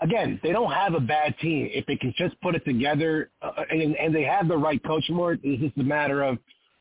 again, 0.01 0.39
they 0.43 0.51
don't 0.51 0.71
have 0.71 0.93
a 0.93 0.99
bad 0.99 1.37
team 1.39 1.69
if 1.71 1.85
they 1.85 1.95
can 1.95 2.13
just 2.17 2.39
put 2.41 2.55
it 2.55 2.65
together, 2.65 3.29
uh, 3.41 3.51
and, 3.69 3.95
and 3.95 4.15
they 4.15 4.23
have 4.23 4.47
the 4.47 4.57
right 4.57 4.83
coach 4.83 5.03
More. 5.09 5.37
It's 5.41 5.61
just 5.61 5.77
a 5.77 5.83
matter 5.83 6.23
of 6.23 6.37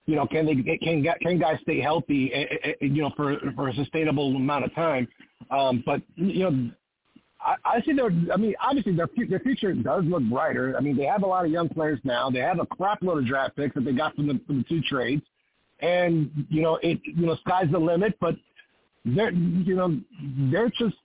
you 0.06 0.16
know, 0.16 0.27
can 0.27 0.47
they 0.47 0.78
can 0.78 1.05
can 1.20 1.39
guys 1.39 1.59
stay 1.62 1.81
healthy, 1.81 2.32
eh, 2.32 2.44
eh, 2.51 2.68
eh, 2.68 2.74
you 2.81 3.02
know, 3.02 3.12
for 3.16 3.39
for 3.55 3.68
a 3.68 3.74
sustainable 3.74 4.35
amount 4.35 4.64
of 4.64 4.74
time? 4.74 5.06
Um, 5.51 5.82
but 5.86 6.02
you 6.16 6.51
know, 6.51 6.70
I, 7.40 7.55
I 7.64 7.81
see 7.82 7.93
their. 7.93 8.10
I 8.32 8.36
mean, 8.36 8.55
obviously 8.60 8.94
their 8.94 9.09
their 9.28 9.40
future 9.40 9.72
does 9.72 10.05
look 10.05 10.22
brighter. 10.24 10.74
I 10.77 10.81
mean, 10.81 10.97
they 10.97 11.05
have 11.05 11.22
a 11.22 11.27
lot 11.27 11.44
of 11.44 11.51
young 11.51 11.68
players 11.68 12.01
now. 12.05 12.31
They 12.31 12.40
have 12.40 12.60
a 12.60 12.66
crap 12.66 13.02
load 13.02 13.18
of 13.18 13.27
draft 13.27 13.56
picks 13.56 13.74
that 13.74 13.85
they 13.85 13.93
got 13.93 14.14
from 14.16 14.27
the 14.27 14.40
from 14.47 14.59
the 14.59 14.64
two 14.64 14.81
trades, 14.82 15.22
and 15.81 16.31
you 16.51 16.62
know, 16.62 16.77
it 16.82 17.01
you 17.05 17.27
know, 17.27 17.36
sky's 17.36 17.70
the 17.70 17.78
limit. 17.78 18.16
But 18.20 18.35
they're 19.05 19.32
you 19.32 19.77
know, 19.77 19.98
they're 20.51 20.70
just 20.70 20.97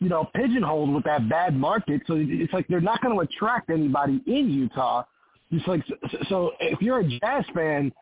you 0.00 0.08
know 0.08 0.28
pigeonholed 0.34 0.94
with 0.94 1.04
that 1.04 1.28
bad 1.28 1.56
market. 1.56 2.02
So 2.06 2.14
it's 2.18 2.52
like 2.52 2.66
they're 2.68 2.80
not 2.80 3.02
going 3.02 3.14
to 3.14 3.20
attract 3.20 3.70
anybody 3.70 4.22
in 4.26 4.50
Utah. 4.50 5.04
It's 5.50 5.66
like 5.66 5.82
so 6.28 6.52
if 6.60 6.80
you're 6.80 7.00
a 7.00 7.08
Jazz 7.20 7.44
fan 7.54 7.92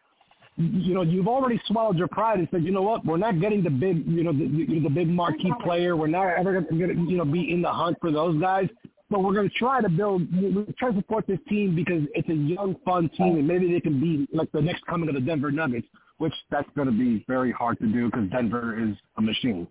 you 0.57 0.95
know, 0.95 1.03
you've 1.03 1.29
already 1.29 1.61
swallowed 1.67 1.97
your 1.97 2.09
pride 2.09 2.39
and 2.39 2.49
said, 2.51 2.65
you 2.65 2.71
know 2.71 2.83
what, 2.83 3.05
we're 3.05 3.17
not 3.17 3.41
getting 3.41 3.63
the 3.63 3.71
big, 3.71 4.07
you 4.07 4.23
know, 4.23 4.33
the, 4.33 4.81
the 4.83 4.91
big 4.91 5.09
marquee 5.09 5.53
player. 5.63 5.97
We're 5.97 6.07
not 6.09 6.29
ever 6.39 6.61
going 6.61 6.67
to, 6.89 7.11
you 7.11 7.17
know, 7.17 7.25
be 7.25 7.53
in 7.53 7.63
the 7.63 7.71
hunt 7.71 7.97
for 8.01 8.11
those 8.11 8.41
guys. 8.41 8.69
But 9.09 9.25
we're 9.25 9.35
going 9.35 9.49
to 9.49 9.55
try 9.57 9.81
to 9.81 9.89
build, 9.89 10.23
we're 10.33 10.67
try 10.79 10.91
to 10.91 10.97
support 10.97 11.27
this 11.27 11.41
team 11.49 11.75
because 11.75 12.03
it's 12.15 12.29
a 12.29 12.35
young, 12.35 12.77
fun 12.85 13.09
team, 13.17 13.37
and 13.39 13.49
maybe 13.49 13.73
they 13.73 13.81
can 13.81 13.99
be 14.01 14.29
like 14.33 14.53
the 14.53 14.61
next 14.61 14.87
coming 14.87 15.09
of 15.09 15.17
the 15.17 15.21
Denver 15.21 15.51
Nuggets, 15.51 15.87
which 16.19 16.35
that's 16.51 16.69
going 16.77 16.87
to 16.87 16.93
be 16.93 17.25
very 17.27 17.51
hard 17.51 17.79
to 17.81 17.87
do 17.87 18.07
because 18.07 18.31
Denver 18.31 18.81
is 18.81 18.95
a 19.19 19.23
machine, 19.23 19.67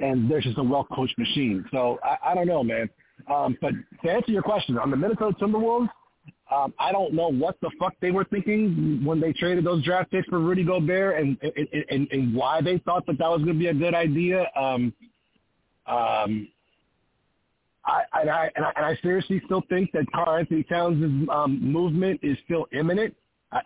and 0.00 0.28
they're 0.28 0.40
just 0.40 0.58
a 0.58 0.62
well-coached 0.64 1.16
machine. 1.16 1.64
So 1.70 2.00
I, 2.02 2.30
I 2.30 2.34
don't 2.34 2.48
know, 2.48 2.64
man. 2.64 2.90
Um, 3.32 3.56
but 3.60 3.70
to 4.02 4.10
answer 4.10 4.32
your 4.32 4.42
question, 4.42 4.76
on 4.78 4.90
the 4.90 4.96
Minnesota 4.96 5.36
Timberwolves, 5.40 5.88
um, 6.52 6.74
I 6.78 6.92
don't 6.92 7.14
know 7.14 7.28
what 7.28 7.56
the 7.60 7.70
fuck 7.78 7.94
they 8.00 8.10
were 8.10 8.24
thinking 8.24 9.02
when 9.04 9.20
they 9.20 9.32
traded 9.32 9.64
those 9.64 9.82
draft 9.84 10.10
picks 10.10 10.28
for 10.28 10.38
Rudy 10.38 10.64
Gobert 10.64 11.20
and 11.20 11.38
and, 11.42 11.84
and, 11.90 12.08
and 12.10 12.34
why 12.34 12.60
they 12.60 12.78
thought 12.78 13.06
that 13.06 13.18
that 13.18 13.30
was 13.30 13.42
going 13.42 13.54
to 13.54 13.58
be 13.58 13.68
a 13.68 13.74
good 13.74 13.94
idea. 13.94 14.50
Um, 14.56 14.92
um, 15.86 16.48
I, 17.84 18.02
and 18.20 18.30
I, 18.30 18.50
and 18.54 18.64
I 18.64 18.72
and 18.76 18.86
I 18.86 18.98
seriously 19.02 19.40
still 19.46 19.62
think 19.68 19.90
that 19.92 20.04
Karl-Anthony 20.14 20.62
Towns' 20.64 21.28
um, 21.30 21.58
movement 21.60 22.20
is 22.22 22.36
still 22.44 22.66
imminent. 22.72 23.14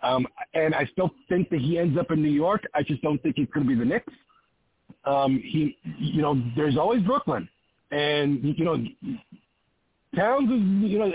Um, 0.03 0.27
and 0.55 0.75
I 0.75 0.85
still 0.87 1.11
think 1.29 1.49
that 1.51 1.61
he 1.61 1.79
ends 1.79 1.99
up 1.99 2.11
in 2.11 2.21
New 2.21 2.31
York. 2.31 2.65
I 2.75 2.83
just 2.83 3.03
don't 3.03 3.23
think 3.23 3.37
he's 3.37 3.47
going 3.55 3.67
to 3.67 3.73
be 3.73 3.79
the 3.79 3.85
Knicks. 3.85 4.13
Um, 5.05 5.41
he, 5.45 5.77
you 5.99 6.23
know, 6.23 6.43
there's 6.57 6.77
always 6.77 7.03
Brooklyn, 7.03 7.49
and 7.93 8.43
you 8.43 8.65
know, 8.65 8.85
Towns 10.17 10.51
is, 10.51 10.91
you 10.91 10.99
know, 10.99 11.13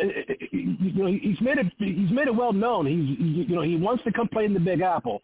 you 0.51 0.93
know, 0.93 1.07
he's 1.07 1.41
made 1.41 1.57
it. 1.57 1.67
He's 1.79 2.11
made 2.11 2.27
it 2.27 2.35
well 2.35 2.53
known. 2.53 2.85
He's, 2.85 3.47
you 3.49 3.55
know, 3.55 3.63
he 3.63 3.75
wants 3.75 4.03
to 4.03 4.11
come 4.11 4.27
play 4.27 4.45
in 4.45 4.53
the 4.53 4.59
Big 4.59 4.81
Apple. 4.81 5.21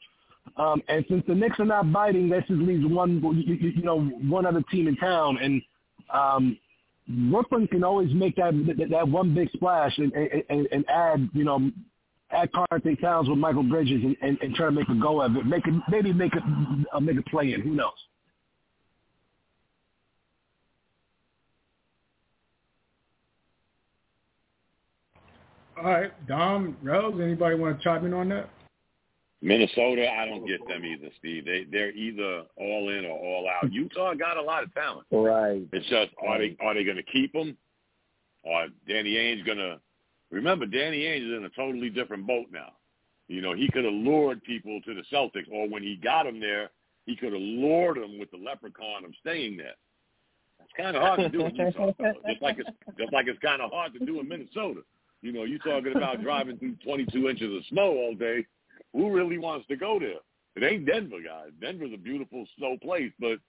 Um, 0.58 0.82
and 0.88 1.06
since 1.10 1.24
the 1.28 1.36
Knicks 1.36 1.60
are 1.60 1.66
not 1.66 1.92
biting, 1.92 2.30
that 2.30 2.48
just 2.48 2.60
leaves 2.60 2.86
one, 2.86 3.22
you, 3.22 3.56
you 3.56 3.84
know, 3.84 4.02
one 4.02 4.46
other 4.46 4.64
team 4.72 4.88
in 4.88 4.96
town. 4.96 5.38
And 5.42 5.62
um, 6.12 6.58
Brooklyn 7.30 7.68
can 7.68 7.84
always 7.84 8.14
make 8.14 8.36
that 8.38 8.54
that 8.90 9.08
one 9.08 9.36
big 9.36 9.52
splash 9.52 9.98
and, 9.98 10.12
and, 10.14 10.68
and 10.72 10.86
add, 10.90 11.30
you 11.34 11.44
know, 11.44 11.72
add 12.32 12.52
Karl-Anthony 12.52 12.96
Towns 12.98 13.30
with 13.30 13.38
Mikal 13.38 13.70
Bridges 13.70 14.02
and, 14.04 14.18
and, 14.22 14.38
and 14.42 14.56
try 14.56 14.66
to 14.66 14.72
make 14.72 14.90
a 14.90 14.96
go 14.96 15.22
of 15.22 15.36
it. 15.36 15.46
Make 15.46 15.68
it 15.68 15.74
maybe 15.90 16.12
make 16.14 16.34
it 16.34 16.44
uh, 16.94 17.00
make 17.00 17.18
a 17.20 17.30
play 17.30 17.54
in. 17.54 17.62
Who 17.62 17.76
knows? 17.76 17.92
All 25.78 25.92
right, 25.92 26.28
Dom, 26.28 26.76
Rose, 26.82 27.20
anybody 27.22 27.56
want 27.56 27.78
to 27.78 27.84
chime 27.84 28.06
in 28.06 28.14
on 28.14 28.30
that? 28.30 28.50
Minnesota, 29.42 30.10
I 30.10 30.26
don't 30.26 30.48
get 30.48 30.68
them 30.68 30.84
either, 30.84 31.10
Steve. 31.20 31.46
They 31.46 31.66
they're 31.72 31.92
either 31.92 32.44
all 32.56 32.90
in 32.90 33.06
or 33.06 33.18
all 33.18 33.48
out. 33.48 33.72
Utah 33.72 34.16
got 34.16 34.38
a 34.38 34.42
lot 34.42 34.64
of 34.64 34.74
talent. 34.74 35.06
Right. 35.12 35.62
It's 35.72 35.88
just 35.88 36.10
are 36.26 36.40
they 36.40 36.58
are 36.60 36.74
they 36.74 36.84
going 36.84 36.98
to 36.98 37.04
keep 37.04 37.34
them? 37.34 37.56
Or 38.44 38.68
Danny 38.88 39.14
Ainge 39.14 39.46
going 39.46 39.60
to 39.60 39.80
remember? 40.32 40.66
Danny 40.66 41.04
Ainge 41.04 41.28
is 41.32 41.38
in 41.38 41.46
a 41.46 41.50
totally 41.50 41.90
different 41.90 42.26
boat 42.26 42.48
now. 42.52 42.74
You 43.28 43.42
know, 43.42 43.54
he 43.54 43.70
could 43.72 43.84
have 43.84 43.94
lured 43.94 44.44
people 44.44 44.82
to 44.82 44.94
the 44.96 45.04
Celtics, 45.14 45.52
or 45.52 45.70
when 45.70 45.84
he 45.84 45.98
got 45.98 46.24
them 46.24 46.40
there, 46.40 46.72
he 47.06 47.16
could 47.16 47.34
have 47.34 47.42
lured 47.42 47.98
them 47.98 48.18
with 48.18 48.32
the 48.32 48.38
leprechaun 48.38 49.06
of 49.06 49.12
staying 49.20 49.58
there. 49.58 49.76
It's 50.62 50.74
kind 50.76 50.96
of 50.96 51.04
hard 51.04 51.20
to 51.20 51.30
do 51.30 51.46
in 51.46 51.56
Utah, 51.56 51.92
just 52.28 52.42
like 52.42 52.58
it's 52.58 52.70
just 52.98 53.14
like 53.14 53.28
it's 53.28 53.40
kind 53.40 53.62
of 53.62 53.70
hard 53.70 53.94
to 53.94 54.06
do 54.06 54.20
in 54.20 54.28
Minnesota. 54.28 54.82
You 55.22 55.32
know, 55.32 55.44
you're 55.44 55.60
talking 55.60 55.94
about 55.96 56.22
driving 56.22 56.58
through 56.58 56.76
22 56.84 57.30
inches 57.30 57.56
of 57.56 57.66
snow 57.70 57.92
all 57.92 58.16
day. 58.16 58.46
Who 58.94 59.12
really 59.12 59.38
wants 59.38 59.68
to 59.68 59.76
go 59.76 60.00
there? 60.00 60.20
It 60.56 60.64
ain't 60.64 60.86
Denver, 60.86 61.18
guys. 61.26 61.50
Denver's 61.62 61.92
a 61.94 61.98
beautiful 61.98 62.46
snow 62.58 62.78
place, 62.82 63.12
but 63.20 63.40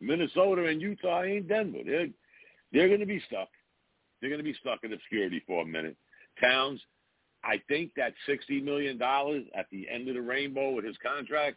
Minnesota 0.00 0.66
and 0.66 0.80
Utah 0.80 1.22
ain't 1.22 1.48
Denver. 1.48 1.78
They're 1.84 2.08
they're 2.72 2.88
going 2.88 3.00
to 3.00 3.06
be 3.06 3.22
stuck. 3.26 3.48
They're 4.20 4.30
going 4.30 4.42
to 4.42 4.44
be 4.44 4.56
stuck 4.60 4.80
in 4.82 4.92
obscurity 4.92 5.42
for 5.46 5.62
a 5.62 5.66
minute. 5.66 5.96
Towns, 6.40 6.80
I 7.44 7.60
think 7.68 7.92
that 7.96 8.14
$60 8.28 8.64
million 8.64 9.00
at 9.02 9.66
the 9.70 9.88
end 9.88 10.08
of 10.08 10.14
the 10.14 10.22
rainbow 10.22 10.72
with 10.72 10.84
his 10.84 10.96
contract 11.02 11.56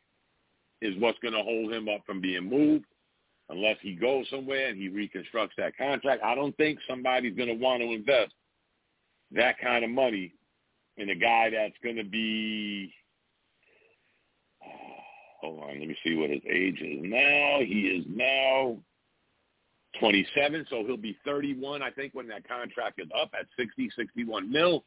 is 0.82 0.94
what's 1.00 1.18
going 1.20 1.34
to 1.34 1.42
hold 1.42 1.74
him 1.74 1.90
up 1.90 2.02
from 2.06 2.22
being 2.22 2.48
moved 2.48 2.86
unless 3.50 3.78
he 3.82 3.94
goes 3.94 4.30
somewhere 4.30 4.68
and 4.68 4.78
he 4.78 4.90
reconstructs 4.90 5.56
that 5.58 5.78
contract. 5.78 6.24
I 6.24 6.36
don't 6.36 6.56
think 6.58 6.80
somebody's 6.88 7.36
going 7.36 7.50
to 7.50 7.56
want 7.56 7.82
to 7.82 7.94
invest 7.94 8.34
that 9.32 9.60
kind 9.60 9.84
of 9.84 9.90
money 9.90 10.34
in 10.98 11.10
a 11.10 11.16
guy 11.16 11.50
that's 11.50 11.76
going 11.84 11.96
to 11.98 12.04
be 12.04 12.94
uh, 14.64 14.68
hold 15.42 15.64
on, 15.64 15.80
let 15.80 15.88
me 15.88 15.98
see 16.04 16.16
what 16.16 16.30
his 16.30 16.42
age 16.50 16.80
is 16.82 17.00
now. 17.04 17.60
He 17.60 18.00
is 18.00 18.06
now 18.10 18.78
27, 20.00 20.66
so 20.70 20.84
he'll 20.86 20.98
be 20.98 21.18
31, 21.26 21.82
I 21.82 21.92
think, 21.92 22.14
when 22.14 22.28
that 22.28 22.48
contract 22.48 23.00
is 23.00 23.08
up 23.20 23.32
at 23.38 23.46
60, 23.58 23.90
61 23.96 24.52
mil. 24.52 24.84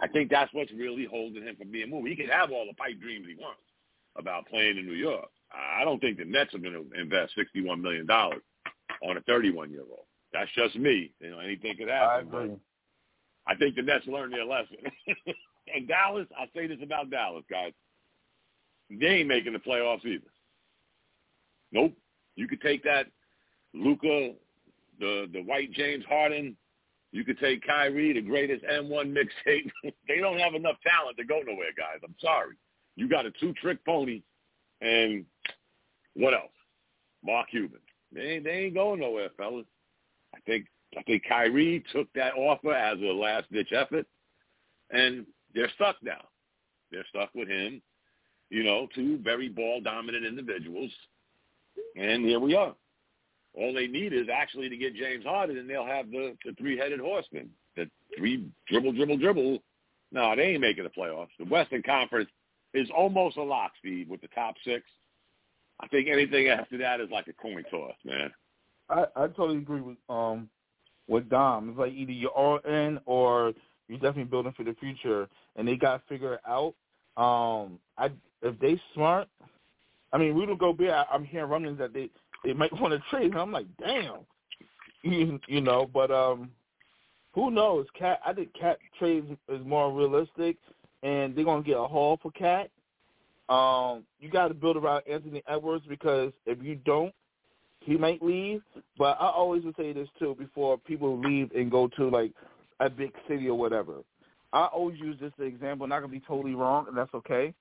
I 0.00 0.06
think 0.06 0.30
that's 0.30 0.52
what's 0.54 0.72
really 0.72 1.06
holding 1.10 1.42
him 1.42 1.56
from 1.56 1.72
being 1.72 1.90
moved. 1.90 2.08
He 2.08 2.16
can 2.16 2.28
have 2.28 2.52
all 2.52 2.66
the 2.66 2.74
pipe 2.74 3.00
dreams 3.00 3.26
he 3.28 3.34
wants 3.34 3.60
about 4.16 4.46
playing 4.48 4.78
in 4.78 4.86
New 4.86 4.94
York. 4.94 5.28
I 5.52 5.84
don't 5.84 5.98
think 5.98 6.18
the 6.18 6.24
Nets 6.24 6.54
are 6.54 6.58
going 6.58 6.74
to 6.74 7.00
invest 7.00 7.32
$61 7.36 7.80
million 7.80 8.08
on 8.10 9.16
a 9.16 9.20
31-year-old. 9.22 10.06
That's 10.32 10.50
just 10.54 10.76
me. 10.76 11.10
You 11.20 11.30
know, 11.30 11.38
anything 11.38 11.76
could 11.76 11.88
happen. 11.88 12.08
I 12.08 12.20
agree. 12.20 12.56
I 13.48 13.54
think 13.54 13.76
the 13.76 13.82
Nets 13.82 14.06
learned 14.06 14.34
their 14.34 14.44
lesson. 14.44 14.76
and 15.74 15.88
Dallas, 15.88 16.26
I'll 16.38 16.46
say 16.54 16.66
this 16.66 16.78
about 16.82 17.10
Dallas, 17.10 17.44
guys. 17.50 17.72
They 18.90 19.06
ain't 19.06 19.28
making 19.28 19.54
the 19.54 19.58
playoffs 19.58 20.04
either. 20.04 20.30
Nope. 21.72 21.94
You 22.36 22.46
could 22.46 22.60
take 22.60 22.84
that 22.84 23.06
Luka, 23.74 24.32
the 25.00 25.28
the 25.32 25.42
white 25.42 25.72
James 25.72 26.04
Harden. 26.08 26.56
You 27.10 27.24
could 27.24 27.38
take 27.38 27.66
Kyrie, 27.66 28.12
the 28.12 28.20
greatest 28.20 28.64
AND1 28.64 29.14
mixtape. 29.16 29.70
they 30.08 30.18
don't 30.18 30.38
have 30.38 30.54
enough 30.54 30.76
talent 30.86 31.16
to 31.16 31.24
go 31.24 31.40
nowhere, 31.46 31.72
guys. 31.76 32.00
I'm 32.04 32.14
sorry. 32.20 32.54
You 32.96 33.08
got 33.08 33.26
a 33.26 33.30
two-trick 33.40 33.82
pony, 33.84 34.22
and 34.82 35.24
what 36.14 36.34
else? 36.34 36.52
Mark 37.24 37.48
Cuban. 37.50 37.80
They 38.12 38.40
they 38.40 38.50
ain't 38.50 38.74
going 38.74 39.00
nowhere, 39.00 39.30
fellas. 39.36 39.66
I 40.34 40.38
think 40.46 40.66
I 40.96 41.02
think 41.02 41.22
Kyrie 41.28 41.84
took 41.92 42.12
that 42.14 42.34
offer 42.34 42.72
as 42.72 42.98
a 42.98 43.12
last-ditch 43.12 43.72
effort, 43.72 44.06
and 44.90 45.26
they're 45.54 45.70
stuck 45.74 45.96
now. 46.02 46.20
They're 46.90 47.06
stuck 47.10 47.30
with 47.34 47.48
him 47.48 47.82
you 48.50 48.64
know, 48.64 48.88
two 48.94 49.18
very 49.18 49.48
ball 49.48 49.80
dominant 49.80 50.24
individuals. 50.24 50.90
And 51.96 52.24
here 52.24 52.40
we 52.40 52.54
are. 52.54 52.74
All 53.54 53.74
they 53.74 53.86
need 53.86 54.12
is 54.12 54.28
actually 54.32 54.68
to 54.68 54.76
get 54.76 54.94
James 54.94 55.24
Harden 55.24 55.58
and 55.58 55.68
they'll 55.68 55.86
have 55.86 56.10
the, 56.10 56.36
the 56.44 56.52
three 56.52 56.78
headed 56.78 57.00
horseman. 57.00 57.50
The 57.76 57.90
three 58.16 58.48
dribble, 58.68 58.92
dribble, 58.92 59.18
dribble. 59.18 59.58
No, 60.12 60.34
they 60.36 60.42
ain't 60.42 60.60
making 60.60 60.84
the 60.84 60.90
playoffs. 60.90 61.28
The 61.38 61.44
Western 61.44 61.82
Conference 61.82 62.30
is 62.74 62.88
almost 62.96 63.36
a 63.36 63.42
lock, 63.42 63.72
Steve, 63.78 64.08
with 64.08 64.20
the 64.20 64.28
top 64.28 64.54
six. 64.64 64.84
I 65.80 65.88
think 65.88 66.08
anything 66.08 66.48
after 66.48 66.78
that 66.78 67.00
is 67.00 67.10
like 67.10 67.28
a 67.28 67.32
coin 67.34 67.64
toss, 67.70 67.94
man. 68.04 68.30
I, 68.88 69.04
I 69.16 69.26
totally 69.28 69.58
agree 69.58 69.80
with 69.80 69.98
um 70.08 70.48
with 71.08 71.28
Dom. 71.28 71.70
It's 71.70 71.78
like 71.78 71.92
either 71.92 72.12
you're 72.12 72.30
all 72.30 72.58
in 72.58 73.00
or 73.06 73.52
you're 73.88 73.98
definitely 73.98 74.24
building 74.24 74.52
for 74.56 74.64
the 74.64 74.74
future, 74.74 75.28
and 75.56 75.66
they 75.66 75.76
got 75.76 75.96
to 75.96 76.02
figure 76.08 76.34
it 76.34 76.40
out. 76.46 76.74
Um, 77.16 77.78
I 77.96 78.10
if 78.42 78.58
they 78.60 78.80
smart, 78.94 79.28
I 80.12 80.18
mean, 80.18 80.34
Rudy 80.34 80.54
Gobert, 80.54 80.90
I, 80.90 81.04
I'm 81.12 81.24
hearing 81.24 81.50
rumblings 81.50 81.78
that 81.78 81.92
they 81.92 82.10
they 82.44 82.52
might 82.52 82.72
want 82.80 82.92
to 82.92 83.00
trade 83.10 83.32
him. 83.32 83.38
I'm 83.38 83.52
like, 83.52 83.66
damn, 83.78 84.20
you, 85.02 85.40
you 85.48 85.60
know. 85.60 85.88
But 85.92 86.10
um, 86.10 86.50
who 87.32 87.50
knows? 87.50 87.86
KAT, 87.98 88.20
I 88.24 88.32
think 88.32 88.50
KAT 88.58 88.78
trade 88.98 89.36
is 89.48 89.66
more 89.66 89.92
realistic, 89.92 90.56
and 91.02 91.34
they're 91.34 91.44
gonna 91.44 91.62
get 91.62 91.76
a 91.76 91.86
haul 91.86 92.18
for 92.22 92.30
KAT. 92.32 92.70
Um, 93.48 94.04
you 94.20 94.30
got 94.30 94.48
to 94.48 94.54
build 94.54 94.76
around 94.76 95.04
Anthony 95.10 95.42
Edwards 95.48 95.86
because 95.88 96.32
if 96.44 96.62
you 96.62 96.74
don't, 96.84 97.14
he 97.80 97.96
might 97.96 98.22
leave. 98.22 98.62
But 98.96 99.16
I 99.20 99.28
always 99.28 99.64
would 99.64 99.76
say 99.76 99.92
this 99.92 100.08
too 100.18 100.36
before 100.38 100.78
people 100.78 101.18
leave 101.18 101.50
and 101.54 101.70
go 101.70 101.88
to 101.96 102.08
like 102.08 102.32
a 102.80 102.90
big 102.90 103.12
city 103.28 103.48
or 103.48 103.58
whatever. 103.58 103.96
I 104.52 104.66
always 104.66 104.98
use 104.98 105.16
this 105.20 105.32
example. 105.38 105.86
Not 105.86 106.00
gonna 106.00 106.12
be 106.12 106.20
totally 106.20 106.54
wrong, 106.54 106.86
and 106.88 106.96
that's 106.96 107.12
okay. 107.14 107.54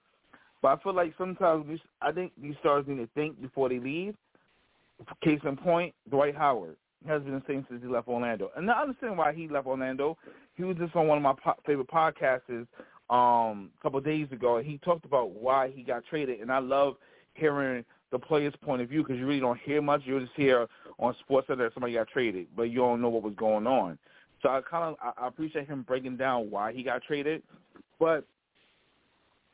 But 0.61 0.79
I 0.79 0.83
feel 0.83 0.93
like 0.93 1.13
sometimes 1.17 1.67
we, 1.67 1.81
I 2.01 2.11
think 2.11 2.31
these 2.41 2.55
stars 2.59 2.85
need 2.87 2.97
to 2.97 3.09
think 3.13 3.41
before 3.41 3.69
they 3.69 3.79
leave. 3.79 4.15
Case 5.23 5.39
in 5.45 5.57
point, 5.57 5.93
Dwight 6.09 6.35
Howard 6.35 6.75
has 7.07 7.21
been 7.21 7.33
the 7.33 7.43
same 7.47 7.65
since 7.69 7.83
he 7.83 7.87
left 7.87 8.07
Orlando, 8.07 8.49
and 8.55 8.69
I 8.71 8.81
understand 8.81 9.17
why 9.17 9.31
he 9.33 9.47
left 9.47 9.67
Orlando. 9.67 10.17
He 10.55 10.63
was 10.63 10.75
just 10.77 10.95
on 10.95 11.07
one 11.07 11.17
of 11.17 11.23
my 11.23 11.35
po- 11.43 11.59
favorite 11.67 11.87
podcasts 11.87 12.65
um, 13.09 13.69
a 13.77 13.83
couple 13.83 13.99
of 13.99 14.05
days 14.05 14.27
ago, 14.31 14.57
and 14.57 14.65
he 14.65 14.79
talked 14.79 15.05
about 15.05 15.31
why 15.31 15.69
he 15.69 15.83
got 15.83 16.03
traded. 16.05 16.39
And 16.41 16.51
I 16.51 16.57
love 16.57 16.95
hearing 17.35 17.85
the 18.11 18.19
player's 18.19 18.53
point 18.61 18.81
of 18.81 18.89
view 18.89 19.03
because 19.03 19.17
you 19.17 19.25
really 19.25 19.39
don't 19.39 19.59
hear 19.59 19.81
much. 19.81 20.01
You 20.05 20.19
just 20.19 20.33
hear 20.35 20.67
on 20.99 21.15
Sports 21.19 21.47
that 21.49 21.71
somebody 21.73 21.93
got 21.93 22.07
traded, 22.07 22.47
but 22.55 22.63
you 22.63 22.77
don't 22.77 23.01
know 23.01 23.09
what 23.09 23.23
was 23.23 23.33
going 23.35 23.67
on. 23.67 23.97
So 24.41 24.49
I 24.49 24.61
kind 24.61 24.83
of 24.83 25.13
I, 25.17 25.27
appreciate 25.27 25.67
him 25.67 25.81
breaking 25.81 26.17
down 26.17 26.49
why 26.49 26.71
he 26.71 26.83
got 26.83 27.03
traded. 27.03 27.43
But 27.99 28.25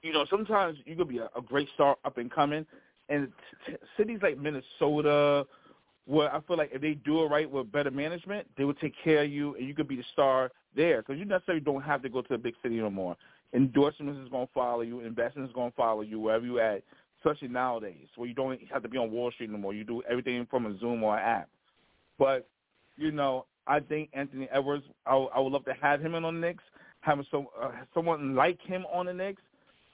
you 0.02 0.12
know, 0.12 0.26
sometimes 0.30 0.78
you 0.86 0.96
could 0.96 1.08
be 1.08 1.20
a, 1.20 1.30
a 1.36 1.42
great 1.42 1.70
star 1.74 1.98
up 2.04 2.18
and 2.18 2.30
coming, 2.30 2.66
and 3.10 3.32
t- 3.66 3.76
cities 3.98 4.20
like 4.22 4.38
Minnesota, 4.38 5.46
where 6.06 6.34
I 6.34 6.42
feel 6.42 6.58
like 6.58 6.72
if 6.74 6.82
they 6.82 6.94
do 6.94 7.24
it 7.24 7.28
right 7.28 7.50
with 7.50 7.72
better 7.72 7.92
management, 7.92 8.48
they 8.58 8.66
would 8.66 8.80
take 8.80 8.94
care 9.02 9.24
of 9.24 9.32
you, 9.32 9.56
and 9.56 9.66
you 9.66 9.74
could 9.74 9.88
be 9.88 9.96
the 9.96 10.04
star 10.12 10.52
there 10.76 11.02
because 11.02 11.18
you 11.18 11.26
necessarily 11.26 11.64
don't 11.64 11.82
have 11.82 12.02
to 12.04 12.10
go 12.10 12.22
to 12.22 12.34
a 12.34 12.38
big 12.38 12.56
city 12.62 12.78
no 12.78 12.90
more. 12.90 13.16
Endorsements 13.54 14.20
is 14.20 14.30
going 14.30 14.48
to 14.48 14.54
follow 14.54 14.82
you, 14.82 15.02
investment 15.02 15.48
is 15.48 15.54
going 15.54 15.70
to 15.70 15.76
follow 15.76 16.02
you 16.02 16.20
wherever 16.20 16.46
you 16.46 16.60
at, 16.60 16.84
especially 17.24 17.48
nowadays 17.48 18.08
where 18.16 18.28
you 18.28 18.34
don't 18.34 18.60
have 18.72 18.84
to 18.84 18.90
be 18.90 18.98
on 18.98 19.12
Wall 19.12 19.32
Street 19.32 19.50
no 19.50 19.58
more. 19.58 19.74
You 19.74 19.84
do 19.84 20.04
everything 20.10 20.46
from 20.50 20.66
a 20.66 20.78
Zoom 20.80 21.04
or 21.04 21.18
an 21.18 21.24
app. 21.24 21.50
But 22.20 22.48
you 22.98 23.12
know, 23.12 23.46
I 23.66 23.80
think 23.80 24.10
Anthony 24.14 24.48
Edwards, 24.52 24.84
I, 25.06 25.16
I 25.16 25.40
would 25.40 25.54
love 25.54 25.66
to 25.66 25.74
have 25.82 26.02
him 26.02 26.16
in 26.16 26.26
on 26.26 26.40
the 26.40 26.48
Knicks, 26.48 26.64
having 27.02 27.26
some 27.32 27.48
uh, 27.62 27.72
someone 27.94 28.36
like 28.36 28.60
him 28.62 28.86
on 28.92 29.08
the 29.08 29.14
Knicks 29.14 29.42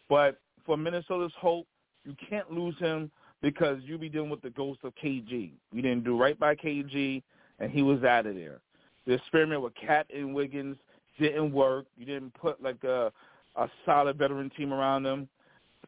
but 0.09 0.39
for 0.65 0.75
Minnesota's 0.75 1.31
hope, 1.39 1.67
you 2.03 2.15
can't 2.29 2.51
lose 2.51 2.77
him 2.79 3.09
because 3.41 3.77
you 3.83 3.97
be 3.97 4.09
dealing 4.09 4.31
with 4.31 4.41
the 4.41 4.49
ghost 4.49 4.79
of 4.83 4.93
KG. 5.01 5.51
You 5.71 5.81
didn't 5.81 6.03
do 6.03 6.17
right 6.17 6.37
by 6.37 6.55
KG, 6.55 7.21
and 7.59 7.71
he 7.71 7.83
was 7.83 8.03
out 8.03 8.25
of 8.25 8.35
there. 8.35 8.59
The 9.05 9.13
experiment 9.13 9.61
with 9.61 9.73
KAT 9.75 10.07
and 10.13 10.33
Wiggins 10.33 10.77
didn't 11.19 11.53
work. 11.53 11.85
You 11.97 12.05
didn't 12.05 12.33
put 12.33 12.61
like 12.61 12.83
a 12.83 13.13
a 13.55 13.67
solid 13.85 14.17
veteran 14.17 14.49
team 14.51 14.73
around 14.73 15.05
him. 15.05 15.27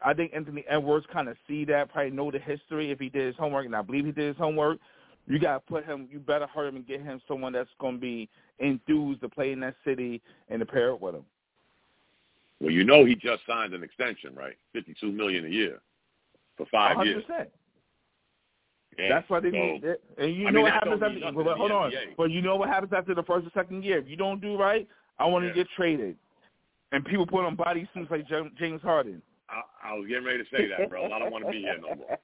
I 0.03 0.13
think 0.13 0.31
Anthony 0.33 0.65
Edwards 0.67 1.05
kind 1.11 1.29
of 1.29 1.37
see 1.47 1.65
that, 1.65 1.91
probably 1.91 2.11
know 2.11 2.31
the 2.31 2.39
history 2.39 2.91
if 2.91 2.99
he 2.99 3.09
did 3.09 3.27
his 3.27 3.35
homework, 3.35 3.65
and 3.65 3.75
I 3.75 3.81
believe 3.81 4.05
he 4.05 4.11
did 4.11 4.27
his 4.29 4.37
homework. 4.37 4.79
You 5.27 5.37
got 5.39 5.53
to 5.53 5.59
put 5.71 5.85
him. 5.85 6.07
You 6.11 6.19
better 6.19 6.47
hurry 6.47 6.69
him 6.69 6.77
and 6.77 6.87
get 6.87 7.01
him 7.01 7.21
someone 7.27 7.53
that's 7.53 7.69
going 7.79 7.95
to 7.95 8.01
be 8.01 8.27
enthused 8.59 9.21
to 9.21 9.29
play 9.29 9.51
in 9.51 9.59
that 9.61 9.75
city 9.85 10.21
and 10.49 10.59
to 10.59 10.65
pair 10.65 10.89
it 10.89 10.99
with 10.99 11.15
him. 11.15 11.25
Well, 12.59 12.71
you 12.71 12.83
know 12.83 13.05
he 13.05 13.15
just 13.15 13.43
signed 13.47 13.73
an 13.73 13.83
extension, 13.83 14.35
right? 14.35 14.55
Fifty-two 14.73 15.11
million 15.11 15.45
a 15.45 15.49
year 15.49 15.79
for 16.57 16.65
5 16.71 16.97
100%. 16.97 17.05
years. 17.05 17.23
Yeah. 18.99 19.09
That's 19.09 19.29
why 19.29 19.39
they 19.39 19.51
so, 19.51 19.55
need 19.57 19.83
it. 19.83 20.03
And 20.17 20.35
you 20.35 20.47
I 20.47 20.51
know 20.51 20.55
mean, 20.57 20.63
what 20.63 20.73
happens 20.73 21.01
after. 21.01 21.09
mean 21.15 21.33
But, 21.33 21.57
hold 21.57 21.71
on. 21.71 21.91
But 22.17 22.29
you 22.31 22.41
know 22.41 22.55
what 22.57 22.69
happens 22.69 22.91
after 22.93 23.15
the 23.15 23.23
first 23.23 23.47
or 23.47 23.51
second 23.53 23.83
year. 23.83 23.99
If 23.99 24.07
you 24.09 24.15
don't 24.17 24.41
do 24.41 24.57
right, 24.57 24.87
I 25.17 25.25
want 25.25 25.45
Yeah. 25.45 25.51
to 25.51 25.55
get 25.55 25.67
traded. 25.75 26.17
And 26.91 27.05
people 27.05 27.25
put 27.25 27.45
on 27.45 27.55
body 27.55 27.87
suits 27.93 28.11
like 28.11 28.27
James 28.57 28.81
Harden. 28.81 29.21
I, 29.51 29.89
I 29.89 29.93
was 29.93 30.07
getting 30.07 30.25
ready 30.25 30.39
to 30.39 30.49
say 30.55 30.67
that, 30.67 30.89
bro. 30.89 31.11
I 31.11 31.19
don't 31.19 31.31
want 31.31 31.45
to 31.45 31.51
be 31.51 31.59
here 31.59 31.77
no 31.79 31.95
more. 31.95 32.17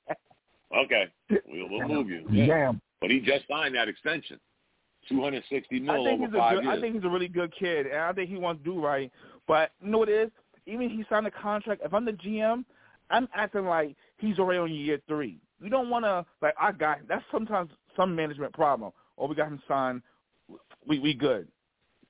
Okay, 0.84 1.06
we'll, 1.30 1.70
we'll 1.70 1.88
move 1.88 2.10
you. 2.10 2.26
Yeah. 2.30 2.48
Damn. 2.48 2.82
But 3.00 3.12
he 3.12 3.20
just 3.20 3.48
signed 3.50 3.76
that 3.76 3.88
extension, 3.88 4.40
two 5.08 5.22
hundred 5.22 5.44
sixty 5.50 5.80
mil 5.80 5.92
I 5.92 5.98
think 5.98 6.22
over 6.22 6.26
he's 6.26 6.36
a 6.36 6.56
good, 6.56 6.64
years. 6.64 6.78
I 6.78 6.82
think 6.82 6.96
he's 6.96 7.04
a 7.04 7.10
really 7.10 7.28
good 7.28 7.54
kid, 7.58 7.88
and 7.88 8.02
I 8.02 8.12
think 8.14 8.30
he 8.30 8.38
wants 8.38 8.64
to 8.64 8.72
do 8.74 8.84
right. 8.84 9.12
But 9.48 9.72
you 9.82 9.90
know 9.90 10.00
what 10.00 10.10
it 10.10 10.28
is? 10.28 10.32
Even 10.66 10.90
he 10.90 11.06
signed 11.10 11.28
a 11.28 11.32
contract. 11.32 11.82
If 11.86 11.94
I'm 11.94 12.06
the 12.06 12.12
GM, 12.12 12.66
I'm 13.10 13.28
acting 13.34 13.66
like 13.66 13.96
he's 14.18 14.40
already 14.40 14.60
on 14.60 14.74
year 14.74 15.00
three. 15.08 15.40
You 15.62 15.70
don't 15.70 15.90
want 15.90 16.06
to 16.06 16.26
like 16.42 16.56
I 16.60 16.72
got. 16.72 17.00
That's 17.08 17.24
sometimes 17.32 17.72
some 17.96 18.16
management 18.16 18.54
problem. 18.54 18.92
Oh, 19.18 19.28
we 19.28 19.36
got 19.36 19.48
him 19.48 19.62
signed. 19.68 20.02
We 20.88 21.00
we 21.00 21.14
good. 21.14 21.48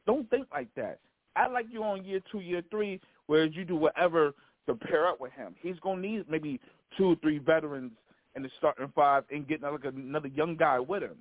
Don't 0.06 0.30
think 0.30 0.48
like 0.52 0.69
that. 0.76 0.99
I 1.35 1.48
like 1.48 1.68
you 1.69 1.84
on 1.84 2.03
year 2.03 2.22
two, 2.31 2.39
year 2.39 2.64
three, 2.72 2.99
where 3.27 3.45
you 3.45 3.64
do 3.65 3.76
whatever 3.76 4.34
to 4.68 4.76
pair 4.76 5.07
up 5.07 5.19
with 5.19 5.31
him. 5.34 5.56
He's 5.61 5.80
gonna 5.81 6.02
need 6.02 6.30
maybe 6.30 6.60
two 6.98 7.11
or 7.11 7.15
three 7.18 7.39
veterans 7.39 7.91
in 8.35 8.44
the 8.44 8.49
starting 8.57 8.91
five 8.95 9.23
and 9.31 9.48
get 9.48 9.61
another 9.61 9.80
another 9.89 10.27
young 10.27 10.56
guy 10.56 10.80
with 10.80 11.03
him. 11.03 11.18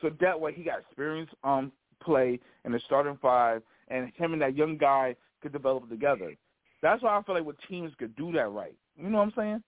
So 0.00 0.10
that 0.20 0.38
way 0.40 0.52
he 0.54 0.62
got 0.62 0.80
experience 0.80 1.30
um 1.44 1.72
play 2.02 2.40
in 2.64 2.72
the 2.72 2.80
starting 2.86 3.18
five, 3.20 3.62
and 3.88 4.12
him 4.16 4.32
and 4.32 4.42
that 4.42 4.56
young 4.56 4.76
guy 4.76 5.16
could 5.42 5.52
develop 5.52 5.88
together. 5.88 6.34
That's 6.82 7.02
why 7.02 7.18
I 7.18 7.22
feel 7.22 7.34
like 7.34 7.44
what 7.44 7.56
teams 7.68 7.92
could 7.98 8.16
do 8.16 8.32
that 8.32 8.50
right. 8.50 8.74
You 8.96 9.08
know 9.10 9.18
what 9.18 9.24
I'm 9.24 9.32
saying? 9.36 9.62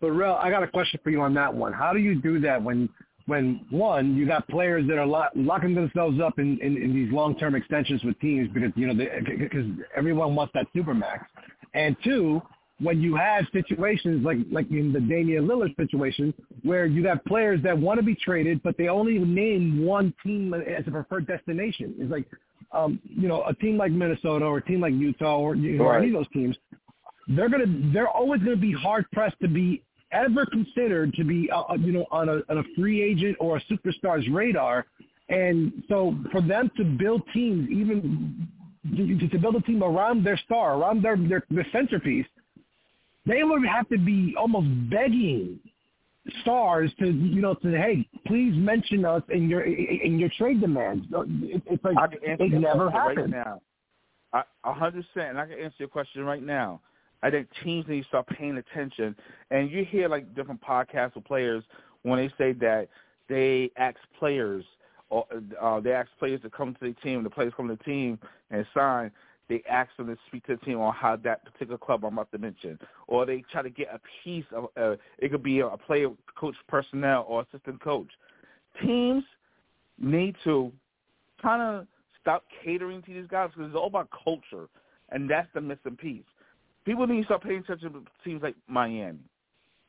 But 0.00 0.12
Rel, 0.12 0.36
I 0.36 0.50
got 0.50 0.62
a 0.62 0.68
question 0.68 1.00
for 1.02 1.10
you 1.10 1.20
on 1.22 1.34
that 1.34 1.52
one. 1.52 1.72
How 1.72 1.92
do 1.92 1.98
you 1.98 2.20
do 2.20 2.40
that 2.40 2.62
when 2.62 2.88
when 3.26 3.64
one, 3.70 4.16
you 4.16 4.26
got 4.26 4.46
players 4.48 4.86
that 4.88 4.98
are 4.98 5.06
lock, 5.06 5.30
locking 5.34 5.74
themselves 5.74 6.20
up 6.20 6.38
in, 6.38 6.58
in, 6.60 6.76
in 6.76 6.94
these 6.94 7.10
long-term 7.10 7.54
extensions 7.54 8.04
with 8.04 8.18
teams 8.20 8.50
because 8.52 8.70
you 8.76 8.86
know 8.86 8.94
because 8.94 9.64
everyone 9.96 10.34
wants 10.34 10.52
that 10.54 10.66
supermax, 10.76 11.24
and 11.74 11.96
two, 12.04 12.40
when 12.80 13.00
you 13.00 13.14
have 13.16 13.44
situations 13.52 14.24
like 14.24 14.38
like 14.50 14.70
in 14.70 14.92
the 14.92 15.00
Damian 15.00 15.46
Lillard 15.46 15.76
situation 15.76 16.34
where 16.62 16.86
you 16.86 17.06
have 17.06 17.24
players 17.24 17.62
that 17.62 17.76
want 17.76 17.98
to 17.98 18.04
be 18.04 18.14
traded 18.14 18.62
but 18.62 18.76
they 18.76 18.88
only 18.88 19.18
name 19.18 19.84
one 19.84 20.12
team 20.24 20.54
as 20.54 20.84
a 20.86 20.90
preferred 20.90 21.26
destination. 21.26 21.94
It's 21.98 22.10
like 22.10 22.26
um, 22.72 23.00
you 23.04 23.28
know 23.28 23.44
a 23.44 23.54
team 23.54 23.76
like 23.76 23.92
Minnesota 23.92 24.44
or 24.44 24.58
a 24.58 24.64
team 24.64 24.80
like 24.80 24.94
Utah 24.94 25.38
or 25.38 25.54
you 25.54 25.78
know 25.78 25.84
right. 25.84 25.98
any 25.98 26.08
of 26.08 26.14
those 26.14 26.32
teams. 26.32 26.56
They're 27.28 27.48
gonna 27.48 27.66
they're 27.92 28.08
always 28.08 28.40
gonna 28.40 28.56
be 28.56 28.72
hard 28.72 29.06
pressed 29.12 29.36
to 29.42 29.48
be 29.48 29.82
ever 30.14 30.46
considered 30.46 31.12
to 31.14 31.24
be, 31.24 31.50
uh, 31.50 31.62
uh, 31.62 31.74
you 31.74 31.92
know, 31.92 32.06
on 32.10 32.28
a, 32.28 32.40
on 32.48 32.58
a 32.58 32.62
free 32.76 33.02
agent 33.02 33.36
or 33.40 33.56
a 33.56 33.62
superstar's 33.64 34.26
radar. 34.30 34.86
And 35.28 35.82
so 35.88 36.16
for 36.30 36.40
them 36.40 36.70
to 36.76 36.84
build 36.84 37.22
teams, 37.34 37.68
even 37.70 38.48
to, 38.96 39.28
to 39.28 39.38
build 39.38 39.56
a 39.56 39.60
team 39.62 39.82
around 39.82 40.24
their 40.24 40.36
star, 40.36 40.78
around 40.78 41.02
their, 41.02 41.16
their, 41.16 41.44
their 41.50 41.66
centerpiece, 41.72 42.26
they 43.26 43.42
would 43.42 43.66
have 43.66 43.88
to 43.88 43.98
be 43.98 44.34
almost 44.38 44.66
begging 44.90 45.58
stars 46.40 46.90
to 46.98 47.06
you 47.06 47.42
know 47.42 47.52
to 47.54 47.70
hey 47.72 48.08
please 48.26 48.54
mention 48.54 49.04
us 49.04 49.22
in 49.28 49.48
your 49.48 49.62
in 49.62 50.18
your 50.18 50.30
trade 50.38 50.60
demands. 50.60 51.06
Uh, 51.14 51.22
it's 51.26 51.84
like 51.84 52.18
it 52.22 52.52
never 52.52 52.90
happened. 52.90 53.32
Right 53.32 53.44
now, 53.44 53.60
a 54.64 54.72
hundred 54.72 55.04
percent, 55.12 55.30
and 55.30 55.38
I 55.38 55.46
can 55.46 55.58
answer 55.58 55.76
your 55.78 55.88
question 55.88 56.24
right 56.24 56.42
now. 56.42 56.80
I 57.22 57.30
think 57.30 57.48
teams 57.62 57.86
need 57.88 58.02
to 58.02 58.08
start 58.08 58.26
paying 58.26 58.58
attention. 58.58 59.16
And 59.50 59.70
you 59.70 59.84
hear 59.84 60.08
like 60.08 60.34
different 60.34 60.60
podcasts 60.62 61.16
of 61.16 61.24
players 61.24 61.64
when 62.02 62.18
they 62.18 62.28
say 62.36 62.52
that 62.60 62.88
they 63.28 63.70
ask 63.76 63.96
players 64.18 64.64
uh, 65.20 65.80
they 65.80 65.92
ask 65.92 66.08
players 66.18 66.40
to 66.42 66.50
come 66.50 66.74
to 66.74 66.88
the 66.88 66.94
team, 67.02 67.22
the 67.22 67.30
players 67.30 67.52
come 67.56 67.68
to 67.68 67.76
the 67.76 67.84
team 67.84 68.18
and 68.50 68.66
sign. 68.74 69.10
They 69.48 69.62
ask 69.68 69.94
them 69.96 70.06
to 70.06 70.16
speak 70.26 70.46
to 70.46 70.56
the 70.56 70.64
team 70.64 70.80
on 70.80 70.94
how 70.94 71.16
that 71.16 71.44
particular 71.44 71.76
club 71.76 72.04
I'm 72.04 72.14
about 72.14 72.32
to 72.32 72.38
mention, 72.38 72.78
or 73.06 73.26
they 73.26 73.44
try 73.52 73.62
to 73.62 73.70
get 73.70 73.88
a 73.92 74.00
piece 74.22 74.46
of. 74.54 74.68
Uh, 74.76 74.96
it 75.18 75.30
could 75.30 75.42
be 75.42 75.60
a 75.60 75.68
player, 75.68 76.08
coach, 76.38 76.56
personnel, 76.66 77.26
or 77.28 77.42
assistant 77.42 77.82
coach. 77.82 78.08
Teams 78.80 79.22
need 79.98 80.34
to 80.44 80.72
kind 81.42 81.60
of 81.60 81.86
stop 82.20 82.44
catering 82.64 83.02
to 83.02 83.12
these 83.12 83.26
guys 83.30 83.50
because 83.54 83.68
it's 83.68 83.76
all 83.76 83.88
about 83.88 84.08
culture, 84.24 84.66
and 85.10 85.30
that's 85.30 85.48
the 85.52 85.60
missing 85.60 85.96
piece 85.96 86.24
people 86.84 87.06
need 87.06 87.20
to 87.20 87.24
start 87.24 87.42
paying 87.42 87.60
attention 87.60 87.92
to 87.92 88.02
teams 88.24 88.42
like 88.42 88.56
Miami. 88.68 89.18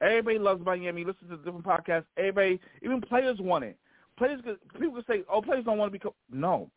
Everybody 0.01 0.39
loves 0.39 0.63
Miami. 0.65 1.03
Listen 1.03 1.27
to 1.29 1.37
different 1.37 1.65
podcasts. 1.65 2.05
Everybody, 2.17 2.59
even 2.81 3.01
players 3.01 3.37
want 3.39 3.63
it. 3.63 3.77
Players, 4.17 4.41
people 4.79 5.01
say, 5.07 5.23
"Oh, 5.29 5.41
players 5.41 5.65
don't 5.65 5.77
want 5.77 5.91
to 5.91 5.93
be 5.93 5.99
coached." 5.99 6.15
No, 6.31 6.69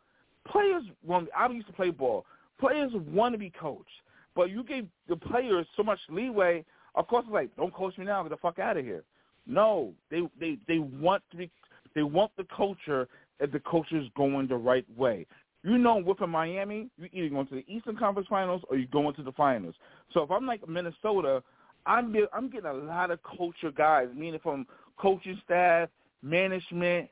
players 0.46 0.84
want. 1.04 1.28
I 1.36 1.48
used 1.48 1.68
to 1.68 1.72
play 1.72 1.90
ball. 1.90 2.26
Players 2.58 2.92
want 3.12 3.32
to 3.32 3.38
be 3.38 3.50
coached, 3.50 4.02
but 4.34 4.50
you 4.50 4.64
gave 4.64 4.88
the 5.08 5.16
players 5.16 5.66
so 5.76 5.82
much 5.82 6.00
leeway. 6.08 6.64
Of 6.94 7.06
course, 7.06 7.24
it's 7.26 7.32
like, 7.32 7.54
"Don't 7.56 7.72
coach 7.72 7.96
me 7.96 8.04
now. 8.04 8.22
Get 8.22 8.30
the 8.30 8.36
fuck 8.38 8.58
out 8.58 8.76
of 8.76 8.84
here." 8.84 9.04
No, 9.46 9.94
they 10.10 10.28
they 10.38 10.58
they 10.66 10.78
want 10.78 11.22
to 11.30 11.36
be. 11.36 11.50
They 11.94 12.02
want 12.02 12.32
the 12.36 12.46
culture 12.54 13.08
if 13.40 13.52
the 13.52 13.60
culture 13.60 13.98
is 13.98 14.08
going 14.16 14.48
the 14.48 14.56
right 14.56 14.86
way. 14.96 15.26
You 15.64 15.78
know, 15.78 15.96
within 15.96 16.30
Miami, 16.30 16.88
you're 16.96 17.08
either 17.12 17.28
going 17.28 17.46
to 17.48 17.54
the 17.56 17.64
Eastern 17.66 17.96
Conference 17.96 18.28
Finals 18.28 18.62
or 18.68 18.76
you're 18.76 18.86
going 18.88 19.14
to 19.14 19.22
the 19.22 19.32
finals. 19.32 19.74
So 20.12 20.22
if 20.22 20.30
I'm 20.30 20.46
like 20.46 20.66
Minnesota, 20.68 21.42
I'm 21.86 22.14
I'm 22.32 22.50
getting 22.50 22.70
a 22.70 22.74
lot 22.74 23.10
of 23.10 23.20
culture 23.22 23.70
guys, 23.70 24.08
meaning 24.14 24.40
from 24.42 24.66
coaching 24.98 25.40
staff, 25.44 25.88
management, 26.22 27.08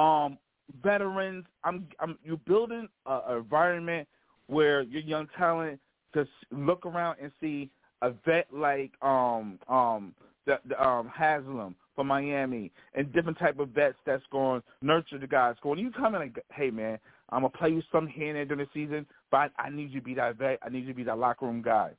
um, 0.00 0.38
veterans. 0.82 1.44
I'm 1.64 1.86
I'm 1.98 2.18
you're 2.24 2.36
building 2.38 2.88
an 3.06 3.36
environment 3.36 4.08
where 4.46 4.82
your 4.82 5.02
young 5.02 5.28
talent 5.36 5.80
to 6.14 6.26
look 6.50 6.86
around 6.86 7.18
and 7.22 7.30
see 7.40 7.70
a 8.02 8.10
vet 8.24 8.46
like 8.52 8.92
um 9.02 9.58
um 9.68 10.14
the, 10.46 10.58
the 10.66 10.82
um 10.82 11.10
Haslem 11.14 11.74
from 11.94 12.06
Miami 12.06 12.70
and 12.94 13.12
different 13.12 13.38
type 13.38 13.58
of 13.58 13.68
vets 13.70 13.96
that's 14.06 14.22
going 14.32 14.62
to 14.62 14.86
nurture 14.86 15.18
the 15.18 15.26
guys. 15.26 15.56
Going, 15.62 15.78
you 15.78 15.90
come 15.90 16.14
in 16.14 16.20
like, 16.20 16.44
hey 16.52 16.70
man, 16.70 16.98
I'm 17.30 17.42
gonna 17.42 17.50
play 17.50 17.70
you 17.70 17.82
some 17.92 18.06
here 18.06 18.28
and 18.28 18.36
there 18.36 18.44
during 18.44 18.66
the 18.66 18.70
season, 18.72 19.06
but 19.30 19.52
I, 19.58 19.66
I 19.66 19.70
need 19.70 19.90
you 19.90 20.00
to 20.00 20.04
be 20.04 20.14
that 20.14 20.36
vet. 20.36 20.58
I 20.62 20.70
need 20.70 20.80
you 20.80 20.88
to 20.88 20.94
be 20.94 21.04
that 21.04 21.18
locker 21.18 21.46
room 21.46 21.62
guy. 21.62 21.90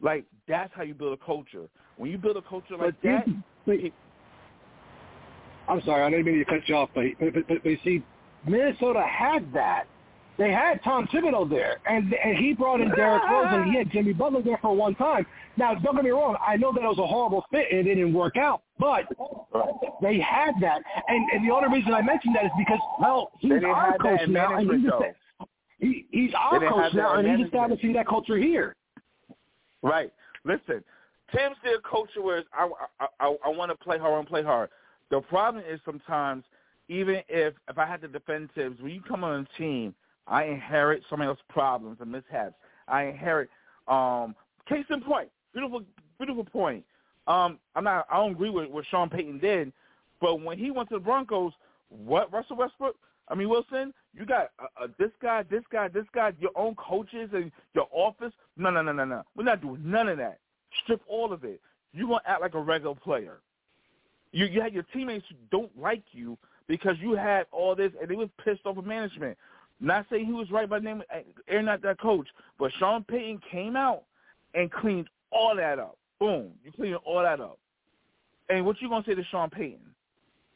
Like 0.00 0.24
that's 0.46 0.72
how 0.74 0.82
you 0.82 0.94
build 0.94 1.18
a 1.18 1.24
culture. 1.24 1.68
When 1.96 2.10
you 2.10 2.18
build 2.18 2.36
a 2.36 2.42
culture 2.42 2.76
like 2.76 2.94
but 3.02 3.08
that, 3.08 3.26
it, 3.66 3.92
I'm 5.68 5.82
sorry, 5.82 6.02
I 6.02 6.10
didn't 6.10 6.26
mean 6.26 6.38
to 6.38 6.44
cut 6.44 6.68
you 6.68 6.74
off, 6.74 6.90
but 6.94 7.04
but, 7.20 7.34
but, 7.34 7.48
but, 7.48 7.62
but 7.62 7.72
see, 7.84 8.02
Minnesota 8.46 9.02
had 9.02 9.52
that. 9.52 9.84
They 10.38 10.52
had 10.52 10.82
Tom 10.84 11.08
Thibodeau 11.08 11.50
there, 11.50 11.78
and 11.86 12.14
and 12.14 12.38
he 12.38 12.54
brought 12.54 12.80
in 12.80 12.90
Derrick 12.90 13.22
Rose, 13.30 13.48
and 13.50 13.70
he 13.70 13.76
had 13.76 13.90
Jimmy 13.90 14.12
Butler 14.12 14.40
there 14.40 14.58
for 14.62 14.74
one 14.74 14.94
time. 14.94 15.26
Now, 15.56 15.74
don't 15.74 15.96
get 15.96 16.04
me 16.04 16.10
wrong, 16.10 16.36
I 16.46 16.56
know 16.56 16.72
that 16.72 16.80
it 16.80 16.86
was 16.86 16.98
a 16.98 17.06
horrible 17.06 17.44
fit 17.50 17.66
and 17.72 17.80
it 17.80 17.96
didn't 17.96 18.14
work 18.14 18.36
out, 18.36 18.62
but 18.78 19.06
they 20.00 20.20
had 20.20 20.52
that, 20.60 20.82
and 21.08 21.30
and 21.32 21.46
the 21.46 21.52
only 21.52 21.76
reason 21.76 21.92
I 21.92 22.02
mentioned 22.02 22.36
that 22.36 22.44
is 22.44 22.52
because 22.56 22.78
well, 23.00 23.32
he's 23.40 23.52
our 23.66 23.98
coach 23.98 24.20
now, 24.28 24.56
and 24.56 24.70
he's, 24.70 24.84
just, 24.84 25.04
he, 25.80 26.06
he's 26.12 26.30
our 26.38 26.60
coach 26.60 26.94
now, 26.94 27.14
and 27.14 27.28
he's 27.28 27.44
establishing 27.44 27.92
that 27.94 28.06
culture 28.06 28.38
here. 28.38 28.76
Right. 29.82 30.12
Listen, 30.44 30.84
Tim's 31.34 31.56
their 31.64 31.80
culture 31.80 32.22
where 32.22 32.44
I 32.52 32.68
I 33.00 33.06
I, 33.18 33.36
I 33.46 33.48
want 33.48 33.72
to 33.72 33.76
play 33.76 33.98
hard 33.98 34.20
and 34.20 34.28
play 34.28 34.44
hard. 34.44 34.70
The 35.10 35.20
problem 35.20 35.64
is 35.68 35.80
sometimes 35.84 36.44
even 36.88 37.22
if 37.28 37.54
if 37.68 37.78
I 37.78 37.86
had 37.86 38.00
to 38.02 38.08
defend 38.08 38.50
when 38.56 38.92
you 38.92 39.00
come 39.00 39.24
on 39.24 39.46
a 39.46 39.58
team 39.58 39.94
I 40.26 40.44
inherit 40.44 41.02
somebody 41.08 41.28
else's 41.28 41.42
problems 41.48 41.98
and 42.00 42.12
mishaps. 42.12 42.54
I 42.86 43.04
inherit 43.04 43.48
um 43.86 44.34
case 44.68 44.84
in 44.90 45.00
point, 45.00 45.28
beautiful 45.52 45.82
beautiful 46.18 46.44
point. 46.44 46.84
Um 47.26 47.58
I'm 47.74 47.84
not 47.84 48.06
I 48.10 48.16
don't 48.16 48.32
agree 48.32 48.50
with 48.50 48.70
what 48.70 48.84
Sean 48.90 49.08
Payton 49.08 49.38
did, 49.38 49.72
but 50.20 50.42
when 50.42 50.58
he 50.58 50.70
went 50.70 50.88
to 50.90 50.96
the 50.96 51.00
Broncos, 51.00 51.52
what 51.88 52.32
Russell 52.32 52.56
Westbrook 52.56 52.96
I 53.28 53.34
mean 53.34 53.48
Wilson, 53.48 53.92
you 54.14 54.24
got 54.26 54.50
uh, 54.58 54.84
uh, 54.84 54.88
this 54.98 55.10
guy, 55.20 55.42
this 55.50 55.62
guy, 55.70 55.88
this 55.88 56.06
guy, 56.14 56.32
your 56.40 56.50
own 56.56 56.74
coaches 56.76 57.30
and 57.32 57.52
your 57.74 57.88
office. 57.92 58.32
No, 58.56 58.70
no, 58.70 58.82
no, 58.82 58.92
no, 58.92 59.04
no. 59.04 59.22
We're 59.36 59.44
not 59.44 59.60
doing 59.60 59.82
none 59.84 60.08
of 60.08 60.18
that. 60.18 60.38
Strip 60.82 61.02
all 61.08 61.32
of 61.32 61.44
it. 61.44 61.60
You 61.92 62.06
gonna 62.08 62.20
act 62.26 62.40
like 62.40 62.54
a 62.54 62.60
regular 62.60 62.94
player. 62.94 63.40
You 64.32 64.46
you 64.46 64.60
had 64.60 64.72
your 64.72 64.84
teammates 64.94 65.24
who 65.28 65.36
don't 65.50 65.70
like 65.78 66.02
you 66.12 66.36
because 66.66 66.96
you 67.00 67.12
had 67.12 67.46
all 67.50 67.74
this 67.74 67.92
and 68.00 68.10
they 68.10 68.16
was 68.16 68.28
pissed 68.44 68.66
off 68.66 68.76
of 68.76 68.86
management. 68.86 69.36
Not 69.80 70.06
saying 70.10 70.26
he 70.26 70.32
was 70.32 70.50
right 70.50 70.68
by 70.68 70.80
name 70.80 71.02
Aaron, 71.48 71.66
not 71.66 71.82
that 71.82 72.00
coach, 72.00 72.28
but 72.58 72.72
Sean 72.78 73.04
Payton 73.04 73.40
came 73.50 73.76
out 73.76 74.04
and 74.54 74.70
cleaned 74.70 75.08
all 75.30 75.54
that 75.56 75.78
up. 75.78 75.96
Boom, 76.18 76.50
you 76.64 76.72
cleaned 76.72 76.96
all 77.04 77.22
that 77.22 77.40
up. 77.40 77.58
And 78.48 78.64
what 78.66 78.80
you 78.80 78.88
gonna 78.88 79.04
say 79.06 79.14
to 79.14 79.24
Sean 79.30 79.50
Payton? 79.50 79.78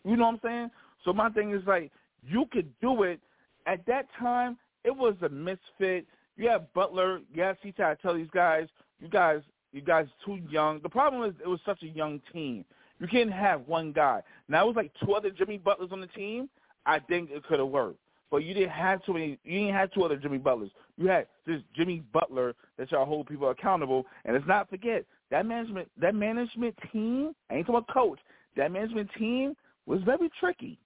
You 0.05 0.17
know 0.17 0.27
what 0.27 0.35
I'm 0.35 0.41
saying? 0.43 0.71
So 1.05 1.13
my 1.13 1.31
thing 1.31 1.53
is 1.53 1.63
like 1.67 1.91
you 2.23 2.47
could 2.51 2.69
do 2.81 3.03
it. 3.05 3.21
At 3.67 3.87
that 3.87 4.07
time, 4.19 4.59
it 4.85 4.95
was 4.95 5.15
a 5.23 5.29
misfit. 5.29 6.07
You 6.37 6.49
have 6.49 6.73
Butler, 6.75 7.21
you 7.33 7.43
have 7.43 7.57
CT. 7.63 7.81
I 7.81 7.95
tell 7.95 8.15
these 8.15 8.31
guys, 8.33 8.67
you 9.01 9.09
guys, 9.09 9.41
you 9.73 9.81
guys 9.81 10.07
too 10.25 10.39
young. 10.51 10.81
The 10.83 10.89
problem 10.89 11.29
is 11.29 11.35
it 11.43 11.49
was 11.49 11.61
such 11.65 11.83
a 11.83 11.87
young 11.87 12.21
team. 12.33 12.65
You 13.03 13.09
can't 13.09 13.31
have 13.33 13.69
one 13.69 13.93
guy. 13.93 14.23
Now 14.49 14.65
it 14.65 14.69
was 14.69 14.77
like 14.77 14.93
two 15.05 15.13
other 15.13 15.31
Jimmy 15.31 15.59
Butlers 15.59 15.91
on 15.93 16.01
the 16.01 16.07
team. 16.07 16.49
I 16.87 16.99
think 16.99 17.31
it 17.31 17.45
could 17.45 17.59
have 17.59 17.69
worked 17.69 17.99
but 18.33 18.45
you 18.45 18.55
didn't 18.55 18.71
have 18.71 19.05
too 19.05 19.13
many. 19.13 19.39
You 19.45 19.61
didn't 19.61 19.75
have 19.75 19.93
two 19.93 20.03
other 20.03 20.17
Jimmy 20.17 20.39
Butlers. 20.39 20.71
You 20.97 21.07
had 21.07 21.27
this 21.47 21.61
Jimmy 21.77 22.03
Butler 22.15 22.55
that 22.79 22.91
y'all 22.91 23.05
hold 23.05 23.27
people 23.27 23.51
accountable. 23.51 24.07
And 24.25 24.35
let's 24.35 24.47
not 24.49 24.71
forget 24.71 25.05
that 25.31 25.45
management 25.45 25.91
that 26.01 26.15
management 26.15 26.75
team. 26.91 27.35
I 27.51 27.57
ain't 27.57 27.67
talking 27.67 27.77
about 27.77 27.95
coach. 27.95 28.19
That 28.57 28.73
management 28.73 29.11
team 29.19 29.55
was 29.85 30.01
very 30.05 30.31
tricky, 30.41 30.79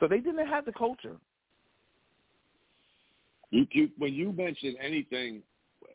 so 0.00 0.08
they 0.08 0.18
didn't 0.18 0.46
have 0.46 0.64
the 0.64 0.72
culture. 0.72 1.16
You, 3.50 3.66
you 3.70 3.90
when 3.98 4.14
you 4.14 4.32
mention 4.32 4.74
anything 4.82 5.42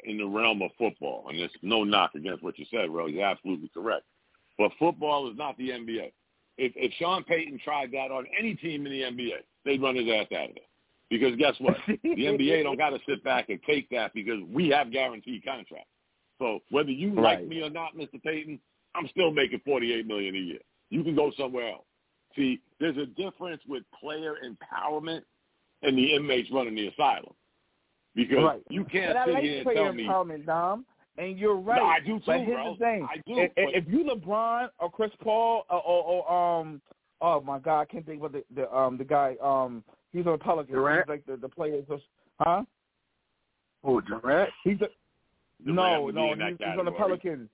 in 0.04 0.18
the 0.20 0.28
realm 0.28 0.62
of 0.62 0.70
football, 0.78 1.26
and 1.28 1.40
there's 1.40 1.52
no 1.64 1.84
knock 1.84 2.12
against 2.14 2.44
what 2.44 2.60
you 2.60 2.66
said, 2.70 2.92
Ro, 2.92 3.08
you're 3.08 3.26
absolutely 3.26 3.72
correct. 3.74 4.04
But 4.58 4.72
football 4.78 5.30
is 5.30 5.38
not 5.38 5.58
the 5.58 5.70
NBA. 5.70 6.12
If, 6.58 6.74
if 6.76 6.94
Sean 7.00 7.24
Payton 7.24 7.60
tried 7.64 7.92
that 7.92 8.12
on 8.12 8.26
any 8.38 8.56
team 8.56 8.86
in 8.86 8.92
the 8.92 9.02
NBA, 9.02 9.38
they'd 9.66 9.82
run 9.82 9.96
his 9.96 10.08
ass 10.08 10.28
out 10.38 10.50
of 10.50 10.56
there. 10.56 10.66
Because 11.10 11.36
guess 11.38 11.54
what? 11.60 11.78
the 11.88 11.98
NBA 12.04 12.64
don't 12.64 12.78
got 12.78 12.90
to 12.90 13.00
sit 13.08 13.24
back 13.24 13.50
and 13.50 13.60
take 13.66 13.90
that 13.90 14.14
because 14.14 14.40
we 14.52 14.70
have 14.70 14.92
guaranteed 14.92 15.44
contracts. 15.44 15.90
So 16.40 16.60
whether 16.70 16.92
you 16.92 17.14
right. 17.14 17.40
like 17.40 17.48
me 17.48 17.62
or 17.62 17.70
not, 17.70 17.96
Mr. 17.96 18.22
Payton, 18.24 18.60
I'm 18.96 19.08
still 19.10 19.32
making 19.32 19.62
48 19.66 20.08
million 20.08 20.36
a 20.36 20.40
year. 20.40 20.60
You 20.90 21.04
can 21.04 21.16
go 21.16 21.32
somewhere 21.38 21.70
else. 21.70 21.86
See, 22.36 22.62
there's 22.80 22.98
a 22.98 23.06
difference 23.06 23.62
with 23.68 23.84
player 24.00 24.36
empowerment 24.44 25.22
and 25.82 25.98
the 25.98 26.16
inmates 26.16 26.50
running 26.52 26.76
the 26.76 26.88
asylum. 26.88 27.34
Because 28.16 28.44
right. 28.44 28.62
you 28.70 28.86
can't 28.86 29.14
but 29.14 29.26
sit 29.26 29.34
like 29.34 29.44
here 29.44 29.56
and 29.58 29.66
player 29.66 30.06
tell 30.06 30.26
me. 30.26 30.38
Dom. 30.38 30.86
And 31.18 31.38
you're 31.38 31.56
right. 31.56 31.78
No, 31.78 31.86
I 31.86 32.00
do 32.00 32.20
too, 32.20 32.24
but 32.26 32.38
here's 32.40 32.56
bro. 32.56 32.74
the 32.74 32.80
thing: 32.80 33.08
I 33.10 33.18
do. 33.18 33.40
If, 33.40 33.52
if 33.56 33.88
you 33.88 34.04
LeBron 34.04 34.70
or 34.80 34.90
Chris 34.90 35.12
Paul 35.22 35.66
or, 35.70 35.82
or, 35.82 36.04
or 36.28 36.60
um 36.60 36.82
oh 37.22 37.42
my 37.42 37.60
God, 37.60 37.82
I 37.82 37.86
can't 37.86 38.06
think 38.06 38.22
what 38.22 38.32
the 38.32 38.44
the 38.56 38.74
um 38.76 38.98
the 38.98 39.04
guy 39.04 39.36
um 39.42 39.84
he's 40.12 40.26
on 40.26 40.34
the 40.34 40.38
Pelicans. 40.40 40.76
Durant? 40.76 41.06
He's 41.06 41.10
like 41.10 41.26
the 41.26 41.38
the 41.38 41.50
players, 41.50 41.86
huh? 42.40 42.64
Oh, 43.84 44.02
Durant. 44.02 44.50
He's 44.64 44.82
a, 44.82 44.88
no, 45.64 45.74
Durant 45.74 46.04
would 46.04 46.16
no, 46.16 46.34
he's, 46.34 46.58
he's 46.58 46.80
on 46.80 46.86
the 46.86 46.92
category. 46.92 47.20
Pelicans. 47.20 47.50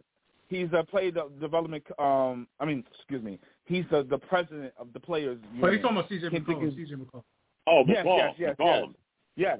He's 0.48 0.68
a 0.74 0.84
player 0.84 1.12
de- 1.12 1.30
development. 1.40 1.84
Um, 2.00 2.48
I 2.60 2.66
mean, 2.66 2.84
excuse 2.98 3.24
me. 3.24 3.40
He's 3.66 3.86
the 3.92 4.04
the 4.04 4.18
president 4.18 4.74
of 4.78 4.88
the 4.94 5.00
players. 5.00 5.38
But 5.60 5.74
he's 5.74 5.82
union. 5.82 5.82
talking 5.82 5.98
about 5.98 6.10
CJ 6.10 6.48
McCollum. 6.48 6.78
CJ 6.78 6.94
McCollum. 6.94 7.24
Oh, 7.68 7.84
Yes, 7.88 8.06
yes, 8.06 8.36
yes, 8.38 8.56
McCall. 8.58 8.94
yes. 9.36 9.60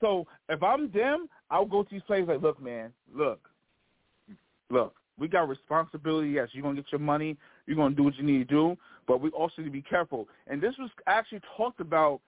So 0.00 0.26
if 0.48 0.62
I'm 0.62 0.90
them, 0.90 1.28
I'll 1.50 1.66
go 1.66 1.82
to 1.82 1.88
these 1.90 2.02
players 2.06 2.28
like, 2.28 2.42
look, 2.42 2.60
man, 2.62 2.92
look, 3.14 3.40
look, 4.70 4.94
we 5.18 5.28
got 5.28 5.48
responsibility. 5.48 6.30
Yes, 6.30 6.48
you're 6.52 6.62
gonna 6.62 6.76
get 6.76 6.90
your 6.90 7.00
money. 7.00 7.36
You're 7.66 7.76
gonna 7.76 7.94
do 7.94 8.04
what 8.04 8.16
you 8.16 8.24
need 8.24 8.38
to 8.38 8.44
do, 8.44 8.76
but 9.06 9.20
we 9.20 9.30
also 9.30 9.54
need 9.58 9.66
to 9.66 9.70
be 9.70 9.82
careful. 9.82 10.28
And 10.46 10.60
this 10.60 10.74
was 10.78 10.90
actually 11.06 11.40
talked 11.56 11.80
about. 11.80 12.20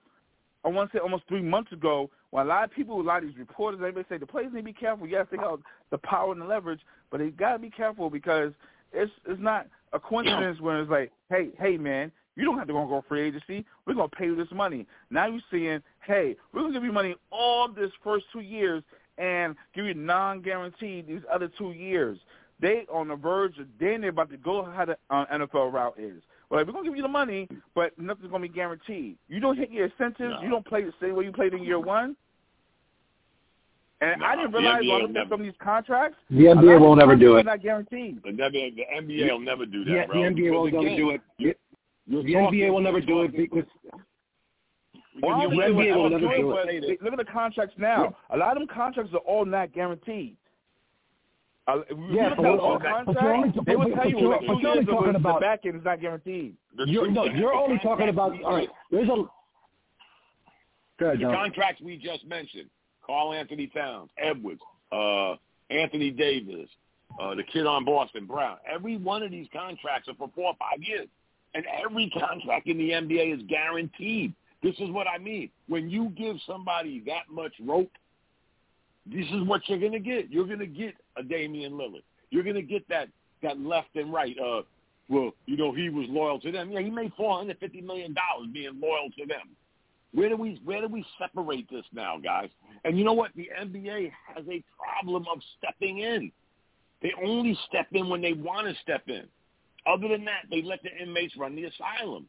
I 0.65 0.69
want 0.69 0.93
to 0.93 0.99
say 0.99 1.01
almost 1.01 1.25
three 1.27 1.43
months 1.43 1.73
ago, 1.73 2.09
when 2.31 2.47
a 2.47 2.49
lot 2.49 2.63
of 2.63 2.71
people, 2.71 3.01
a 3.01 3.03
lot 3.03 3.25
of 3.25 3.29
these 3.29 3.39
reporters, 3.39 3.81
everybody 3.81 4.07
say 4.09 4.17
the 4.17 4.27
players 4.27 4.53
need 4.53 4.61
to 4.61 4.65
be 4.65 4.73
careful. 4.73 5.09
Yes, 5.09 5.27
they 5.29 5.37
got 5.37 5.59
the 5.91 5.99
power 5.99 6.31
and 6.31 6.41
the 6.41 6.45
leverage, 6.45 6.81
but 7.11 7.19
they 7.19 7.31
got 7.31 7.55
to 7.55 7.59
be 7.59 7.71
careful 7.71 8.09
because 8.11 8.53
it's 8.93 9.11
it's 9.27 9.43
not 9.43 9.67
a 9.93 9.99
coincidence 9.99 10.61
when 10.61 10.77
it's 10.77 10.91
like, 10.91 11.11
hey, 11.31 11.49
hey, 11.59 11.77
man, 11.77 12.13
you 12.37 12.45
don't 12.45 12.59
have 12.59 12.67
to 12.67 12.73
go 12.73 12.81
and 12.81 12.89
go 12.89 13.05
free 13.09 13.23
agency. 13.23 13.65
We're 13.87 13.95
gonna 13.95 14.09
pay 14.09 14.27
you 14.27 14.37
this 14.37 14.51
money. 14.53 14.87
Now 15.11 15.27
you're 15.27 15.41
saying, 15.51 15.83
hey, 16.07 16.37
we're 16.53 16.63
gonna 16.63 16.73
give 16.73 16.85
you 16.85 16.93
money 16.93 17.15
all 17.31 17.69
this 17.69 17.91
first 18.03 18.27
two 18.33 18.41
years 18.41 18.83
and 19.19 19.55
give 19.75 19.85
you 19.85 19.95
non-guaranteed 19.95 21.07
these 21.07 21.21
other 21.33 21.49
two 21.59 21.73
years. 21.73 22.19
They 22.61 22.87
on 22.93 23.09
the 23.09 23.17
verge 23.17 23.59
of 23.59 23.67
then 23.81 24.01
they're 24.01 24.11
about 24.11 24.31
to 24.31 24.37
go 24.39 24.65
how 24.65 24.85
the 24.85 24.97
uh, 25.11 25.27
NFL 25.33 25.73
route 25.73 25.99
is. 25.99 26.23
Well, 26.49 26.61
like, 26.61 26.67
we're 26.67 26.73
gonna 26.75 26.85
give 26.89 26.97
you 26.97 27.03
the 27.03 27.09
money, 27.09 27.49
but 27.75 27.99
nothing's 27.99 28.31
gonna 28.31 28.43
be 28.43 28.49
guaranteed. 28.49 29.17
You 29.29 29.41
don't 29.41 29.57
hit 29.59 29.71
your 29.71 29.87
incentives. 29.87 30.35
No. 30.37 30.43
You 30.43 30.49
don't 30.51 30.65
play 30.67 30.85
the 30.85 30.93
same 31.01 31.15
way 31.17 31.25
you 31.25 31.33
played 31.33 31.55
in 31.55 31.63
year 31.65 31.81
one. 31.81 32.17
And 34.01 34.21
No, 34.21 34.27
I 34.27 34.35
didn't 34.37 34.51
the 34.53 34.59
realize 34.59 34.83
NBA 34.83 34.89
while 34.89 34.97
I 34.97 34.97
will 34.97 35.03
looked 35.03 35.11
at 35.11 35.15
never- 35.15 35.31
some 35.31 35.41
of 35.41 35.47
these 35.47 35.55
contracts. 35.63 36.19
The 36.31 36.47
a 36.47 36.55
NBA 36.57 36.81
won't 36.81 37.01
ever 37.01 37.15
do 37.17 37.37
it. 37.37 37.41
are 37.41 37.45
Not 37.45 37.63
guaranteed. 37.63 38.21
The, 38.25 38.31
NBA, 38.31 38.75
the 38.77 38.85
NBA 39.01 39.31
will 39.31 39.39
never 39.41 39.65
do 39.67 39.85
that, 39.85 39.91
Yeah, 39.91 40.07
bro. 40.07 40.23
the 40.23 40.29
NBA 40.29 40.51
will 40.51 40.65
never 40.83 40.97
do 40.97 41.11
it. 41.11 41.21
You're- 42.07 42.23
you're 42.31 42.41
The 42.41 42.45
talking- 42.47 42.61
NBA 42.61 42.73
will 42.73 42.81
never 42.81 43.01
do 43.01 43.23
it 43.23 43.33
because 43.37 43.65
Well, 45.21 45.35
I 45.43 45.47
The 45.47 45.55
NBA 45.55 45.95
will 45.97 46.09
never 46.11 46.21
do 46.21 46.53
it, 46.59 46.85
it. 46.85 47.03
Look 47.03 47.13
at 47.13 47.19
the 47.19 47.25
contracts 47.25 47.75
now. 47.77 48.17
A 48.31 48.37
lot 48.37 48.57
of 48.57 48.61
them 48.61 48.69
contracts 48.69 49.13
are 49.13 49.19
all 49.19 49.45
not 49.45 49.73
guaranteed. 49.73 50.37
Uh, 51.69 51.83
if 51.89 51.97
you 51.97 52.07
Yeah, 52.17 52.31
but 52.35 52.45
at 52.47 52.51
what- 52.51 52.61
all 52.61 52.79
but 52.79 52.83
you're 52.89 53.05
contracts, 53.05 53.23
only- 53.23 53.65
they 53.67 53.77
would 53.77 53.89
but- 53.91 53.95
tell 54.03 54.11
you 54.11 54.19
you're- 54.19 54.31
but 54.35 54.41
two 54.41 54.47
you're 54.47 54.55
only 54.55 54.63
years 54.73 54.79
of 54.79 54.87
talking 54.95 55.13
the 55.13 55.39
back 55.41 55.67
end 55.67 55.77
is 55.77 55.85
not 55.85 56.01
guaranteed. 56.01 56.57
you're 56.87 57.11
no, 57.11 57.25
you're 57.25 57.55
only 57.55 57.79
talking 57.79 58.09
about 58.09 58.33
we 58.33 58.43
all 58.43 58.55
right. 58.55 58.69
just- 58.69 58.91
There's 58.91 59.09
a 59.09 59.29
Go 60.99 61.07
ahead, 61.07 61.19
The 61.19 61.23
John. 61.23 61.35
contracts 61.35 61.81
we 61.81 61.97
just 61.97 62.25
mentioned, 62.27 62.69
Karl 63.03 63.33
Anthony 63.33 63.67
Towns, 63.67 64.11
Edwards, 64.19 64.63
uh, 64.93 65.37
Anthony 65.71 66.11
Davis, 66.11 66.69
uh, 67.19 67.35
the 67.35 67.43
kid 67.45 67.67
on 67.67 67.85
Boston, 67.85 68.27
Brown. 68.27 68.59
Every 68.67 68.97
one 68.99 69.23
of 69.23 69.31
these 69.31 69.49
contracts 69.49 70.09
are 70.09 70.15
for 70.15 70.29
four 70.29 70.49
or 70.49 70.55
five 70.57 70.83
years. 70.83 71.09
And 71.55 71.65
every 71.85 72.11
contract 72.11 72.67
in 72.67 72.79
the 72.79 72.91
NBA 72.91 73.37
is 73.37 73.43
guaranteed. 73.49 74.35
This 74.63 74.75
is 74.79 74.91
what 74.91 75.07
I 75.07 75.19
mean. 75.19 75.51
When 75.69 75.91
you 75.91 76.11
give 76.17 76.37
somebody 76.47 77.03
that 77.07 77.31
much 77.31 77.53
rope, 77.61 77.91
this 79.05 79.27
is 79.33 79.43
what 79.45 79.63
you're 79.69 79.81
going 79.81 79.93
to 79.93 79.99
get. 79.99 80.31
You're 80.31 80.47
going 80.47 80.61
to 80.61 80.67
get 80.67 80.95
a 81.17 81.23
Damian 81.23 81.73
Lillard. 81.73 82.05
You're 82.31 82.45
going 82.45 82.57
to 82.57 82.63
get 82.63 82.89
that, 82.89 83.09
that 83.43 83.61
left 83.61 83.95
and 83.97 84.13
right. 84.13 84.37
Uh, 84.39 84.63
well, 85.09 85.33
you 85.47 85.57
know, 85.57 85.75
he 85.75 85.91
was 85.91 86.07
loyal 86.09 86.41
to 86.41 86.53
them. 86.53 86.71
Yeah, 86.71 86.81
he 86.81 86.91
made 86.91 87.13
$450 87.19 87.83
million 87.85 88.15
being 88.53 88.81
loyal 88.81 89.11
to 89.19 89.27
them. 89.27 89.51
Where 90.15 90.29
do 90.29 90.37
we 90.37 90.61
where 90.65 90.83
do 90.83 90.89
we 90.89 91.05
separate 91.19 91.71
this 91.71 91.85
now, 91.93 92.19
guys? 92.19 92.51
And 92.85 92.99
you 92.99 93.05
know 93.05 93.15
what? 93.15 93.31
The 93.35 93.49
NBA 93.59 94.13
has 94.35 94.45
a 94.47 94.63
problem 94.77 95.25
of 95.33 95.41
stepping 95.59 96.01
in. 96.01 96.31
They 97.01 97.13
only 97.25 97.59
step 97.69 97.87
in 97.93 98.09
when 98.09 98.21
they 98.21 98.35
want 98.35 98.69
to 98.69 98.75
step 98.83 99.03
in. 99.09 99.25
Other 99.87 100.09
than 100.09 100.25
that, 100.27 100.43
they 100.51 100.63
let 100.63 100.83
the 100.83 100.91
inmates 101.03 101.37
run 101.37 101.57
the 101.57 101.65
asylum. 101.65 102.29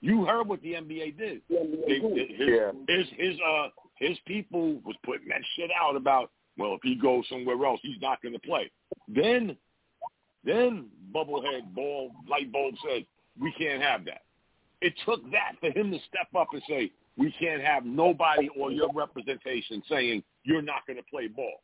You 0.00 0.24
heard 0.24 0.46
what 0.48 0.60
the 0.62 0.72
NBA 0.74 1.16
did. 1.18 1.42
They, 1.48 1.56
they- 1.86 2.34
his, 2.36 2.48
Yeah. 2.48 2.70
his 2.88 3.06
his 3.16 3.36
uh 3.46 3.68
his 3.98 4.18
people 4.26 4.74
was 4.84 4.94
putting 5.04 5.28
that 5.28 5.40
shit 5.56 5.70
out 5.80 5.96
about 5.96 6.30
well, 6.58 6.74
if 6.74 6.80
he 6.82 6.94
goes 6.94 7.24
somewhere 7.28 7.62
else, 7.66 7.80
he's 7.82 8.00
not 8.00 8.22
going 8.22 8.32
to 8.32 8.38
play. 8.40 8.70
Then 9.08 9.56
then 10.44 10.88
bubblehead 11.14 11.74
ball 11.74 12.12
light 12.28 12.50
bulb 12.52 12.74
said 12.88 13.04
we 13.40 13.52
can't 13.58 13.82
have 13.82 14.04
that. 14.06 14.22
It 14.80 14.94
took 15.04 15.22
that 15.32 15.52
for 15.60 15.70
him 15.70 15.90
to 15.90 15.98
step 16.08 16.28
up 16.38 16.48
and 16.52 16.62
say 16.68 16.92
we 17.16 17.34
can't 17.40 17.62
have 17.62 17.84
nobody 17.84 18.48
or 18.58 18.70
your 18.70 18.90
representation 18.94 19.82
saying 19.88 20.22
you're 20.44 20.62
not 20.62 20.86
going 20.86 20.98
to 20.98 21.02
play 21.10 21.26
ball. 21.28 21.62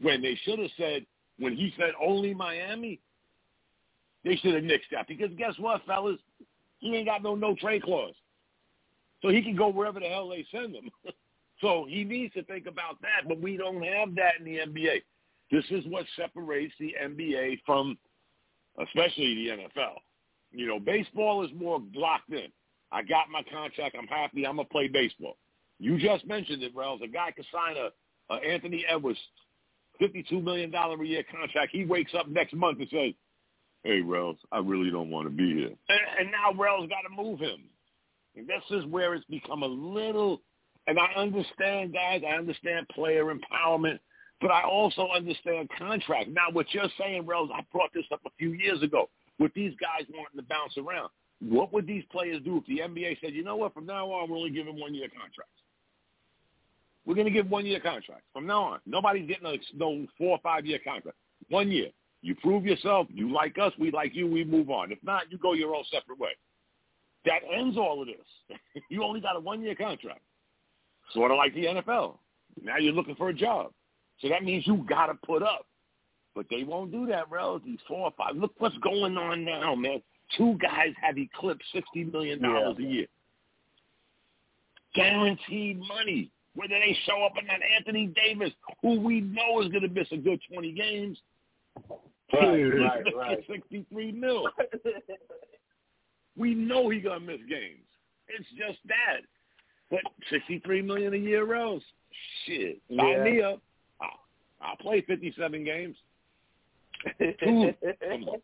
When 0.00 0.22
they 0.22 0.38
should 0.44 0.58
have 0.60 0.70
said 0.76 1.04
when 1.38 1.56
he 1.56 1.72
said 1.76 1.92
only 2.00 2.34
Miami, 2.34 3.00
they 4.24 4.36
should 4.36 4.54
have 4.54 4.64
nixed 4.64 4.90
that 4.92 5.08
because 5.08 5.30
guess 5.36 5.54
what, 5.58 5.84
fellas, 5.86 6.18
he 6.78 6.94
ain't 6.94 7.06
got 7.06 7.22
no 7.22 7.34
no 7.34 7.54
trade 7.54 7.82
clause, 7.82 8.14
so 9.20 9.28
he 9.28 9.42
can 9.42 9.56
go 9.56 9.68
wherever 9.68 10.00
the 10.00 10.06
hell 10.06 10.28
they 10.28 10.44
send 10.50 10.74
him. 10.74 10.90
so 11.60 11.86
he 11.88 12.04
needs 12.04 12.34
to 12.34 12.42
think 12.44 12.66
about 12.66 13.00
that, 13.02 13.28
but 13.28 13.40
we 13.40 13.56
don't 13.56 13.82
have 13.82 14.14
that 14.16 14.34
in 14.38 14.44
the 14.44 14.58
NBA. 14.58 15.02
This 15.50 15.64
is 15.70 15.84
what 15.86 16.06
separates 16.16 16.74
the 16.80 16.94
NBA 17.02 17.60
from, 17.66 17.98
especially 18.80 19.34
the 19.34 19.50
NFL. 19.50 19.96
You 20.50 20.66
know, 20.66 20.78
baseball 20.78 21.44
is 21.44 21.50
more 21.54 21.80
locked 21.94 22.30
in. 22.30 22.48
I 22.90 23.02
got 23.02 23.30
my 23.30 23.42
contract. 23.42 23.96
I'm 23.98 24.06
happy. 24.06 24.46
I'm 24.46 24.56
gonna 24.56 24.68
play 24.68 24.88
baseball. 24.88 25.36
You 25.78 25.98
just 25.98 26.26
mentioned 26.26 26.62
it, 26.62 26.74
Wells. 26.74 27.00
A 27.02 27.08
guy 27.08 27.32
could 27.32 27.46
sign 27.52 27.76
a, 27.76 28.34
a 28.34 28.36
Anthony 28.38 28.84
Edwards, 28.88 29.18
fifty-two 29.98 30.40
million 30.40 30.70
dollar 30.70 31.02
a 31.02 31.06
year 31.06 31.24
contract. 31.30 31.72
He 31.72 31.84
wakes 31.84 32.12
up 32.14 32.28
next 32.28 32.54
month 32.54 32.80
and 32.80 32.88
says, 32.90 33.12
"Hey, 33.84 34.02
Wells, 34.02 34.36
I 34.50 34.58
really 34.58 34.90
don't 34.90 35.10
want 35.10 35.26
to 35.26 35.34
be 35.34 35.54
here." 35.54 35.74
And, 35.88 36.00
and 36.20 36.30
now 36.30 36.52
Wells 36.52 36.88
got 36.88 37.02
to 37.08 37.22
move 37.22 37.40
him. 37.40 37.64
And 38.36 38.46
this 38.48 38.62
is 38.70 38.84
where 38.86 39.14
it's 39.14 39.24
become 39.26 39.62
a 39.62 39.66
little. 39.66 40.40
And 40.86 40.98
I 40.98 41.12
understand, 41.20 41.92
guys. 41.92 42.22
I 42.26 42.36
understand 42.36 42.88
player 42.88 43.32
empowerment, 43.32 43.98
but 44.40 44.50
I 44.50 44.64
also 44.64 45.08
understand 45.14 45.68
contract. 45.78 46.28
Now, 46.28 46.50
what 46.50 46.66
you're 46.72 46.88
saying, 46.98 47.26
Wells, 47.26 47.50
I 47.54 47.60
brought 47.72 47.92
this 47.94 48.06
up 48.12 48.20
a 48.26 48.30
few 48.38 48.52
years 48.52 48.82
ago 48.82 49.08
with 49.38 49.52
these 49.54 49.72
guys 49.80 50.06
wanting 50.12 50.36
to 50.36 50.46
bounce 50.48 50.76
around. 50.76 51.10
What 51.40 51.72
would 51.72 51.86
these 51.86 52.04
players 52.10 52.40
do 52.44 52.58
if 52.58 52.66
the 52.66 52.78
NBA 52.78 53.20
said, 53.20 53.34
you 53.34 53.42
know 53.42 53.56
what, 53.56 53.74
from 53.74 53.86
now 53.86 54.10
on, 54.10 54.30
we're 54.30 54.36
only 54.36 54.50
giving 54.50 54.78
one-year 54.78 55.08
contracts? 55.08 55.52
We're 57.04 57.14
going 57.14 57.26
to 57.26 57.32
give 57.32 57.50
one-year 57.50 57.80
contracts 57.80 58.26
from 58.32 58.46
now 58.46 58.62
on. 58.62 58.80
Nobody's 58.86 59.28
getting 59.28 59.46
a 59.46 59.56
no 59.76 60.06
four 60.16 60.30
or 60.30 60.40
five-year 60.42 60.78
contract. 60.84 61.16
One 61.48 61.70
year. 61.70 61.88
You 62.22 62.36
prove 62.36 62.64
yourself. 62.64 63.08
You 63.12 63.32
like 63.32 63.58
us. 63.58 63.72
We 63.78 63.90
like 63.90 64.14
you. 64.14 64.28
We 64.28 64.44
move 64.44 64.70
on. 64.70 64.92
If 64.92 64.98
not, 65.02 65.30
you 65.30 65.38
go 65.38 65.52
your 65.54 65.74
own 65.74 65.84
separate 65.90 66.18
way. 66.18 66.30
That 67.24 67.40
ends 67.52 67.76
all 67.76 68.00
of 68.00 68.06
this. 68.06 68.58
you 68.88 69.02
only 69.02 69.20
got 69.20 69.36
a 69.36 69.40
one-year 69.40 69.74
contract. 69.74 70.20
Sort 71.12 71.30
of 71.30 71.36
like 71.36 71.54
the 71.54 71.66
NFL. 71.66 72.18
Now 72.62 72.78
you're 72.78 72.92
looking 72.92 73.16
for 73.16 73.28
a 73.28 73.34
job. 73.34 73.72
So 74.20 74.28
that 74.28 74.44
means 74.44 74.66
you 74.66 74.86
got 74.88 75.06
to 75.06 75.14
put 75.26 75.42
up. 75.42 75.66
But 76.34 76.46
they 76.48 76.62
won't 76.62 76.92
do 76.92 77.06
that, 77.06 77.28
bro. 77.28 77.60
These 77.64 77.80
four 77.86 78.06
or 78.06 78.12
five. 78.16 78.36
Look 78.36 78.52
what's 78.58 78.76
going 78.78 79.18
on 79.18 79.44
now, 79.44 79.74
man. 79.74 80.00
Two 80.38 80.56
guys 80.62 80.94
have 81.00 81.18
eclipsed 81.18 81.66
$60 81.74 82.10
million 82.12 82.42
a 82.42 82.74
year. 82.80 83.06
Guaranteed 84.94 85.80
money. 85.80 86.30
Whether 86.54 86.78
they 86.78 86.96
show 87.06 87.22
up 87.24 87.32
or 87.36 87.42
not, 87.42 87.60
Anthony 87.76 88.12
Davis, 88.14 88.52
who 88.82 89.00
we 89.00 89.20
know 89.20 89.62
is 89.62 89.68
going 89.68 89.82
to 89.82 89.88
miss 89.88 90.08
a 90.12 90.16
good 90.16 90.40
20 90.52 90.72
games. 90.72 91.18
Right, 92.32 92.62
right, 92.64 93.04
right. 93.16 93.38
63 93.50 94.12
mil. 94.12 94.48
we 96.36 96.54
know 96.54 96.88
he 96.88 97.00
to 97.20 97.26
miss 97.26 97.40
games. 97.48 97.84
It's 98.28 98.48
just 98.56 98.78
that. 98.88 99.20
But 99.90 100.00
63 100.30 100.82
million 100.82 101.12
a 101.14 101.18
year, 101.18 101.44
Rose. 101.44 101.82
Shit. 102.46 102.80
Sign 102.96 103.08
Yeah. 103.08 103.24
me 103.24 103.42
up. 103.42 103.60
I'll, 104.00 104.20
I'll 104.70 104.76
play 104.76 105.02
57 105.02 105.64
games. 105.64 105.96
Two. 107.18 107.74
Come 108.00 108.24
on. 108.24 108.40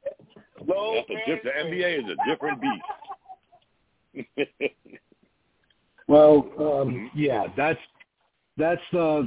That's 0.66 1.10
a 1.10 1.30
diff- 1.30 1.42
the 1.44 1.50
NBA 1.50 1.98
is 2.00 2.04
a 2.10 2.16
different 2.28 2.60
beast. 2.60 2.82
Well, 6.08 6.48
um, 6.58 7.10
yeah, 7.14 7.44
that's 7.56 7.78
that's 8.56 8.80
uh, 8.94 9.22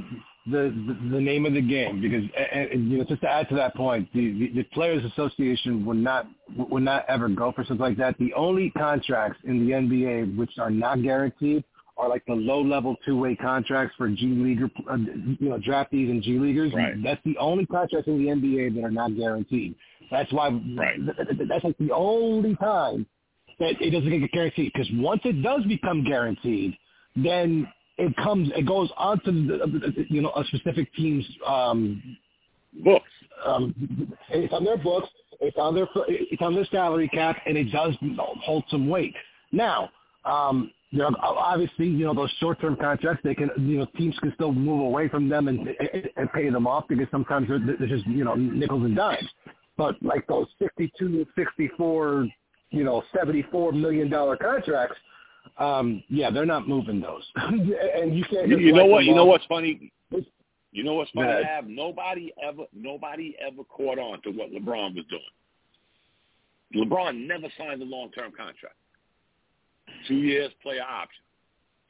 the, 0.50 0.74
the 0.88 1.10
the 1.12 1.20
name 1.20 1.46
of 1.46 1.52
the 1.52 1.62
game 1.62 2.00
because 2.00 2.24
and, 2.52 2.70
and, 2.70 2.90
you 2.90 2.98
know 2.98 3.04
just 3.04 3.20
to 3.22 3.28
add 3.28 3.48
to 3.48 3.54
that 3.54 3.74
point, 3.76 4.08
the, 4.12 4.32
the, 4.32 4.52
the 4.56 4.62
Players 4.72 5.04
Association 5.04 5.84
would 5.86 5.98
not 5.98 6.26
would 6.56 6.82
not 6.82 7.04
ever 7.08 7.28
go 7.28 7.52
for 7.52 7.64
something 7.64 7.86
like 7.86 7.96
that. 7.98 8.18
The 8.18 8.34
only 8.34 8.70
contracts 8.70 9.38
in 9.44 9.64
the 9.64 9.72
NBA 9.72 10.36
which 10.36 10.50
are 10.58 10.70
not 10.70 11.02
guaranteed 11.02 11.64
are 11.96 12.08
like 12.08 12.24
the 12.26 12.34
low 12.34 12.60
level 12.60 12.96
two 13.04 13.18
way 13.18 13.36
contracts 13.36 13.94
for 13.96 14.08
G 14.08 14.26
leaguer, 14.26 14.68
uh, 14.90 14.96
you 14.96 15.48
know, 15.48 15.58
draftees 15.58 16.10
and 16.10 16.22
G 16.22 16.38
leaguers. 16.38 16.72
Right. 16.74 16.94
That's 17.02 17.20
the 17.24 17.36
only 17.38 17.66
contracts 17.66 18.08
in 18.08 18.18
the 18.18 18.30
NBA 18.30 18.74
that 18.74 18.84
are 18.84 18.90
not 18.90 19.16
guaranteed. 19.16 19.76
That's 20.10 20.32
why. 20.32 20.48
Right. 20.48 20.96
th- 20.96 21.38
th- 21.38 21.48
That's 21.48 21.64
like 21.64 21.78
the 21.78 21.92
only 21.92 22.56
time 22.56 23.06
that 23.60 23.80
it 23.80 23.90
doesn't 23.90 24.10
get 24.10 24.32
guaranteed 24.32 24.72
because 24.72 24.88
once 24.94 25.20
it 25.24 25.42
does 25.42 25.62
become 25.64 26.02
guaranteed, 26.04 26.76
then 27.14 27.68
it 27.98 28.16
comes 28.16 28.50
it 28.56 28.66
goes 28.66 28.90
onto 28.96 29.46
the, 29.46 30.06
you 30.08 30.22
know 30.22 30.32
a 30.36 30.44
specific 30.44 30.92
team's 30.94 31.26
um, 31.46 32.16
books. 32.84 33.10
Um, 33.44 34.14
it's 34.30 34.52
on 34.52 34.64
their 34.64 34.78
books. 34.78 35.08
It's 35.40 35.56
on 35.58 35.74
their 35.74 35.88
it's 36.08 36.42
on 36.42 36.54
their 36.54 36.66
salary 36.66 37.08
cap, 37.08 37.36
and 37.46 37.56
it 37.56 37.70
does 37.70 37.94
hold 38.18 38.64
some 38.70 38.88
weight. 38.88 39.14
Now, 39.50 39.90
um, 40.24 40.70
you 40.90 40.98
know, 40.98 41.10
obviously, 41.20 41.86
you 41.86 42.04
know 42.04 42.14
those 42.14 42.30
short-term 42.38 42.76
contracts. 42.76 43.22
They 43.24 43.34
can, 43.34 43.50
you 43.56 43.78
know, 43.78 43.86
teams 43.96 44.16
can 44.18 44.32
still 44.34 44.52
move 44.52 44.80
away 44.80 45.08
from 45.08 45.28
them 45.28 45.48
and, 45.48 45.68
and 46.16 46.32
pay 46.32 46.48
them 46.50 46.66
off 46.66 46.84
because 46.86 47.06
sometimes 47.10 47.48
they're, 47.48 47.60
they're 47.78 47.88
just, 47.88 48.06
you 48.06 48.24
know, 48.24 48.34
nickels 48.34 48.84
and 48.84 48.94
dimes. 48.94 49.28
But 49.78 49.96
like 50.02 50.26
those 50.26 50.46
62, 50.58 51.26
64, 51.34 52.26
you 52.70 52.84
know, 52.84 53.02
74 53.16 53.72
million 53.72 54.10
dollar 54.10 54.36
contracts, 54.36 54.96
um, 55.58 56.02
yeah, 56.08 56.30
they're 56.30 56.46
not 56.46 56.68
moving 56.68 57.00
those. 57.00 57.24
and 57.36 58.16
you 58.16 58.24
can't. 58.24 58.48
You, 58.48 58.58
you 58.58 58.72
know 58.72 58.86
what? 58.86 59.04
You 59.04 59.14
know 59.14 59.26
what's 59.26 59.44
funny? 59.46 59.92
You 60.72 60.84
know 60.84 60.94
what's 60.94 61.10
funny? 61.10 61.28
Right. 61.28 61.44
Have 61.44 61.66
nobody 61.66 62.32
ever, 62.42 62.64
nobody 62.72 63.36
ever 63.46 63.62
caught 63.64 63.98
on 63.98 64.22
to 64.22 64.30
what 64.30 64.50
LeBron 64.50 64.94
was 64.96 65.04
doing. 65.10 65.22
LeBron 66.74 67.26
never 67.26 67.48
signed 67.58 67.82
a 67.82 67.84
long-term 67.84 68.32
contract. 68.32 68.76
Two 70.08 70.14
years, 70.14 70.50
player 70.62 70.82
option. 70.82 71.22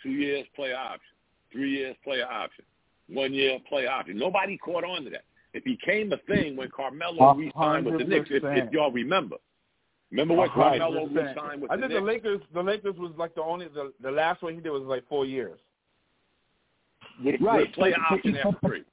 Two 0.02 0.10
years, 0.10 0.44
player 0.56 0.76
option. 0.76 1.14
Three 1.52 1.70
years, 1.70 1.94
player 2.02 2.26
option. 2.26 2.64
One 3.08 3.32
year, 3.32 3.58
player 3.68 3.88
option. 3.88 4.18
Nobody 4.18 4.58
caught 4.58 4.84
on 4.84 5.04
to 5.04 5.10
that. 5.10 5.24
It 5.54 5.64
became 5.64 6.12
a 6.12 6.16
thing 6.16 6.56
when 6.56 6.70
Carmelo 6.70 7.34
re-signed 7.34 7.84
with 7.84 7.98
the 7.98 8.04
Knicks, 8.04 8.28
if, 8.30 8.42
if 8.42 8.72
y'all 8.72 8.90
remember. 8.90 9.36
Remember 10.12 10.34
when 10.34 10.48
Carmelo 10.50 11.06
re-signed 11.06 11.62
with 11.62 11.70
I 11.70 11.76
the 11.76 11.82
think 11.88 11.92
Knicks? 11.92 12.00
the 12.00 12.06
Lakers, 12.06 12.40
the 12.54 12.62
Lakers 12.62 12.94
was 12.98 13.12
like 13.18 13.34
the 13.34 13.42
only, 13.42 13.66
the, 13.68 13.92
the 14.02 14.10
last 14.10 14.42
one 14.42 14.54
he 14.54 14.60
did 14.60 14.70
was 14.70 14.82
like 14.82 15.02
four 15.08 15.24
years. 15.26 15.58
With, 17.24 17.40
Right. 17.40 17.66
with 17.66 17.72
player 17.74 17.94
option 18.10 18.36
after 18.36 18.58
three. 18.66 18.84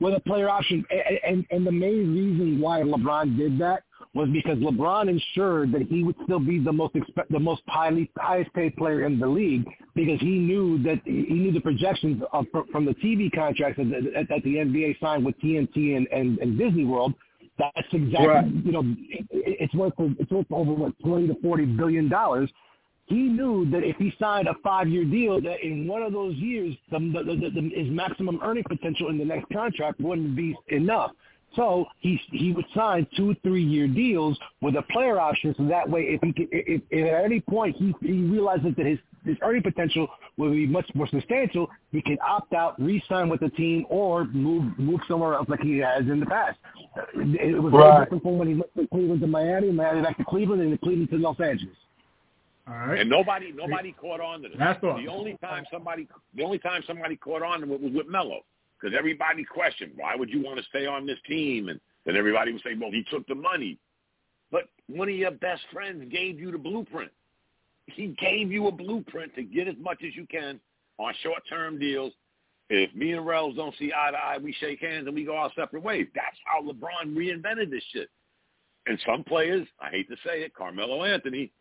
with 0.00 0.14
a 0.14 0.20
player 0.20 0.48
option. 0.48 0.84
And, 0.90 1.18
and, 1.26 1.46
and 1.50 1.66
the 1.66 1.72
main 1.72 2.14
reason 2.14 2.60
why 2.60 2.80
LeBron 2.82 3.36
did 3.36 3.58
that 3.58 3.82
was 4.14 4.28
because 4.32 4.58
LeBron 4.58 5.08
ensured 5.08 5.72
that 5.72 5.82
he 5.82 6.02
would 6.02 6.16
still 6.24 6.40
be 6.40 6.58
the 6.58 6.72
most 6.72 6.94
expe- 6.94 7.28
the 7.30 7.38
most 7.38 7.62
highly 7.68 8.10
highest 8.18 8.52
paid 8.54 8.74
player 8.76 9.04
in 9.06 9.18
the 9.20 9.26
league 9.26 9.64
because 9.94 10.18
he 10.20 10.38
knew 10.38 10.82
that 10.82 11.00
he 11.04 11.12
knew 11.34 11.52
the 11.52 11.60
projections 11.60 12.22
of, 12.32 12.46
from 12.72 12.84
the 12.84 12.94
TV 12.94 13.30
contracts 13.32 13.78
that, 13.78 13.90
that, 14.14 14.28
that 14.28 14.42
the 14.42 14.54
NBA 14.56 14.98
signed 15.00 15.24
with 15.24 15.38
TNT 15.40 15.96
and, 15.96 16.06
and, 16.08 16.38
and 16.38 16.58
Disney 16.58 16.84
World. 16.84 17.12
That's 17.60 17.92
exactly 17.92 18.26
Right. 18.26 18.46
you 18.64 18.72
know 18.72 18.84
it's 19.30 19.74
worth 19.74 19.92
it's 19.98 20.30
worth 20.30 20.46
over 20.50 20.72
what 20.72 20.98
twenty 21.04 21.28
to 21.28 21.36
forty 21.42 21.66
billion 21.66 22.08
dollars 22.08 22.50
he 23.10 23.24
knew 23.24 23.68
that 23.70 23.82
if 23.82 23.96
he 23.96 24.12
signed 24.20 24.46
a 24.46 24.54
five-year 24.62 25.04
deal, 25.04 25.40
that 25.40 25.64
in 25.64 25.88
one 25.88 26.00
of 26.00 26.12
those 26.12 26.36
years, 26.36 26.76
the, 26.92 27.00
the, 27.00 27.24
the, 27.24 27.50
the, 27.50 27.70
his 27.74 27.90
maximum 27.90 28.38
earning 28.40 28.62
potential 28.62 29.08
in 29.10 29.18
the 29.18 29.24
next 29.24 29.46
contract 29.52 30.00
wouldn't 30.00 30.36
be 30.36 30.56
enough. 30.68 31.10
So 31.56 31.86
he 31.98 32.20
he 32.30 32.52
would 32.52 32.66
sign 32.72 33.08
two, 33.16 33.34
three-year 33.42 33.88
deals 33.88 34.38
with 34.60 34.76
a 34.76 34.82
player 34.82 35.18
option, 35.18 35.52
so 35.58 35.64
that 35.64 35.90
way, 35.90 36.02
if 36.02 36.20
he 36.22 36.32
could, 36.32 36.48
if, 36.52 36.82
if 36.90 37.12
at 37.12 37.24
any 37.24 37.40
point 37.40 37.74
he 37.76 37.92
he 38.00 38.22
realizes 38.22 38.72
that 38.76 38.86
his 38.86 39.00
his 39.24 39.36
earning 39.42 39.62
potential 39.62 40.08
will 40.36 40.50
be 40.50 40.66
much 40.66 40.88
more 40.94 41.06
substantial, 41.08 41.68
he 41.92 42.00
can 42.00 42.16
opt 42.26 42.52
out, 42.54 42.80
re-sign 42.80 43.28
with 43.28 43.40
the 43.40 43.50
team, 43.50 43.86
or 43.88 44.24
move 44.24 44.78
move 44.78 45.00
somewhere 45.08 45.34
else 45.34 45.48
like 45.48 45.60
he 45.60 45.78
has 45.78 46.02
in 46.02 46.20
the 46.20 46.26
past. 46.26 46.58
It, 47.14 47.54
it 47.54 47.58
was 47.60 47.70
very 47.72 47.84
Right. 47.84 48.00
different 48.04 48.22
from 48.22 48.38
when 48.38 48.48
he 48.48 48.54
went 48.54 48.72
from 48.74 48.86
Cleveland 48.88 49.20
to 49.20 49.26
Miami, 49.26 49.70
Miami 49.72 50.02
back 50.02 50.16
to 50.18 50.24
Cleveland, 50.24 50.62
and 50.62 50.70
then 50.72 50.78
Cleveland 50.78 51.10
to 51.10 51.16
Los 51.18 51.40
Angeles. 51.40 51.76
All 52.68 52.74
right. 52.74 53.00
And 53.00 53.10
nobody, 53.10 53.52
nobody 53.52 53.92
caught 53.92 54.20
on 54.20 54.42
to 54.42 54.48
this. 54.48 54.56
That's 54.58 54.82
all. 54.84 54.96
The 54.96 55.08
only 55.08 55.36
time 55.42 55.64
somebody, 55.72 56.06
the 56.34 56.42
only 56.42 56.58
time 56.58 56.82
somebody 56.86 57.16
caught 57.16 57.42
on 57.42 57.60
to 57.62 57.74
it 57.74 57.80
was 57.80 57.92
with 57.92 58.06
Melo, 58.06 58.40
because 58.80 58.96
everybody 58.96 59.44
questioned, 59.44 59.92
why 59.96 60.14
would 60.14 60.30
you 60.30 60.42
want 60.42 60.58
to 60.58 60.64
stay 60.64 60.86
on 60.86 61.06
this 61.06 61.18
team? 61.26 61.68
And 61.68 61.80
then 62.06 62.16
everybody 62.16 62.52
would 62.52 62.62
say, 62.62 62.70
well, 62.80 62.90
he 62.90 63.04
took 63.10 63.26
the 63.26 63.34
money. 63.34 63.78
But 64.52 64.68
one 64.88 65.08
of 65.08 65.14
your 65.14 65.30
best 65.30 65.62
friends 65.72 66.04
gave 66.10 66.38
you 66.40 66.50
the 66.52 66.58
blueprint. 66.58 67.10
He 67.94 68.08
gave 68.20 68.50
you 68.50 68.68
a 68.68 68.72
blueprint 68.72 69.34
to 69.34 69.42
get 69.42 69.68
as 69.68 69.76
much 69.80 69.98
as 70.06 70.14
you 70.14 70.26
can 70.26 70.60
on 70.98 71.14
short-term 71.22 71.78
deals. 71.78 72.12
If 72.68 72.94
me 72.94 73.12
and 73.12 73.26
Rels 73.26 73.56
don't 73.56 73.74
see 73.78 73.92
eye 73.92 74.12
to 74.12 74.16
eye, 74.16 74.38
we 74.38 74.54
shake 74.60 74.80
hands 74.80 75.06
and 75.06 75.14
we 75.14 75.24
go 75.24 75.36
our 75.36 75.50
separate 75.56 75.82
ways. 75.82 76.06
That's 76.14 76.36
how 76.44 76.62
LeBron 76.62 77.16
reinvented 77.16 77.70
this 77.70 77.82
shit. 77.92 78.08
And 78.86 78.98
some 79.04 79.24
players, 79.24 79.66
I 79.80 79.90
hate 79.90 80.08
to 80.08 80.16
say 80.24 80.42
it, 80.42 80.54
Carmelo 80.54 81.04
Anthony, 81.04 81.52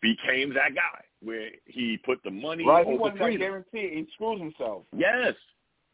became 0.00 0.54
that 0.54 0.74
guy 0.74 1.02
where 1.20 1.48
he 1.64 1.98
put 2.04 2.22
the 2.22 2.30
money 2.30 2.64
Right? 2.64 2.86
He 2.86 2.92
over 2.92 3.00
wanted 3.00 3.18
that 3.18 3.24
freedom. 3.24 3.40
guarantee. 3.40 3.96
He 3.96 4.06
screws 4.14 4.40
himself. 4.40 4.84
Yes. 4.96 5.34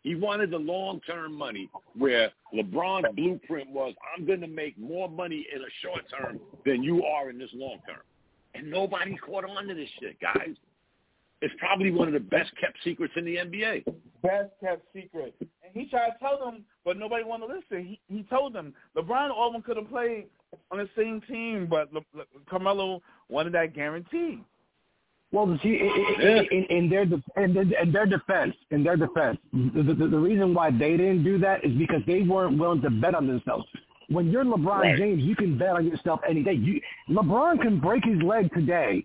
He 0.03 0.17
wanted 0.17 0.51
the 0.51 0.59
long-term 0.59 1.33
money 1.33 1.71
where 1.97 2.31
LeBron's 2.53 3.07
blueprint 3.15 3.71
was, 3.71 3.95
I'm 4.17 4.27
going 4.27 4.41
to 4.41 4.49
make 4.49 4.77
more 4.79 5.09
money 5.09 5.47
in 5.55 5.63
a 5.63 5.71
short 5.81 6.03
term 6.11 6.41
than 6.67 6.83
you 6.83 7.05
are 7.05 7.31
in 7.31 7.39
this 7.39 7.51
long 7.55 7.79
term. 7.87 8.03
And 8.55 8.71
nobody 8.71 9.17
caught 9.17 9.45
on 9.49 9.67
to 9.67 9.75
this 9.75 9.89
shit, 10.01 10.19
guys. 10.21 10.55
It's 11.41 11.55
probably 11.59 11.91
one 11.91 12.07
of 12.09 12.15
the 12.15 12.21
best 12.21 12.53
kept 12.61 12.77
secrets 12.85 13.13
in 13.17 13.25
the 13.25 13.37
NBA. 13.37 13.85
Best 14.23 14.51
kept 14.63 14.85
secret. 14.95 15.35
And 15.41 15.49
he 15.75 15.87
tried 15.89 16.11
to 16.11 16.19
tell 16.21 16.39
them, 16.39 16.65
but 16.85 16.97
nobody 16.97 17.25
wanted 17.25 17.49
to 17.49 17.55
listen. 17.55 17.85
He 17.87 18.01
he 18.15 18.23
told 18.25 18.53
them 18.53 18.73
LeBron 18.97 19.25
and 19.25 19.33
Aldwin 19.33 19.65
could 19.65 19.77
have 19.77 19.89
played 19.89 20.27
on 20.71 20.79
the 20.79 20.89
same 20.97 21.21
team, 21.23 21.67
but 21.69 21.93
Le, 21.93 22.01
Le, 22.15 22.25
Carmelo 22.49 23.03
wanted 23.29 23.55
that 23.55 23.75
guarantee. 23.75 24.41
Well, 25.33 25.59
see, 25.63 25.81
i- 25.81 25.85
i- 25.85 26.23
Yeah. 26.23 26.43
in, 26.53 26.65
in 26.65 26.89
their 26.91 27.07
de- 27.07 27.23
in 27.39 27.55
their, 27.55 27.83
in 27.83 27.91
their 27.91 28.07
defense, 28.07 28.55
in 28.71 28.85
their 28.85 28.97
defense, 28.99 29.39
the, 29.53 29.83
the, 29.83 30.07
the 30.07 30.19
reason 30.19 30.53
why 30.55 30.71
they 30.71 30.97
didn't 30.99 31.25
do 31.25 31.39
that 31.39 31.65
is 31.65 31.73
because 31.73 32.03
they 32.07 32.21
weren't 32.23 32.59
willing 32.59 32.83
to 32.83 32.91
bet 32.91 33.15
on 33.15 33.27
themselves. 33.27 33.65
When 34.09 34.31
you're 34.31 34.45
LeBron 34.45 34.81
Right. 34.81 34.99
James, 34.99 35.23
you 35.23 35.37
can 35.37 35.57
bet 35.59 35.71
on 35.71 35.87
yourself 35.87 36.21
any 36.29 36.43
day. 36.43 36.55
You, 36.55 36.81
LeBron 37.11 37.61
can 37.61 37.81
break 37.81 38.05
his 38.05 38.21
leg 38.23 38.53
today. 38.55 39.05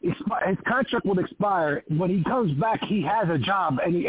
His, 0.00 0.14
his 0.46 0.56
contract 0.66 1.06
will 1.06 1.18
expire. 1.20 1.84
When 1.88 2.10
he 2.10 2.24
comes 2.24 2.52
back, 2.58 2.82
he 2.84 3.02
has 3.02 3.28
a 3.30 3.38
job, 3.38 3.78
and, 3.84 3.94
he, 3.94 4.06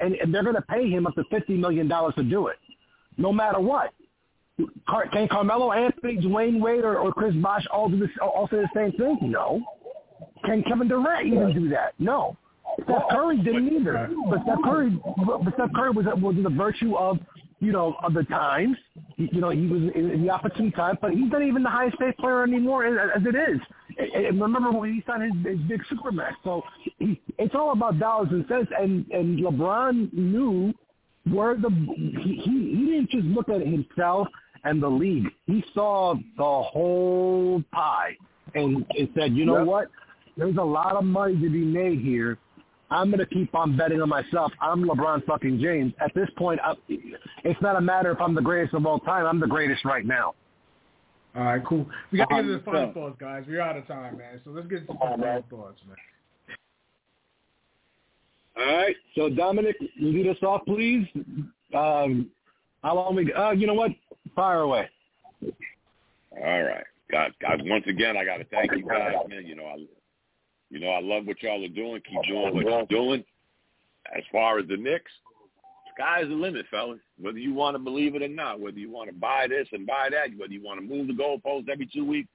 and, 0.00 0.14
and, 0.14 0.32
they're 0.32 0.44
going 0.44 0.54
to 0.54 0.62
pay 0.62 0.88
him 0.88 1.06
up 1.06 1.14
to 1.16 1.24
fifty 1.30 1.56
million 1.56 1.88
dollars 1.88 2.14
to 2.14 2.22
do 2.22 2.46
it, 2.46 2.56
no 3.16 3.32
matter 3.32 3.58
what. 3.58 3.92
Car- 4.88 5.08
Can 5.08 5.28
Carmelo 5.28 5.72
Anthony, 5.72 6.16
Dwyane 6.18 6.60
Wade, 6.60 6.84
or, 6.84 6.98
or 6.98 7.12
Chris 7.12 7.34
Bosh 7.34 7.66
all 7.72 7.88
do 7.88 7.98
this, 7.98 8.08
all 8.22 8.48
say 8.50 8.58
the 8.58 8.68
same 8.74 8.92
thing? 8.92 9.18
No. 9.22 9.60
Can 10.44 10.62
Kevin 10.62 10.88
Durant 10.88 11.26
even 11.26 11.52
do 11.52 11.68
that? 11.70 11.94
No. 11.98 12.36
Steph 12.84 13.02
Curry 13.10 13.38
didn't 13.38 13.72
either. 13.72 14.10
But 14.30 14.42
Steph 14.42 14.58
Curry, 14.64 14.98
but 15.26 15.54
Steph 15.54 15.72
Curry 15.74 15.90
was 15.90 16.06
was 16.20 16.36
the 16.42 16.50
virtue 16.50 16.96
of 16.96 17.18
you 17.60 17.72
know 17.72 17.96
of 18.02 18.14
the 18.14 18.24
times. 18.24 18.76
You 19.16 19.40
know 19.40 19.50
he 19.50 19.66
was 19.66 19.82
in, 19.94 20.22
the 20.22 20.30
opportune 20.30 20.72
time, 20.72 20.98
but 21.00 21.12
he's 21.12 21.30
not 21.30 21.42
even 21.42 21.62
the 21.62 21.70
highest 21.70 21.98
paid 21.98 22.16
player 22.18 22.42
anymore 22.42 22.84
as 22.86 23.22
it 23.24 23.34
is. 23.34 23.60
And 23.98 24.26
and 24.26 24.40
remember 24.40 24.72
when 24.72 24.92
he 24.92 25.02
signed 25.06 25.22
his, 25.46 25.58
his 25.58 25.68
big 25.68 25.80
supermax? 25.90 26.32
So 26.44 26.62
he, 26.98 27.20
it's 27.38 27.54
all 27.54 27.72
about 27.72 27.98
dollars 27.98 28.28
and 28.30 28.44
cents. 28.48 28.70
And 28.78 29.06
and 29.10 29.38
LeBron 29.38 30.12
knew 30.12 30.74
where 31.32 31.56
the 31.56 31.70
he 31.70 32.42
he, 32.44 32.76
he 32.76 32.84
didn't 32.86 33.10
just 33.10 33.24
look 33.24 33.48
at 33.48 33.60
himself 33.60 34.28
and 34.64 34.82
the 34.82 34.88
league. 34.88 35.26
He 35.46 35.64
saw 35.74 36.14
the 36.36 36.42
whole 36.42 37.62
pie 37.72 38.16
and, 38.54 38.84
and 38.98 39.08
said, 39.16 39.34
you 39.34 39.44
know 39.46 39.58
Yep. 39.58 39.66
what? 39.66 39.88
There's 40.36 40.56
a 40.56 40.62
lot 40.62 40.96
of 40.96 41.04
money 41.04 41.34
to 41.34 41.50
be 41.50 41.64
made 41.64 42.00
here. 42.00 42.36
I'm 42.90 43.10
going 43.10 43.18
to 43.18 43.26
keep 43.26 43.54
on 43.54 43.76
betting 43.76 44.00
on 44.00 44.08
myself. 44.08 44.52
I'm 44.60 44.84
LeBron 44.84 45.24
fucking 45.26 45.60
James. 45.60 45.92
At 46.00 46.14
this 46.14 46.28
point, 46.36 46.60
I, 46.64 46.74
it's 46.88 47.60
not 47.60 47.76
a 47.76 47.80
matter 47.80 48.12
if 48.12 48.20
I'm 48.20 48.34
the 48.34 48.42
greatest 48.42 48.74
of 48.74 48.86
all 48.86 49.00
time. 49.00 49.26
I'm 49.26 49.40
the 49.40 49.46
greatest 49.46 49.84
right 49.84 50.06
now. 50.06 50.34
All 51.34 51.44
right, 51.44 51.64
cool. 51.66 51.86
We 52.12 52.18
got 52.18 52.28
to 52.28 52.36
get 52.36 52.42
to 52.42 52.52
the 52.52 52.58
100%. 52.58 52.64
final 52.64 52.92
thoughts, 52.92 53.16
guys. 53.18 53.44
We're 53.46 53.60
out 53.60 53.76
of 53.76 53.86
time, 53.86 54.18
man. 54.18 54.40
So 54.44 54.50
let's 54.50 54.68
get 54.68 54.86
to 54.86 54.92
the 54.92 54.98
final 54.98 55.44
thoughts, 55.50 55.80
man. 55.86 55.96
All 58.58 58.76
right. 58.76 58.96
So 59.14 59.28
Dominic, 59.28 59.76
lead 60.00 60.28
us 60.28 60.42
off, 60.42 60.62
please. 60.64 61.06
Um, 61.74 62.30
how 62.82 62.94
long 62.94 63.16
we? 63.16 63.30
Uh, 63.32 63.50
you 63.50 63.66
know 63.66 63.74
what? 63.74 63.90
Fire 64.34 64.60
away. 64.60 64.88
All 65.42 66.62
right. 66.62 66.84
God, 67.10 67.32
God, 67.40 67.60
once 67.64 67.84
again, 67.86 68.16
I 68.16 68.24
got 68.24 68.38
to 68.38 68.44
thank 68.44 68.72
you 68.72 68.86
guys, 68.88 69.14
man. 69.28 69.46
You 69.46 69.56
know, 69.56 69.64
I, 69.66 69.76
you 70.70 70.80
know, 70.80 70.88
I 70.88 71.00
love 71.00 71.26
what 71.26 71.42
y'all 71.42 71.64
are 71.64 71.68
doing. 71.68 72.02
Keep 72.08 72.22
doing 72.28 72.54
what 72.54 72.64
you're 72.64 72.86
doing. 72.86 73.24
As 74.16 74.22
far 74.30 74.58
as 74.58 74.68
the 74.68 74.76
Knicks, 74.76 75.10
sky's 75.94 76.28
the 76.28 76.34
limit, 76.34 76.66
fellas. 76.70 77.00
Whether 77.18 77.38
you 77.38 77.54
want 77.54 77.74
to 77.74 77.78
believe 77.78 78.14
it 78.14 78.22
or 78.22 78.28
not, 78.28 78.60
whether 78.60 78.78
you 78.78 78.90
want 78.90 79.08
to 79.10 79.16
buy 79.16 79.46
this 79.48 79.68
and 79.72 79.86
buy 79.86 80.08
that, 80.10 80.36
whether 80.38 80.52
you 80.52 80.62
want 80.62 80.80
to 80.80 80.86
move 80.86 81.06
the 81.06 81.12
goalpost 81.12 81.68
every 81.68 81.88
two 81.92 82.04
weeks, 82.04 82.28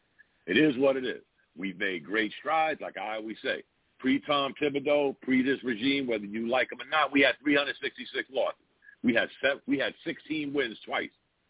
it 0.47 0.57
is 0.57 0.77
what 0.77 0.97
it 0.97 1.05
is. 1.05 1.21
We've 1.57 1.77
made 1.77 2.05
great 2.05 2.31
strides, 2.39 2.81
like 2.81 2.97
I 2.97 3.15
always 3.15 3.37
say. 3.43 3.63
Pre-Tom 3.99 4.53
Thibodeau, 4.59 5.15
pre 5.21 5.43
this 5.43 5.63
regime, 5.63 6.07
whether 6.07 6.25
you 6.25 6.49
like 6.49 6.71
him 6.71 6.81
or 6.81 6.89
not, 6.89 7.11
we 7.11 7.21
had 7.21 7.35
366 7.43 8.29
losses. 8.33 8.57
We 9.03 9.13
had 9.13 9.29
seven, 9.41 9.61
we 9.67 9.77
had 9.77 9.93
16 10.05 10.53
wins 10.53 10.77
twice, 10.85 11.09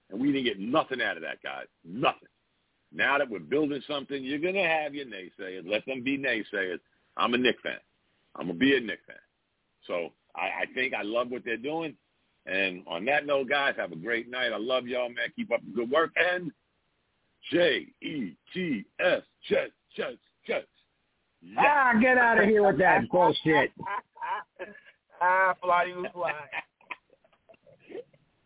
and 0.09 0.19
we 0.19 0.31
didn't 0.31 0.45
get 0.45 0.59
nothing 0.59 1.01
out 1.01 1.15
of 1.15 1.23
that, 1.23 1.41
guys. 1.41 1.67
Nothing. 1.85 2.27
Now 2.93 3.17
that 3.17 3.29
we're 3.29 3.39
building 3.39 3.81
something, 3.87 4.23
you're 4.23 4.39
gonna 4.39 4.67
have 4.67 4.93
your 4.93 5.05
naysayers. 5.05 5.69
Let 5.69 5.85
them 5.85 6.03
be 6.03 6.17
naysayers. 6.17 6.79
I'm 7.17 7.33
a 7.33 7.37
Knick 7.37 7.57
fan. 7.63 7.77
I'm 8.35 8.47
gonna 8.47 8.59
be 8.59 8.75
a 8.75 8.79
Knick 8.81 8.99
fan. 9.07 9.15
So 9.87 10.09
I, 10.35 10.63
I 10.63 10.65
think 10.73 10.93
I 10.93 11.01
love 11.03 11.29
what 11.29 11.43
they're 11.45 11.57
doing. 11.57 11.95
And 12.45 12.83
on 12.87 13.05
that 13.05 13.25
note, 13.25 13.49
guys, 13.49 13.75
have 13.77 13.91
a 13.91 13.95
great 13.95 14.29
night. 14.29 14.51
I 14.51 14.57
love 14.57 14.87
y'all, 14.87 15.09
man. 15.09 15.31
Keep 15.35 15.51
up 15.51 15.61
the 15.63 15.71
good 15.71 15.91
work. 15.91 16.11
And 16.15 16.51
J 17.51 17.87
E 18.01 18.35
T 18.53 18.85
S 18.99 19.21
Jets 19.47 19.71
Jets 19.95 20.17
Jets. 20.45 20.67
Ah, 21.57 21.93
get 21.99 22.17
out 22.17 22.39
of 22.39 22.45
here 22.45 22.65
with 22.65 22.77
that 22.79 23.01
bullshit. 23.11 23.71
ah, 25.21 25.55
fly 25.61 25.85
you 25.85 26.05
fly. 26.13 26.33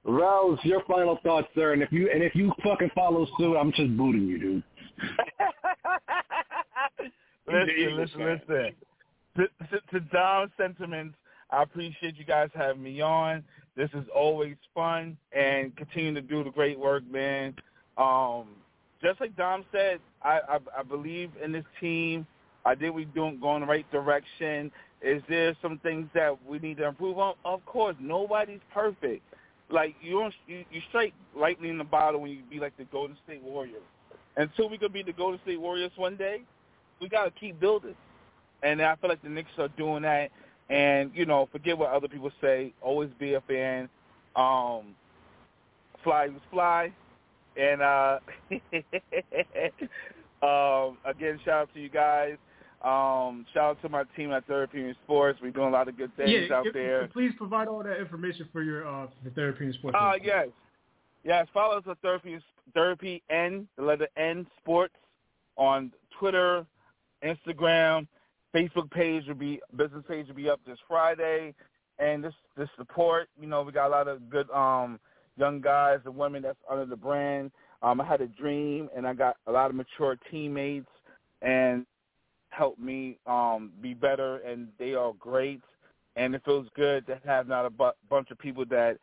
Rose, 0.06 0.60
your 0.64 0.82
final 0.88 1.20
thoughts, 1.24 1.48
sir. 1.56 1.74
And 1.74 1.82
if 1.82 1.92
you 1.92 2.10
and 2.14 2.24
if 2.24 2.36
you 2.36 2.54
fucking 2.64 2.92
follow 2.94 3.26
suit, 3.38 3.58
I'm 3.58 3.72
just 3.72 3.98
booting 3.98 4.28
you, 4.28 4.40
dude. 4.40 4.64
listen, 7.48 7.98
listen, 7.98 8.24
listen. 8.24 8.76
To, 9.38 9.48
to, 9.68 9.82
to 9.92 10.00
Dom's 10.12 10.52
sentiments, 10.58 11.16
I 11.50 11.64
appreciate 11.64 12.18
you 12.18 12.24
guys 12.24 12.50
having 12.54 12.84
me 12.84 13.02
on. 13.02 13.44
This 13.76 13.90
is 13.94 14.06
always 14.16 14.56
fun, 14.74 15.18
and 15.34 15.76
continue 15.76 16.14
to 16.14 16.22
do 16.22 16.42
the 16.44 16.52
great 16.52 16.80
work, 16.80 17.04
man. 17.12 17.56
Um, 17.98 18.46
just 19.02 19.20
like 19.20 19.36
Dom 19.36 19.66
said, 19.72 20.00
I, 20.22 20.40
I, 20.48 20.60
I 20.80 20.84
believe 20.84 21.32
in 21.44 21.52
this 21.52 21.66
team. 21.82 22.26
I 22.64 22.74
think 22.74 22.96
we're 22.96 23.06
doing 23.06 23.40
going 23.40 23.62
the 23.62 23.68
right 23.68 23.90
direction. 23.92 24.72
Is 25.02 25.22
there 25.30 25.56
some 25.62 25.78
things 25.80 26.08
that 26.16 26.34
we 26.46 26.58
need 26.60 26.78
to 26.78 26.88
improve 26.88 27.20
on? 27.20 27.36
Of 27.44 27.66
course, 27.66 27.96
nobody's 28.00 28.62
perfect. 28.74 29.22
Like 29.70 29.96
you 30.02 30.20
don't 30.20 30.34
you, 30.48 30.64
you 30.72 30.82
straight 30.90 31.14
lightning 31.36 31.72
in 31.72 31.78
the 31.78 31.84
bottle 31.84 32.22
when 32.22 32.32
you 32.32 32.40
be 32.50 32.60
like 32.60 32.78
the 32.78 32.86
Golden 32.86 33.18
State 33.26 33.42
Warriors. 33.42 33.82
Until 34.38 34.70
we 34.70 34.78
could 34.78 34.94
be 34.94 35.02
the 35.02 35.14
Golden 35.14 35.40
State 35.42 35.60
Warriors 35.60 35.92
one 35.96 36.16
day, 36.18 36.42
we 37.02 37.10
gotta 37.10 37.32
keep 37.32 37.60
building. 37.60 37.96
And 38.64 38.82
I 38.82 38.96
feel 38.96 39.10
like 39.10 39.22
the 39.24 39.30
Knicks 39.30 39.50
are 39.58 39.70
doing 39.70 40.04
that. 40.04 40.32
And 40.70 41.12
you 41.14 41.26
know, 41.26 41.48
forget 41.52 41.78
what 41.78 41.92
other 41.92 42.08
people 42.08 42.32
say. 42.42 42.74
Always 42.82 43.10
be 43.20 43.34
a 43.34 43.42
fan. 43.42 43.90
Um, 44.36 44.96
fly 46.04 46.28
was 46.28 46.42
fly. 46.52 46.92
And 47.58 47.82
uh, 47.82 48.20
um, 50.46 50.98
again, 51.06 51.40
shout 51.44 51.62
out 51.64 51.74
to 51.74 51.80
you 51.80 51.90
guys. 51.90 52.38
Um, 52.86 53.48
shout 53.52 53.64
out 53.64 53.82
to 53.82 53.90
my 53.90 54.04
team 54.16 54.32
at 54.32 54.46
Therapy 54.46 54.84
and 54.84 54.96
Sports. 55.04 55.40
We're 55.42 55.50
doing 55.50 55.70
a 55.70 55.72
lot 55.72 55.88
of 55.88 55.98
good 55.98 56.16
things 56.16 56.30
yeah, 56.30 56.56
out 56.56 56.68
if, 56.68 56.74
there. 56.74 57.08
Please 57.08 57.32
provide 57.36 57.68
all 57.68 57.82
that 57.82 58.00
information 58.00 58.48
for 58.54 58.62
your 58.62 58.88
uh, 58.88 59.08
for 59.24 59.30
Therapy 59.32 59.66
and 59.66 59.74
Sports. 59.74 59.98
Uh, 60.00 60.14
yes. 60.24 60.48
Yes, 61.24 61.48
follow 61.52 61.78
us 61.78 61.84
at 61.90 61.98
Therapy, 62.04 62.38
Therapy 62.76 63.24
N, 63.32 63.68
the 63.76 63.84
letter 63.84 64.08
N 64.16 64.46
Sports 64.62 64.94
on 65.58 65.92
Twitter, 66.20 66.64
Instagram, 67.24 68.08
Facebook 68.56 68.90
page 68.92 69.28
will 69.28 69.36
be 69.36 69.60
business 69.76 70.04
page 70.08 70.28
will 70.28 70.36
be 70.36 70.50
up 70.50 70.62
this 70.66 70.78
Friday, 70.88 71.54
and 72.00 72.24
this 72.24 72.34
this 72.56 72.70
support. 72.78 73.28
You 73.40 73.48
know, 73.48 73.64
we 73.64 73.72
got 73.72 73.88
a 73.88 73.90
lot 73.90 74.08
of 74.08 74.30
good 74.30 74.50
um 74.52 75.00
young 75.38 75.60
guys 75.60 76.00
and 76.06 76.16
women 76.16 76.44
that's 76.44 76.60
under 76.70 76.86
the 76.86 76.96
brand. 76.96 77.52
Um, 77.82 78.00
I 78.00 78.06
had 78.06 78.22
a 78.22 78.28
dream, 78.28 78.90
and 78.96 79.06
I 79.06 79.14
got 79.14 79.38
a 79.48 79.52
lot 79.52 79.70
of 79.70 79.76
mature 79.76 80.18
teammates, 80.32 80.88
and 81.42 81.86
helped 82.56 82.80
me 82.80 83.18
um 83.26 83.72
be 83.82 83.94
better, 83.94 84.38
and 84.38 84.68
they 84.80 84.94
are 84.94 85.14
great. 85.14 85.62
And 86.18 86.34
it 86.34 86.42
feels 86.46 86.68
good 86.76 87.06
to 87.08 87.20
have 87.26 87.48
not 87.48 87.66
a 87.66 87.70
bu- 87.70 87.92
bunch 88.10 88.32
of 88.32 88.40
people 88.40 88.66
that 88.70 88.98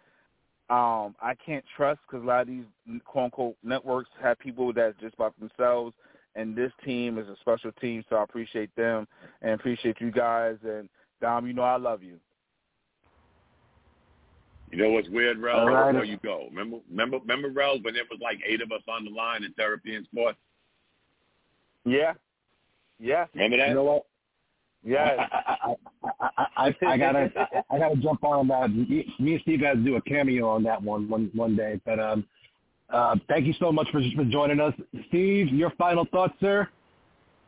um 0.71 1.15
I 1.21 1.35
can't 1.45 1.65
trust 1.77 2.01
because 2.07 2.25
a 2.25 2.27
lot 2.27 2.43
of 2.43 2.47
these 2.49 2.65
quote 3.05 3.27
unquote 3.27 3.57
networks 3.63 4.11
have 4.21 4.39
people 4.39 4.73
that's 4.73 4.99
just 5.01 5.15
about 5.15 5.39
themselves 5.39 5.95
and 6.35 6.57
this 6.57 6.73
team 6.85 7.19
is 7.19 7.29
a 7.29 7.37
special 7.41 7.73
team, 7.73 8.05
so 8.09 8.17
I 8.17 8.23
appreciate 8.23 8.75
them 8.77 9.07
and 9.43 9.53
appreciate 9.53 10.01
you 10.01 10.11
guys. 10.11 10.57
And 10.65 10.89
Dom, 11.21 11.47
you 11.47 11.53
know 11.53 11.63
I 11.63 11.77
love 11.77 12.03
you. 12.03 12.19
You 14.71 14.79
know 14.79 14.91
what's 14.91 15.09
weird, 15.11 15.39
Rel? 15.39 15.61
All 15.61 15.67
right. 15.67 15.93
Before 15.93 16.05
you 16.05 16.19
go, 16.25 16.47
remember, 16.49 16.79
remember, 16.89 17.19
remember, 17.19 17.51
Rel, 17.51 17.79
when 17.83 17.93
there 17.93 18.05
was 18.11 18.21
like 18.23 18.39
eight 18.47 18.63
of 18.63 18.73
us 18.73 18.81
on 18.89 19.05
the 19.05 19.11
line 19.11 19.45
in 19.45 19.53
therapy 19.53 19.95
and 19.95 20.07
sports. 20.07 20.39
Yeah. 21.85 22.15
Yeah. 22.99 23.27
Remember 23.35 23.57
that? 23.59 23.69
You 23.69 23.75
know 23.75 23.85
what? 23.85 24.07
Yes. 24.85 25.19
I, 25.19 25.57
I, 25.63 25.75
I, 26.21 26.47
I, 26.57 26.75
I 26.87 26.97
gotta 26.97 27.31
I, 27.37 27.75
I 27.75 27.79
gotta 27.79 27.97
jump 27.97 28.25
on 28.25 28.49
that. 28.49 28.71
Me 28.75 29.15
me 29.19 29.35
and 29.35 29.43
Steve 29.43 29.61
got 29.61 29.75
to 29.75 29.81
do 29.81 29.97
a 29.97 30.03
cameo 30.03 30.49
on 30.49 30.63
that 30.65 30.83
one 30.83 31.09
one 31.09 31.31
one 31.35 31.57
day. 31.57 31.81
But 31.85 32.01
um, 32.01 32.25
uh, 32.91 33.17
thank 33.29 33.47
you 33.47 33.55
so 33.61 33.71
much 33.71 33.89
for 33.93 34.01
for 34.17 34.25
joining 34.25 34.61
us, 34.61 34.75
Steve. 35.09 35.49
Your 35.49 35.71
final 35.79 36.05
thoughts, 36.11 36.35
sir? 36.41 36.69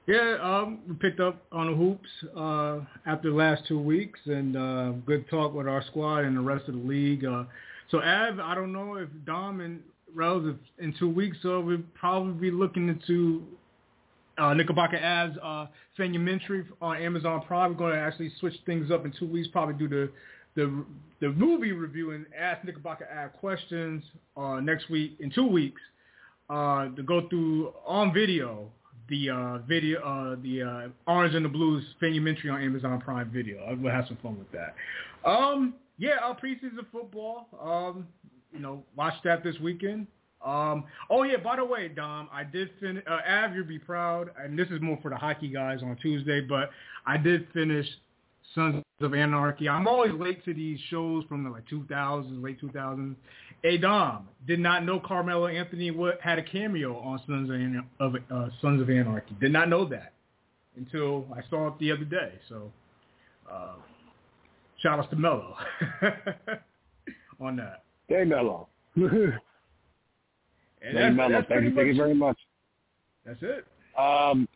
Yeah, 0.07 0.37
um, 0.43 0.81
we 0.87 0.95
picked 0.97 1.21
up 1.21 1.43
on 1.51 1.71
the 1.71 1.75
hoops 1.75 2.09
uh, 2.37 2.81
after 3.11 3.31
the 3.31 3.37
last 3.37 3.63
two 3.67 3.81
weeks, 3.81 4.21
and 4.27 4.55
uh, 4.55 4.91
good 5.07 5.29
talk 5.31 5.55
with 5.55 5.67
our 5.67 5.83
squad 5.85 6.25
and 6.25 6.37
the 6.37 6.43
rest 6.43 6.69
of 6.69 6.75
the 6.75 6.81
league. 6.81 7.25
Uh, 7.25 7.45
so, 7.91 8.03
Av, 8.03 8.39
I 8.39 8.55
don't 8.55 8.73
know 8.73 8.97
if 8.97 9.09
Dom 9.25 9.61
and 9.61 9.81
Rose, 10.15 10.55
in 10.79 10.95
two 10.99 11.09
weeks, 11.09 11.39
so 11.43 11.61
we'll 11.61 11.79
probably 11.95 12.35
be 12.35 12.51
looking 12.51 12.89
into 12.89 13.45
uh, 14.39 14.55
Knickerbocker 14.55 14.97
Av's 14.97 15.37
uh, 15.43 15.67
Fanumentary 15.97 16.65
on 16.81 16.97
Amazon 16.97 17.43
Prime. 17.47 17.73
We're 17.73 17.79
going 17.79 17.95
to 17.95 18.01
actually 18.01 18.33
switch 18.41 18.55
things 18.67 18.91
up 18.91 19.05
in 19.05 19.13
two 19.19 19.27
weeks, 19.27 19.49
probably 19.49 19.75
do 19.75 19.89
the 19.89 20.11
the 20.57 20.85
the 21.21 21.31
movie 21.31 21.73
review 21.73 22.13
and 22.13 22.27
ask 22.39 22.65
Knickerbocker 22.65 23.09
Av 23.13 23.33
questions 23.33 24.03
uh, 24.37 24.61
next 24.61 24.89
week 24.91 25.17
in 25.21 25.31
two 25.31 25.47
weeks 25.47 25.81
uh, 26.49 26.89
to 26.95 27.03
go 27.03 27.29
through 27.29 27.73
on 27.87 28.13
video 28.13 28.71
the 29.09 29.31
uh, 29.31 29.59
video, 29.69 30.01
uh, 30.01 30.37
the 30.43 30.63
uh, 30.63 31.11
Orange 31.11 31.35
and 31.35 31.45
the 31.45 31.49
Blues 31.49 31.85
Fanumentary 32.01 32.51
on 32.51 32.63
Amazon 32.63 33.01
Prime 33.01 33.31
Video. 33.31 33.63
I 33.65 33.75
will 33.75 33.91
have 33.91 34.07
some 34.07 34.17
fun 34.23 34.39
with 34.39 34.51
that. 34.53 34.75
Um, 35.29 35.75
yeah, 35.99 36.17
our 36.23 36.37
preseason 36.37 36.87
football. 36.91 37.47
Um, 37.63 38.07
you 38.53 38.61
know, 38.61 38.83
watch 38.97 39.15
that 39.25 39.43
this 39.45 39.59
weekend. 39.61 40.07
Um, 40.45 40.85
oh 41.09 41.23
yeah, 41.23 41.39
by 41.39 41.57
the 41.57 41.65
way, 41.65 41.89
Dom, 41.89 42.29
I 42.31 42.45
did 42.45 42.71
finish. 42.79 43.03
Uh, 43.09 43.21
Av, 43.29 43.55
you'll 43.55 43.65
be 43.65 43.79
proud, 43.79 44.31
and 44.39 44.59
this 44.59 44.69
is 44.69 44.81
more 44.81 44.99
for 45.01 45.11
the 45.11 45.17
hockey 45.17 45.49
guys 45.49 45.81
on 45.83 45.97
Tuesday, 46.03 46.41
but 46.43 46.71
I 47.07 47.17
did 47.17 47.47
finish 47.55 47.87
Sons 48.55 48.85
of 49.01 49.15
Anarchy. 49.15 49.69
I'm 49.69 49.89
always 49.89 50.13
late 50.13 50.45
to 50.45 50.53
these 50.53 50.79
shows 50.91 51.25
from 51.29 51.45
the 51.45 51.51
like 51.51 51.67
2000s, 51.69 52.43
late 52.43 52.61
2000s. 52.61 53.17
Hey 53.63 53.79
Dom, 53.79 54.29
did 54.47 54.61
not 54.61 54.85
know 54.85 55.01
Carmelo 55.01 55.47
Anthony 55.47 55.91
had 56.23 56.39
a 56.39 56.43
cameo 56.43 56.99
on 56.99 57.21
Sons 57.27 57.49
of, 57.49 57.57
An- 57.57 57.87
of 57.99 58.15
uh, 58.31 58.49
Sons 58.61 58.83
of 58.83 58.91
Anarchy. 58.91 59.35
Did 59.41 59.53
not 59.53 59.71
know 59.71 59.87
that 59.87 60.13
until 60.77 61.27
I 61.35 61.41
saw 61.49 61.69
it 61.69 61.79
the 61.79 61.91
other 61.91 62.05
day. 62.05 62.33
So, 62.51 62.71
uh, 63.51 63.77
shout 64.83 64.99
outs 64.99 65.09
to 65.11 65.17
Melo 65.17 65.57
on 67.41 67.57
that. 67.57 67.85
Hey, 68.09 68.25
Melo. 68.25 68.69
And 70.87 70.97
that's, 70.97 71.17
Melo. 71.17 71.31
that's 71.31 71.49
Thank 71.49 71.65
you, 71.65 71.75
thank 71.75 71.89
you 71.89 71.97
very 71.97 72.15
much. 72.15 72.37
That's 73.25 73.39
it. 73.43 73.67
Um, 73.99 74.49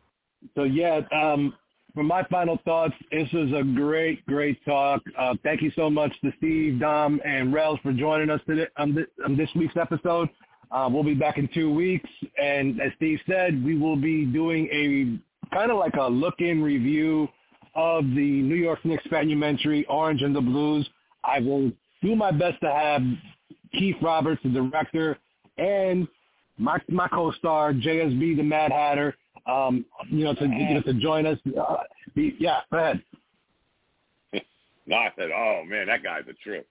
so 0.55 0.65
yeah, 0.65 1.01
um, 1.13 1.55
for 1.95 2.03
my 2.03 2.23
final 2.25 2.59
thoughts, 2.65 2.95
this 3.11 3.29
was 3.33 3.51
a 3.53 3.63
great, 3.63 4.25
great 4.27 4.63
talk. 4.65 5.03
Uh, 5.19 5.35
thank 5.43 5.63
you 5.63 5.73
so 5.75 5.89
much 5.89 6.13
to 6.23 6.33
Steve, 6.39 6.81
Dom, 6.81 7.21
and 7.25 7.53
Rels 7.53 7.79
for 7.83 7.93
joining 7.93 8.31
us 8.31 8.41
today 8.47 8.67
on 8.77 8.95
this, 8.95 9.07
on 9.25 9.37
this 9.37 9.49
week's 9.57 9.77
episode. 9.77 10.29
Uh, 10.71 10.89
we'll 10.93 11.03
be 11.03 11.15
back 11.15 11.39
in 11.39 11.49
two 11.55 11.73
weeks, 11.73 12.09
and 12.41 12.81
as 12.81 12.93
Steve 12.97 13.19
said, 13.27 13.65
we 13.65 13.77
will 13.77 13.97
be 13.97 14.27
doing 14.27 14.69
a 14.71 15.55
kind 15.55 15.71
of 15.71 15.79
like 15.79 15.95
a 15.95 16.07
look-in 16.07 16.63
review 16.63 17.27
of 17.75 18.05
the 18.05 18.43
New 18.43 18.55
York 18.55 18.85
Knicks 18.85 19.05
documentary, 19.11 19.87
Orange 19.87 20.23
and 20.23 20.37
the 20.37 20.41
Blues. 20.41 20.89
I 21.25 21.41
will 21.41 21.73
do 22.03 22.15
my 22.15 22.31
best 22.31 22.61
to 22.61 22.71
have 22.71 23.03
Keith 23.73 23.97
Roberts, 24.03 24.43
the 24.43 24.51
director, 24.51 25.17
and 25.57 26.07
my 26.59 26.78
my 26.89 27.09
co-star 27.09 27.72
JSB, 27.72 28.36
the 28.36 28.43
Mad 28.43 28.72
Hatter, 28.72 29.16
um, 29.47 29.85
you 30.10 30.24
know, 30.24 30.35
to 30.35 30.44
you 30.44 30.74
know, 30.74 30.82
to 30.82 30.94
join 30.94 31.26
us. 31.26 31.39
Uh, 31.47 31.76
be, 32.14 32.36
yeah, 32.39 32.60
go 32.70 32.78
ahead. 32.78 33.02
No, 34.86 34.97
I 34.97 35.12
said, 35.18 35.28
oh 35.30 35.64
man, 35.66 35.86
that 35.89 36.02
guy's 36.02 36.22
a 36.30 36.32
trip. 36.32 36.66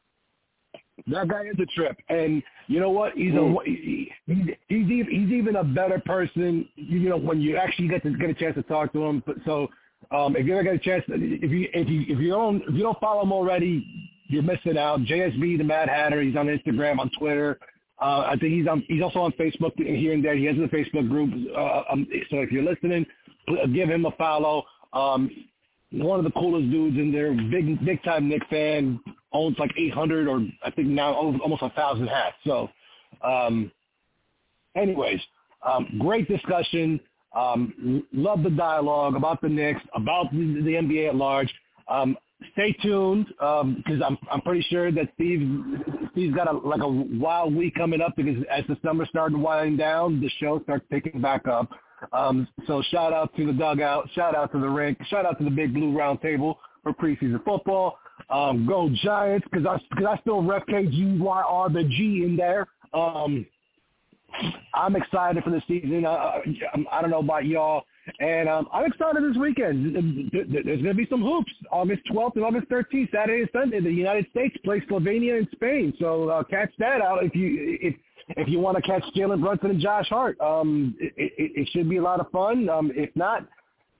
That 1.06 1.28
guy 1.28 1.44
is 1.44 1.60
a 1.60 1.66
trip, 1.68 1.96
and 2.10 2.42
you 2.66 2.80
know 2.80 2.90
what? 2.90 3.14
He's 3.14 3.32
a 3.34 3.56
he, 3.64 4.12
he's 4.26 4.46
he's 4.68 4.90
even, 4.90 5.08
he's 5.12 5.32
even 5.32 5.58
a 5.58 5.64
better 5.64 6.02
person. 6.04 6.68
You 6.76 7.10
know, 7.10 7.18
when 7.18 7.40
you 7.40 7.56
actually 7.56 7.88
get 7.88 8.02
to 8.02 8.18
get 8.18 8.32
a 8.32 8.34
chance 8.34 8.56
to 8.56 8.64
talk 8.64 8.92
to 8.94 9.06
him. 9.06 9.22
But 9.24 9.36
so, 9.46 9.68
um, 10.10 10.36
if 10.36 10.48
you 10.48 10.54
ever 10.54 10.64
get 10.64 10.74
a 10.74 10.80
chance, 10.80 11.04
if 11.08 11.52
you 11.52 11.70
if 11.72 11.88
you 11.88 12.02
if 12.08 12.20
you 12.20 12.30
don't 12.30 12.64
if 12.64 12.74
you 12.74 12.82
don't 12.82 13.00
follow 13.00 13.22
him 13.22 13.32
already, 13.32 13.86
you're 14.26 14.42
missing 14.42 14.78
out. 14.78 15.02
JSB, 15.02 15.60
the 15.60 15.64
Mad 15.64 15.88
Hatter. 15.88 16.22
He's 16.24 16.36
on 16.36 16.48
Instagram, 16.48 16.98
on 16.98 17.12
Twitter. 17.18 17.60
Uh, 18.00 18.20
I 18.28 18.36
think 18.40 18.54
he's 18.54 18.68
on. 18.68 18.84
He's 18.88 19.02
also 19.02 19.20
on 19.20 19.32
Facebook 19.34 19.74
here 19.76 20.14
and 20.14 20.24
there. 20.24 20.36
He 20.36 20.46
has 20.46 20.56
a 20.58 20.68
Facebook 20.68 21.10
group. 21.10 21.32
Uh, 21.56 21.82
um, 21.92 22.08
so 22.30 22.38
if 22.38 22.52
you're 22.52 22.64
listening, 22.64 23.06
give 23.74 23.90
him 23.90 24.06
a 24.06 24.12
follow. 24.12 24.64
Um, 24.94 25.32
one 25.92 26.20
of 26.20 26.26
the 26.26 26.32
coolest 26.32 26.70
dudes 26.70 26.98
in 26.98 27.12
there. 27.12 27.34
Big 27.34 27.84
big 27.86 28.04
time 28.04 28.30
Knick 28.30 28.44
fan. 28.50 29.00
Owns 29.34 29.58
like 29.60 29.72
800 29.78 30.28
or 30.28 30.46
I 30.64 30.72
think 30.72 30.88
now 30.88 31.14
almost 31.14 31.62
a 31.62 31.70
thousand 31.72 32.08
hats. 32.08 32.36
So, 32.46 32.70
um, 33.24 33.72
anyways, 34.76 35.20
Um, 35.68 35.98
great 36.00 36.28
discussion. 36.28 37.00
Um, 37.36 38.04
love 38.14 38.44
the 38.44 38.50
dialogue 38.50 39.16
about 39.16 39.42
the 39.42 39.50
Knicks, 39.50 39.82
about 39.94 40.32
the, 40.32 40.62
the 40.64 40.72
NBA 40.76 41.10
at 41.10 41.16
large. 41.16 41.54
Um, 41.88 42.18
stay 42.54 42.72
tuned 42.82 43.28
because 43.28 44.02
um, 44.02 44.04
I'm 44.06 44.18
I'm 44.32 44.42
pretty 44.42 44.66
sure 44.70 44.92
that 44.92 45.10
Steve 45.16 45.42
Steve's 46.12 46.36
got 46.36 46.48
a 46.48 46.58
like 46.58 46.82
a 46.82 46.88
wild 46.88 47.56
week 47.56 47.76
coming 47.76 48.02
up 48.02 48.14
because 48.16 48.44
as 48.52 48.64
the 48.68 48.78
summer 48.84 49.06
started 49.06 49.36
to 49.36 49.42
wind 49.42 49.78
down, 49.78 50.22
the 50.22 50.30
show 50.40 50.62
starts 50.64 50.86
picking 50.90 51.22
back 51.22 51.48
up. 51.48 51.70
Um, 52.14 52.48
so 52.68 52.84
shout 52.92 53.12
out 53.12 53.36
to 53.38 53.46
the 53.48 53.54
dugout, 53.54 54.08
shout 54.14 54.36
out 54.36 54.52
to 54.52 54.60
the 54.60 54.70
rink, 54.70 55.00
shout 55.10 55.26
out 55.26 55.40
to 55.40 55.44
the 55.44 55.50
Big 55.50 55.74
Blue 55.74 55.98
Round 55.98 56.22
Table 56.22 56.60
for 56.84 56.94
preseason 56.94 57.44
football. 57.44 57.98
Um, 58.30 58.66
go 58.68 58.90
Giants 59.04 59.48
because 59.52 59.66
I 59.66 59.80
because 59.90 60.06
I 60.06 60.22
still 60.22 60.44
rep 60.44 60.68
KGYR 60.68 61.74
the 61.74 61.84
G 61.84 62.24
in 62.24 62.36
there. 62.36 62.68
Um, 62.94 63.46
I'm 64.74 64.96
excited 64.96 65.44
for 65.44 65.50
the 65.50 65.62
season. 65.68 66.06
I, 66.06 66.42
I 66.92 67.02
don't 67.02 67.10
know 67.10 67.20
about 67.20 67.46
y'all. 67.46 67.84
And 68.20 68.48
um, 68.50 68.68
I'm 68.72 68.86
excited 68.86 69.24
this 69.24 69.38
weekend. 69.38 70.32
There's 70.32 70.82
going 70.82 70.84
to 70.86 70.94
be 70.94 71.08
some 71.10 71.22
hoops. 71.22 71.52
August 71.72 72.02
12th 72.12 72.36
and 72.36 72.46
August 72.46 72.70
13th, 72.70 73.12
Saturday 73.12 73.42
and 73.42 73.50
Sunday. 73.54 73.80
The 73.80 73.92
United 73.92 74.28
States 74.32 74.56
plays 74.64 74.82
Slovenia 74.90 75.38
and 75.38 75.48
Spain. 75.52 75.94
So 76.00 76.30
uh, 76.30 76.44
catch 76.44 76.72
that 76.80 77.02
out 77.02 77.24
if 77.24 77.36
you 77.36 77.78
if 77.82 77.96
if 78.30 78.48
you 78.48 78.60
want 78.60 78.76
to 78.78 78.82
catch 78.82 79.04
Jalen 79.16 79.42
Brunson 79.42 79.72
and 79.72 79.80
Josh 79.80 80.08
Hart. 80.10 80.40
Um, 80.42 80.96
it, 81.00 81.14
it, 81.18 81.52
it 81.56 81.70
should 81.72 81.90
be 81.90 81.98
a 81.98 82.02
lot 82.02 82.20
of 82.20 82.30
fun. 82.32 82.68
Um, 82.70 82.92
if 82.96 83.10
not, 83.16 83.48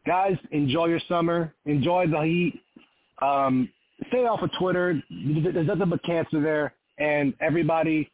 guys, 0.06 0.38
enjoy 0.52 0.88
your 0.88 1.02
summer. 1.08 1.54
Enjoy 1.66 2.08
the 2.08 2.22
heat. 2.22 2.62
Um, 3.22 3.70
stay 4.10 4.26
off 4.26 4.42
of 4.42 4.50
Twitter. 4.60 5.02
There's 5.10 5.68
nothing 5.68 5.90
but 5.90 6.04
cancer 6.04 6.42
there. 6.42 6.74
And 6.98 7.34
everybody, 7.40 8.10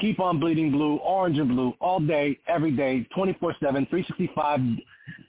keep 0.00 0.20
on 0.20 0.38
bleeding 0.38 0.70
blue, 0.70 0.96
orange 0.96 1.38
and 1.38 1.48
blue, 1.48 1.74
all 1.80 2.00
day, 2.00 2.38
every 2.48 2.70
day, 2.70 3.08
24-7, 3.16 3.38
365. 3.60 4.60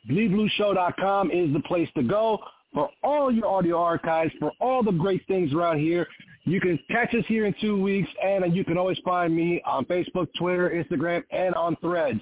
BleedBlueShow.com 0.09 1.31
is 1.31 1.53
the 1.53 1.61
place 1.61 1.89
to 1.95 2.03
go 2.03 2.39
for 2.73 2.89
all 3.03 3.31
your 3.31 3.47
audio 3.47 3.81
archives, 3.81 4.31
for 4.39 4.51
all 4.59 4.83
the 4.83 4.91
great 4.91 5.25
things 5.27 5.53
around 5.53 5.79
here. 5.79 6.07
You 6.43 6.61
can 6.61 6.79
catch 6.89 7.13
us 7.13 7.25
here 7.27 7.45
in 7.45 7.55
two 7.59 7.81
weeks, 7.81 8.09
and 8.23 8.55
you 8.55 8.63
can 8.63 8.77
always 8.77 8.97
find 9.03 9.35
me 9.35 9.61
on 9.65 9.83
Facebook, 9.85 10.27
Twitter, 10.37 10.69
Instagram, 10.69 11.23
and 11.31 11.53
on 11.55 11.75
Threads. 11.77 12.21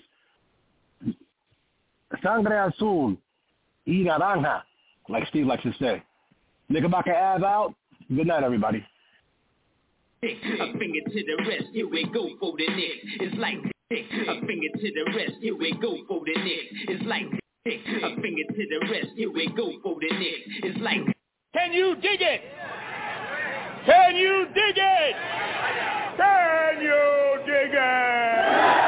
Sangre 2.23 2.67
Azul 2.67 3.17
y 3.85 4.03
Naranja, 4.05 4.63
like 5.09 5.27
Steve 5.27 5.45
likes 5.45 5.63
to 5.63 5.73
say. 5.79 6.01
Knickerbocker 6.69 7.13
Ave 7.13 7.45
out. 7.45 7.73
Good 8.15 8.27
night, 8.27 8.43
everybody. 8.43 8.85
A 10.23 10.27
finger 10.79 11.01
to 11.07 11.23
the 11.23 11.45
rest, 11.47 11.65
here 11.71 11.87
we 11.87 12.05
go 12.11 12.29
for 12.39 12.53
the 12.57 12.67
Knick. 12.67 13.19
It's 13.19 13.37
like 13.37 13.57
a 13.91 14.45
finger 14.47 14.69
to 14.73 14.91
the 14.91 15.13
rest, 15.15 15.33
here 15.41 15.55
we 15.55 15.71
go 15.79 15.97
for 16.07 16.21
the 16.25 16.33
Knick. 16.33 16.87
It's 16.87 17.05
like 17.05 17.27
a 17.67 18.21
finger 18.21 18.43
to 18.47 18.53
the 18.53 19.09
here 19.15 19.31
we 19.31 19.47
go 19.57 19.71
for 19.81 19.95
the 19.99 20.07
Knick. 20.15 20.35
It's 20.63 20.79
like 20.81 20.99
Can 21.53 21.73
you 21.73 21.95
dig 21.95 22.21
it? 22.21 22.41
Can 23.87 24.15
you 24.15 24.45
dig 24.53 24.77
it? 24.77 25.15
Can 26.15 26.81
you 26.81 27.39
dig 27.47 27.73
it? 27.73 28.85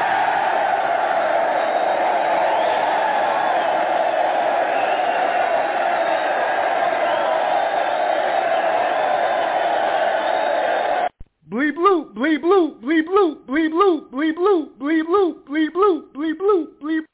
Bleed 11.50 11.74
blue, 11.74 12.12
bleed 12.14 12.40
blue, 12.42 12.76
bleed 12.80 13.06
blue, 13.06 13.40
bleed 13.44 13.70
blue, 13.70 14.08
bleed 14.12 14.36
blue, 14.36 14.70
bleed 14.78 15.06
blue, 15.06 15.42
bleed 15.48 15.72
blue, 15.72 16.08
bleed 16.14 16.38
blue, 16.38 16.68
bleed 16.80 16.98
blue. 17.00 17.04